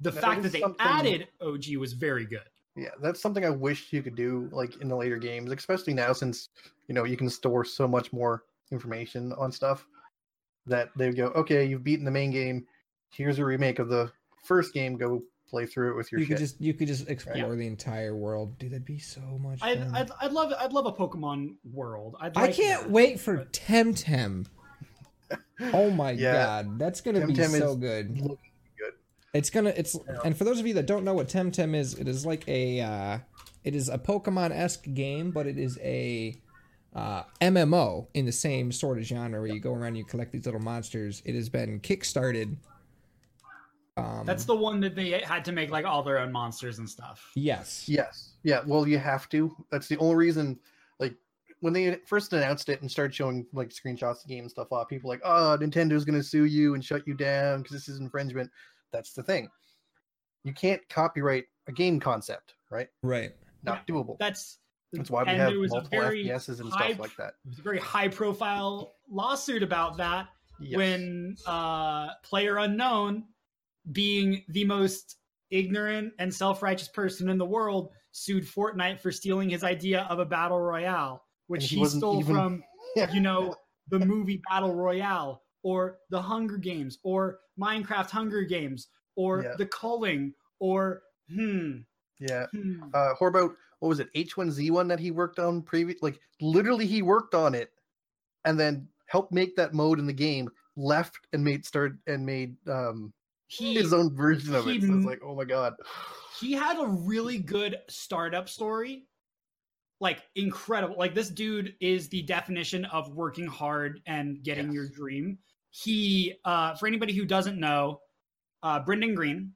the 0.00 0.10
That 0.10 0.20
fact 0.20 0.42
that 0.42 0.52
they 0.52 0.60
something- 0.60 0.80
added 0.80 1.28
og 1.40 1.64
was 1.78 1.92
very 1.92 2.24
good 2.26 2.48
Yeah, 2.74 2.88
that's 3.02 3.20
something 3.20 3.44
I 3.44 3.50
wish 3.50 3.92
you 3.92 4.02
could 4.02 4.14
do 4.16 4.48
like 4.52 4.80
in 4.80 4.88
the 4.88 4.96
later 4.96 5.18
games, 5.18 5.52
especially 5.52 5.92
now 5.94 6.12
since 6.14 6.48
you 6.88 6.94
know 6.94 7.04
you 7.04 7.16
can 7.16 7.28
store 7.28 7.64
so 7.64 7.86
much 7.86 8.12
more 8.12 8.44
information 8.70 9.32
on 9.34 9.52
stuff. 9.52 9.86
That 10.66 10.88
they 10.96 11.10
go, 11.10 11.26
okay, 11.42 11.64
you've 11.66 11.84
beaten 11.84 12.04
the 12.04 12.10
main 12.20 12.30
game. 12.30 12.66
Here's 13.10 13.38
a 13.40 13.44
remake 13.44 13.78
of 13.80 13.88
the 13.88 14.10
first 14.44 14.72
game. 14.72 14.96
Go 14.96 15.20
play 15.50 15.66
through 15.66 15.90
it 15.92 15.96
with 15.96 16.10
your 16.12 16.20
you 16.20 16.26
shit. 16.26 16.36
could 16.36 16.42
just 16.46 16.60
you 16.60 16.72
could 16.72 16.88
just 16.88 17.08
explore 17.10 17.56
the 17.56 17.66
entire 17.66 18.16
world. 18.16 18.56
Dude, 18.58 18.70
that'd 18.70 18.84
be 18.86 18.98
so 18.98 19.20
much. 19.20 19.58
I'd, 19.60 19.82
I'd, 19.92 20.10
I'd 20.22 20.32
love 20.32 20.52
I'd 20.58 20.72
love 20.72 20.86
a 20.86 20.92
Pokemon 20.92 21.56
world. 21.72 22.16
I'd 22.20 22.36
I 22.38 22.50
can't 22.52 22.84
that. 22.84 22.90
wait 22.90 23.20
for 23.20 23.44
Temtem. 23.46 24.46
Oh 25.72 25.90
my 25.90 26.10
Yeah. 26.12 26.32
god, 26.32 26.78
that's 26.78 27.00
gonna 27.00 27.26
be 27.26 27.34
Temtem 27.34 27.58
so 27.58 27.76
good. 27.76 28.14
good. 28.20 28.36
It's 29.34 29.48
gonna 29.50 29.72
it's 29.76 29.96
and 30.24 30.36
for 30.36 30.44
those 30.44 30.60
of 30.60 30.66
you 30.66 30.74
that 30.74 30.86
don't 30.86 31.04
know 31.04 31.14
what 31.14 31.28
Temtem 31.28 31.74
is, 31.74 31.94
it 31.94 32.06
is 32.08 32.26
like 32.26 32.46
a 32.48 32.80
uh, 32.80 33.18
it 33.64 33.74
is 33.74 33.88
a 33.88 33.96
Pokemon 33.98 34.50
esque 34.50 34.84
game, 34.92 35.30
but 35.30 35.46
it 35.46 35.56
is 35.58 35.78
a 35.82 36.34
uh, 36.94 37.22
MMO 37.40 38.08
in 38.12 38.26
the 38.26 38.32
same 38.32 38.70
sort 38.72 38.98
of 38.98 39.04
genre 39.04 39.40
where 39.40 39.46
you 39.52 39.60
go 39.60 39.72
around 39.72 39.88
and 39.88 39.96
you 39.98 40.04
collect 40.04 40.32
these 40.32 40.44
little 40.44 40.60
monsters. 40.60 41.22
It 41.24 41.34
has 41.34 41.48
been 41.48 41.80
kickstarted. 41.80 42.56
Um, 43.96 44.24
That's 44.24 44.44
the 44.44 44.56
one 44.56 44.80
that 44.80 44.94
they 44.94 45.20
had 45.20 45.44
to 45.46 45.52
make 45.52 45.70
like 45.70 45.84
all 45.84 46.02
their 46.02 46.18
own 46.18 46.32
monsters 46.32 46.78
and 46.78 46.88
stuff. 46.88 47.30
yes, 47.34 47.88
Yes. 47.88 48.32
Yeah. 48.42 48.62
Well, 48.66 48.88
you 48.88 48.98
have 48.98 49.28
to. 49.30 49.54
That's 49.70 49.86
the 49.86 49.96
only 49.98 50.16
reason. 50.16 50.58
Like 50.98 51.14
when 51.62 51.72
they 51.72 51.96
first 52.06 52.32
announced 52.32 52.68
it 52.68 52.80
and 52.80 52.90
started 52.90 53.14
showing 53.14 53.46
like 53.52 53.68
screenshots 53.68 54.16
of 54.16 54.22
the 54.26 54.34
game 54.34 54.40
and 54.42 54.50
stuff 54.50 54.72
off, 54.72 54.88
people 54.88 55.08
were 55.08 55.14
like, 55.14 55.22
oh, 55.24 55.56
Nintendo's 55.60 56.04
going 56.04 56.18
to 56.18 56.22
sue 56.22 56.44
you 56.44 56.74
and 56.74 56.84
shut 56.84 57.06
you 57.06 57.14
down 57.14 57.62
because 57.62 57.72
this 57.72 57.88
is 57.88 58.00
infringement. 58.00 58.50
That's 58.92 59.12
the 59.12 59.22
thing. 59.22 59.48
You 60.42 60.52
can't 60.52 60.80
copyright 60.88 61.44
a 61.68 61.72
game 61.72 62.00
concept, 62.00 62.54
right? 62.68 62.88
right. 63.04 63.30
Not 63.62 63.86
doable. 63.86 64.16
That's 64.18 64.58
That's 64.92 65.08
why 65.08 65.22
we 65.22 65.30
have 65.30 65.50
there 65.50 65.60
was 65.60 65.70
a 65.70 65.76
multiple 65.76 66.00
very 66.00 66.24
FPSs 66.24 66.58
and 66.58 66.68
high- 66.68 66.88
stuff 66.88 66.98
like 66.98 67.16
that. 67.16 67.34
It 67.44 67.50
was 67.50 67.58
a 67.60 67.62
very 67.62 67.78
high 67.78 68.08
profile 68.08 68.96
lawsuit 69.08 69.62
about 69.62 69.96
that 69.98 70.28
Yes. 70.60 70.76
when 70.76 71.36
uh 71.46 72.08
player 72.24 72.58
unknown 72.58 73.24
being 73.92 74.42
the 74.48 74.64
most 74.64 75.16
ignorant 75.50 76.12
and 76.18 76.32
self-righteous 76.32 76.88
person 76.88 77.28
in 77.28 77.38
the 77.38 77.46
world, 77.46 77.90
sued 78.10 78.44
Fortnite 78.44 79.00
for 79.00 79.10
stealing 79.12 79.48
his 79.50 79.64
idea 79.64 80.06
of 80.10 80.18
a 80.18 80.24
battle 80.24 80.60
royale, 80.60 81.21
which 81.46 81.68
he 81.68 81.76
he, 81.80 81.84
stole 81.86 82.20
even- 82.20 82.34
from 82.34 82.64
you 83.12 83.20
know, 83.20 83.54
the 83.88 83.98
movie 83.98 84.40
Battle 84.48 84.74
Royale 84.74 85.42
or 85.62 85.98
the 86.10 86.20
Hunger 86.20 86.56
Games 86.56 86.98
or 87.02 87.38
Minecraft 87.60 88.10
Hunger 88.10 88.42
Games 88.42 88.88
or 89.16 89.42
Yeah. 89.42 89.54
the 89.58 89.66
Culling 89.66 90.34
or 90.58 91.02
hmm, 91.28 91.78
Yeah. 92.18 92.46
hmm. 92.52 92.82
Uh, 92.94 93.14
what 93.18 93.28
about 93.28 93.52
what 93.80 93.88
was 93.88 94.00
it 94.00 94.12
H1Z1 94.14 94.88
that 94.88 95.00
he 95.00 95.10
worked 95.10 95.38
on 95.38 95.62
previous? 95.62 96.00
Like 96.02 96.20
literally, 96.40 96.86
he 96.86 97.02
worked 97.02 97.34
on 97.34 97.54
it, 97.54 97.70
and 98.44 98.58
then 98.58 98.88
helped 99.06 99.32
make 99.32 99.56
that 99.56 99.74
mode 99.74 99.98
in 99.98 100.06
the 100.06 100.12
game. 100.12 100.50
Left 100.76 101.18
and 101.32 101.44
made 101.44 101.66
start 101.66 101.98
and 102.06 102.24
made 102.24 102.56
um 102.68 103.12
he 103.48 103.74
his 103.74 103.92
own 103.92 104.14
version 104.16 104.54
of 104.54 104.64
he 104.64 104.76
it. 104.76 104.82
So 104.82 104.94
it's 104.96 105.04
like, 105.04 105.20
oh 105.22 105.34
my 105.34 105.44
god. 105.44 105.74
he 106.40 106.52
had 106.52 106.78
a 106.78 106.86
really 106.86 107.38
good 107.38 107.78
startup 107.90 108.48
story. 108.48 109.06
Like 110.02 110.22
incredible. 110.34 110.96
Like 110.98 111.14
this 111.14 111.30
dude 111.30 111.74
is 111.80 112.08
the 112.08 112.22
definition 112.22 112.84
of 112.86 113.14
working 113.14 113.46
hard 113.46 114.00
and 114.06 114.42
getting 114.42 114.66
Yes. 114.66 114.74
your 114.74 114.88
dream. 114.88 115.38
He 115.70 116.34
uh 116.44 116.74
for 116.74 116.88
anybody 116.88 117.12
who 117.14 117.24
doesn't 117.24 117.58
know, 117.58 118.00
uh 118.64 118.80
Brendan 118.80 119.14
Greene 119.14 119.52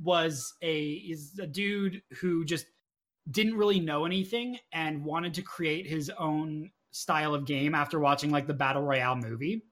was 0.00 0.52
a 0.62 0.94
is 0.94 1.38
a 1.40 1.46
dude 1.46 2.02
who 2.20 2.44
just 2.44 2.66
didn't 3.30 3.56
really 3.56 3.78
know 3.78 4.04
anything 4.04 4.58
and 4.72 5.04
wanted 5.04 5.32
to 5.34 5.42
create 5.42 5.86
his 5.86 6.10
own 6.18 6.70
style 6.90 7.32
of 7.34 7.46
game 7.46 7.74
after 7.74 8.00
watching 8.00 8.30
like 8.30 8.46
the 8.48 8.54
Battle 8.54 8.82
Royale 8.82 9.16
movie. 9.16 9.62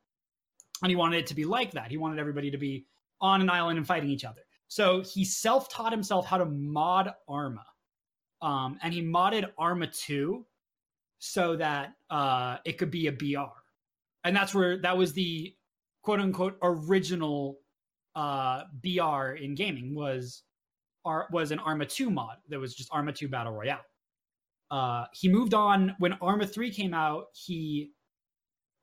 And 0.83 0.91
he 0.91 0.97
wanted 0.97 1.19
it 1.19 1.27
to 1.29 1.35
be 1.35 1.45
like 1.45 1.73
that. 1.73 1.91
He 1.91 1.97
wanted 1.97 2.21
everybody 2.21 2.51
to 2.53 2.59
be 2.59 2.87
on 3.21 3.41
an 3.41 3.51
island 3.51 3.79
and 3.79 3.87
fighting 3.87 4.11
each 4.11 4.25
other. 4.25 4.43
So 4.69 5.01
he 5.03 5.25
self-taught 5.25 5.91
himself 5.91 6.27
how 6.27 6.39
to 6.39 6.45
mod 6.45 7.11
Arma. 7.29 7.65
Um, 8.43 8.79
and 8.83 8.93
he 8.93 9.03
modded 9.03 9.51
Arma 9.59 9.87
2 9.87 10.45
so 11.19 11.57
that 11.57 11.95
uh, 12.11 12.59
it 12.65 12.79
could 12.79 12.91
be 12.91 13.07
a 13.07 13.13
BR. 13.13 13.53
And 14.25 14.37
that's 14.37 14.55
where 14.55 14.79
that 14.83 14.97
was 14.97 15.13
the 15.13 15.55
quote 16.03 16.21
unquote 16.21 16.59
original 16.63 17.59
uh, 18.15 18.63
BR 18.83 19.37
in 19.43 19.55
gaming 19.55 19.95
was 19.95 20.43
Ar- 21.05 21.29
was 21.31 21.51
an 21.53 21.59
Arma 21.61 21.87
2 21.87 22.11
mod 22.11 22.37
that 22.49 22.59
was 22.59 22.75
just 22.75 22.89
Arma 22.93 23.13
2 23.13 23.29
Battle 23.29 23.53
Royale. 23.53 23.85
Uh, 24.71 25.05
he 25.13 25.29
moved 25.29 25.55
on 25.55 25.95
when 25.99 26.15
Arma 26.15 26.47
3 26.47 26.71
came 26.71 26.93
out, 26.93 27.27
he 27.35 27.93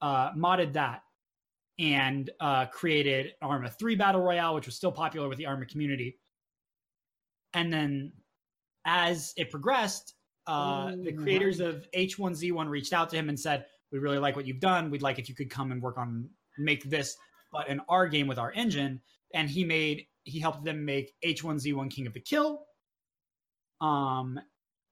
uh, 0.01 0.32
modded 0.34 0.74
that 0.74 1.01
and 1.80 2.30
uh, 2.39 2.66
created 2.68 3.34
Arma 3.41 3.70
3 3.70 3.95
Battle 3.95 4.22
Royale, 4.22 4.56
which 4.56 4.66
was 4.66 4.76
still 4.76 4.91
popular 4.91 5.28
with 5.28 5.38
the 5.38 5.45
Arma 5.45 5.66
community. 5.66 6.20
And 7.54 7.72
then 7.72 8.14
as 8.86 9.34
it 9.38 9.50
progressed, 9.50 10.16
uh, 10.48 10.92
the 11.04 11.14
creators 11.14 11.60
of 11.60 11.88
H1Z1 11.96 12.70
reached 12.70 12.94
out 12.94 13.10
to 13.12 13.16
him 13.16 13.30
and 13.30 13.40
said, 13.40 13.66
We 13.92 14.00
really 14.00 14.18
like 14.18 14.36
what 14.36 14.46
you've 14.46 14.60
done. 14.60 14.90
We'd 14.90 15.02
like 15.02 15.20
if 15.20 15.30
you 15.30 15.36
could 15.36 15.50
come 15.50 15.72
and 15.72 15.82
work 15.82 15.98
on 15.98 16.30
make 16.58 16.84
this, 16.90 17.16
but 17.52 17.68
in 17.70 17.80
our 17.90 18.08
game 18.08 18.28
with 18.28 18.38
our 18.38 18.52
engine. 18.54 19.02
And 19.34 19.50
he 19.50 19.64
made 19.64 20.08
he 20.26 20.40
helped 20.40 20.64
them 20.64 20.86
make 20.86 21.14
H1Z1 21.26 21.90
King 21.92 22.08
of 22.08 22.14
the 22.14 22.20
Kill. 22.20 22.66
Um, 23.82 24.40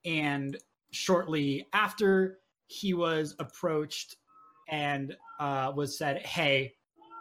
and 0.04 0.58
shortly 0.92 1.68
after, 1.74 2.40
he 2.68 2.94
was 2.94 3.36
approached 3.40 4.18
and 4.70 5.16
uh, 5.40 5.72
was 5.76 5.98
said, 5.98 6.26
"Hey," 6.26 6.74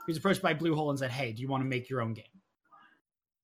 he 0.06 0.10
was 0.10 0.16
approached 0.16 0.42
by 0.42 0.54
Bluehole 0.54 0.90
and 0.90 0.98
said, 0.98 1.10
"Hey, 1.10 1.32
do 1.32 1.42
you 1.42 1.48
want 1.48 1.62
to 1.62 1.68
make 1.68 1.90
your 1.90 2.00
own 2.00 2.14
game?" 2.14 2.24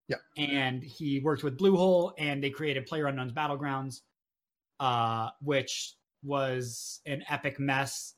Yeah. 0.09 0.16
And 0.36 0.82
he 0.82 1.20
worked 1.20 1.42
with 1.42 1.59
Bluehole, 1.59 2.12
and 2.18 2.42
they 2.42 2.50
created 2.50 2.86
Player 2.86 3.07
Unknown's 3.07 3.32
Battlegrounds, 3.32 4.02
uh, 4.78 5.30
which 5.40 5.94
was 6.22 7.00
an 7.07 7.24
epic 7.28 7.59
mess. 7.59 8.14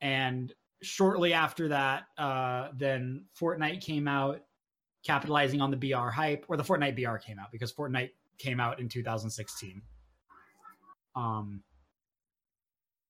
And 0.00 0.52
shortly 0.82 1.32
after 1.32 1.68
that, 1.68 2.04
uh, 2.16 2.68
then 2.74 3.24
Fortnite 3.38 3.82
came 3.82 4.08
out, 4.08 4.40
capitalizing 5.04 5.60
on 5.60 5.70
the 5.70 5.76
BR 5.76 6.08
hype, 6.08 6.46
or 6.48 6.56
the 6.56 6.64
Fortnite 6.64 6.96
BR 6.96 7.16
came 7.16 7.38
out 7.38 7.52
because 7.52 7.72
Fortnite 7.72 8.10
came 8.38 8.60
out 8.60 8.80
in 8.80 8.88
2016. 8.88 9.82
Um, 11.14 11.62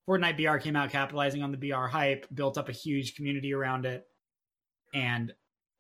Fortnite 0.09 0.37
BR 0.37 0.59
came 0.59 0.75
out 0.75 0.91
capitalizing 0.91 1.43
on 1.43 1.53
the 1.53 1.57
BR 1.57 1.87
hype, 1.87 2.27
built 2.35 2.59
up 2.59 2.69
a 2.69 2.73
huge 2.73 3.15
community 3.15 3.55
around 3.55 3.87
it, 3.87 4.07
and 4.93 5.33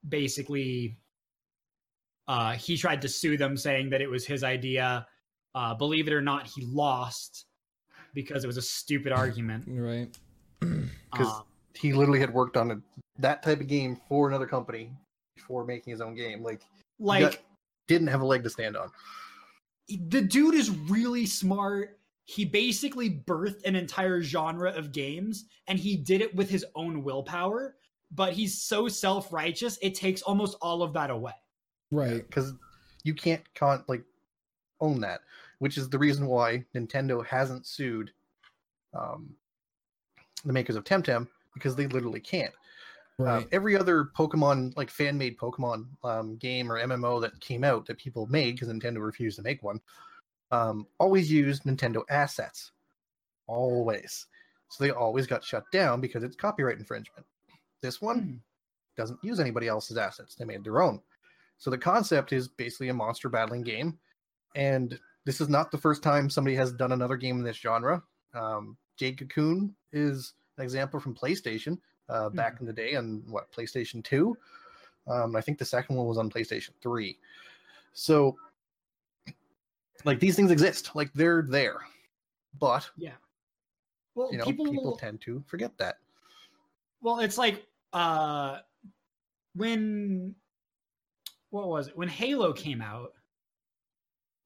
basically, 0.09 0.99
uh, 2.31 2.53
he 2.53 2.77
tried 2.77 3.03
to 3.03 3.09
sue 3.09 3.37
them, 3.37 3.57
saying 3.57 3.91
that 3.91 4.01
it 4.01 4.09
was 4.09 4.25
his 4.25 4.45
idea. 4.45 5.07
Uh, 5.55 5.75
believe 5.75 6.07
it 6.07 6.13
or 6.15 6.23
not, 6.23 6.47
he 6.47 6.63
lost 6.67 7.47
because 8.15 8.45
it 8.45 8.47
was 8.47 8.57
a 8.57 8.63
stupid 8.63 9.13
argument. 9.13 9.65
Right. 9.91 10.17
'Cause- 11.13 11.41
Um, 11.41 11.45
He 11.75 11.93
literally 11.93 12.21
had 12.21 12.33
worked 12.33 12.57
on 12.57 12.71
a, 12.71 12.77
that 13.19 13.43
type 13.43 13.61
of 13.61 13.67
game 13.67 13.97
for 14.09 14.29
another 14.29 14.47
company 14.47 14.93
before 15.37 15.65
making 15.65 15.91
his 15.93 16.01
own 16.01 16.15
game. 16.15 16.43
Like, 16.43 16.61
like 16.99 17.23
got- 17.23 17.39
didn't 17.89 18.09
have 18.09 18.21
a 18.21 18.27
leg 18.27 18.43
to 18.45 18.51
stand 18.51 18.77
on. 18.77 18.91
the 19.89 20.21
dude 20.23 20.55
is 20.55 20.71
really 20.71 21.27
smart. 21.27 21.99
He 22.27 22.45
basically 22.45 23.11
birthed 23.11 23.65
an 23.65 23.75
entire 23.75 24.23
genre 24.23 24.71
of 24.71 24.93
games 24.93 25.47
and 25.67 25.79
he 25.81 25.97
did 25.97 26.21
it 26.21 26.33
with 26.35 26.49
his 26.49 26.65
own 26.77 27.03
willpower, 27.03 27.75
but 28.13 28.33
he's 28.33 28.63
so 28.63 28.87
self-righteous, 28.87 29.79
it 29.83 29.97
takes 29.97 30.23
almost 30.23 30.57
all 30.63 30.83
of 30.85 30.93
that 30.93 31.11
away. 31.11 31.35
Right. 31.91 32.27
because 32.27 32.55
you 33.03 33.15
can't 33.15 33.43
con 33.55 33.85
like 33.89 34.03
own 34.81 35.01
that, 35.01 35.21
which 35.59 35.77
is 35.79 35.89
the 35.89 35.99
reason 35.99 36.27
why 36.27 36.65
Nintendo 36.75 37.25
hasn't 37.27 37.67
sued 37.67 38.13
um, 38.95 39.35
the 40.45 40.53
makers 40.53 40.77
of 40.77 40.85
Temtem 40.85 41.29
because 41.55 41.77
they 41.77 41.87
literally 41.87 42.21
can't. 42.21 42.53
Uh, 43.19 43.43
every 43.53 43.77
other 43.77 44.09
Pokemon, 44.17 44.75
like 44.79 44.89
fan 44.89 45.19
made 45.19 45.37
Pokemon 45.37 45.85
um, 46.03 46.37
game 46.37 46.73
or 46.73 46.79
MMO 46.79 47.21
that 47.21 47.39
came 47.41 47.65
out 47.65 47.85
that 47.85 47.99
people 47.99 48.27
made 48.29 48.53
because 48.55 48.69
Nintendo 48.69 49.05
refused 49.05 49.37
to 49.37 49.43
make 49.43 49.63
one, 49.63 49.79
um, 50.53 50.87
always 50.99 51.31
used 51.31 51.65
Nintendo 51.65 52.03
assets. 52.09 52.73
Always. 53.47 54.27
So 54.71 54.83
they 54.83 54.91
always 54.91 55.27
got 55.27 55.45
shut 55.45 55.65
down 55.71 56.01
because 56.01 56.23
it's 56.23 56.35
copyright 56.35 56.79
infringement. 56.79 57.27
This 57.83 58.01
one 58.01 58.19
Hmm. 58.21 58.35
doesn't 58.97 59.23
use 59.23 59.39
anybody 59.39 59.69
else's 59.69 59.99
assets. 59.99 60.35
They 60.35 60.47
made 60.47 60.65
their 60.65 60.81
own. 60.81 61.03
So 61.61 61.71
the 61.71 61.79
concept 61.79 62.33
is 62.33 62.49
basically 62.49 62.89
a 62.89 62.95
monster 62.95 63.29
battling 63.29 63.63
game. 63.63 63.99
And 64.57 64.99
this 65.25 65.41
is 65.41 65.49
not 65.49 65.71
the 65.71 65.79
first 65.79 66.03
time 66.03 66.29
somebody 66.29 66.57
has 66.57 66.73
done 66.73 66.93
another 66.93 67.17
game 67.17 67.39
in 67.39 67.45
this 67.45 67.59
genre. 67.59 68.03
Um, 68.35 68.77
Jade 68.97 69.19
Cocoon 69.19 69.75
is 69.93 70.33
an 70.57 70.65
example 70.65 70.99
from 70.99 71.15
PlayStation 71.15 71.79
uh, 72.09 72.31
back 72.31 72.61
in 72.61 72.67
the 72.67 72.73
day 72.73 72.97
on 72.97 73.23
what 73.29 73.53
PlayStation 73.53 74.03
2. 74.03 74.37
Um, 75.07 75.37
I 75.37 75.43
think 75.43 75.59
the 75.59 75.65
second 75.65 75.97
one 75.97 76.07
was 76.07 76.17
on 76.19 76.31
PlayStation 76.31 76.71
3. 76.83 77.19
So, 77.93 78.37
like 80.05 80.19
these 80.19 80.37
things 80.37 80.51
exist, 80.51 80.91
like 80.95 81.13
they're 81.13 81.43
there, 81.43 81.77
but 82.59 82.89
Yeah. 82.97 83.13
Well, 84.15 84.33
you 84.33 84.39
know 84.39 84.45
people, 84.45 84.65
people 84.71 84.97
tend 84.97 85.21
to 85.23 85.43
forget 85.47 85.77
that. 85.79 85.99
well, 87.03 87.21
it's 87.21 87.37
like 87.37 87.67
uh 87.93 88.59
when 89.55 90.35
what 91.51 91.69
was 91.69 91.89
it? 91.89 91.97
When 91.97 92.09
Halo 92.09 92.53
came 92.53 92.81
out, 92.83 93.13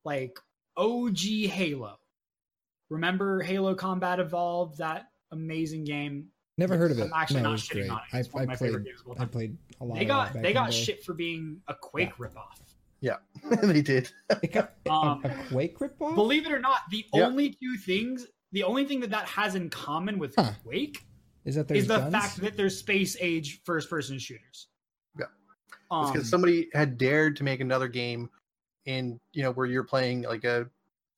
like 0.05 0.39
OG 0.77 1.19
Halo. 1.49 1.97
Remember 2.91 3.43
Halo 3.43 3.75
Combat 3.75 4.21
Evolved, 4.21 4.79
that 4.79 5.07
amazing 5.33 5.85
game? 5.85 6.27
Never 6.59 6.77
heard 6.77 6.91
of 6.93 6.99
it. 6.99 7.05
I'm 7.05 7.13
actually 7.15 7.37
no, 7.37 7.41
it 7.41 7.43
not 7.45 7.53
was 7.53 7.63
shitting 7.63 7.73
great. 7.75 7.91
on 7.91 8.01
it. 8.13 8.17
I, 8.17 8.23
one 8.31 8.41
I 8.41 8.43
of 8.43 8.49
my 8.49 8.57
favorite 8.57 8.73
played. 8.83 8.85
games 8.87 9.01
of 9.01 9.07
all 9.09 9.17
I 9.19 9.25
played 9.27 9.57
a 9.81 9.85
lot. 9.85 9.99
They 9.99 10.05
got 10.05 10.33
that 10.35 10.43
they 10.43 10.53
got 10.53 10.65
in 10.67 10.71
the 10.71 10.77
day. 10.77 10.83
shit 10.85 11.05
for 11.05 11.15
being 11.15 11.61
a 11.69 11.75
Quake 11.75 12.15
ripoff. 12.17 12.61
Yeah, 13.01 13.17
they 13.63 13.83
did. 13.83 14.11
It 14.43 14.53
got 14.53 14.73
a- 14.87 14.91
Um, 14.91 15.23
a, 15.25 15.31
Quake 15.49 15.79
ripoff. 15.79 16.15
Believe 16.15 16.47
it 16.47 16.53
or 16.53 16.61
not, 16.61 16.81
the 16.91 17.05
Yeah. 17.13 17.27
only 17.27 17.51
two 17.51 17.77
things, 17.85 18.27
the 18.53 18.63
only 18.63 18.85
thing 18.85 19.01
that 19.01 19.11
that 19.11 19.27
has 19.27 19.55
in 19.57 19.69
common 19.71 20.19
with 20.19 20.35
Huh. 20.37 20.53
Quake 20.63 21.05
Is 21.45 21.57
that 21.57 21.67
there's 21.67 21.81
is 21.83 21.89
the 21.89 21.99
guns? 21.99 22.13
fact 22.13 22.37
that 22.43 22.57
there's 22.57 22.79
space 22.79 23.17
age 23.21 23.61
first 23.65 23.91
person 23.91 24.19
shooters. 24.19 24.69
Um, 25.95 26.13
because 26.13 26.29
somebody 26.29 26.69
had 26.73 26.99
dared 26.99 27.37
to 27.37 27.45
make 27.45 27.61
another 27.61 27.89
game 27.89 28.29
in 28.87 29.19
you 29.33 29.43
know 29.43 29.53
where 29.53 29.67
you're 29.67 29.85
playing 29.85 30.23
like 30.23 30.45
a 30.45 30.69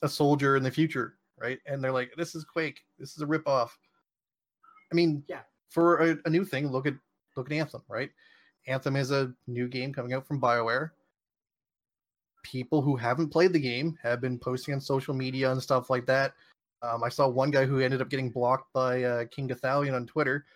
a 0.03 0.09
soldier 0.09 0.57
in 0.57 0.63
the 0.63 0.71
future, 0.71 1.15
right? 1.39 1.59
And 1.67 1.83
they're 1.83 1.93
like, 1.93 2.13
"This 2.17 2.35
is 2.35 2.45
Quake. 2.45 2.81
This 2.99 3.17
is 3.17 3.23
a 3.23 3.27
ripoff." 3.27 3.71
I 4.93 4.95
mean, 4.95 5.25
Yeah. 5.29 5.41
For 5.71 5.99
a, 5.99 6.17
a 6.25 6.31
new 6.31 6.45
thing, 6.45 6.71
look 6.71 6.87
at 6.87 6.95
look 7.37 7.51
at 7.51 7.57
Anthem, 7.57 7.83
right? 7.89 8.11
Anthem 8.67 8.97
is 8.97 9.11
a 9.11 9.33
new 9.47 9.69
game 9.69 9.93
coming 9.93 10.13
out 10.13 10.27
from 10.27 10.41
Bioware. 10.41 10.91
People 12.43 12.81
who 12.83 12.97
haven't 12.97 13.31
played 13.31 13.53
the 13.53 13.59
game 13.59 13.99
have 14.03 14.21
been 14.21 14.39
posting 14.39 14.75
on 14.75 14.81
social 14.81 15.15
media 15.15 15.51
and 15.51 15.63
stuff 15.63 15.91
like 15.91 16.07
that. 16.07 16.35
Um, 16.83 17.03
I 17.03 17.09
saw 17.09 17.29
one 17.29 17.51
guy 17.51 17.65
who 17.65 17.81
ended 17.81 18.01
up 18.01 18.09
getting 18.09 18.31
blocked 18.31 18.73
by 18.73 19.03
uh, 19.03 19.25
King 19.27 19.49
Gothalion 19.49 19.95
on 19.95 20.07
Twitter 20.07 20.47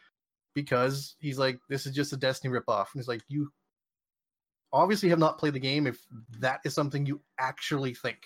because 0.54 1.16
he's 1.18 1.38
like, 1.38 1.58
"This 1.68 1.86
is 1.86 1.94
just 1.94 2.12
a 2.12 2.16
Destiny 2.16 2.54
ripoff," 2.54 2.92
and 2.92 3.00
he's 3.00 3.08
like, 3.08 3.22
"You 3.28 3.50
obviously 4.72 5.08
have 5.08 5.18
not 5.18 5.38
played 5.38 5.52
the 5.54 5.60
game 5.60 5.86
if 5.86 5.98
that 6.38 6.60
is 6.64 6.74
something 6.74 7.04
you 7.06 7.20
actually 7.38 7.94
think. 7.94 8.18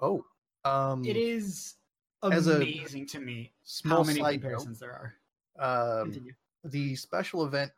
Oh, 0.00 0.24
um, 0.64 1.04
It 1.04 1.16
is 1.16 1.74
As 2.22 2.46
a 2.48 2.56
amazing 2.56 3.06
to 3.06 3.20
me 3.20 3.52
small 3.62 3.98
how 3.98 4.04
many 4.04 4.20
side 4.20 4.42
note, 4.42 4.50
comparisons 4.50 4.80
there 4.80 5.14
are. 5.60 6.00
um, 6.00 6.06
Continue. 6.12 6.32
the 6.64 6.96
special 6.96 7.44
event 7.44 7.70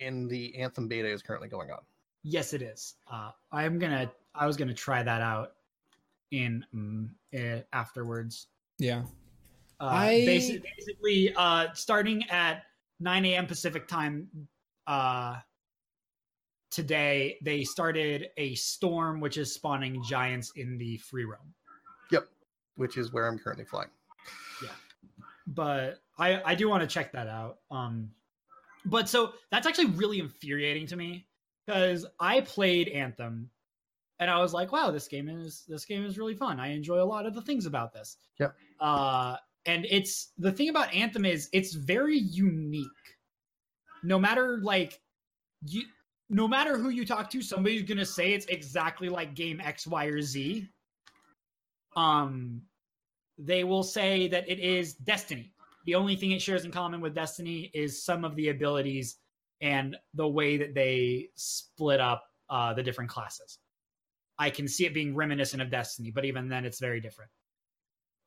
in 0.00 0.26
the 0.28 0.54
Anthem 0.56 0.88
beta 0.88 1.08
is 1.08 1.22
currently 1.22 1.48
going 1.48 1.70
on. 1.70 1.80
Yes, 2.22 2.52
it 2.52 2.62
is. 2.62 2.96
Uh, 3.10 3.30
I'm 3.52 3.78
gonna. 3.78 4.10
I 4.34 4.46
was 4.46 4.56
gonna 4.56 4.74
try 4.74 5.02
that 5.02 5.22
out 5.22 5.54
in 6.30 6.64
eh, 7.32 7.60
afterwards. 7.72 8.48
Yeah. 8.78 9.02
Uh, 9.80 9.86
I- 9.86 10.24
basi- 10.26 10.62
basically, 10.76 11.32
uh, 11.34 11.68
starting 11.72 12.28
at 12.28 12.64
9 13.00 13.24
a.m. 13.24 13.46
Pacific 13.46 13.88
time 13.88 14.28
uh, 14.86 15.36
today, 16.70 17.38
they 17.42 17.64
started 17.64 18.28
a 18.36 18.54
storm, 18.54 19.20
which 19.20 19.36
is 19.36 19.54
spawning 19.54 20.02
giants 20.02 20.52
in 20.56 20.78
the 20.78 20.96
free 20.98 21.24
roam. 21.24 21.54
Yep, 22.10 22.28
which 22.76 22.96
is 22.96 23.12
where 23.12 23.26
I'm 23.26 23.38
currently 23.38 23.64
flying. 23.64 23.90
Yeah, 24.62 24.70
but 25.46 25.98
I, 26.18 26.40
I 26.44 26.54
do 26.54 26.68
want 26.68 26.82
to 26.82 26.86
check 26.86 27.12
that 27.12 27.28
out. 27.28 27.58
Um, 27.70 28.10
but 28.84 29.08
so 29.08 29.32
that's 29.50 29.66
actually 29.66 29.86
really 29.86 30.18
infuriating 30.18 30.86
to 30.88 30.96
me 30.96 31.26
because 31.66 32.06
I 32.18 32.40
played 32.40 32.88
Anthem 32.88 33.50
and 34.18 34.30
I 34.30 34.38
was 34.38 34.52
like, 34.52 34.70
wow, 34.70 34.90
this 34.90 35.08
game 35.08 35.28
is 35.28 35.64
this 35.66 35.84
game 35.84 36.04
is 36.04 36.18
really 36.18 36.34
fun. 36.34 36.60
I 36.60 36.68
enjoy 36.68 37.02
a 37.02 37.04
lot 37.04 37.26
of 37.26 37.34
the 37.34 37.42
things 37.42 37.66
about 37.66 37.92
this. 37.92 38.16
Yep. 38.38 38.54
Uh, 38.78 39.36
and 39.66 39.86
it's 39.90 40.32
the 40.38 40.52
thing 40.52 40.68
about 40.68 40.94
Anthem 40.94 41.24
is 41.24 41.48
it's 41.52 41.74
very 41.74 42.18
unique. 42.18 42.86
No 44.02 44.18
matter 44.18 44.60
like 44.62 45.00
you 45.66 45.82
no 46.30 46.48
matter 46.48 46.78
who 46.78 46.88
you 46.88 47.04
talk 47.04 47.28
to, 47.30 47.42
somebody's 47.42 47.82
gonna 47.82 48.06
say 48.06 48.32
it's 48.32 48.46
exactly 48.46 49.08
like 49.08 49.34
game 49.34 49.60
X, 49.60 49.86
Y, 49.86 50.04
or 50.06 50.22
Z. 50.22 50.68
Um 51.96 52.62
they 53.36 53.64
will 53.64 53.82
say 53.82 54.28
that 54.28 54.48
it 54.48 54.58
is 54.58 54.94
Destiny. 54.94 55.52
The 55.86 55.94
only 55.94 56.14
thing 56.14 56.30
it 56.32 56.42
shares 56.42 56.64
in 56.64 56.70
common 56.70 57.00
with 57.00 57.14
Destiny 57.14 57.70
is 57.72 58.04
some 58.04 58.24
of 58.24 58.36
the 58.36 58.50
abilities 58.50 59.16
and 59.60 59.96
the 60.14 60.28
way 60.28 60.56
that 60.58 60.74
they 60.74 61.30
split 61.34 62.00
up 62.00 62.24
uh, 62.48 62.74
the 62.74 62.82
different 62.82 63.10
classes. 63.10 63.58
I 64.38 64.50
can 64.50 64.68
see 64.68 64.86
it 64.86 64.94
being 64.94 65.14
reminiscent 65.14 65.62
of 65.62 65.70
Destiny, 65.70 66.10
but 66.10 66.24
even 66.24 66.48
then, 66.48 66.64
it's 66.64 66.80
very 66.80 67.00
different. 67.00 67.30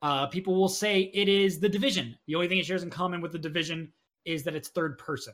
Uh, 0.02 0.28
people 0.28 0.56
will 0.56 0.70
say 0.70 1.12
it 1.14 1.30
is 1.30 1.60
the 1.60 1.70
Division. 1.70 2.18
The 2.28 2.36
only 2.36 2.48
thing 2.48 2.58
it 2.58 2.66
shares 2.66 2.84
in 2.84 2.90
common 2.90 3.22
with 3.22 3.32
the 3.32 3.40
Division 3.40 3.92
is 4.26 4.44
that 4.44 4.56
it's 4.56 4.70
third 4.70 4.98
person. 4.98 5.34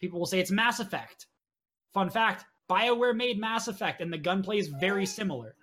People 0.00 0.18
will 0.18 0.26
say 0.26 0.38
it's 0.40 0.50
Mass 0.50 0.80
Effect. 0.80 1.26
Fun 1.94 2.10
fact 2.10 2.44
BioWare 2.70 3.16
made 3.16 3.38
Mass 3.38 3.68
Effect, 3.68 4.00
and 4.00 4.12
the 4.12 4.18
gunplay 4.18 4.58
is 4.58 4.68
very 4.68 5.06
similar. 5.06 5.54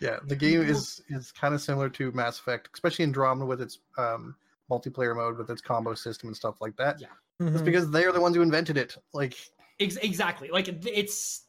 Yeah, 0.00 0.18
the 0.26 0.36
game 0.36 0.60
is 0.60 1.02
is 1.08 1.32
kind 1.32 1.54
of 1.54 1.60
similar 1.60 1.88
to 1.90 2.12
Mass 2.12 2.38
Effect, 2.38 2.68
especially 2.74 3.04
Andromeda 3.04 3.46
with 3.46 3.60
its 3.62 3.78
um, 3.96 4.36
multiplayer 4.70 5.16
mode, 5.16 5.38
with 5.38 5.50
its 5.50 5.62
combo 5.62 5.94
system 5.94 6.28
and 6.28 6.36
stuff 6.36 6.60
like 6.60 6.76
that. 6.76 7.00
Yeah. 7.00 7.08
It's 7.40 7.62
Mhm. 7.62 7.64
because 7.64 7.90
they 7.90 8.04
are 8.04 8.12
the 8.12 8.20
ones 8.20 8.36
who 8.36 8.42
invented 8.42 8.76
it. 8.76 8.96
Like, 9.12 9.34
Ex- 9.80 9.96
exactly 9.96 10.50
like 10.50 10.68
it's 10.68 11.46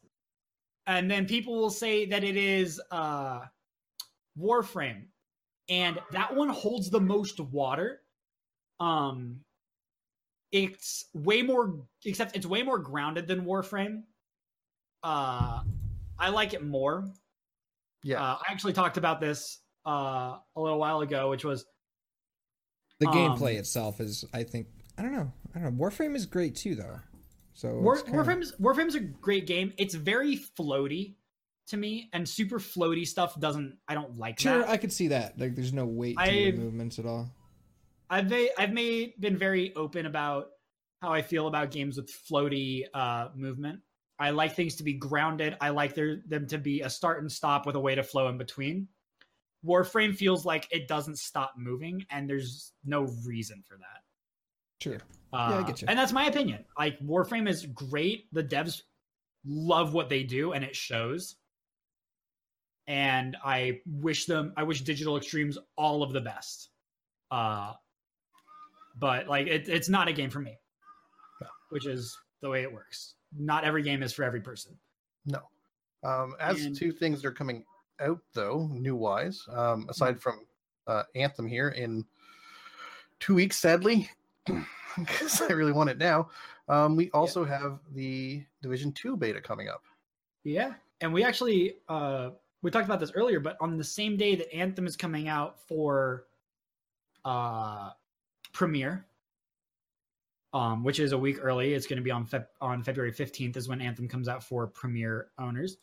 and 0.88 1.09
then 1.11 1.28
people 1.28 1.55
will 1.55 1.70
say 1.70 2.07
that 2.07 2.24
it 2.24 2.36
is 2.36 2.82
uh 2.89 3.41
warframe 4.39 5.03
and 5.70 5.99
that 6.11 6.36
one 6.36 6.49
holds 6.49 6.89
the 6.89 6.99
most 6.99 7.39
water 7.39 8.01
um 8.80 9.44
it's 10.55 11.05
way 11.13 11.41
more 11.41 11.81
except 12.05 12.33
it's 12.35 12.45
way 12.45 12.63
more 12.63 12.79
grounded 12.79 13.27
than 13.27 13.41
warframe 13.45 14.03
uh 15.03 15.59
i 16.17 16.29
like 16.29 16.53
it 16.53 16.63
more 16.63 17.05
yeah, 18.03 18.21
uh, 18.23 18.37
i 18.47 18.51
actually 18.51 18.71
talked 18.71 18.95
about 18.97 19.19
this 19.19 19.59
uh 19.85 20.37
a 20.55 20.61
little 20.61 20.79
while 20.79 21.01
ago 21.01 21.29
which 21.29 21.43
was 21.43 21.65
the 23.01 23.07
um, 23.09 23.13
gameplay 23.13 23.55
itself 23.57 23.99
is, 23.99 24.23
I 24.33 24.43
think, 24.43 24.67
I 24.97 25.01
don't 25.01 25.11
know. 25.11 25.29
I 25.53 25.59
don't 25.59 25.77
know. 25.77 25.83
Warframe 25.85 26.15
is 26.15 26.25
great 26.25 26.55
too, 26.55 26.75
though. 26.75 26.97
So 27.53 27.77
War, 27.79 27.97
kinda- 28.01 28.17
Warframe's 28.17 28.53
Warframe's 28.53 28.95
a 28.95 29.01
great 29.01 29.47
game. 29.47 29.73
It's 29.77 29.93
very 29.95 30.37
floaty 30.57 31.15
to 31.67 31.75
me, 31.75 32.09
and 32.13 32.27
super 32.27 32.57
floaty 32.57 33.05
stuff 33.05 33.37
doesn't. 33.37 33.75
I 33.89 33.95
don't 33.95 34.17
like 34.17 34.39
Sure, 34.39 34.59
that. 34.59 34.69
I 34.69 34.77
could 34.77 34.93
see 34.93 35.09
that. 35.09 35.37
Like, 35.37 35.55
there's 35.55 35.73
no 35.73 35.85
weight 35.85 36.15
to 36.17 36.23
I- 36.23 36.29
your 36.29 36.55
movements 36.55 36.97
at 36.97 37.05
all. 37.05 37.29
I've 38.09 38.29
made, 38.29 38.49
I've 38.57 38.73
made 38.73 39.13
been 39.19 39.37
very 39.37 39.75
open 39.75 40.05
about 40.05 40.47
how 41.01 41.13
I 41.13 41.21
feel 41.21 41.47
about 41.47 41.71
games 41.71 41.97
with 41.97 42.09
floaty 42.09 42.83
uh, 42.93 43.29
movement. 43.35 43.79
I 44.17 44.29
like 44.29 44.55
things 44.55 44.75
to 44.77 44.83
be 44.83 44.93
grounded. 44.93 45.57
I 45.59 45.69
like 45.69 45.93
there, 45.93 46.21
them 46.27 46.47
to 46.47 46.57
be 46.57 46.81
a 46.81 46.89
start 46.89 47.21
and 47.21 47.31
stop 47.31 47.65
with 47.65 47.75
a 47.75 47.79
way 47.79 47.95
to 47.95 48.03
flow 48.03 48.29
in 48.29 48.37
between. 48.37 48.87
Warframe 49.65 50.15
feels 50.15 50.45
like 50.45 50.67
it 50.71 50.87
doesn't 50.87 51.17
stop 51.17 51.53
moving, 51.57 52.05
and 52.11 52.29
there's 52.29 52.73
no 52.85 53.07
reason 53.25 53.63
for 53.67 53.77
that. 53.77 54.03
Sure. 54.81 54.99
Uh, 55.33 55.61
I 55.63 55.63
get 55.63 55.81
you. 55.81 55.87
And 55.89 55.97
that's 55.97 56.13
my 56.13 56.27
opinion. 56.27 56.63
Like 56.77 56.99
Warframe 56.99 57.49
is 57.49 57.65
great. 57.65 58.31
The 58.31 58.43
devs 58.43 58.83
love 59.45 59.93
what 59.93 60.09
they 60.09 60.23
do, 60.23 60.53
and 60.53 60.63
it 60.63 60.75
shows. 60.75 61.35
And 62.87 63.35
I 63.43 63.79
wish 63.85 64.25
them. 64.25 64.53
I 64.55 64.63
wish 64.63 64.81
Digital 64.81 65.17
Extremes 65.17 65.57
all 65.75 66.03
of 66.03 66.13
the 66.13 66.21
best. 66.21 66.69
Uh, 67.31 67.73
but 68.97 69.27
like 69.27 69.47
it, 69.47 69.67
it's 69.69 69.89
not 69.89 70.07
a 70.07 70.13
game 70.13 70.29
for 70.29 70.39
me, 70.39 70.57
No. 71.41 71.47
which 71.69 71.85
is 71.85 72.17
the 72.41 72.49
way 72.49 72.61
it 72.63 72.71
works. 72.71 73.15
Not 73.37 73.63
every 73.63 73.83
game 73.83 74.01
is 74.03 74.13
for 74.13 74.23
every 74.23 74.41
person. 74.41 74.77
no. 75.25 75.41
Um, 76.03 76.35
as 76.39 76.63
And- 76.65 76.75
to 76.77 76.91
things 76.91 77.21
that 77.21 77.27
are 77.27 77.31
coming 77.33 77.65
out 77.99 78.19
though, 78.33 78.67
new 78.71 78.95
wise, 78.95 79.43
um, 79.49 79.87
aside 79.89 80.21
from 80.21 80.45
uh, 80.87 81.03
Anthem 81.15 81.47
here 81.47 81.69
in 81.69 82.05
two 83.19 83.33
weeks, 83.33 83.57
sadly, 83.57 84.09
because 84.99 85.41
I 85.41 85.53
really 85.53 85.71
want 85.71 85.89
it 85.89 85.97
now. 85.97 86.29
Um, 86.69 86.95
we 86.95 87.09
also 87.11 87.43
have 87.43 87.79
the 87.93 88.43
Division 88.61 88.91
Two 88.91 89.17
beta 89.17 89.41
coming 89.41 89.67
up. 89.67 89.83
Yeah, 90.43 90.73
and 91.01 91.11
we 91.11 91.23
actually 91.23 91.77
uh 91.89 92.31
we 92.61 92.69
talked 92.69 92.85
about 92.85 92.99
this 92.99 93.11
earlier, 93.15 93.39
but 93.39 93.57
on 93.59 93.77
the 93.77 93.83
same 93.83 94.15
day 94.17 94.35
that 94.35 94.53
Anthem 94.53 94.85
is 94.85 94.95
coming 94.95 95.27
out 95.27 95.59
for 95.67 96.25
uh 97.23 97.91
premiere, 98.55 99.05
um, 100.53 100.83
which 100.83 100.99
is 100.99 101.11
a 101.11 101.17
week 101.17 101.37
early, 101.41 101.73
it's 101.73 101.85
going 101.85 101.97
to 101.97 102.03
be 102.03 102.11
on 102.11 102.25
Feb- 102.25 102.47
on 102.61 102.81
February 102.81 103.11
fifteenth 103.11 103.57
is 103.57 103.67
when 103.67 103.81
Anthem 103.81 104.07
comes 104.07 104.27
out 104.29 104.41
for 104.43 104.65
premiere 104.65 105.27
owners. 105.37 105.77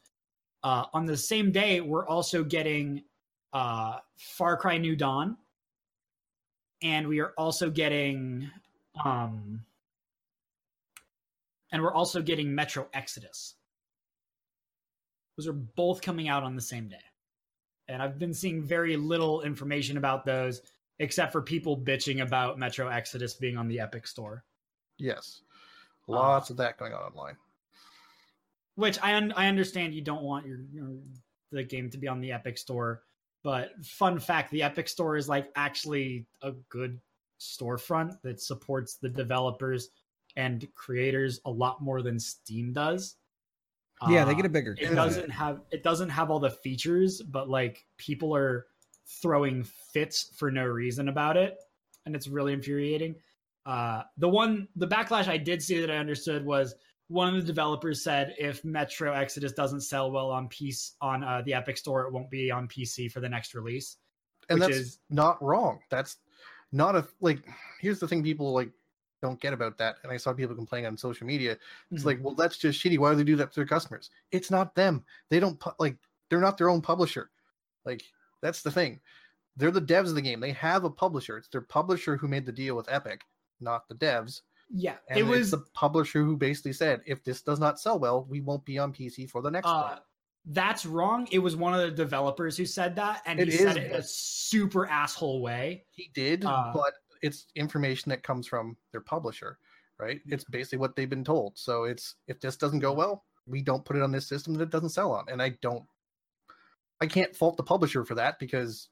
Uh, 0.65 0.85
on 0.95 1.05
the 1.05 1.17
same 1.17 1.53
day, 1.53 1.81
we're 1.81 2.07
also 2.07 2.43
getting 2.43 3.05
uh 3.53 3.99
Far 4.17 4.57
Cry 4.57 4.79
New 4.79 4.97
Dawn, 4.97 5.37
and 6.83 7.07
we 7.07 7.21
are 7.21 7.35
also 7.37 7.69
getting 7.69 8.51
um 9.05 9.65
and 11.71 11.83
we're 11.83 11.95
also 11.95 12.23
getting 12.23 12.55
Metro 12.55 12.89
Exodus. 12.95 13.57
Those 15.37 15.49
are 15.49 15.53
both 15.53 16.01
coming 16.01 16.29
out 16.29 16.43
on 16.43 16.55
the 16.57 16.63
same 16.63 16.89
day. 16.89 17.05
And 17.89 18.03
I've 18.03 18.19
been 18.19 18.35
seeing 18.35 18.63
very 18.63 18.97
little 18.97 19.43
information 19.43 19.97
about 19.97 20.25
those, 20.25 20.63
except 21.03 21.33
for 21.33 21.43
people 21.43 21.77
bitching 21.77 22.23
about 22.23 22.59
Metro 22.59 22.89
Exodus 22.89 23.35
being 23.35 23.57
on 23.57 23.67
the 23.69 23.81
Epic 23.81 24.07
Store, 24.07 24.45
Yes, 24.99 25.43
Uh, 26.09 26.13
lots 26.13 26.51
of 26.51 26.57
that 26.59 26.79
going 26.79 26.93
on 26.93 27.03
online. 27.03 27.37
which 28.77 28.99
I 29.03 29.15
un- 29.17 29.33
I 29.33 29.49
understand 29.49 29.95
you 29.95 30.01
don't 30.03 30.23
want 30.23 30.47
your, 30.47 30.61
your 30.73 30.93
the 31.51 31.65
game 31.65 31.91
to 31.91 31.99
be 31.99 32.09
on 32.09 32.21
the 32.21 32.31
Epic 32.33 32.57
Store, 32.57 33.03
but 33.43 33.73
fun 33.85 34.19
fact, 34.19 34.51
the 34.53 34.63
Epic 34.63 34.89
Store 34.89 35.17
is 35.17 35.29
like 35.29 35.51
actually 35.57 36.25
a 36.43 36.53
good 36.69 37.01
storefront 37.41 38.21
that 38.23 38.41
supports 38.41 38.95
the 38.97 39.09
developers 39.09 39.91
and 40.37 40.67
creators 40.75 41.41
a 41.45 41.51
lot 41.51 41.83
more 41.83 42.01
than 42.01 42.19
Steam 42.21 42.73
does. 42.73 43.17
yeah, 44.09 44.25
they 44.25 44.31
Uh, 44.33 44.35
get 44.35 44.47
a 44.47 44.49
bigger. 44.49 44.77
it 44.79 44.95
doesn't 44.95 45.31
have 45.31 45.61
it 45.73 45.83
doesn't 45.83 46.09
have 46.11 46.31
all 46.31 46.39
the 46.41 46.51
features 46.51 47.21
but 47.23 47.49
like 47.49 47.85
people 47.99 48.35
are 48.35 48.67
throwing 49.21 49.63
fits 49.65 50.31
for 50.37 50.51
no 50.51 50.65
reason 50.65 51.09
about 51.09 51.37
it 51.37 51.57
and 52.07 52.15
it's 52.17 52.29
really 52.29 52.53
infuriating 52.53 53.15
uh 53.67 54.03
the 54.19 54.29
one 54.29 54.67
the 54.77 54.87
backlash 54.87 55.29
i 55.29 55.37
did 55.37 55.63
see 55.63 55.81
that 55.81 55.91
i 55.91 55.97
understood 55.97 56.45
was 56.45 56.75
one 57.09 57.29
of 57.29 57.41
the 57.41 57.47
developers 57.47 58.03
said 58.03 58.35
if 58.39 58.65
metro 58.65 59.13
exodus 59.13 59.53
doesn't 59.53 59.83
sell 59.83 60.11
well 60.11 60.31
on 60.31 60.49
piece 60.49 60.95
on 61.01 61.23
uh, 61.23 61.43
the 61.45 61.53
epic 61.55 61.77
store 61.77 62.07
it 62.07 62.13
won't 62.13 62.31
be 62.31 62.51
on 62.51 62.67
pc 62.67 63.11
for 63.11 63.21
the 63.21 63.29
next 63.29 63.55
release 63.55 63.99
and 64.49 64.59
which 64.59 64.69
that's 64.69 64.81
is 64.81 64.99
not 65.09 65.41
wrong. 65.41 65.79
That's 65.89 66.17
not 66.73 66.97
a 66.97 67.07
like. 67.21 67.39
Here's 67.81 68.01
the 68.01 68.09
thing: 68.09 68.25
people 68.25 68.53
like 68.53 68.71
don't 69.23 69.41
get 69.41 69.53
about 69.53 69.79
that, 69.79 69.97
and 70.03 70.11
I 70.13 70.17
saw 70.17 70.33
people 70.33 70.57
complaining 70.57 70.89
on 70.89 70.97
social 70.97 71.29
media. 71.29 71.57
It's 71.93 72.03
Mhm. 72.03 72.07
like, 72.07 72.19
well, 72.23 72.35
that's 72.35 72.59
just 72.59 72.83
shitty. 72.83 72.99
Why 72.99 73.11
do 73.11 73.17
they 73.19 73.25
do 73.25 73.37
that 73.37 73.53
to 73.53 73.61
their 73.61 73.67
customers? 73.67 74.11
It's 74.33 74.51
not 74.51 74.75
them. 74.75 75.05
They 75.31 75.39
don't 75.39 75.61
pu- 75.61 75.71
like. 75.79 75.97
They're 76.29 76.41
not 76.41 76.59
their 76.59 76.69
own 76.71 76.83
publisher. 76.83 77.31
Like 77.85 78.03
that's 78.43 78.63
the 78.63 78.71
thing. 78.71 79.01
They're 79.57 79.71
the 79.71 79.81
devs 79.81 80.09
of 80.09 80.15
the 80.15 80.23
game. 80.23 80.41
They 80.41 80.53
have 80.53 80.85
a 80.85 80.91
publisher. 80.91 81.37
It's 81.37 81.49
their 81.49 81.61
publisher 81.61 82.17
who 82.17 82.29
made 82.29 82.47
the 82.47 82.53
deal 82.53 82.75
with 82.75 82.91
Epic, 82.91 83.23
not 83.61 83.89
the 83.89 83.95
devs. 83.95 84.41
Yeah, 84.75 84.97
And 85.09 85.19
it 85.19 85.23
was 85.23 85.51
the 85.51 85.65
publisher 85.75 86.23
who 86.23 86.37
basically 86.37 86.73
said, 86.73 87.03
if 87.05 87.23
this 87.23 87.43
does 87.43 87.61
not 87.61 87.79
sell 87.79 87.99
well, 87.99 88.27
we 88.29 88.41
won't 88.41 88.65
be 88.65 88.79
on 88.79 88.93
PC 88.93 89.29
for 89.29 89.43
the 89.43 89.51
next 89.51 89.67
uh, 89.67 89.83
one. 89.83 89.99
that's 90.47 90.87
wrong. 90.87 91.29
It 91.31 91.41
was 91.41 91.57
one 91.57 91.75
of 91.75 91.81
the 91.81 91.91
developers 91.91 92.57
who 92.57 92.65
said 92.65 92.97
that, 92.97 93.21
and 93.27 93.39
It 93.39 93.49
he 93.49 93.57
said 93.59 93.77
is, 93.77 93.77
it 93.77 93.85
in 93.91 93.93
a 93.93 94.03
super 94.03 94.87
asshole 94.87 95.43
way. 95.43 95.85
He 95.91 96.11
did, 96.15 96.47
uh, 96.47 96.71
but 96.73 96.95
it's 97.21 97.47
information 97.55 98.09
that 98.11 98.23
comes 98.23 98.47
from 98.47 98.75
their 98.93 99.03
publisher, 99.03 99.59
right? 99.99 100.23
It's 100.27 100.45
basically 100.45 100.79
what 100.79 100.97
they've 100.97 101.11
been 101.11 101.25
told. 101.25 101.59
So 101.59 101.85
it's 101.85 102.15
if 102.27 102.41
this 102.41 102.57
doesn't 102.57 102.81
go 102.81 102.95
well, 102.95 103.25
we 103.47 103.61
don't 103.61 103.85
put 103.85 103.97
it 103.97 104.03
on 104.03 104.11
this 104.11 104.27
system 104.27 104.55
that 104.55 104.63
it 104.63 104.71
doesn't 104.71 104.91
sell 104.91 105.13
on. 105.13 105.27
And 105.29 105.43
I 105.43 105.51
don't, 105.61 105.85
I 107.03 107.07
can't 107.07 107.35
fault 107.35 107.57
the 107.57 107.65
publisher 107.65 108.05
for 108.05 108.15
that 108.15 108.39
because 108.39 108.89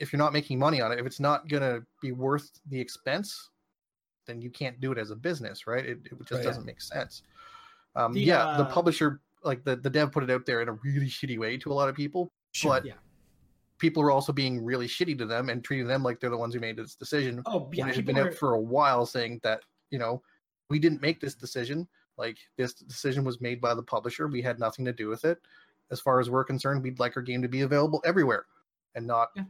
if 0.00 0.12
you're 0.12 0.18
not 0.18 0.32
making 0.32 0.58
money 0.58 0.80
on 0.80 0.90
it, 0.92 0.98
if 0.98 1.04
it's 1.04 1.20
not 1.20 1.46
gonna 1.46 1.82
be 2.00 2.10
worth 2.10 2.50
the 2.70 2.80
expense, 2.80 3.50
then 4.26 4.40
you 4.40 4.48
can't 4.48 4.80
do 4.80 4.92
it 4.92 4.96
as 4.98 5.10
a 5.10 5.16
business, 5.16 5.66
right? 5.66 5.84
It, 5.84 5.98
it 6.06 6.18
just 6.20 6.32
Right. 6.32 6.42
doesn't 6.42 6.64
make 6.64 6.80
sense. 6.80 7.22
Um, 7.94 8.14
The, 8.14 8.20
yeah, 8.20 8.56
the 8.56 8.64
uh, 8.64 8.72
publisher, 8.72 9.20
like 9.42 9.62
the, 9.62 9.76
the 9.76 9.90
dev, 9.90 10.10
put 10.10 10.24
it 10.24 10.30
out 10.30 10.46
there 10.46 10.62
in 10.62 10.70
a 10.70 10.72
really 10.72 11.06
shitty 11.06 11.38
way 11.38 11.58
to 11.58 11.70
a 11.70 11.74
lot 11.74 11.90
of 11.90 11.94
people, 11.94 12.32
Sure. 12.52 12.70
but 12.72 12.86
Yeah. 12.86 12.94
people 13.76 14.02
are 14.02 14.10
also 14.10 14.32
being 14.32 14.64
really 14.64 14.88
shitty 14.88 15.18
to 15.18 15.26
them 15.26 15.50
and 15.50 15.62
treating 15.62 15.86
them 15.86 16.02
like 16.02 16.20
they're 16.20 16.30
the 16.30 16.38
ones 16.38 16.54
who 16.54 16.60
made 16.60 16.76
this 16.78 16.94
decision. 16.94 17.42
Oh 17.44 17.68
yeah, 17.74 17.88
it 17.88 17.96
had 17.96 18.06
been 18.06 18.16
are, 18.16 18.28
out 18.28 18.34
for 18.34 18.54
a 18.54 18.60
while 18.60 19.04
saying 19.04 19.40
that 19.42 19.62
you 19.90 19.98
know 19.98 20.22
we 20.70 20.78
didn't 20.78 21.02
make 21.02 21.20
this 21.20 21.34
decision. 21.34 21.86
Like 22.16 22.38
this 22.56 22.72
decision 22.72 23.22
was 23.22 23.42
made 23.42 23.60
by 23.60 23.74
the 23.74 23.82
publisher. 23.82 24.28
We 24.28 24.40
had 24.40 24.58
nothing 24.58 24.86
to 24.86 24.94
do 24.94 25.08
with 25.08 25.26
it. 25.26 25.38
As 25.90 26.00
far 26.00 26.18
as 26.20 26.30
we're 26.30 26.44
concerned, 26.44 26.82
we'd 26.82 26.98
like 26.98 27.16
our 27.16 27.22
game 27.22 27.42
to 27.42 27.48
be 27.48 27.60
available 27.62 28.02
everywhere 28.04 28.46
and 28.94 29.06
not, 29.06 29.28
Yeah. 29.36 29.44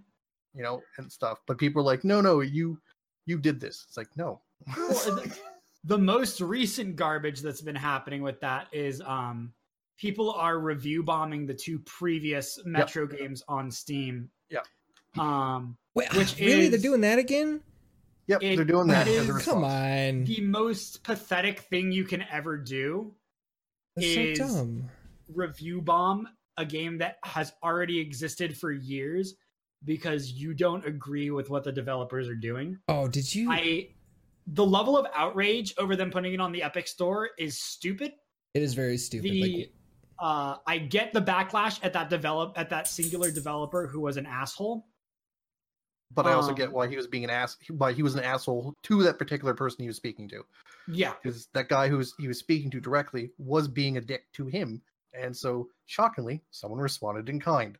you 0.55 0.63
know, 0.63 0.81
and 0.99 1.11
stuff. 1.11 1.39
But 1.47 1.59
people 1.59 1.81
are 1.83 1.85
like, 1.85 2.05
no, 2.05 2.21
no, 2.21 2.41
you 2.41 2.79
you 3.27 3.39
did 3.39 3.61
this. 3.61 3.85
It's 3.89 3.97
like 3.97 4.09
no. 4.17 4.41
Well, 4.77 4.89
the, 4.89 5.39
the 5.85 5.99
most 5.99 6.41
recent 6.41 6.97
garbage 6.97 7.41
that's 7.41 7.61
been 7.63 7.77
happening 7.77 8.23
with 8.23 8.41
that 8.41 8.67
is 8.73 9.01
um 9.01 9.53
people 9.99 10.33
are 10.33 10.59
review 10.59 11.03
bombing 11.03 11.47
the 11.47 11.55
two 11.55 11.79
previous 11.81 12.59
Metro 12.65 13.07
games 13.07 13.43
on 13.49 13.71
Steam. 13.71 14.29
Yeah. 14.51 14.61
Um 15.19 15.77
Wait, 15.95 16.13
which 16.15 16.37
really? 16.41 16.69
They're 16.69 16.79
doing 16.81 17.01
that 17.03 17.19
again? 17.19 17.61
yep, 18.27 18.43
It 18.43 18.57
they're 18.57 18.65
doing 18.65 18.89
that. 18.89 19.07
as 19.07 19.45
Come 19.45 19.63
on. 19.65 20.25
the 20.25 20.41
most 20.41 21.05
pathetic 21.05 21.61
thing 21.61 21.93
you 21.93 22.05
can 22.05 22.25
ever 22.33 22.57
do 22.57 23.15
That's 23.97 24.09
is- 24.09 24.39
so 24.39 24.47
dumb. 24.47 24.91
Review 25.33 25.81
bomb 25.81 26.29
a 26.57 26.65
game 26.65 26.99
that 26.99 27.17
has 27.25 27.53
already 27.63 27.99
existed 27.99 28.57
for 28.57 28.71
years 28.71 29.35
because 29.85 30.33
you 30.33 30.55
don't 30.55 30.87
agree 30.87 31.31
with 31.31 31.51
what 31.51 31.65
the 31.65 31.73
developers 31.73 32.29
are 32.29 32.37
doing. 32.37 32.79
Oh, 32.89 33.09
did 33.09 33.33
you? 33.35 33.51
I 33.51 33.89
the 34.47 34.65
level 34.65 34.97
of 34.97 35.07
outrage 35.15 35.75
over 35.79 35.97
them 35.97 36.11
putting 36.11 36.35
it 36.35 36.41
on 36.41 36.53
the 36.53 36.63
Epic 36.63 36.87
Store 36.87 37.31
is 37.39 37.61
stupid. 37.61 38.13
it 38.55 38.63
is 38.63 38.75
very 38.75 38.97
stupid. 38.97 39.31
The 39.31 39.43
like, 39.59 39.73
uh 40.19 40.57
I 40.67 40.79
get 40.79 41.13
the 41.13 41.23
backlash 41.23 41.81
at 41.83 41.93
that 41.95 42.09
develop 42.09 42.53
at 42.57 42.71
that 42.71 42.87
singular 42.87 43.31
developer 43.31 43.87
who 43.87 44.01
was 44.01 44.17
an 44.17 44.27
asshole. 44.27 44.87
But 46.15 46.27
I 46.27 46.33
also 46.35 46.51
um, 46.51 46.55
get 46.55 46.71
why 46.73 46.87
he 46.87 46.97
was 46.97 47.09
being 47.09 47.25
an 47.25 47.31
ass. 47.31 47.57
Why 47.69 47.93
he 47.93 48.03
was 48.03 48.15
an 48.15 48.23
asshole 48.23 48.75
to 48.85 49.03
that 49.03 49.19
particular 49.19 49.53
person 49.53 49.83
he 49.83 49.89
was 49.89 49.97
speaking 49.97 50.29
to. 50.29 50.45
Yeah. 50.87 51.15
because 51.21 51.49
that 51.55 51.69
guy 51.69 51.89
who 51.89 51.97
was 51.97 52.15
he 52.19 52.29
was 52.29 52.39
speaking 52.39 52.71
to 52.71 52.81
directly 52.81 53.31
was 53.39 53.67
being 53.67 53.97
a 53.97 54.01
dick 54.01 54.31
to 54.35 54.47
him, 54.47 54.83
and 55.19 55.37
so 55.37 55.69
shockingly, 55.87 56.43
someone 56.51 56.81
responded 56.81 57.29
in 57.29 57.41
kind. 57.41 57.79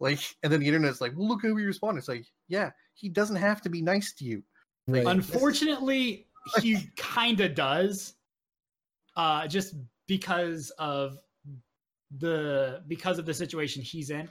Like, 0.00 0.20
and 0.42 0.52
then 0.52 0.60
the 0.60 0.66
internet's 0.66 1.00
like, 1.00 1.12
"Well, 1.16 1.28
look 1.28 1.42
how 1.42 1.54
he 1.54 1.64
responded." 1.64 1.98
It's 2.00 2.08
like, 2.08 2.26
yeah, 2.48 2.70
he 2.94 3.08
doesn't 3.08 3.36
have 3.36 3.62
to 3.62 3.68
be 3.70 3.80
nice 3.82 4.12
to 4.14 4.24
you. 4.24 4.42
right. 4.88 5.06
Unfortunately, 5.06 6.26
he 6.60 6.78
kind 6.96 7.40
of 7.40 7.54
does. 7.54 8.14
Uh 9.16 9.46
just 9.46 9.74
because 10.08 10.70
of 10.78 11.18
the 12.18 12.82
because 12.88 13.18
of 13.18 13.26
the 13.26 13.34
situation 13.34 13.82
he's 13.82 14.10
in. 14.10 14.28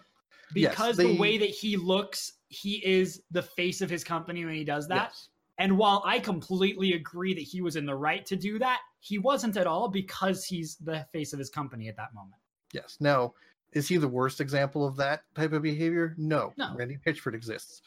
Yes, 0.53 0.71
Because 0.71 0.97
they- 0.97 1.13
the 1.13 1.19
way 1.19 1.37
that 1.37 1.49
he 1.49 1.77
looks, 1.77 2.33
he 2.49 2.85
is 2.85 3.21
the 3.31 3.41
face 3.41 3.81
of 3.81 3.89
his 3.89 4.03
company 4.03 4.43
when 4.43 4.55
he 4.55 4.63
does 4.65 4.87
that. 4.89 5.09
Yes. 5.11 5.29
And 5.57 5.77
while 5.77 6.01
I 6.05 6.19
completely 6.19 6.93
agree 6.93 7.33
that 7.35 7.41
he 7.41 7.61
was 7.61 7.75
in 7.75 7.85
the 7.85 7.95
right 7.95 8.25
to 8.25 8.35
do 8.35 8.57
that, 8.59 8.79
he 8.99 9.19
wasn't 9.19 9.55
at 9.57 9.67
all 9.67 9.87
because 9.87 10.43
he's 10.43 10.75
the 10.77 11.05
face 11.13 11.33
of 11.33 11.39
his 11.39 11.49
company 11.49 11.87
at 11.87 11.95
that 11.97 12.13
moment. 12.15 12.40
Yes. 12.73 12.97
Now, 12.99 13.33
is 13.73 13.87
he 13.87 13.97
the 13.97 14.07
worst 14.07 14.41
example 14.41 14.85
of 14.85 14.95
that 14.97 15.23
type 15.35 15.53
of 15.53 15.61
behavior? 15.61 16.13
No. 16.17 16.53
No. 16.57 16.75
Randy 16.75 16.97
Pitchford 17.05 17.33
exists, 17.35 17.81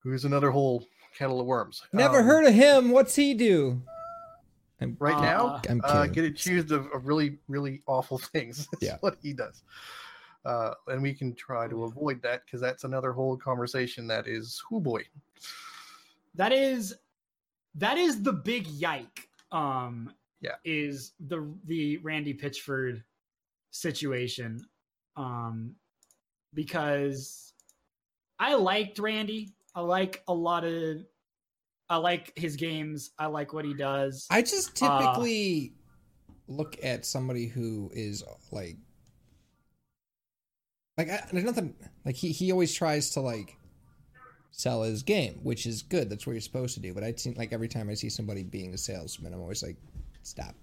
who's 0.00 0.24
another 0.24 0.50
whole 0.50 0.84
kettle 1.16 1.40
of 1.40 1.46
worms. 1.46 1.82
Never 1.92 2.20
Um, 2.20 2.26
heard 2.26 2.44
of 2.46 2.54
him. 2.54 2.90
What's 2.90 3.14
he 3.14 3.34
do? 3.34 3.80
I'm, 4.80 4.96
Right 4.98 5.14
Uh, 5.14 5.20
now, 5.20 5.60
I'm 5.68 5.80
uh, 5.84 6.02
kidding. 6.06 6.12
get 6.12 6.24
accused 6.24 6.72
of, 6.72 6.86
of 6.92 7.06
really, 7.06 7.38
really 7.48 7.82
awful 7.86 8.18
things. 8.32 8.66
That's 8.72 8.82
Yeah. 8.82 8.96
what 9.00 9.16
he 9.22 9.32
does. 9.32 9.62
Uh, 10.44 10.72
and 10.86 11.02
we 11.02 11.12
can 11.12 11.34
try 11.34 11.68
to 11.68 11.84
avoid 11.84 12.22
that 12.22 12.44
because 12.46 12.60
that's 12.62 12.84
another 12.84 13.12
whole 13.12 13.36
conversation 13.36 14.06
that 14.06 14.26
is, 14.26 14.62
who 14.68 14.80
boy. 14.80 15.02
That 16.34 16.52
is 16.52 16.94
that 17.74 17.98
is 17.98 18.22
the 18.22 18.32
big 18.32 18.66
yike. 18.68 19.28
Um 19.52 20.12
Yeah. 20.40 20.54
is 20.64 21.12
the 21.20 21.52
the 21.66 21.98
Randy 21.98 22.32
Pitchford 22.32 23.02
situation. 23.70 24.60
Um 25.16 25.74
because 26.54 27.52
I 28.38 28.54
liked 28.54 28.98
Randy. 28.98 29.54
I 29.74 29.82
like 29.82 30.22
a 30.28 30.34
lot 30.34 30.64
of 30.64 30.98
I 31.88 31.96
like 31.96 32.32
his 32.36 32.56
games. 32.56 33.10
I 33.18 33.26
like 33.26 33.52
what 33.52 33.64
he 33.64 33.74
does. 33.74 34.26
I 34.30 34.42
just 34.42 34.80
Uh, 34.82 34.98
typically 35.00 35.74
look 36.46 36.76
at 36.84 37.04
somebody 37.04 37.46
who 37.46 37.90
is 37.92 38.24
like, 38.50 38.76
like 40.96 41.08
I, 41.10 41.26
there's 41.32 41.44
nothing 41.44 41.74
like 42.04 42.16
he 42.16 42.30
he 42.32 42.52
always 42.52 42.72
tries 42.74 43.10
to 43.10 43.20
like 43.20 43.56
sell 44.52 44.82
his 44.82 45.02
game, 45.02 45.40
which 45.42 45.66
is 45.66 45.82
good. 45.82 46.10
That's 46.10 46.26
what 46.26 46.32
you're 46.32 46.40
supposed 46.40 46.74
to 46.74 46.80
do. 46.80 46.92
But 46.94 47.04
I 47.04 47.12
seem 47.12 47.34
like 47.34 47.52
every 47.52 47.68
time 47.68 47.88
I 47.88 47.94
see 47.94 48.08
somebody 48.10 48.42
being 48.42 48.74
a 48.74 48.78
salesman, 48.78 49.32
I'm 49.32 49.40
always 49.40 49.62
like, 49.62 49.76
stop. 50.22 50.54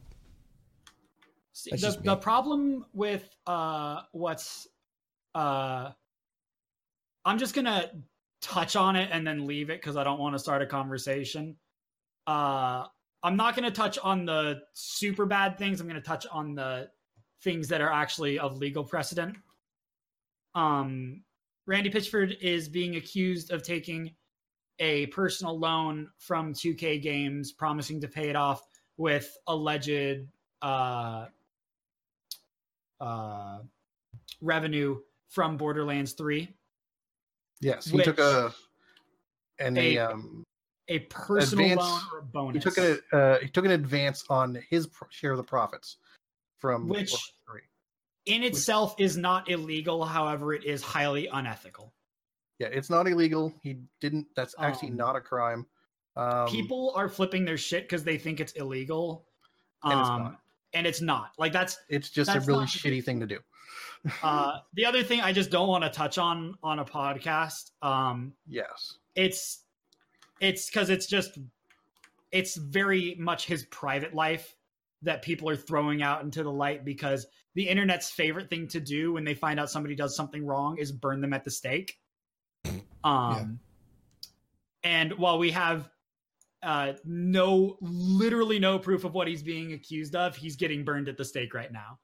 See, 1.58 1.72
the, 1.72 2.00
the 2.04 2.16
problem 2.16 2.86
with 2.94 3.28
uh 3.48 4.02
what's 4.12 4.68
uh 5.34 5.90
I'm 7.26 7.40
just 7.40 7.56
gonna 7.56 7.90
touch 8.42 8.76
on 8.76 8.96
it 8.96 9.10
and 9.12 9.26
then 9.26 9.48
leave 9.48 9.72
it 9.72 9.82
because 9.82 9.98
I 9.98 10.04
don't 10.04 10.20
want 10.20 10.36
to 10.36 10.40
start 10.40 10.62
a 10.62 10.68
conversation. 10.68 11.56
Uh 12.28 12.86
I'm 13.24 13.36
not 13.36 13.56
gonna 13.56 13.72
touch 13.72 13.98
on 13.98 14.24
the 14.24 14.60
super 14.74 15.26
bad 15.26 15.58
things. 15.58 15.82
I'm 15.82 15.88
gonna 15.88 16.00
touch 16.00 16.28
on 16.32 16.54
the 16.54 16.92
things 17.42 17.68
that 17.70 17.82
are 17.82 17.92
actually 17.92 18.38
of 18.38 18.58
legal 18.60 18.84
precedent. 18.84 19.36
Um 20.54 21.24
Randy 21.66 21.90
Pitchford 21.90 22.40
is 22.40 22.70
being 22.70 22.98
accused 22.98 23.50
of 23.50 23.64
taking 23.64 24.14
a 24.78 25.08
personal 25.08 25.58
loan 25.58 26.12
from 26.20 26.54
2K 26.54 27.02
Games, 27.02 27.52
promising 27.52 28.00
to 28.02 28.08
pay 28.08 28.30
it 28.30 28.36
off 28.36 28.62
with 28.98 29.36
alleged 29.48 30.28
uh 30.62 31.26
uh, 33.00 33.60
revenue 34.42 35.00
from 35.30 35.58
Borderlands 35.58 36.14
3, 36.14 36.48
Yes, 37.60 37.86
he 37.86 38.02
took 38.04 38.20
a 38.20 38.54
and 39.60 39.78
a, 39.78 39.96
a- 39.98 40.12
um 40.12 40.44
a 40.90 41.00
personal 41.00 41.66
Advance- 41.66 41.80
loan 41.82 42.02
or 42.14 42.20
a 42.20 42.24
bonus, 42.24 42.64
he 42.64 42.70
took 42.70 42.78
an 42.78 43.00
uh, 43.12 43.38
he 43.40 43.50
took 43.50 43.66
an 43.66 43.72
advance 43.72 44.24
on 44.30 44.58
his 44.70 44.88
share 45.10 45.32
of 45.32 45.38
the 45.38 45.44
profits 45.44 45.98
from 46.60 46.88
Which- 46.88 47.10
Borderlands 47.12 47.34
3. 47.48 47.62
in 48.36 48.44
itself 48.44 48.96
is 49.00 49.18
not 49.18 49.50
illegal. 49.50 50.06
However, 50.06 50.54
it 50.54 50.64
is 50.66 50.82
highly 50.84 51.28
unethical. 51.28 51.94
Yeah, 52.60 52.68
it's 52.68 52.90
not 52.90 53.08
illegal. 53.08 53.54
He 53.64 53.80
didn't. 54.02 54.28
That's 54.36 54.56
actually 54.60 54.90
Um, 54.92 54.98
not 54.98 55.16
a 55.16 55.22
crime. 55.22 55.66
Um, 56.16 56.48
People 56.48 56.94
are 56.96 57.10
flipping 57.10 57.44
their 57.46 57.58
shit 57.58 57.84
because 57.84 58.04
they 58.04 58.18
think 58.18 58.40
it's 58.40 58.54
illegal, 58.54 59.28
um. 59.84 60.38
And 60.78 60.86
it's 60.86 61.02
not. 61.02 61.32
Like 61.38 61.52
that's 61.52 61.78
it's 61.90 62.10
just 62.10 62.34
a 62.34 62.40
really 62.42 62.66
shitty 62.66 63.04
thing 63.04 63.20
to 63.20 63.26
do. 63.26 63.40
uh, 64.24 64.60
the 64.76 64.86
other 64.86 65.02
thing 65.04 65.22
I 65.22 65.34
just 65.34 65.50
don't 65.50 65.68
want 65.68 65.84
to 65.84 65.90
touch 65.90 66.18
on 66.20 66.54
on 66.62 66.80
a 66.80 66.86
podcast. 66.86 67.72
Um, 67.82 68.34
Yes. 68.48 68.98
it's 69.16 69.64
it's 70.40 70.70
because 70.70 70.92
it's 70.92 71.08
just 71.08 71.40
it's 72.32 72.56
very 72.56 73.16
much 73.20 73.48
his 73.48 73.66
private 73.66 74.14
life 74.14 74.56
that 75.02 75.24
people 75.24 75.50
are 75.50 75.56
throwing 75.56 76.04
out 76.04 76.22
into 76.24 76.44
the 76.44 76.52
light 76.52 76.86
because 76.86 77.26
the 77.56 77.68
internet's 77.68 78.10
favorite 78.12 78.50
thing 78.50 78.68
to 78.68 78.80
do 78.80 79.14
when 79.14 79.24
they 79.24 79.34
find 79.34 79.60
out 79.60 79.72
somebody 79.72 79.96
does 79.96 80.16
something 80.16 80.46
wrong 80.46 80.78
is 80.78 80.92
burn 80.92 81.22
them 81.22 81.34
at 81.34 81.44
the 81.44 81.52
stake 81.52 81.98
um 83.04 83.60
and 84.84 85.14
while 85.14 85.40
we 85.40 85.52
have 85.52 85.90
uh 86.64 86.94
no 87.06 87.78
literally 87.82 88.60
no 88.60 88.80
proof 88.80 89.04
of 89.04 89.14
what 89.14 89.28
he's 89.28 89.44
being 89.44 89.74
accused 89.74 90.16
of 90.16 90.36
he's 90.36 90.56
getting 90.56 90.84
burned 90.84 91.08
at 91.08 91.18
the 91.18 91.26
stake 91.26 91.54
right 91.54 91.72
now 91.72 92.00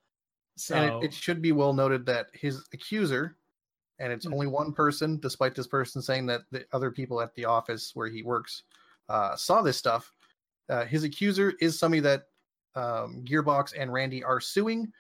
so 0.56 0.76
and 0.76 1.04
it, 1.04 1.08
it 1.08 1.14
should 1.14 1.42
be 1.42 1.52
well 1.52 1.74
noted 1.74 2.06
that 2.06 2.28
his 2.34 2.64
accuser, 2.74 3.38
and 4.00 4.14
it's 4.14 4.28
Hmm. 4.28 4.34
only 4.34 4.48
one 4.48 4.72
person, 4.72 5.20
despite 5.20 5.56
this 5.56 5.66
person 5.68 6.02
saying 6.02 6.28
that 6.28 6.42
the 6.52 6.66
other 6.74 6.92
people 6.92 7.22
at 7.22 7.34
the 7.34 7.46
office 7.46 7.92
where 7.96 8.08
he 8.08 8.22
works 8.22 8.64
uh, 9.10 9.36
saw 9.36 9.62
this 9.64 9.78
stuff. 9.78 10.12
Uh, 10.70 10.86
his 10.86 11.04
accuser 11.04 11.54
is 11.60 11.80
somebody 11.80 12.02
that 12.02 12.26
um, 12.76 13.24
Gearbox 13.26 13.74
and 13.78 13.92
Randy 13.92 14.24
are 14.24 14.40
suing 14.40 14.92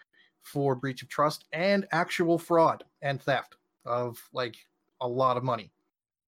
for 0.41 0.75
breach 0.75 1.03
of 1.03 1.09
trust 1.09 1.45
and 1.53 1.87
actual 1.91 2.39
fraud 2.39 2.83
and 3.03 3.21
theft 3.21 3.55
of 3.85 4.19
like 4.33 4.55
a 5.01 5.07
lot 5.07 5.37
of 5.37 5.43
money, 5.43 5.71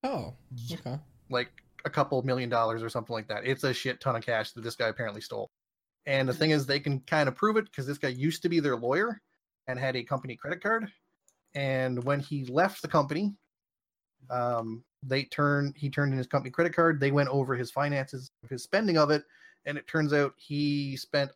Oh, 0.04 0.36
okay. 0.72 1.00
like 1.30 1.52
a 1.86 1.90
couple 1.90 2.22
million 2.24 2.50
dollars 2.50 2.84
or 2.84 2.90
something 2.90 3.14
like 3.14 3.28
that. 3.28 3.46
It's 3.46 3.64
a 3.64 3.74
shit 3.74 4.02
ton 4.02 4.16
of 4.16 4.26
cash 4.26 4.52
that 4.52 4.62
this 4.62 4.76
guy 4.76 4.88
apparently 4.88 5.22
stole. 5.22 5.52
And 6.08 6.28
the 6.28 6.34
thing 6.34 6.52
is, 6.52 6.66
they 6.66 6.80
can 6.80 7.00
kind 7.02 7.28
of 7.30 7.36
prove 7.36 7.58
it 7.58 7.66
because 7.66 7.88
this 7.88 7.98
guy 7.98 8.10
used 8.10 8.42
to 8.44 8.50
be 8.50 8.60
their 8.60 8.76
lawyer 8.76 9.22
and 9.68 9.80
had 9.80 9.96
a 9.96 10.04
company 10.04 10.36
credit 10.36 10.62
card. 10.62 10.92
And 11.56 12.04
when 12.04 12.20
he 12.20 12.46
left 12.46 12.82
the 12.82 12.88
company, 12.88 13.34
um, 14.30 14.84
they 15.04 15.24
turned 15.24 15.76
he 15.78 15.90
turned 15.90 16.12
in 16.12 16.18
his 16.18 16.28
company 16.28 16.52
credit 16.52 16.76
card. 16.76 17.00
They 17.00 17.12
went 17.12 17.30
over 17.30 17.56
his 17.56 17.72
finances, 17.72 18.32
his 18.50 18.64
spending 18.64 18.98
of 18.98 19.10
it, 19.12 19.24
and 19.66 19.78
it 19.78 19.88
turns 19.88 20.14
out 20.14 20.34
he 20.38 20.98
spent 20.98 21.32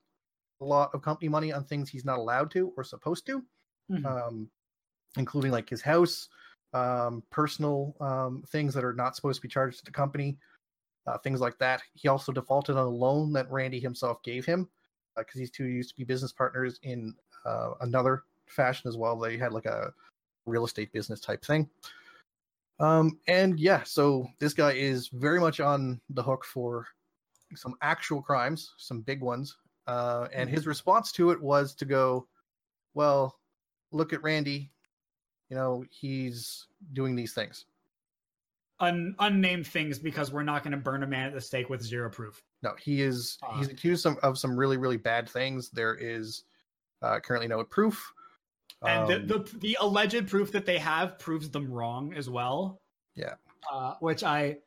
a 0.61 0.65
lot 0.65 0.93
of 0.93 1.01
company 1.01 1.29
money 1.29 1.53
on 1.53 1.63
things 1.63 1.89
he's 1.89 2.05
not 2.05 2.19
allowed 2.19 2.51
to 2.51 2.73
or 2.75 2.83
supposed 2.83 3.25
to, 3.27 3.43
Mhm. 3.89 4.05
um, 4.05 4.51
including 5.17 5.51
like 5.51 5.69
his 5.69 5.81
house, 5.81 6.27
um, 6.73 7.23
personal 7.29 7.95
um, 7.99 8.43
things 8.47 8.73
that 8.73 8.83
are 8.83 8.93
not 8.93 9.15
supposed 9.15 9.37
to 9.37 9.47
be 9.47 9.51
charged 9.51 9.79
to 9.79 9.85
the 9.85 9.91
company, 9.91 10.37
uh, 11.07 11.17
things 11.17 11.41
like 11.41 11.57
that. 11.59 11.81
He 11.93 12.07
also 12.07 12.31
defaulted 12.31 12.77
on 12.77 12.85
a 12.85 12.89
loan 12.89 13.33
that 13.33 13.51
Randy 13.51 13.79
himself 13.79 14.21
gave 14.23 14.45
him 14.45 14.67
because 15.17 15.39
these 15.39 15.51
two 15.51 15.65
used 15.65 15.89
to 15.89 15.95
be 15.95 16.03
business 16.03 16.31
partners 16.31 16.79
in 16.83 17.13
uh, 17.45 17.71
another 17.81 18.23
fashion 18.47 18.87
as 18.87 18.97
well. 18.97 19.17
They 19.17 19.37
had 19.37 19.53
like 19.53 19.65
a 19.65 19.91
real 20.45 20.65
estate 20.65 20.91
business 20.93 21.19
type 21.19 21.43
thing. 21.43 21.69
Um, 22.79 23.19
and 23.27 23.59
yeah, 23.59 23.83
so 23.83 24.27
this 24.39 24.53
guy 24.53 24.71
is 24.71 25.09
very 25.09 25.39
much 25.39 25.59
on 25.59 25.99
the 26.09 26.23
hook 26.23 26.45
for 26.45 26.87
some 27.55 27.75
actual 27.81 28.21
crimes, 28.21 28.73
some 28.77 29.01
big 29.01 29.21
ones. 29.21 29.57
Uh, 29.87 30.27
and 30.33 30.49
his 30.49 30.67
response 30.67 31.11
to 31.13 31.31
it 31.31 31.41
was 31.41 31.73
to 31.75 31.85
go, 31.85 32.27
well, 32.93 33.39
look 33.91 34.13
at 34.13 34.23
Randy. 34.23 34.71
You 35.49 35.55
know, 35.57 35.83
he's 35.89 36.67
doing 36.93 37.15
these 37.15 37.33
things. 37.33 37.65
Un- 38.79 39.15
unnamed 39.19 39.67
things 39.67 39.99
because 39.99 40.31
we're 40.31 40.43
not 40.43 40.63
going 40.63 40.71
to 40.71 40.77
burn 40.77 41.03
a 41.03 41.07
man 41.07 41.27
at 41.27 41.33
the 41.33 41.41
stake 41.41 41.69
with 41.69 41.81
zero 41.81 42.09
proof. 42.09 42.41
No, 42.63 42.75
he 42.79 43.01
is 43.01 43.37
he's 43.57 43.67
Ah. 43.67 43.71
accused 43.71 44.01
some, 44.03 44.17
of 44.23 44.37
some 44.37 44.55
really, 44.55 44.77
really 44.77 44.97
bad 44.97 45.27
things. 45.27 45.69
There 45.69 45.95
is 45.95 46.43
uh, 47.01 47.19
currently 47.19 47.47
no 47.47 47.63
proof. 47.63 48.13
And 48.81 49.11
Um, 49.11 49.27
the, 49.27 49.39
the 49.39 49.57
the 49.57 49.77
alleged 49.81 50.27
proof 50.29 50.51
that 50.53 50.65
they 50.65 50.77
have 50.77 51.19
proves 51.19 51.49
them 51.49 51.69
wrong 51.69 52.13
as 52.13 52.29
well. 52.29 52.79
Yeah. 53.15 53.35
Uh, 53.69 53.95
which 53.99 54.23
I, 54.23 54.59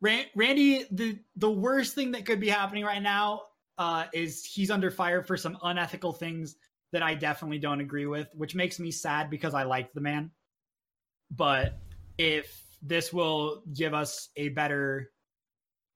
Randy, 0.00 0.84
the 0.90 1.18
the 1.36 1.50
worst 1.50 1.94
thing 1.94 2.12
that 2.12 2.24
could 2.24 2.40
be 2.40 2.48
happening 2.48 2.84
right 2.84 3.02
now 3.02 3.42
uh, 3.76 4.06
is 4.14 4.44
he's 4.44 4.70
under 4.70 4.90
fire 4.90 5.22
for 5.22 5.36
some 5.36 5.58
unethical 5.62 6.12
things 6.14 6.56
that 6.92 7.02
I 7.02 7.14
definitely 7.14 7.58
don't 7.58 7.80
agree 7.80 8.06
with, 8.06 8.28
which 8.34 8.54
makes 8.54 8.78
me 8.78 8.90
sad 8.90 9.30
because 9.30 9.54
I 9.54 9.64
like 9.64 9.92
the 9.92 10.00
man. 10.00 10.30
But 11.30 11.78
if 12.16 12.62
this 12.82 13.12
will 13.12 13.62
give 13.74 13.94
us 13.94 14.28
a 14.36 14.48
better 14.50 15.10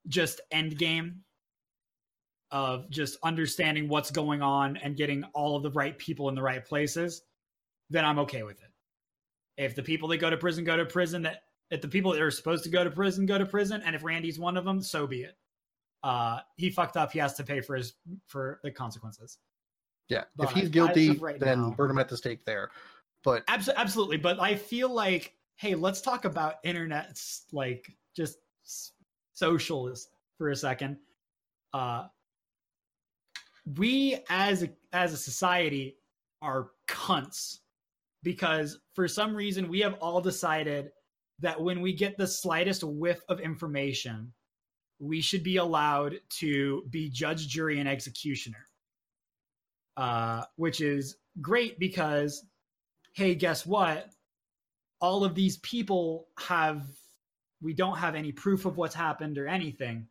just 0.08 0.40
end 0.50 0.78
game 0.78 1.22
of 2.50 2.90
just 2.90 3.16
understanding 3.22 3.88
what's 3.88 4.10
going 4.10 4.42
on 4.42 4.76
and 4.76 4.96
getting 4.96 5.24
all 5.32 5.56
of 5.56 5.62
the 5.62 5.70
right 5.70 5.96
people 5.96 6.28
in 6.28 6.34
the 6.34 6.42
right 6.42 6.64
places, 6.64 7.22
then 7.88 8.04
I'm 8.04 8.18
okay 8.20 8.42
with 8.42 8.60
it. 8.60 8.70
If 9.56 9.74
the 9.74 9.82
people 9.82 10.08
that 10.08 10.18
go 10.18 10.28
to 10.28 10.36
prison 10.36 10.64
go 10.64 10.76
to 10.76 10.84
prison, 10.84 11.22
that 11.22 11.44
if 11.70 11.80
the 11.80 11.88
people 11.88 12.12
that 12.12 12.20
are 12.20 12.30
supposed 12.30 12.64
to 12.64 12.70
go 12.70 12.84
to 12.84 12.90
prison 12.90 13.24
go 13.24 13.38
to 13.38 13.46
prison, 13.46 13.82
and 13.84 13.94
if 13.96 14.04
Randy's 14.04 14.38
one 14.38 14.58
of 14.58 14.64
them, 14.64 14.82
so 14.82 15.06
be 15.06 15.22
it. 15.22 15.36
Uh, 16.02 16.40
he 16.56 16.68
fucked 16.68 16.96
up. 16.96 17.12
He 17.12 17.18
has 17.20 17.34
to 17.34 17.44
pay 17.44 17.60
for 17.60 17.76
his 17.76 17.94
for 18.26 18.60
the 18.62 18.70
consequences. 18.70 19.38
Yeah, 20.12 20.24
but 20.36 20.50
if 20.50 20.50
he's 20.52 20.68
guilty, 20.68 21.12
right 21.12 21.40
then 21.40 21.60
now- 21.60 21.70
burn 21.70 21.90
him 21.90 21.98
at 21.98 22.08
the 22.08 22.16
stake 22.16 22.44
there. 22.44 22.70
But 23.24 23.44
Abs- 23.48 23.68
absolutely, 23.68 24.16
but 24.16 24.40
I 24.40 24.56
feel 24.56 24.92
like, 24.92 25.34
hey, 25.56 25.74
let's 25.74 26.00
talk 26.00 26.24
about 26.24 26.56
internet, 26.64 27.20
like 27.52 27.96
just 28.16 28.38
socialist 29.32 30.10
for 30.38 30.50
a 30.50 30.56
second. 30.56 30.96
Uh, 31.72 32.08
we 33.78 34.18
as 34.28 34.64
a, 34.64 34.70
as 34.92 35.12
a 35.12 35.16
society 35.16 35.96
are 36.42 36.70
cunts 36.88 37.60
because 38.22 38.80
for 38.94 39.06
some 39.06 39.34
reason 39.34 39.68
we 39.68 39.80
have 39.80 39.94
all 40.00 40.20
decided 40.20 40.90
that 41.38 41.60
when 41.60 41.80
we 41.80 41.92
get 41.92 42.18
the 42.18 42.26
slightest 42.26 42.84
whiff 42.84 43.20
of 43.28 43.40
information, 43.40 44.32
we 44.98 45.20
should 45.20 45.42
be 45.42 45.56
allowed 45.56 46.20
to 46.28 46.84
be 46.90 47.08
judge, 47.08 47.48
jury, 47.48 47.80
and 47.80 47.88
executioner. 47.88 48.68
Uh, 49.96 50.44
which 50.56 50.80
is 50.80 51.16
great 51.40 51.78
because 51.78 52.44
hey, 53.14 53.34
guess 53.34 53.66
what? 53.66 54.08
All 55.00 55.24
of 55.24 55.34
these 55.34 55.58
people 55.58 56.28
have, 56.38 56.86
we 57.60 57.74
don't 57.74 57.98
have 57.98 58.14
any 58.14 58.32
proof 58.32 58.64
of 58.64 58.76
what's 58.76 58.94
happened 58.94 59.38
or 59.38 59.46
anything. 59.46 60.06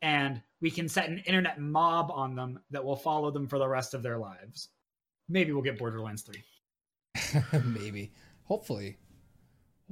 And 0.00 0.42
we 0.60 0.70
can 0.70 0.88
set 0.88 1.08
an 1.08 1.22
internet 1.26 1.60
mob 1.60 2.10
on 2.10 2.34
them 2.34 2.60
that 2.70 2.84
will 2.84 2.96
follow 2.96 3.30
them 3.30 3.46
for 3.48 3.58
the 3.58 3.68
rest 3.68 3.94
of 3.94 4.02
their 4.02 4.18
lives. 4.18 4.68
Maybe 5.28 5.52
we'll 5.52 5.62
get 5.62 5.78
Borderlands 5.78 6.22
3. 6.22 7.42
Maybe. 7.64 8.12
Hopefully. 8.44 8.98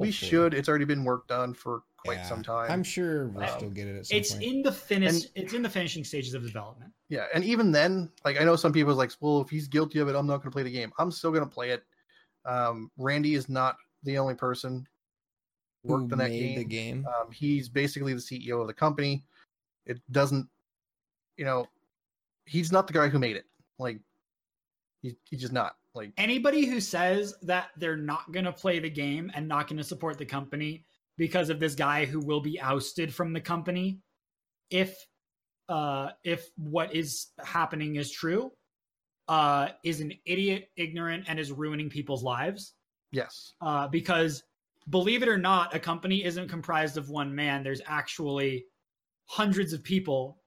We 0.00 0.10
should. 0.10 0.54
It's 0.54 0.68
already 0.68 0.84
been 0.86 1.04
worked 1.04 1.30
on 1.30 1.52
for 1.54 1.82
quite 1.98 2.18
Yeah. 2.18 2.28
some 2.28 2.42
time. 2.42 2.70
I'm 2.70 2.82
sure 2.82 3.28
we'll 3.28 3.44
Um, 3.44 3.58
still 3.58 3.70
get 3.70 3.86
it 3.86 3.96
at 3.98 4.06
some 4.06 4.16
It's 4.18 4.32
point. 4.32 4.44
in 4.44 4.62
the 4.62 4.72
finish 4.72 5.12
And- 5.24 5.30
it's 5.34 5.52
in 5.52 5.62
the 5.62 5.68
finishing 5.70 6.02
stages 6.04 6.32
of 6.34 6.42
development. 6.42 6.92
Yeah, 7.08 7.26
and 7.34 7.44
even 7.44 7.70
then, 7.70 8.10
like 8.24 8.40
I 8.40 8.44
know 8.44 8.56
some 8.56 8.72
people 8.72 8.90
is 8.92 8.96
like, 8.98 9.12
well, 9.20 9.40
if 9.42 9.50
he's 9.50 9.68
guilty 9.68 9.98
of 9.98 10.08
it, 10.08 10.16
I'm 10.16 10.26
not 10.26 10.38
going 10.38 10.50
to 10.50 10.50
play 10.50 10.62
the 10.62 10.70
game. 10.70 10.92
I'm 10.98 11.10
still 11.10 11.30
going 11.30 11.44
to 11.44 11.50
play 11.50 11.70
it. 11.70 11.84
Um, 12.46 12.90
Randy 12.96 13.34
is 13.34 13.48
not 13.48 13.76
the 14.02 14.16
only 14.18 14.34
person 14.34 14.86
Who 15.82 15.90
worked 15.90 16.12
on 16.12 16.18
that 16.18 16.30
made 16.30 16.38
game. 16.40 16.58
the 16.58 16.64
game? 16.64 17.06
Um, 17.06 17.30
he's 17.30 17.68
basically 17.68 18.14
the 18.14 18.20
CEO 18.20 18.60
of 18.62 18.66
the 18.66 18.74
company. 18.74 19.26
It 19.86 20.00
doesn't, 20.10 20.48
you 21.36 21.44
know, 21.44 21.66
he's 22.46 22.72
not 22.72 22.86
the 22.86 22.92
guy 22.94 23.08
who 23.08 23.18
made 23.18 23.36
it. 23.36 23.46
Like, 23.78 24.00
he, 25.02 25.16
he's 25.28 25.40
just 25.40 25.52
not. 25.52 25.76
Like, 25.94 26.12
Anybody 26.16 26.66
who 26.66 26.80
says 26.80 27.34
that 27.42 27.70
they're 27.76 27.96
not 27.96 28.30
going 28.32 28.44
to 28.44 28.52
play 28.52 28.78
the 28.78 28.90
game 28.90 29.30
and 29.34 29.48
not 29.48 29.68
going 29.68 29.78
to 29.78 29.84
support 29.84 30.18
the 30.18 30.26
company 30.26 30.84
because 31.16 31.50
of 31.50 31.58
this 31.60 31.74
guy 31.74 32.04
who 32.04 32.20
will 32.20 32.40
be 32.40 32.60
ousted 32.60 33.12
from 33.12 33.32
the 33.32 33.40
company 33.40 34.00
if 34.70 34.96
uh 35.68 36.10
if 36.24 36.48
what 36.56 36.94
is 36.94 37.28
happening 37.44 37.96
is 37.96 38.10
true 38.10 38.50
uh 39.28 39.68
is 39.84 40.00
an 40.00 40.12
idiot 40.24 40.68
ignorant 40.76 41.24
and 41.28 41.38
is 41.38 41.52
ruining 41.52 41.90
people's 41.90 42.22
lives. 42.22 42.74
Yes, 43.12 43.54
uh 43.60 43.86
because 43.88 44.42
believe 44.88 45.22
it 45.22 45.28
or 45.28 45.38
not 45.38 45.74
a 45.74 45.78
company 45.78 46.24
isn't 46.24 46.48
comprised 46.48 46.96
of 46.96 47.10
one 47.10 47.34
man. 47.34 47.62
There's 47.62 47.82
actually 47.86 48.64
hundreds 49.26 49.72
of 49.72 49.84
people 49.84 50.40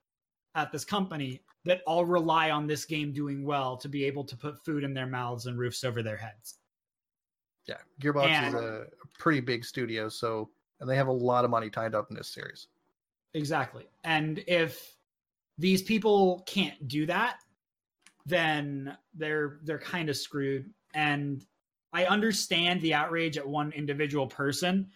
at 0.56 0.72
this 0.72 0.86
company 0.86 1.42
that 1.66 1.82
all 1.88 2.06
rely 2.06 2.52
on 2.52 2.68
this 2.68 2.86
game 2.86 3.14
doing 3.14 3.46
well 3.46 3.78
to 3.78 3.88
be 3.88 4.04
able 4.06 4.24
to 4.24 4.36
put 4.36 4.64
food 4.66 4.84
in 4.84 4.94
their 4.94 5.08
mouths 5.08 5.46
and 5.46 5.58
roofs 5.58 5.84
over 5.84 6.04
their 6.04 6.18
heads 6.18 6.58
yeah, 7.68 7.78
Gearbox 8.02 8.28
And- 8.28 8.56
is 8.56 8.62
a 8.62 8.88
pretty 9.18 9.40
big 9.40 9.64
studio, 9.66 10.10
so 10.10 10.50
and 10.80 10.90
they 10.90 10.96
have 10.96 11.08
a 11.08 11.14
lot 11.14 11.46
of 11.46 11.52
money 11.52 11.70
tied 11.70 11.96
up 11.96 12.10
in 12.10 12.18
this 12.18 12.28
series. 12.28 12.68
Exactly. 13.34 13.86
And 14.04 14.44
if 14.48 14.96
these 15.58 15.82
people 15.82 16.44
can't 16.46 16.88
do 16.88 17.06
that, 17.06 17.38
then 18.26 18.98
they're 19.14 19.60
they're 19.64 19.80
kind 19.80 20.10
of 20.10 20.18
screwed. 20.18 20.70
And 20.94 21.46
I 21.94 22.06
understand 22.06 22.82
the 22.82 22.94
outrage 22.94 23.38
at 23.38 23.48
one 23.48 23.72
individual 23.72 24.28
person, 24.28 24.90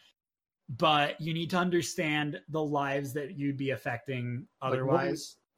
but 0.69 1.19
you 1.21 1.33
need 1.33 1.49
to 1.51 1.57
understand 1.57 2.41
the 2.49 2.63
lives 2.63 3.13
that 3.13 3.37
you'd 3.37 3.57
be 3.57 3.69
affecting 3.69 4.47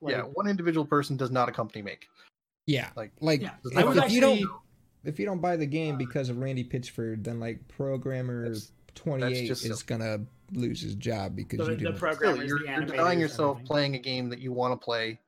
Like, 0.02 0.16
yeah, 0.16 0.22
one 0.22 0.48
individual 0.48 0.86
person 0.86 1.18
does 1.18 1.32
not 1.32 1.50
a 1.50 1.52
company 1.52 1.82
make. 1.82 2.08
yeah. 2.68 2.90
like- 2.96 3.12
like 3.20 3.42
Yeah. 3.42 3.56
if, 3.66 3.78
I 3.78 3.84
was 3.84 3.98
if 3.98 4.12
you 4.12 4.22
don't 4.22 4.42
if 5.04 5.18
you 5.20 5.26
don't 5.26 5.40
buy 5.40 5.56
the 5.56 5.66
game 5.66 5.94
um, 5.94 5.98
because 5.98 6.30
of 6.30 6.38
Randy 6.40 6.64
Pitchford, 6.64 7.24
then 7.24 7.40
like 7.40 7.66
programmer 7.68 8.54
twenty 8.96 9.34
eight 9.34 9.48
just 9.48 9.66
is 9.66 9.82
gonna 9.84 10.20
lose 10.52 10.82
his 10.82 10.96
job 10.96 11.36
because 11.36 11.60
the, 11.60 11.66
you 11.66 11.78
the 11.78 11.84
didn't. 11.86 11.98
programmers, 12.00 12.38
Really, 12.40 12.48
you're, 12.48 12.60
the 12.60 12.66
you're 12.66 12.86
denying 12.98 13.20
yourself 13.20 13.64
playing 13.64 13.96
a 13.96 14.00
game 14.00 14.30
that 14.30 14.40
you 14.40 14.52
want 14.52 14.74
to 14.80 14.84
play 14.84 15.20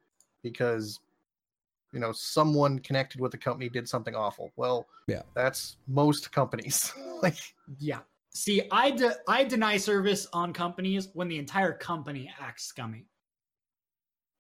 because 0.44 1.00
you 1.94 2.00
know 2.00 2.12
someone 2.12 2.80
connected 2.80 3.20
with 3.22 3.32
the 3.32 3.38
company 3.38 3.70
did 3.70 3.88
something 3.88 4.16
awful. 4.16 4.52
Well, 4.56 4.88
Yeah. 5.08 5.22
that's 5.34 5.78
most 5.88 6.32
companies. 6.32 6.94
like, 7.22 7.36
Yeah. 7.80 8.00
See, 8.34 8.62
I 8.72 8.92
de- 8.92 9.18
I 9.28 9.44
deny 9.44 9.76
service 9.78 10.26
on 10.34 10.54
companies 10.54 11.10
when 11.14 11.28
the 11.28 11.38
entire 11.38 11.74
company 11.74 12.32
acts 12.40 12.64
scummy, 12.64 13.06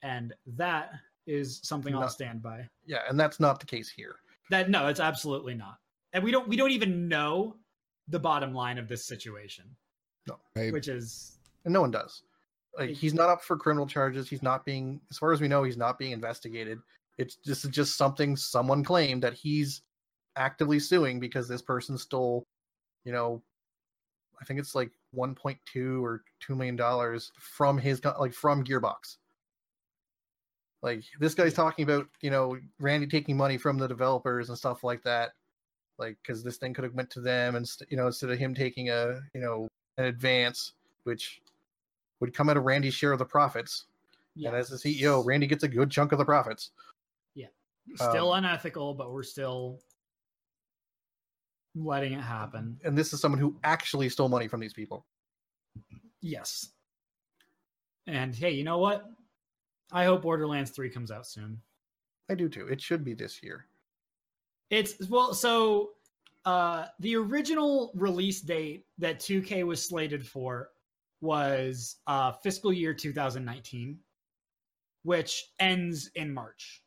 and 0.02 0.34
that 0.45 0.91
is 1.28 1.60
something 1.64 1.94
I'll 1.94 2.02
No. 2.02 2.07
stand 2.07 2.41
by. 2.41 2.68
yeah, 2.86 3.03
and 3.10 3.19
that's 3.19 3.40
not 3.40 3.60
the 3.60 3.65
case 3.65 3.90
here. 3.90 4.15
That 4.49 4.69
no, 4.69 4.88
it's 4.88 4.99
absolutely 4.99 5.53
not, 5.53 5.78
and 6.14 6.23
we 6.23 6.32
don't 6.32 6.48
we 6.48 6.56
don't 6.56 6.72
even 6.72 7.07
know 7.07 7.57
the 8.07 8.19
bottom 8.19 8.53
line 8.53 8.78
of 8.78 8.88
this 8.88 9.06
situation, 9.06 9.65
Right? 10.56 10.73
which 10.73 10.88
is 10.88 11.38
And 11.65 11.73
no 11.73 11.82
one 11.82 11.91
does. 11.91 12.23
like 12.78 12.90
he's 12.91 13.14
not 13.14 13.30
up 13.30 13.41
for 13.44 13.56
criminal 13.57 13.86
charges. 13.88 14.30
He's 14.30 14.41
not 14.41 14.65
being, 14.65 14.99
as 15.10 15.18
far 15.18 15.32
as 15.32 15.40
we 15.41 15.48
know, 15.48 15.64
he's 15.64 15.78
not 15.78 15.98
being 15.99 16.11
investigated. 16.11 16.80
It's 17.18 17.36
just 17.36 17.69
just 17.69 17.95
something 17.98 18.36
someone 18.36 18.84
claimed 18.84 19.22
that 19.23 19.34
he's 19.34 19.82
actively 20.36 20.80
suing 20.80 21.19
because 21.19 21.48
this 21.48 21.61
person 21.61 21.98
stole, 21.98 22.44
you 23.06 23.11
know, 23.11 23.41
I 24.41 24.45
think 24.45 24.60
it's 24.60 24.73
like 24.76 24.91
1.2 25.15 26.03
or 26.03 26.23
2 26.40 26.56
million 26.56 26.76
dollars 26.76 27.32
from 27.40 27.78
his 27.78 28.03
like 28.19 28.34
from 28.34 28.64
Gearbox. 28.64 29.18
Like 30.82 31.03
this 31.20 31.36
guy's 31.36 31.53
talking 31.53 31.84
about, 31.84 32.08
you 32.22 32.32
know, 32.32 32.58
Randy 32.80 33.08
taking 33.08 33.38
money 33.38 33.58
from 33.58 33.78
the 33.78 33.88
developers 33.88 34.49
and 34.49 34.58
stuff 34.58 34.84
like 34.84 35.03
that. 35.03 35.32
Like 35.98 36.18
cuz 36.24 36.44
this 36.44 36.58
thing 36.58 36.74
could 36.74 36.84
have 36.84 36.95
went 36.95 37.12
to 37.12 37.22
them 37.22 37.56
and 37.56 37.70
you 37.90 37.98
know 37.98 38.08
instead 38.08 38.32
of 38.32 38.40
him 38.40 38.56
taking 38.56 38.90
a, 38.90 39.22
you 39.34 39.41
know, 39.41 39.68
an 39.98 40.06
advance 40.06 40.74
which 41.03 41.41
would 42.20 42.34
come 42.34 42.49
out 42.49 42.58
of 42.58 42.64
Randy's 42.64 42.94
share 42.94 43.12
of 43.12 43.20
the 43.20 43.26
profits. 43.26 43.86
And 44.36 44.56
as 44.56 44.70
the 44.70 44.78
CEO, 44.78 45.24
Randy 45.26 45.45
gets 45.45 45.64
a 45.64 45.68
good 45.68 45.91
chunk 45.91 46.14
of 46.14 46.18
the 46.18 46.26
profits. 46.26 46.72
Yeah. 47.36 47.48
Still 47.95 48.32
um, 48.32 48.45
unethical, 48.45 48.94
but 48.94 49.12
we're 49.12 49.24
still 49.24 49.80
letting 51.76 52.14
it 52.14 52.22
happen. 52.22 52.80
And 52.84 52.98
this 52.98 53.14
is 53.14 53.22
someone 53.22 53.40
who 53.40 53.58
actually 53.64 54.10
stole 54.10 54.30
money 54.30 54.48
from 54.48 54.60
these 54.60 54.74
people. 54.74 55.06
Yes. 56.22 56.70
And 58.08 58.36
hey, 58.36 58.52
you 58.52 58.64
know 58.64 58.78
what? 58.78 59.06
I 59.92 60.06
hope 60.06 60.22
Borderlands 60.22 60.72
3 60.72 60.90
comes 60.90 61.12
out 61.12 61.28
soon. 61.28 61.62
I 62.30 62.36
do 62.36 62.48
too. 62.48 62.68
It 62.68 62.82
should 62.82 63.04
be 63.04 63.14
this 63.14 63.44
year. 63.44 63.66
It's 64.70 65.10
well, 65.10 65.34
so 65.34 65.92
uh 66.46 66.86
the 67.00 67.16
original 67.18 67.92
release 67.94 68.42
date 68.42 68.86
that 68.98 69.20
2K 69.20 69.66
was 69.66 69.86
slated 69.86 70.26
for 70.26 70.70
was 71.20 71.98
uh 72.08 72.32
fiscal 72.32 72.72
year 72.72 72.94
2019, 72.94 74.00
which 75.04 75.52
ends 75.60 76.10
in 76.16 76.34
March. 76.34 76.84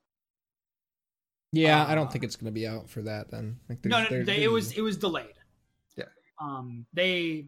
Yeah, 1.53 1.85
I 1.87 1.95
don't 1.95 2.07
Uh, 2.07 2.11
think 2.11 2.25
it's 2.25 2.35
going 2.35 2.47
to 2.47 2.53
be 2.53 2.67
out 2.67 2.91
for 2.91 3.03
that 3.03 3.31
then. 3.31 3.61
Like, 3.69 3.85
No, 3.85 4.03
no, 4.03 4.25
they, 4.25 4.43
it 4.43 4.51
was 4.51 4.73
it 4.73 4.81
was 4.81 4.97
delayed. 4.97 5.35
Yeah. 5.97 6.07
Um, 6.41 6.85
they 6.93 7.47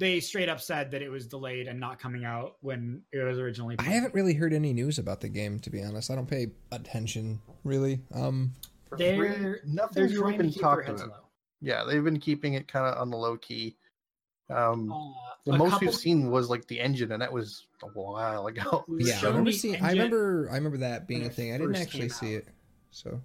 they 0.00 0.18
straight 0.18 0.48
up 0.48 0.60
said 0.60 0.90
that 0.90 1.02
it 1.02 1.10
was 1.10 1.26
delayed 1.26 1.68
and 1.68 1.78
not 1.78 2.00
coming 2.00 2.24
out 2.24 2.56
when 2.62 3.02
it 3.12 3.18
was 3.22 3.38
originally. 3.38 3.76
I 3.78 3.82
haven't 3.84 4.14
really 4.14 4.32
heard 4.34 4.52
any 4.54 4.72
news 4.72 4.98
about 4.98 5.20
the 5.20 5.28
game 5.28 5.60
to 5.60 5.70
be 5.70 5.82
honest. 5.84 6.10
I 6.10 6.14
don't 6.16 6.26
pay 6.28 6.48
attention 6.72 7.38
really. 7.62 8.00
Um, 8.12 8.52
They're 8.96 9.16
free, 9.16 9.28
they're 9.28 9.60
nothing's 9.66 10.16
really 10.16 10.36
been 10.38 10.52
talked 10.52 10.88
about. 10.88 11.26
Yeah, 11.60 11.84
they've 11.84 12.02
been 12.02 12.18
keeping 12.18 12.54
it 12.54 12.66
kind 12.66 12.86
of 12.86 12.98
on 13.00 13.10
the 13.10 13.18
low 13.18 13.36
key. 13.36 13.76
Um, 14.48 14.90
Uh, 14.90 14.96
the 15.44 15.56
most 15.58 15.72
couple- 15.72 15.88
we've 15.88 15.94
seen 15.94 16.30
was 16.30 16.48
like 16.48 16.66
the 16.66 16.80
engine, 16.80 17.12
and 17.12 17.20
that 17.22 17.32
was 17.32 17.66
a 17.82 17.86
while 17.88 18.46
ago. 18.46 18.84
yeah, 18.98 19.20
I 19.22 19.26
remember 19.26 19.52
seeing. 19.52 19.80
I 19.82 19.92
remember. 19.92 20.48
I 20.50 20.54
remember 20.56 20.78
that 20.78 21.06
being 21.06 21.26
a 21.26 21.30
thing. 21.30 21.52
I 21.54 21.58
didn't 21.58 21.76
actually 21.76 22.08
see 22.08 22.34
it. 22.34 22.48
So 22.90 23.20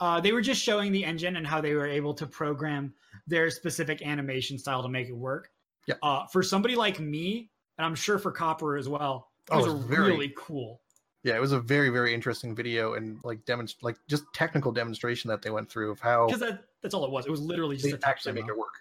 Uh, 0.00 0.20
they 0.20 0.32
were 0.32 0.42
just 0.42 0.60
showing 0.62 0.92
the 0.92 1.04
engine 1.04 1.36
and 1.36 1.46
how 1.46 1.60
they 1.60 1.72
were 1.74 1.86
able 1.86 2.12
to 2.14 2.26
program 2.26 2.92
their 3.26 3.48
specific 3.50 4.02
animation 4.02 4.58
style 4.58 4.82
to 4.82 4.88
make 4.90 5.08
it 5.08 5.16
work. 5.16 5.48
Yeah. 5.86 5.94
Uh, 6.02 6.26
for 6.26 6.42
somebody 6.42 6.74
like 6.76 6.98
me, 7.00 7.50
and 7.78 7.86
I'm 7.86 7.94
sure 7.94 8.18
for 8.18 8.32
Copper 8.32 8.76
as 8.76 8.88
well, 8.88 9.28
it 9.50 9.54
Oh, 9.54 9.58
was 9.58 9.66
a 9.66 9.76
very- 9.86 10.12
really 10.12 10.34
cool. 10.36 10.80
Yeah, 11.22 11.36
it 11.36 11.40
was 11.40 11.50
a 11.52 11.60
very 11.60 11.88
very 11.88 12.14
interesting 12.14 12.54
video 12.54 12.94
and 12.94 13.18
like 13.24 13.44
demonst 13.44 13.76
like 13.82 13.96
just 14.06 14.24
technical 14.32 14.70
demonstration 14.70 15.28
that 15.28 15.42
they 15.42 15.50
went 15.50 15.68
through 15.68 15.90
of 15.90 15.98
how 15.98 16.26
Because 16.26 16.40
that, 16.40 16.64
that's 16.82 16.94
all 16.94 17.04
it 17.04 17.10
was. 17.10 17.26
It 17.26 17.30
was 17.30 17.40
literally 17.40 17.76
just 17.76 17.90
tech 18.00 18.04
actually 18.04 18.32
make 18.34 18.46
it 18.48 18.56
work. 18.56 18.74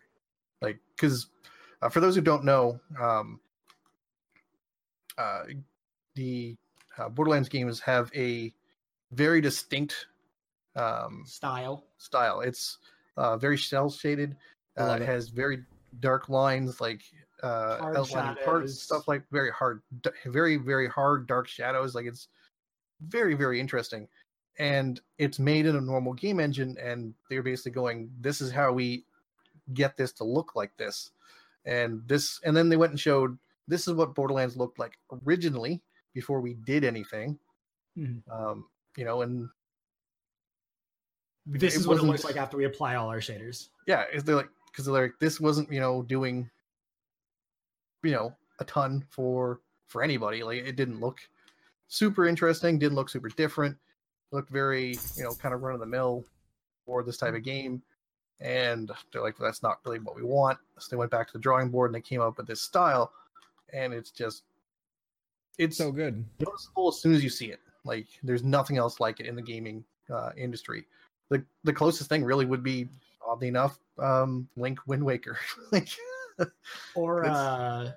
Like, 0.62 0.80
because 0.96 1.28
uh, 1.82 1.90
for 1.90 2.02
those 2.02 2.16
who 2.16 2.22
don't 2.22 2.44
know, 2.44 2.80
um, 3.02 3.40
uh, 5.18 5.44
the 6.14 6.56
uh, 6.98 7.10
Borderlands 7.10 7.50
games 7.50 7.80
have 7.80 8.12
a 8.16 8.54
very 9.12 9.42
distinct 9.42 10.08
um, 10.76 11.24
style. 11.26 11.84
style. 11.98 12.42
It's 12.42 12.78
uh, 13.18 13.38
very 13.38 13.58
cel 13.58 13.90
shaded. 13.90 14.36
Uh, 14.78 14.98
it. 15.02 15.06
has 15.06 15.30
very 15.30 15.64
dark 16.00 16.30
lines, 16.30 16.82
like 16.82 17.02
uh, 17.44 17.78
Hard 17.78 17.98
outlining 17.98 18.44
parts, 18.44 18.82
stuff 18.82 19.08
like 19.08 19.24
very 19.32 19.52
hard, 19.52 19.82
very 20.26 20.58
very 20.58 20.88
hard 20.88 21.28
dark 21.28 21.48
shadows. 21.48 21.96
Like 21.96 22.06
it's 22.06 22.28
very 23.02 23.34
very 23.36 23.60
interesting, 23.60 24.08
and 24.58 25.00
it's 25.18 25.40
made 25.40 25.66
in 25.66 25.76
a 25.76 25.82
normal 25.82 26.14
game 26.14 26.40
engine. 26.40 26.78
And 26.82 27.14
they're 27.30 27.44
basically 27.44 27.72
going, 27.74 28.10
"This 28.20 28.42
is 28.42 28.52
how 28.52 28.72
we 28.72 29.06
get 29.74 29.98
this 29.98 30.12
to 30.14 30.24
look 30.24 30.56
like 30.56 30.76
this," 30.78 31.12
and 31.66 32.02
this, 32.08 32.40
and 32.44 32.56
then 32.56 32.70
they 32.70 32.78
went 32.78 32.92
and 32.92 33.00
showed 33.00 33.38
this 33.68 33.88
is 33.88 33.94
what 33.94 34.16
Borderlands 34.16 34.56
looked 34.58 34.80
like 34.80 34.98
originally 35.26 35.82
before 36.14 36.40
we 36.40 36.54
did 36.54 36.84
anything. 36.84 37.38
Mhm. 37.98 38.22
Um, 38.32 38.70
you 38.96 39.04
know, 39.06 39.22
and 39.24 39.50
This 41.46 41.76
it 41.76 41.80
is 41.80 41.88
what 41.88 41.98
it 41.98 42.04
looks 42.04 42.24
like 42.24 42.38
after 42.38 42.58
we 42.58 42.66
apply 42.66 42.96
all 42.96 43.10
our 43.10 43.20
shaders. 43.20 43.70
yeah, 43.88 44.06
is 44.12 44.24
they're 44.24 44.36
like 44.36 44.50
because 44.76 44.86
they're 44.86 45.04
like 45.04 45.14
this 45.20 45.40
wasn't 45.40 45.72
you 45.72 45.80
know 45.80 46.04
doing 46.04 46.50
you 48.04 48.12
know 48.12 48.36
a 48.60 48.66
ton 48.66 49.04
for 49.10 49.62
for 49.88 50.04
anybody. 50.04 50.44
Like 50.44 50.66
it 50.66 50.76
didn't 50.76 51.00
look 51.00 51.20
super 51.88 52.28
interesting, 52.28 52.78
didn't 52.78 52.96
look 52.96 53.10
super 53.10 53.30
different. 53.30 53.78
Looked 54.32 54.50
very 54.50 54.98
you 55.16 55.24
know 55.24 55.34
kind 55.36 55.56
of 55.56 55.62
run 55.62 55.74
of 55.74 55.80
the 55.80 55.86
mill 55.86 56.26
for 56.86 57.04
this 57.04 57.18
type 57.18 57.34
of 57.34 57.44
game. 57.44 57.82
And 58.42 58.92
they're 59.12 59.22
like, 59.22 59.38
that's 59.38 59.64
not 59.64 59.80
really 59.86 60.00
what 60.00 60.18
we 60.18 60.22
want. 60.22 60.58
So 60.78 60.88
they 60.92 60.98
went 60.98 61.10
back 61.10 61.28
to 61.28 61.34
the 61.34 61.40
drawing 61.40 61.70
board 61.70 61.90
and 61.90 61.96
they 61.96 62.02
came 62.02 62.20
up 62.20 62.38
with 62.38 62.48
this 62.48 62.62
style, 62.62 63.14
and 63.72 63.94
it's 63.94 64.12
just 64.12 64.44
it's 65.58 65.78
so 65.78 65.92
good. 65.92 66.26
noticeable 66.40 66.90
as 66.90 67.00
soon 67.00 67.14
as 67.14 67.24
you 67.24 67.30
see 67.30 67.48
it. 67.48 67.62
Like 67.86 68.08
there's 68.24 68.44
nothing 68.44 68.78
else 68.78 69.00
like 69.00 69.22
it 69.22 69.26
in 69.26 69.36
the 69.36 69.42
gaming 69.42 69.86
uh, 70.14 70.32
industry. 70.36 70.86
The 71.30 71.44
the 71.64 71.72
closest 71.72 72.10
thing 72.10 72.26
really 72.26 72.46
would 72.46 72.62
be, 72.62 72.90
oddly 73.28 73.48
enough, 73.48 73.78
um, 74.00 74.48
Link 74.56 74.80
Wind 74.88 75.04
Waker. 75.04 75.38
like 75.72 75.88
Or 76.96 77.26
uh, 77.26 77.92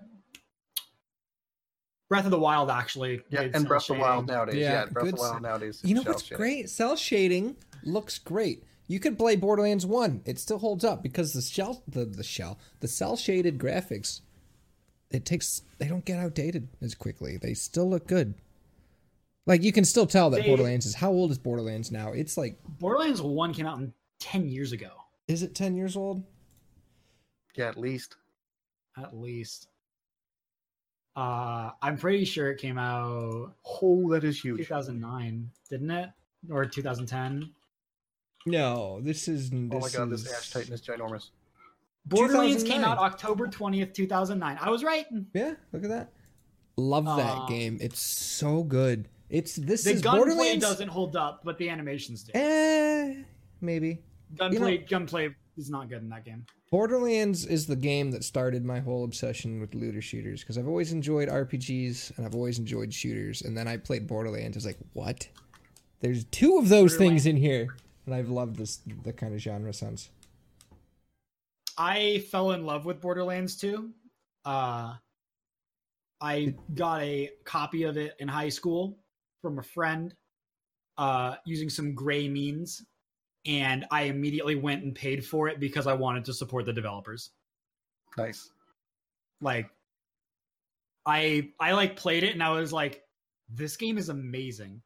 Breath 2.09 2.25
of 2.25 2.31
the 2.31 2.39
Wild, 2.39 2.71
actually. 2.71 3.21
yeah, 3.31 3.43
and 3.43 3.53
cel 3.55 3.65
Breath 3.65 3.91
of 3.91 3.97
the 3.97 4.01
Wild 4.03 4.27
nowadays. 4.27 4.57
Yeah, 4.57 4.73
Yeah, 4.73 4.87
Breath 4.87 5.07
of 5.09 5.15
the 5.15 5.21
Wild 5.21 5.43
nowadays. 5.43 5.81
You 5.85 5.95
know 5.95 6.03
what's 6.03 6.23
shading. 6.23 6.37
great? 6.37 6.71
Cel 6.71 6.97
shading 6.97 7.57
looks 7.85 8.19
great. 8.19 8.65
You 8.87 8.99
could 8.99 9.19
play 9.19 9.37
Borderlands 9.37 9.85
One; 9.85 10.23
it 10.25 10.39
still 10.39 10.59
holds 10.59 10.83
up 10.85 11.03
because 11.03 11.35
the 11.35 11.43
shell, 11.43 11.83
the 11.87 12.07
the 12.07 12.25
shell, 12.25 12.59
the 12.81 12.89
cel 12.89 13.17
shaded 13.17 13.59
graphics. 13.59 14.23
It 15.11 15.27
takes 15.27 15.61
they 15.79 15.89
don't 15.89 16.05
get 16.07 16.19
outdated 16.19 16.69
as 16.81 16.95
quickly. 16.95 17.37
They 17.37 17.53
still 17.53 17.89
look 17.91 18.07
good. 18.07 18.35
Like 19.47 19.63
you 19.63 19.73
can 19.73 19.85
still 19.85 20.07
tell 20.07 20.31
that 20.31 20.41
They- 20.43 20.47
Borderlands 20.49 20.87
is 20.87 20.95
how 20.95 21.11
old 21.11 21.31
is 21.31 21.39
Borderlands 21.39 21.91
now? 21.93 22.13
It's 22.13 22.39
like 22.39 22.59
Borderlands 22.79 23.21
1 23.21 23.53
came 23.55 23.67
out 23.67 23.79
in 23.79 23.93
10 24.21 24.49
years 24.49 24.73
ago, 24.73 24.91
is 25.29 25.43
it 25.43 25.55
ten 25.55 25.77
years 25.77 25.97
old? 25.97 26.25
Yeah, 27.55 27.69
at 27.69 27.77
least. 27.79 28.17
at 28.97 29.17
least. 29.17 29.69
Uh, 31.17 31.71
I'm 31.83 31.97
pretty 31.97 32.25
sure 32.25 32.51
it 32.51 32.59
came 32.61 32.79
out 32.79 33.53
Oh, 33.83 34.09
that 34.13 34.23
is 34.25 34.41
huge. 34.41 34.59
2009, 34.59 35.51
didn't 35.69 35.91
it? 35.91 36.11
Or 36.49 36.65
2010? 36.65 37.51
No, 38.47 39.01
this 39.01 39.27
is. 39.27 39.51
This 39.51 39.59
Oh 39.73 39.81
my 39.81 39.89
god, 39.89 40.13
is, 40.13 40.23
this 40.25 40.33
Ash 40.33 40.51
Titan 40.51 40.73
is 40.75 40.81
ginormous. 40.81 41.31
Borderlands 42.07 42.63
came 42.63 42.85
out 42.85 42.99
October 42.99 43.49
20th, 43.49 43.93
2009. 43.93 44.59
I 44.61 44.71
was 44.71 44.85
right. 44.85 45.07
Yeah, 45.35 45.55
look 45.73 45.83
at 45.83 45.91
that. 45.91 46.13
Love 46.77 47.05
that 47.05 47.37
Uh, 47.39 47.47
game. 47.47 47.79
It's 47.81 48.01
so 48.01 48.63
good. 48.63 49.09
It's 49.29 49.57
this 49.57 49.83
The 49.85 49.91
is 49.91 50.01
gunplay 50.01 50.21
Borderlands. 50.27 50.65
doesn't 50.65 50.89
hold 50.89 51.17
up, 51.17 51.41
but 51.45 51.59
the 51.59 51.69
animations 51.69 52.23
do. 52.23 52.33
Eh, 52.35 53.23
maybe. 53.61 54.03
Gunplay, 54.37 54.79
gunplay 54.79 55.35
is 55.57 55.71
not 55.71 55.89
good 55.89 56.03
in 56.03 56.09
that 56.11 56.25
game. 56.25 56.45
Borderlands 56.71 57.47
is 57.47 57.67
the 57.67 57.77
game 57.77 58.11
that 58.11 58.25
started 58.25 58.65
my 58.65 58.81
whole 58.81 59.05
obsession 59.05 59.61
with 59.61 59.75
looter 59.75 60.03
shooters 60.03 60.41
because 60.41 60.59
I've 60.59 60.69
always 60.69 60.93
enjoyed 60.93 61.29
RPGs 61.29 62.17
and 62.17 62.27
I've 62.27 62.35
always 62.35 62.59
enjoyed 62.59 62.93
shooters. 62.93 63.43
And 63.43 63.57
then 63.57 63.67
I 63.67 63.79
played 63.79 64.07
Borderlands. 64.07 64.57
I 64.57 64.59
was 64.59 64.67
like, 64.67 64.79
what? 64.93 65.29
There's 66.01 66.25
two 66.25 66.59
of 66.59 66.69
those 66.69 66.97
things 66.97 67.27
in 67.27 67.37
here, 67.37 67.77
and 68.07 68.15
I've 68.15 68.29
loved 68.29 68.57
this 68.57 68.81
the 69.03 69.13
kind 69.13 69.35
of 69.35 69.41
genre 69.41 69.73
since. 69.73 70.11
I 71.77 72.25
fell 72.31 72.53
in 72.53 72.65
love 72.65 72.85
with 72.85 73.01
Borderlands 73.01 73.57
2. 73.57 73.91
Uh, 74.45 74.95
I 76.21 76.55
got 76.75 77.03
a 77.03 77.31
copy 77.45 77.85
of 77.85 77.97
it 77.97 78.15
in 78.19 78.29
high 78.29 78.49
school 78.49 78.99
from 79.43 79.59
a 79.59 79.63
friend 79.63 80.15
uh, 80.99 81.37
using 81.47 81.69
some 81.69 81.95
gray 81.95 82.29
means, 82.29 82.85
and 83.47 83.87
I 83.91 84.03
immediately 84.03 84.55
went 84.55 84.83
and 84.83 84.95
paid 84.95 85.25
for 85.25 85.49
it 85.49 85.61
because 85.61 85.87
I 85.87 85.95
wanted 85.95 86.27
to 86.27 86.35
support 86.35 86.67
the 86.67 86.73
developers. 86.73 87.31
Nice. 88.17 88.51
Like, 89.41 89.71
I 91.07 91.51
I 91.59 91.73
like 91.73 91.97
played 91.97 92.25
it 92.25 92.35
and 92.35 92.43
I 92.43 92.51
was 92.51 92.73
like, 92.73 93.03
this 93.49 93.77
game 93.77 93.99
is 93.99 94.09
amazing. 94.09 94.83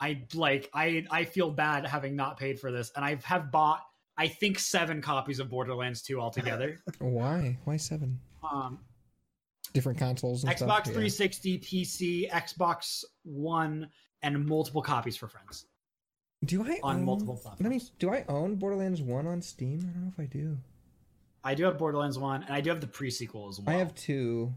I 0.00 0.22
like 0.34 0.70
I 0.74 1.04
I 1.10 1.24
feel 1.24 1.50
bad 1.50 1.86
having 1.86 2.14
not 2.16 2.38
paid 2.38 2.60
for 2.60 2.70
this, 2.70 2.92
and 2.94 3.04
I 3.04 3.18
have 3.24 3.50
bought 3.50 3.80
I 4.16 4.28
think 4.28 4.58
seven 4.58 5.00
copies 5.00 5.38
of 5.38 5.48
Borderlands 5.48 6.02
2 6.02 6.20
altogether. 6.20 6.78
Why? 6.98 7.58
Why 7.64 7.76
seven? 7.76 8.20
um 8.48 8.78
different 9.72 9.98
consoles 9.98 10.44
and 10.44 10.52
Xbox 10.52 10.56
stuff. 10.56 10.86
Yeah. 10.86 10.92
360, 10.92 11.58
PC, 11.58 12.30
Xbox 12.30 13.04
One, 13.24 13.88
and 14.22 14.46
multiple 14.46 14.82
copies 14.82 15.16
for 15.16 15.28
friends. 15.28 15.66
Do 16.44 16.62
I 16.64 16.78
on 16.82 16.96
own, 16.96 17.04
multiple 17.04 17.40
Let 17.60 17.70
me. 17.70 17.80
Do 17.98 18.10
I 18.10 18.24
own 18.28 18.56
Borderlands 18.56 19.02
One 19.02 19.26
on 19.26 19.42
Steam? 19.42 19.80
I 19.80 19.92
don't 19.92 20.04
know 20.04 20.12
if 20.16 20.20
I 20.20 20.26
do. 20.26 20.56
I 21.42 21.54
do 21.54 21.64
have 21.64 21.78
Borderlands 21.78 22.18
One, 22.18 22.42
and 22.44 22.52
I 22.52 22.60
do 22.60 22.70
have 22.70 22.80
the 22.80 22.86
pre-sequel 22.86 23.48
as 23.48 23.60
well. 23.60 23.74
I 23.74 23.78
have 23.78 23.94
two. 23.94 24.52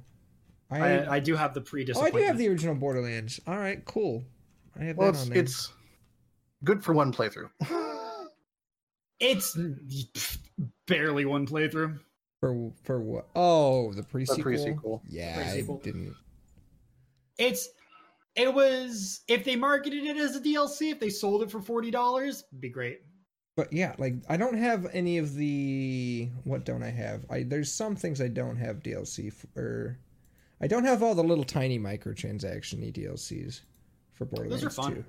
I, 0.69 0.79
I, 0.79 1.15
I 1.15 1.19
do 1.19 1.35
have 1.35 1.53
the 1.53 1.61
pre. 1.61 1.85
oh, 1.95 2.01
I 2.01 2.11
do 2.11 2.19
have 2.19 2.37
the 2.37 2.47
original 2.49 2.75
Borderlands. 2.75 3.39
All 3.47 3.57
right, 3.57 3.83
cool. 3.85 4.23
I 4.79 4.83
have 4.85 4.97
Well, 4.97 5.11
that 5.11 5.17
it's, 5.17 5.23
on 5.27 5.29
there. 5.33 5.43
it's 5.43 5.73
good 6.63 6.83
for 6.83 6.93
one 6.93 7.11
playthrough. 7.11 7.49
It's 9.23 9.55
barely 10.87 11.25
one 11.25 11.45
playthrough. 11.45 11.99
for 12.39 12.71
for 12.83 12.99
what? 12.99 13.27
Oh, 13.35 13.93
the 13.93 14.01
pre-sequel. 14.01 14.43
pre-sequel. 14.43 15.03
Yeah, 15.07 15.35
Pre-sequel. 15.35 15.79
I 15.79 15.85
didn't. 15.85 16.15
It's 17.37 17.69
it 18.35 18.53
was 18.53 19.21
if 19.27 19.43
they 19.43 19.55
marketed 19.55 20.03
it 20.05 20.17
as 20.17 20.35
a 20.35 20.41
DLC, 20.41 20.91
if 20.91 20.99
they 20.99 21.09
sold 21.09 21.43
it 21.43 21.51
for 21.51 21.61
forty 21.61 21.91
dollars, 21.91 22.43
be 22.59 22.69
great. 22.69 23.01
But 23.57 23.71
yeah, 23.73 23.95
like 23.97 24.15
I 24.29 24.37
don't 24.37 24.57
have 24.57 24.87
any 24.93 25.17
of 25.17 25.35
the. 25.35 26.29
What 26.45 26.65
don't 26.65 26.83
I 26.83 26.89
have? 26.89 27.25
I 27.29 27.43
there's 27.43 27.71
some 27.71 27.95
things 27.95 28.21
I 28.21 28.27
don't 28.29 28.55
have 28.55 28.83
DLC 28.83 29.33
for. 29.33 29.97
I 30.61 30.67
don't 30.67 30.85
have 30.85 31.03
all 31.03 31.15
the 31.15 31.23
little 31.23 31.43
tiny 31.43 31.79
microtransaction 31.79 32.93
DLCs 32.93 33.61
for 34.13 34.25
Borderlands 34.25 34.63
Those 34.63 34.77
are 34.77 34.81
fun. 34.81 35.05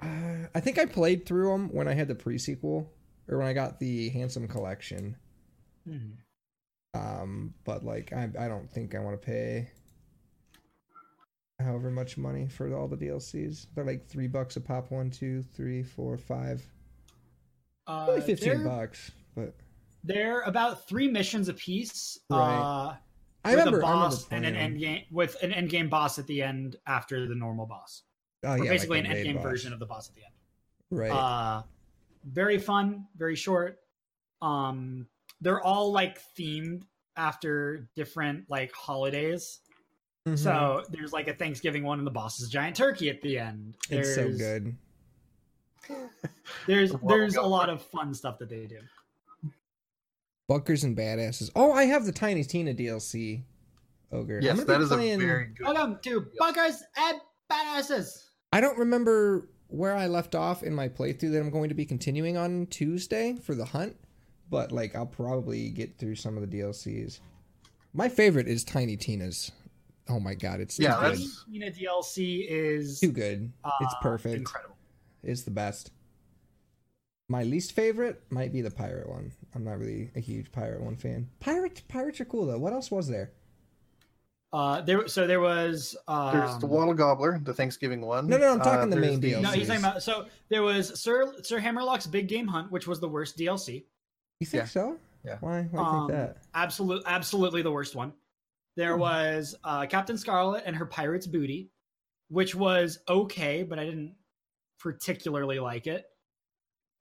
2. 0.00 0.06
Uh, 0.06 0.48
I 0.54 0.60
think 0.60 0.78
I 0.78 0.86
played 0.86 1.26
through 1.26 1.48
them 1.50 1.68
when 1.72 1.88
I 1.88 1.94
had 1.94 2.08
the 2.08 2.14
pre-sequel 2.14 2.90
or 3.28 3.38
when 3.38 3.46
I 3.46 3.52
got 3.52 3.78
the 3.78 4.08
Handsome 4.10 4.46
Collection. 4.48 5.16
Hmm. 5.86 6.12
Um, 6.94 7.54
but 7.64 7.84
like 7.84 8.12
I, 8.12 8.30
I 8.38 8.48
don't 8.48 8.70
think 8.70 8.94
I 8.94 9.00
want 9.00 9.20
to 9.20 9.26
pay 9.26 9.70
however 11.62 11.90
much 11.90 12.18
money 12.18 12.46
for 12.46 12.74
all 12.76 12.88
the 12.88 12.96
DLCs. 12.96 13.66
They're 13.74 13.84
like 13.84 14.06
three 14.06 14.28
bucks 14.28 14.56
a 14.56 14.60
pop. 14.60 14.90
One, 14.90 15.10
two, 15.10 15.42
three, 15.42 15.82
four, 15.82 16.18
five. 16.18 16.62
Uh, 17.86 18.06
Only 18.08 18.20
fifteen 18.20 18.64
bucks, 18.64 19.10
but 19.34 19.54
They're 20.04 20.42
about 20.42 20.86
three 20.88 21.08
missions 21.08 21.48
apiece. 21.48 22.18
Right. 22.30 22.58
Uh, 22.58 22.96
I 23.44 23.50
remember. 23.52 23.80
a 23.80 23.86
I 23.86 23.90
remember 23.90 24.10
boss 24.10 24.28
and 24.30 24.44
an 24.44 24.54
end 24.56 24.78
game 24.78 25.02
with 25.10 25.36
an 25.42 25.52
end 25.52 25.68
game 25.68 25.88
boss 25.88 26.18
at 26.18 26.26
the 26.26 26.42
end 26.42 26.76
after 26.86 27.26
the 27.26 27.34
normal 27.34 27.66
boss. 27.66 28.02
Oh 28.44 28.54
yeah, 28.54 28.70
basically 28.70 28.98
like 29.00 29.10
an 29.10 29.16
end 29.16 29.24
game 29.24 29.36
boss. 29.36 29.44
version 29.44 29.72
of 29.72 29.78
the 29.78 29.86
boss 29.86 30.08
at 30.08 30.14
the 30.14 30.22
end. 30.22 30.32
Right. 30.90 31.10
Uh 31.10 31.62
very 32.24 32.58
fun, 32.58 33.06
very 33.16 33.34
short. 33.34 33.78
Um 34.40 35.06
they're 35.40 35.60
all 35.62 35.90
like 35.90 36.20
themed 36.38 36.82
after 37.16 37.88
different 37.96 38.44
like 38.48 38.72
holidays. 38.72 39.60
Mhm. 40.26 40.38
So 40.38 40.84
there's 40.90 41.12
like 41.12 41.26
a 41.28 41.34
Thanksgiving 41.34 41.82
one 41.82 41.98
and 41.98 42.06
the 42.06 42.10
boss 42.10 42.40
is 42.40 42.46
a 42.48 42.50
giant 42.50 42.76
turkey 42.76 43.10
at 43.10 43.20
the 43.22 43.38
end. 43.38 43.74
it's 43.90 44.14
so 44.14 44.30
good. 44.32 44.76
There's 46.66 46.92
Well, 46.92 47.16
there's 47.16 47.34
a 47.34 47.42
lot 47.42 47.68
of 47.68 47.82
fun 47.82 48.14
stuff 48.14 48.38
that 48.38 48.48
they 48.48 48.66
do. 48.66 48.78
Bunkers 50.48 50.84
and 50.84 50.96
badasses. 50.96 51.50
Oh, 51.56 51.72
I 51.72 51.84
have 51.86 52.04
the 52.04 52.12
Tiny 52.12 52.44
Tina 52.44 52.72
DLC. 52.72 53.42
Ogre. 54.12 54.36
I'm 54.36 54.42
yes, 54.42 54.56
gonna 54.62 54.66
that 54.66 54.78
be 54.80 54.94
playing- 54.94 55.22
a 55.22 55.26
very 55.26 55.46
good. 55.46 55.64
Welcome 55.66 55.98
to 56.02 56.26
Bunkers 56.38 56.82
and 56.96 57.20
Badasses. 57.50 58.26
I 58.52 58.60
don't 58.60 58.78
remember 58.78 59.48
where 59.68 59.96
I 59.96 60.06
left 60.06 60.34
off 60.34 60.62
in 60.62 60.74
my 60.74 60.88
playthrough 60.88 61.32
that 61.32 61.40
I'm 61.40 61.50
going 61.50 61.70
to 61.70 61.74
be 61.74 61.86
continuing 61.86 62.36
on 62.36 62.66
Tuesday 62.66 63.34
for 63.42 63.54
the 63.54 63.64
hunt, 63.64 63.96
but 64.50 64.70
like 64.70 64.94
I'll 64.94 65.06
probably 65.06 65.70
get 65.70 65.98
through 65.98 66.14
some 66.16 66.36
of 66.36 66.48
the 66.48 66.58
DLCs. 66.58 67.18
My 67.94 68.08
favorite 68.08 68.46
is 68.46 68.62
Tiny 68.62 68.96
Tina's. 68.96 69.50
Oh 70.08 70.18
my 70.20 70.34
god, 70.34 70.60
it's 70.60 70.78
Yeah, 70.78 70.94
too 70.96 71.00
that's- 71.02 71.18
good. 71.18 71.60
Tiny 71.60 71.70
Tina 71.70 71.70
DLC 71.70 72.46
is 72.48 73.00
Too 73.00 73.12
good. 73.12 73.52
it's 73.80 73.94
uh, 73.94 74.00
perfect. 74.02 74.36
incredible. 74.36 74.76
It's 75.22 75.42
the 75.42 75.50
best. 75.52 75.92
My 77.28 77.44
least 77.44 77.72
favorite 77.72 78.20
might 78.30 78.52
be 78.52 78.60
the 78.60 78.70
pirate 78.70 79.08
one. 79.08 79.32
I'm 79.54 79.64
not 79.64 79.78
really 79.78 80.10
a 80.16 80.20
huge 80.20 80.50
pirate 80.52 80.82
one 80.82 80.96
fan. 80.96 81.28
Pirates, 81.40 81.80
pirates 81.82 82.20
are 82.20 82.24
cool 82.24 82.46
though. 82.46 82.58
What 82.58 82.72
else 82.72 82.90
was 82.90 83.08
there? 83.08 83.32
Uh, 84.52 84.82
there 84.82 85.08
so 85.08 85.26
there 85.26 85.40
was 85.40 85.96
um, 86.08 86.36
There's 86.36 86.58
the 86.58 86.66
Wattle 86.66 86.92
Gobbler, 86.92 87.40
the 87.42 87.54
Thanksgiving 87.54 88.02
one. 88.02 88.26
No, 88.26 88.36
no, 88.36 88.52
I'm 88.52 88.60
talking 88.60 88.90
the 88.90 88.96
main 88.96 89.18
DLC. 89.20 89.40
No, 89.40 89.48
he's 89.50 89.66
talking 89.66 89.82
about 89.82 90.02
so 90.02 90.26
there 90.50 90.62
was 90.62 91.00
Sir 91.00 91.32
Sir 91.42 91.58
Hammerlock's 91.58 92.06
Big 92.06 92.28
Game 92.28 92.46
Hunt, 92.48 92.70
which 92.70 92.86
was 92.86 93.00
the 93.00 93.08
worst 93.08 93.38
DLC. 93.38 93.84
You 94.40 94.46
think 94.46 94.64
Yeah. 94.64 94.66
so? 94.66 94.98
Yeah. 95.24 95.36
Why? 95.40 95.62
Why 95.62 95.62
do 95.62 95.70
you 95.72 95.78
Um, 95.78 96.08
think 96.08 96.18
that? 96.18 96.36
Absolute, 96.52 97.02
absolutely 97.06 97.62
the 97.62 97.70
worst 97.72 97.94
one. 97.94 98.12
There 98.76 98.94
Hmm. 98.94 99.00
was 99.00 99.54
uh, 99.64 99.86
Captain 99.86 100.16
Scarlet 100.18 100.62
and 100.66 100.74
her 100.76 100.86
pirate's 100.86 101.26
booty, 101.26 101.70
which 102.28 102.54
was 102.54 102.98
okay, 103.08 103.62
but 103.62 103.78
I 103.78 103.84
didn't 103.84 104.14
particularly 104.78 105.58
like 105.60 105.86
it. 105.86 106.06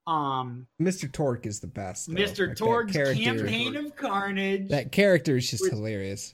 Um, 0.07 0.67
Mr. 0.81 1.09
Torgue 1.09 1.45
is 1.45 1.59
the 1.59 1.67
best. 1.67 2.07
though. 2.07 2.13
Mr. 2.15 2.47
Like, 2.59 2.93
that 2.93 3.15
campaign 3.15 3.75
of 3.75 3.95
carnage. 3.95 4.69
That 4.69 4.91
character 4.91 5.37
is 5.37 5.49
just 5.49 5.63
With- 5.63 5.73
hilarious. 5.73 6.33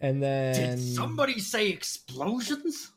And 0.00 0.22
then 0.22 0.76
Did 0.76 0.94
somebody 0.94 1.38
say 1.40 1.70
explosions? 1.70 2.92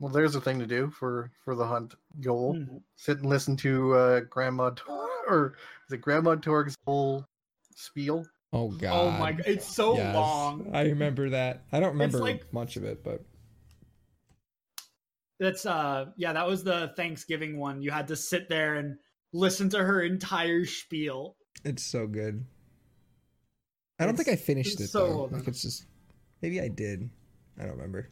Well, 0.00 0.12
there's 0.12 0.34
a 0.34 0.40
thing 0.40 0.58
to 0.58 0.66
do 0.66 0.90
for 0.90 1.30
for 1.44 1.54
the 1.54 1.66
hunt 1.66 1.94
goal. 2.20 2.54
Mhm. 2.56 2.82
Sit 2.96 3.18
and 3.18 3.28
listen 3.30 3.56
to 3.58 3.94
uh, 3.94 4.20
Grandma 4.20 4.70
Tor- 4.70 5.08
or 5.28 5.56
is 5.86 5.92
it 5.92 6.00
Grandma 6.00 6.34
Torgue's 6.34 6.76
whole 6.84 7.24
spiel? 7.76 8.26
Oh 8.56 8.68
god. 8.70 8.92
Oh 8.94 9.10
my 9.10 9.32
god, 9.32 9.44
it's 9.46 9.66
so 9.66 9.96
Yes. 9.96 10.14
long. 10.14 10.70
I 10.74 10.82
remember 10.84 11.30
that. 11.30 11.64
I 11.72 11.80
don't 11.80 11.92
remember 11.92 12.18
like- 12.18 12.52
much 12.52 12.76
of 12.76 12.84
it, 12.84 13.04
but 13.04 13.22
That's 15.38 15.66
uh 15.66 16.06
yeah, 16.16 16.32
that 16.32 16.46
was 16.46 16.64
the 16.64 16.92
Thanksgiving 16.96 17.58
one. 17.58 17.82
You 17.82 17.90
had 17.90 18.08
to 18.08 18.16
sit 18.16 18.48
there 18.48 18.76
and 18.76 18.96
listen 19.32 19.68
to 19.70 19.78
her 19.78 20.00
entire 20.02 20.64
spiel. 20.64 21.36
it's 21.64 21.82
so 21.82 22.06
good. 22.06 22.44
I 23.98 24.04
don't 24.06 24.16
think 24.16 24.28
I 24.28 24.36
finished 24.36 24.74
it's 24.74 24.82
it 24.82 24.88
so 24.88 25.28
though. 25.30 25.36
Like 25.36 25.48
it's 25.48 25.62
just 25.62 25.84
maybe 26.42 26.60
I 26.60 26.68
did. 26.68 27.08
I 27.58 27.62
don't 27.62 27.72
remember. 27.76 28.08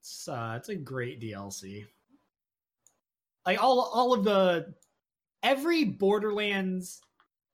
It's 0.00 0.28
uh 0.28 0.54
it's 0.58 0.68
a 0.68 0.76
great 0.76 1.20
DLC. 1.20 1.86
Like 3.46 3.60
all 3.62 3.80
all 3.80 4.12
of 4.12 4.22
the 4.24 4.74
every 5.42 5.82
Borderlands 5.84 7.00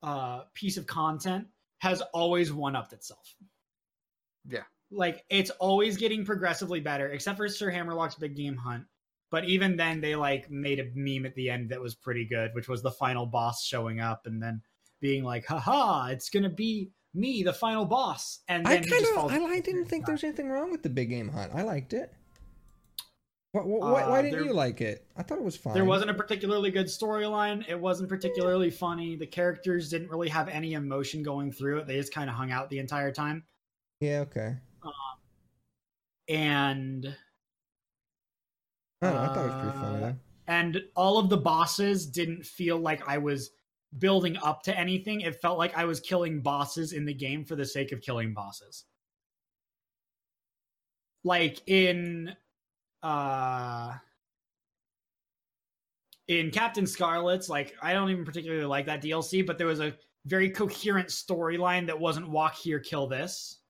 uh 0.02 0.42
piece 0.54 0.76
of 0.76 0.86
content 0.86 1.46
has 1.78 2.00
always 2.12 2.52
one 2.52 2.76
upped 2.76 2.92
itself. 2.92 3.34
Yeah. 4.48 4.64
Like 4.90 5.24
it's 5.28 5.50
always 5.50 5.96
getting 5.96 6.24
progressively 6.24 6.80
better, 6.80 7.08
except 7.08 7.36
for 7.36 7.48
Sir 7.48 7.70
Hammerlock's 7.70 8.14
Big 8.16 8.36
Game 8.36 8.56
Hunt. 8.56 8.84
But 9.30 9.44
even 9.44 9.76
then 9.76 10.00
they 10.00 10.16
like 10.16 10.50
made 10.50 10.80
a 10.80 10.90
meme 10.94 11.26
at 11.26 11.34
the 11.34 11.50
end 11.50 11.70
that 11.70 11.80
was 11.80 11.94
pretty 11.94 12.24
good, 12.24 12.52
which 12.54 12.68
was 12.68 12.82
the 12.82 12.90
final 12.90 13.26
boss 13.26 13.62
showing 13.62 14.00
up 14.00 14.26
and 14.26 14.42
then 14.42 14.62
being 15.00 15.22
like, 15.22 15.46
haha, 15.46 16.06
it's 16.06 16.30
gonna 16.30 16.48
be 16.48 16.90
me, 17.14 17.42
the 17.42 17.52
final 17.52 17.84
boss. 17.84 18.40
And 18.48 18.64
then 18.64 18.84
I 18.84 18.88
kind 18.88 19.06
of 19.16 19.30
I, 19.30 19.44
I 19.56 19.60
didn't 19.60 19.86
think 19.86 20.06
there 20.06 20.14
was 20.14 20.24
anything 20.24 20.48
wrong 20.48 20.70
with 20.70 20.82
the 20.82 20.90
big 20.90 21.10
game 21.10 21.28
hunt. 21.28 21.52
I 21.54 21.62
liked 21.62 21.92
it. 21.92 22.12
What, 23.52 23.66
what, 23.66 23.80
why, 23.80 24.02
Uh, 24.02 24.10
why 24.10 24.22
didn't 24.22 24.38
there- 24.38 24.44
you 24.46 24.52
like 24.52 24.80
it? 24.80 25.06
I 25.16 25.22
thought 25.22 25.38
it 25.38 25.44
was 25.44 25.56
fine. 25.56 25.72
There 25.74 25.84
wasn't 25.84 26.10
a 26.10 26.14
particularly 26.14 26.70
good 26.70 26.86
storyline. 26.86 27.66
It 27.68 27.80
wasn't 27.80 28.08
particularly 28.10 28.70
funny. 28.70 29.16
The 29.16 29.26
characters 29.26 29.88
didn't 29.88 30.10
really 30.10 30.28
have 30.28 30.48
any 30.48 30.74
emotion 30.74 31.22
going 31.22 31.50
through 31.52 31.78
it. 31.78 31.86
They 31.86 31.96
just 31.96 32.12
kind 32.12 32.28
of 32.28 32.36
hung 32.36 32.50
out 32.52 32.68
the 32.68 32.78
entire 32.78 33.10
time. 33.10 33.44
Yeah. 34.00 34.20
Okay. 34.20 34.56
And 36.28 37.16
I 39.00 39.10
know. 39.10 39.16
I 39.18 39.26
thought 39.28 39.38
it 39.38 39.46
was 39.48 39.62
pretty 39.62 39.78
funny 39.78 39.96
Uh, 39.96 40.00
though. 40.00 40.16
and 40.46 40.82
all 40.94 41.18
of 41.18 41.30
the 41.30 41.38
bosses 41.38 42.06
didn't 42.06 42.44
feel 42.44 42.76
like 42.78 43.08
I 43.08 43.16
was 43.16 43.50
building 43.96 44.36
up 44.42 44.62
to 44.64 44.78
anything. 44.78 45.22
It 45.22 45.40
felt 45.40 45.56
like 45.56 45.74
I 45.74 45.86
was 45.86 46.00
killing 46.00 46.42
bosses 46.42 46.92
in 46.92 47.06
the 47.06 47.14
game 47.14 47.46
for 47.46 47.56
the 47.56 47.64
sake 47.64 47.92
of 47.92 48.02
killing 48.02 48.34
bosses. 48.34 48.84
Like 51.24 51.62
in 51.66 52.36
uh 53.02 53.94
in 56.26 56.50
Captain 56.50 56.86
Scarlet's, 56.86 57.48
like 57.48 57.74
I 57.80 57.92
don't 57.92 58.10
even 58.10 58.24
particularly 58.24 58.66
like 58.66 58.86
that 58.86 59.02
DLC, 59.02 59.46
but 59.46 59.58
there 59.58 59.66
was 59.66 59.80
a 59.80 59.94
very 60.26 60.50
coherent 60.50 61.08
storyline 61.08 61.86
that 61.86 61.98
wasn't 61.98 62.28
walk 62.28 62.54
here, 62.54 62.80
kill 62.80 63.06
this. 63.06 63.60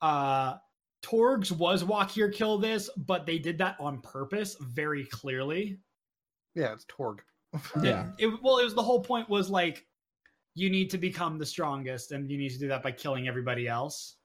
Uh 0.00 0.56
Torgue's 1.02 1.50
was 1.52 1.84
walk 1.84 2.10
here, 2.10 2.30
kill 2.30 2.58
this, 2.58 2.88
but 2.96 3.26
they 3.26 3.38
did 3.38 3.58
that 3.58 3.76
on 3.80 4.00
purpose 4.00 4.56
very 4.60 5.04
clearly. 5.04 5.78
Yeah, 6.54 6.72
it's 6.72 6.84
Torgue. 6.84 7.20
Yeah. 7.82 8.06
It, 8.18 8.28
well, 8.42 8.58
it 8.58 8.64
was 8.64 8.74
the 8.74 8.82
whole 8.82 9.00
point 9.00 9.28
was 9.28 9.50
like 9.50 9.84
you 10.54 10.70
need 10.70 10.90
to 10.90 10.98
become 10.98 11.38
the 11.38 11.46
strongest, 11.46 12.12
and 12.12 12.30
you 12.30 12.38
need 12.38 12.50
to 12.50 12.58
do 12.58 12.68
that 12.68 12.82
by 12.82 12.92
killing 12.92 13.28
everybody 13.28 13.66
else. 13.68 14.16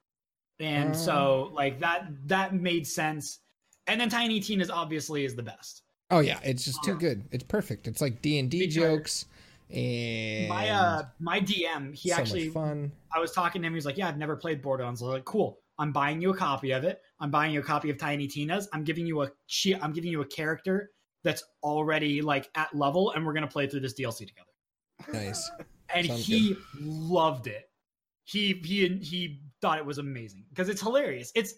And 0.60 0.96
so, 0.96 1.52
like 1.54 1.80
that 1.80 2.08
that 2.26 2.54
made 2.54 2.88
sense. 2.88 3.40
And 3.88 4.00
then 4.00 4.10
Tiny 4.10 4.40
Tina's 4.40 4.70
obviously 4.70 5.26
is 5.26 5.36
the 5.36 5.44
best. 5.44 5.84
Oh 6.10 6.20
yeah, 6.20 6.40
it's 6.44 6.64
just 6.66 6.84
too 6.84 6.96
good. 6.96 7.26
It's 7.32 7.44
perfect. 7.44 7.88
It's 7.88 8.02
like 8.02 8.22
D 8.22 8.40
and 8.40 8.50
D 8.50 8.68
jokes. 8.68 9.26
and 9.70 10.48
My 10.48 10.70
uh 10.70 11.04
my 11.20 11.40
DM, 11.40 11.94
he 11.94 12.10
so 12.10 12.16
actually 12.16 12.50
fun. 12.50 12.92
I 13.14 13.20
was 13.20 13.32
talking 13.32 13.62
to 13.62 13.68
him. 13.68 13.74
He's 13.74 13.86
like, 13.86 13.98
"Yeah, 13.98 14.08
I've 14.08 14.18
never 14.18 14.36
played 14.36 14.62
Borderlands." 14.62 15.02
I 15.02 15.06
was 15.06 15.14
like, 15.16 15.26
"Cool. 15.26 15.60
I'm 15.80 15.92
buying 15.92 16.22
you 16.22 16.32
a 16.32 16.38
copy 16.38 16.72
of 16.72 16.84
it. 16.84 17.02
I'm 17.20 17.30
buying 17.30 17.54
you 17.54 17.60
a 17.60 17.64
copy 17.64 17.90
of 17.90 17.98
Tiny 17.98 18.28
Tina's. 18.28 18.70
I'm 18.74 18.84
giving 18.84 19.06
you 19.06 19.22
a 19.24 19.32
she. 19.48 19.76
I'm 19.76 19.92
giving 19.92 20.12
you 20.12 20.22
a 20.22 20.26
character 20.26 20.92
that's 21.24 21.44
already 21.64 22.22
like 22.22 22.50
at 22.56 22.74
level, 22.74 23.12
and 23.12 23.26
we're 23.26 23.34
gonna 23.34 23.48
play 23.48 23.68
through 23.68 23.82
this 23.82 23.94
DLC 23.94 24.28
together." 24.28 24.52
Nice. 25.12 25.50
And 25.96 26.06
Sounds 26.06 26.26
he 26.26 26.54
loved 26.82 27.48
it. 27.48 27.70
He 28.26 28.60
he 28.62 28.90
he 28.98 29.40
thought 29.62 29.78
it 29.78 29.86
was 29.86 30.00
amazing 30.00 30.44
because 30.50 30.68
it's 30.68 30.82
hilarious. 30.82 31.32
It's 31.34 31.54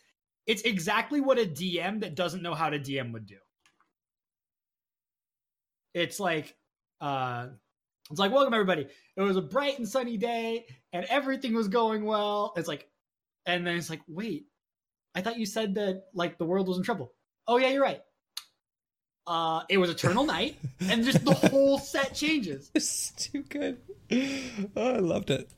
it's 0.50 0.64
exactly 0.64 1.22
what 1.22 1.38
a 1.38 1.46
DM 1.46 2.00
that 2.02 2.16
doesn't 2.16 2.42
know 2.42 2.56
how 2.56 2.72
to 2.72 2.80
DM 2.80 3.14
would 3.14 3.28
do. 3.28 3.38
It's 5.94 6.20
like 6.20 6.56
uh 7.00 7.50
it's 8.10 8.20
like 8.20 8.32
welcome 8.32 8.56
everybody. 8.56 8.88
It 9.16 9.22
was 9.22 9.38
a 9.38 9.44
bright 9.44 9.78
and 9.78 9.88
sunny 9.88 10.18
day 10.18 10.66
and 10.92 11.06
everything 11.06 11.54
was 11.54 11.68
going 11.68 12.04
well. 12.04 12.54
It's 12.58 12.68
like 12.68 12.90
and 13.46 13.66
then 13.66 13.78
it's 13.78 13.92
like, 13.92 14.02
"Wait. 14.08 14.48
I 15.14 15.22
thought 15.22 15.38
you 15.38 15.46
said 15.46 15.76
that 15.76 16.06
like 16.16 16.40
the 16.40 16.46
world 16.46 16.68
was 16.68 16.78
in 16.78 16.84
trouble." 16.84 17.14
"Oh 17.48 17.58
yeah, 17.58 17.70
you're 17.70 17.84
right." 17.84 18.02
Uh 19.28 19.62
it 19.70 19.78
was 19.78 19.92
eternal 19.92 20.26
night 20.38 20.58
and 20.80 21.04
just 21.04 21.24
the 21.24 21.36
whole 21.36 21.78
set 21.78 22.16
changes. 22.16 22.72
It's 22.76 23.12
too 23.12 23.44
good. 23.44 23.78
Oh, 24.76 24.96
I 24.96 24.98
loved 24.98 25.30
it. 25.30 25.52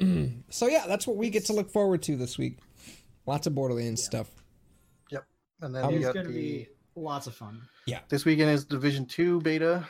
so 0.50 0.66
yeah, 0.66 0.84
that's 0.86 1.06
what 1.06 1.16
we 1.16 1.30
get 1.30 1.46
to 1.46 1.54
look 1.54 1.70
forward 1.70 2.02
to 2.02 2.16
this 2.16 2.36
week. 2.36 2.58
Lots 3.28 3.46
of 3.46 3.54
Borderlands 3.54 4.02
stuff. 4.02 4.30
Yep. 5.10 5.26
And 5.60 5.74
then 5.74 5.84
Um, 5.84 5.92
you 5.92 6.00
going 6.00 6.14
to 6.14 6.22
the 6.22 6.28
be 6.32 6.68
lots 6.96 7.26
of 7.26 7.34
fun. 7.34 7.60
Yeah. 7.86 8.00
This 8.08 8.24
weekend 8.24 8.48
is 8.48 8.64
Division 8.64 9.04
Two 9.04 9.42
beta. 9.42 9.86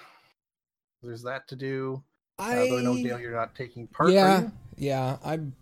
There's 1.04 1.22
that 1.22 1.46
to 1.46 1.54
do. 1.54 2.02
I 2.36 2.58
Uh, 2.58 2.66
though 2.66 2.78
I 2.78 2.82
know 2.82 2.94
Dale, 2.96 3.20
you're 3.20 3.30
not 3.36 3.54
taking 3.54 3.86
part. 3.86 4.10
yeah, 4.10 4.40
you? 4.42 4.52
yeah. 4.76 5.18
I'm 5.22 5.54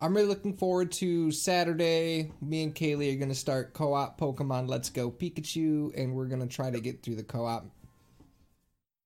I'm 0.00 0.16
really 0.16 0.26
looking 0.26 0.56
forward 0.56 0.90
to 0.92 1.30
Saturday. 1.30 2.32
Me 2.40 2.64
and 2.64 2.74
Kaylee 2.74 3.14
are 3.14 3.20
gonna 3.20 3.36
start 3.36 3.72
co-op 3.72 4.18
Pokemon 4.18 4.68
Let's 4.68 4.90
Go 4.90 5.12
Pikachu, 5.12 5.96
and 5.96 6.12
we're 6.12 6.26
gonna 6.26 6.48
try 6.48 6.72
to 6.72 6.80
get 6.80 7.04
through 7.04 7.14
the 7.16 7.22
co-op 7.22 7.70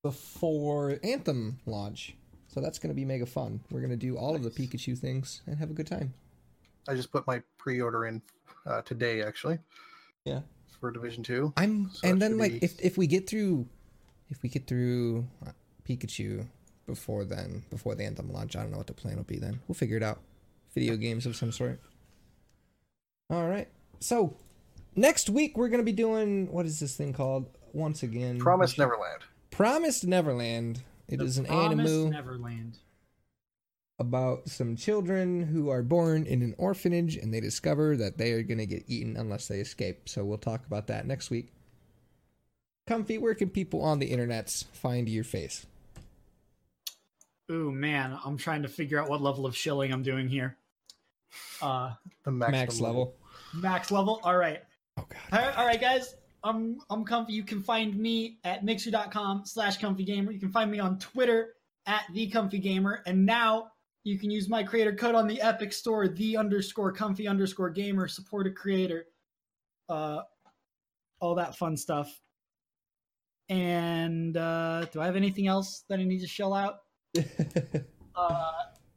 before 0.03 0.99
Anthem 1.03 1.59
launch. 1.67 2.17
So 2.49 2.63
that's 2.63 2.79
gonna 2.79 2.95
be 2.95 3.05
mega 3.05 3.27
fun. 3.27 3.61
We're 3.71 3.83
gonna 3.83 3.97
do 3.97 4.17
all 4.17 4.35
of 4.35 4.43
the 4.43 4.51
Pikachu 4.51 4.97
things 4.97 5.43
and 5.47 5.59
have 5.59 5.71
a 5.71 5.75
good 5.75 5.87
time. 5.87 6.15
I 6.89 6.95
just 6.95 7.11
put 7.13 7.27
my 7.27 7.43
pre-order 7.59 8.07
in 8.07 8.21
uh, 8.67 8.83
today, 8.83 9.23
actually. 9.23 9.59
Yeah. 10.25 10.41
For 10.81 10.91
Division 10.91 11.23
Two. 11.23 11.53
I'm 11.57 11.91
So 11.93 12.09
and 12.09 12.21
then 12.21 12.37
like 12.39 12.53
be- 12.53 12.59
if 12.63 12.79
if 12.81 12.99
we 12.99 13.07
get 13.07 13.29
through 13.29 13.67
if 14.31 14.43
we 14.43 14.49
get 14.49 14.67
through 14.67 15.27
uh, 15.47 15.51
Pikachu 15.89 16.47
before 16.87 17.25
then 17.25 17.63
before 17.71 17.95
the 17.95 18.05
Anthem 18.05 18.31
launch, 18.33 18.55
I 18.57 18.63
don't 18.63 18.71
know 18.71 18.79
what 18.79 18.87
the 18.87 18.93
plan 18.95 19.17
will 19.17 19.25
be 19.25 19.39
then. 19.39 19.61
We'll 19.67 19.75
figure 19.77 19.97
it 19.97 20.03
out. 20.03 20.21
Video 20.75 20.97
games 20.97 21.25
of 21.25 21.37
some 21.37 21.53
sort. 21.53 21.81
All 23.31 23.49
right. 23.49 23.69
So 24.01 24.37
next 24.95 25.31
week 25.31 25.57
we're 25.57 25.69
gonna 25.69 25.83
be 25.83 25.93
doing 25.93 26.51
what 26.53 26.67
is 26.67 26.81
this 26.81 26.97
thing 26.97 27.13
called? 27.15 27.47
Once 27.73 28.03
again, 28.03 28.39
Promise 28.39 28.73
we 28.73 28.75
should- 28.75 28.81
Neverland. 28.83 29.23
Promised 29.51 30.07
Neverland. 30.07 30.83
It 31.09 31.21
is 31.23 31.39
an 31.39 31.47
Promised 31.47 31.93
anime 31.95 32.11
Neverland. 32.11 32.79
About 33.99 34.49
some 34.49 34.75
children 34.77 35.41
who 35.43 35.69
are 35.71 35.83
born 35.83 36.27
in 36.27 36.43
an 36.43 36.55
orphanage 36.59 37.17
and 37.17 37.33
they 37.33 37.41
discover 37.41 37.97
that 37.97 38.19
they 38.19 38.33
are 38.33 38.43
going 38.43 38.59
to 38.59 38.67
get 38.67 38.83
eaten 38.89 39.17
unless 39.17 39.47
they 39.49 39.61
escape. 39.61 40.09
So 40.09 40.25
we'll 40.25 40.39
talk 40.39 40.67
about 40.67 40.89
that 40.89 41.07
next 41.07 41.31
week. 41.31 41.53
Comfy, 42.87 43.19
where 43.19 43.35
can 43.35 43.49
people 43.51 43.83
on 43.83 43.99
the 44.01 44.11
internets 44.11 44.65
find 44.73 45.09
your 45.09 45.25
face? 45.25 45.65
Ooh 47.51 47.71
man, 47.71 48.19
I'm 48.25 48.37
trying 48.37 48.63
to 48.63 48.69
figure 48.69 49.01
out 49.01 49.09
what 49.09 49.21
level 49.21 49.47
of 49.47 49.55
shilling 49.57 49.93
I'm 49.93 50.03
doing 50.03 50.29
here. 50.29 50.57
Uh, 51.61 51.93
The 52.25 52.31
maximum 52.31 52.61
Max 52.61 52.81
level. 52.81 53.15
max 53.55 53.91
level. 53.91 54.21
All 54.25 54.37
right. 54.37 54.63
Oh 54.97 55.05
god. 55.09 55.21
All 55.33 55.47
right, 55.47 55.59
all 55.59 55.67
right, 55.67 55.81
guys. 55.81 56.15
I'm 56.43 56.79
I'm 56.91 57.05
comfy. 57.05 57.33
You 57.33 57.43
can 57.43 57.63
find 57.63 57.97
me 57.97 58.39
at 58.45 58.65
mixer.com 58.65 59.43
slash 59.45 59.79
comfy 59.79 60.05
gamer. 60.05 60.31
You 60.33 60.39
can 60.41 60.53
find 60.53 60.71
me 60.71 60.79
on 60.79 60.99
Twitter 60.99 61.55
at 61.87 62.05
the 62.13 62.29
comfy 62.29 62.59
gamer. 62.59 63.03
And 63.07 63.25
now 63.27 63.73
you 64.05 64.19
can 64.19 64.31
use 64.31 64.49
my 64.49 64.63
creator 64.63 64.95
code 64.95 65.15
on 65.15 65.27
the 65.27 65.41
Epic 65.41 65.73
Store, 65.73 66.07
the 66.09 66.37
underscore 66.37 66.93
comfy 66.93 67.27
underscore 67.27 67.71
gamer, 67.71 68.07
support 68.07 68.47
a 68.47 68.51
creator. 68.51 69.07
Uh 69.89 70.21
all 71.21 71.35
that 71.35 71.57
fun 71.57 71.77
stuff. 71.77 72.21
And 73.49 74.37
uh 74.37 74.87
do 74.93 75.01
I 75.01 75.07
have 75.07 75.17
anything 75.17 75.47
else 75.47 75.85
that 75.89 75.99
I 75.99 76.05
need 76.05 76.21
to 76.21 76.27
shell 76.27 76.55
out? 76.55 76.81
uh, 78.17 78.53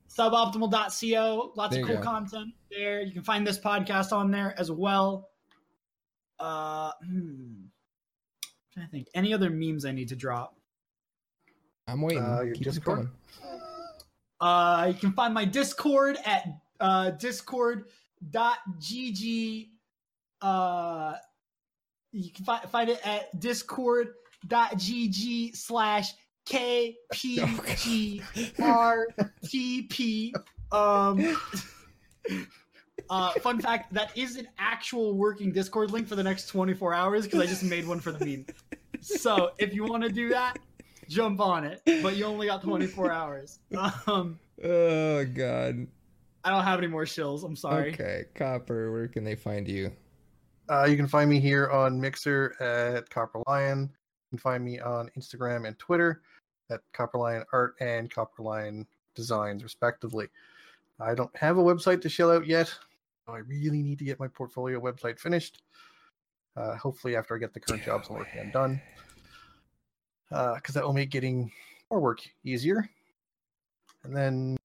suboptimal.co. 0.10 1.52
Lots 1.56 1.74
There 1.76 1.84
of 1.84 1.88
cool 1.88 1.98
go. 1.98 2.04
content 2.04 2.54
there. 2.72 3.02
You 3.02 3.12
can 3.14 3.24
find 3.24 3.46
this 3.46 3.60
podcast 3.60 4.12
on 4.12 4.32
there 4.32 4.56
as 4.60 4.72
well. 4.72 5.30
Uh, 6.40 6.92
hmm. 7.06 7.66
trying 8.74 8.86
to 8.88 8.92
think. 8.92 9.08
Any 9.14 9.34
other 9.34 9.50
memes 9.50 9.86
I 9.86 9.92
need 9.92 10.08
to 10.10 10.16
drop? 10.16 10.56
I'm 11.88 12.02
waiting. 12.02 12.24
Uh, 12.24 12.42
your 12.42 12.56
Keep 12.56 12.64
them 12.64 12.74
Discord? 12.74 13.10
coming. 13.42 13.62
Uh, 14.40 14.92
you 14.94 15.00
can 15.00 15.12
find 15.14 15.34
my 15.34 15.46
Discord 15.46 16.18
at 16.26 16.48
uh, 16.80 17.10
discord.gg. 17.12 17.86
Uh, 20.42 21.14
you 22.12 22.32
can 22.32 22.46
fi- 22.46 22.66
find 22.72 22.90
it 22.90 23.00
at 23.06 23.40
discord.gg 23.40 24.16
slash 25.56 26.14
KPGRTP. 26.48 28.24
Um, 30.72 31.38
uh, 33.10 33.32
fun 33.32 33.60
fact 33.60 33.94
that 33.94 34.18
is 34.18 34.38
an 34.38 34.48
actual 34.58 35.16
working 35.16 35.52
Discord 35.52 35.92
link 35.92 36.08
for 36.08 36.16
the 36.16 36.24
next 36.24 36.48
24 36.48 36.94
hours 36.94 37.26
because 37.26 37.42
I 37.42 37.46
just 37.46 37.64
made 37.64 37.86
one 37.88 38.00
for 38.00 38.12
the 38.12 38.26
meme. 38.26 38.46
So 39.02 39.52
if 39.58 39.74
you 39.74 39.86
want 39.86 40.04
to 40.04 40.10
do 40.10 40.30
that, 40.30 40.58
jump 41.10 41.40
on 41.40 41.64
it, 41.64 41.82
but 42.04 42.16
you 42.18 42.26
only 42.26 42.48
got 42.48 42.62
24 42.62 43.12
hours. 43.12 43.60
Um, 44.08 44.40
Oh 44.64 45.24
god. 45.26 45.88
I 46.44 46.50
don't 46.50 46.64
have 46.64 46.80
any 46.80 46.88
more 46.88 47.06
shills. 47.06 47.44
I'm 47.44 47.56
sorry. 47.56 47.94
Okay, 47.94 48.26
Copper, 48.36 48.92
where 48.92 49.08
can 49.08 49.24
they 49.24 49.36
find 49.36 49.68
you? 49.68 49.92
Uh, 50.70 50.86
you 50.86 50.96
can 50.98 51.08
find 51.08 51.30
me 51.30 51.40
here 51.40 51.70
on 51.70 52.00
Mixer 52.00 52.56
at 52.62 53.10
Copper 53.10 53.42
Lion. 53.48 53.82
You 53.82 54.38
can 54.38 54.40
find 54.40 54.64
me 54.64 54.80
on 54.80 55.10
Instagram 55.18 55.68
and 55.68 55.78
Twitter 55.78 56.22
at 56.70 56.82
Copper 56.94 57.18
Lion 57.18 57.44
Art 57.54 57.76
and 57.80 58.10
Copper 58.10 58.44
Lion 58.44 58.86
Designs, 59.16 59.64
respectively. 59.64 60.28
I 61.00 61.14
don't 61.16 61.36
have 61.36 61.58
a 61.58 61.64
website 61.64 62.02
to 62.02 62.10
shell 62.10 62.32
out 62.32 62.48
yet. 62.48 62.68
so 63.26 63.34
I 63.34 63.40
really 63.40 63.82
need 63.84 64.00
to 64.00 64.06
get 64.06 64.20
my 64.20 64.28
portfolio 64.28 64.80
website 64.80 65.20
finished. 65.20 65.62
Uh, 66.56 66.76
hopefully, 66.76 67.16
after 67.16 67.36
I 67.36 67.40
get 67.40 67.54
the 67.54 67.60
current 67.60 67.84
jobs 67.84 68.08
I'm 68.10 68.16
working 68.16 68.40
on 68.40 68.52
done, 68.52 68.82
because 70.30 70.74
that 70.76 70.84
will 70.84 70.94
make 70.94 71.10
getting 71.10 71.52
more 71.90 71.99
work 71.99 72.20
easier. 72.44 72.90
And 74.04 74.16
then 74.16 74.58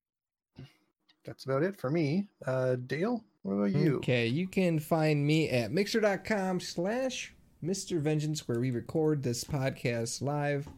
that's 1.24 1.44
about 1.44 1.62
it 1.62 1.80
for 1.80 1.90
me. 1.90 2.26
Uh, 2.47 2.76
Dale, 2.86 3.22
what 3.43 3.55
about 3.55 3.72
you? 3.72 3.97
Okay, 3.97 4.26
you 4.26 4.47
can 4.47 4.78
find 4.78 5.26
me 5.26 5.48
at 5.48 5.72
mixer.com 5.72 6.60
slash 6.60 7.34
Mr. 7.62 8.01
Vengeance, 8.01 8.48
where 8.48 8.59
we 8.59 8.70
record 8.70 9.22
this 9.22 9.44
podcast 9.44 10.20
live 10.20 10.68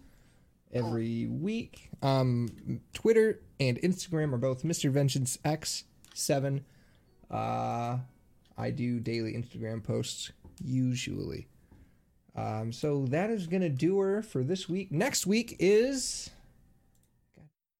every 0.73 1.27
week. 1.27 1.91
Um, 2.03 2.81
Twitter 2.93 3.41
and 3.59 3.81
Instagram 3.81 4.33
are 4.35 4.39
both 4.39 4.65
Mr. 4.65 4.91
Vengeance 4.91 5.39
X7. 5.45 6.63
Uh, 7.31 7.99
I 8.59 8.71
do 8.71 9.01
daily 9.01 9.33
Instagram 9.33 9.83
posts 9.83 10.33
usually. 10.63 11.49
Um, 12.37 12.73
so 12.73 13.07
that 13.07 13.31
is 13.31 13.47
gonna 13.47 13.69
do 13.69 13.99
her 14.01 14.23
for 14.23 14.43
this 14.43 14.69
week. 14.69 14.91
Next 14.91 15.27
week 15.27 15.57
is. 15.59 16.31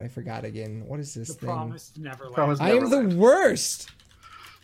I 0.03 0.09
forgot 0.09 0.45
again. 0.45 0.85
What 0.87 1.01
is 1.01 1.15
this 1.15 1.29
The 1.29 1.35
thing? 1.35 1.49
promised 1.49 1.99
Neverland. 1.99 2.35
Promised 2.35 2.63
I 2.63 2.71
am 2.73 2.91
the 2.91 3.17
worst. 3.17 3.91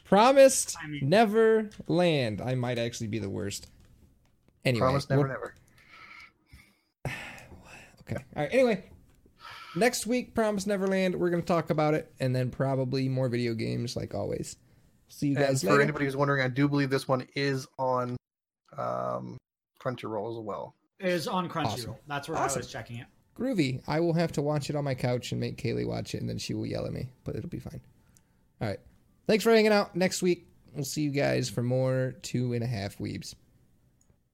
Promised 0.05 0.77
I 0.83 0.87
mean- 0.89 1.09
never 1.09 1.71
land. 1.89 2.41
I 2.41 2.55
might 2.55 2.79
actually 2.79 3.07
be 3.07 3.19
the 3.21 3.31
worst. 3.31 3.69
Anyway, 4.65 4.81
Promise 4.81 5.09
never, 5.09 5.23
we'll- 5.23 5.29
never. 5.29 5.55
Okay. 8.03 8.17
All 8.37 8.43
right. 8.43 8.53
Anyway, 8.53 8.91
next 9.77 10.07
week, 10.07 10.35
Promise 10.35 10.67
Neverland. 10.67 11.15
We're 11.15 11.31
gonna 11.31 11.43
talk 11.43 11.71
about 11.71 11.95
it, 11.95 12.13
and 12.19 12.35
then 12.35 12.51
probably 12.51 13.09
more 13.09 13.29
video 13.29 13.55
games, 13.55 13.95
like 13.97 14.15
always. 14.15 14.57
See 15.09 15.29
you 15.29 15.37
And 15.37 15.47
guys 15.47 15.63
for 15.63 15.71
later. 15.71 15.83
anybody 15.83 16.05
who's 16.07 16.17
wondering, 16.17 16.43
I 16.45 16.49
do 16.49 16.69
believe 16.69 16.91
this 16.91 17.07
one 17.09 17.27
is 17.37 17.67
on 17.79 18.17
um, 18.77 19.37
Crunchyroll 19.81 20.31
as 20.39 20.45
well. 20.45 20.75
It 20.99 21.09
is 21.09 21.27
on 21.27 21.49
Crunchyroll. 21.49 21.67
Awesome. 21.67 21.95
That's 22.07 22.29
where 22.29 22.39
Awesome. 22.39 22.59
I 22.59 22.61
was 22.61 22.71
checking 22.71 22.97
it. 22.99 23.07
Groovy. 23.39 23.83
I 23.89 24.01
will 24.01 24.13
have 24.13 24.33
to 24.33 24.43
watch 24.43 24.69
it 24.69 24.77
on 24.77 24.85
my 24.85 24.95
couch 24.95 25.33
and 25.33 25.41
make 25.41 25.57
Kaylee 25.57 25.87
watch 25.87 26.15
it, 26.15 26.21
and 26.21 26.29
then 26.29 26.37
she 26.39 26.53
will 26.53 26.67
yell 26.67 26.85
at 26.87 26.93
me, 26.93 27.09
but 27.25 27.37
it'll 27.37 27.49
be 27.49 27.59
fine. 27.59 27.81
All 28.61 28.69
right. 28.69 28.81
Thanks 29.27 29.45
for 29.45 29.51
hanging 29.51 29.73
out. 29.73 29.97
Next 29.97 30.21
week, 30.23 30.47
we'll 30.75 30.85
see 30.85 31.03
you 31.03 31.11
guys 31.11 31.49
for 31.49 31.63
more 31.63 32.15
two 32.23 32.53
and 32.53 32.63
a 32.63 32.67
half 32.67 32.99
weebs. 32.99 33.35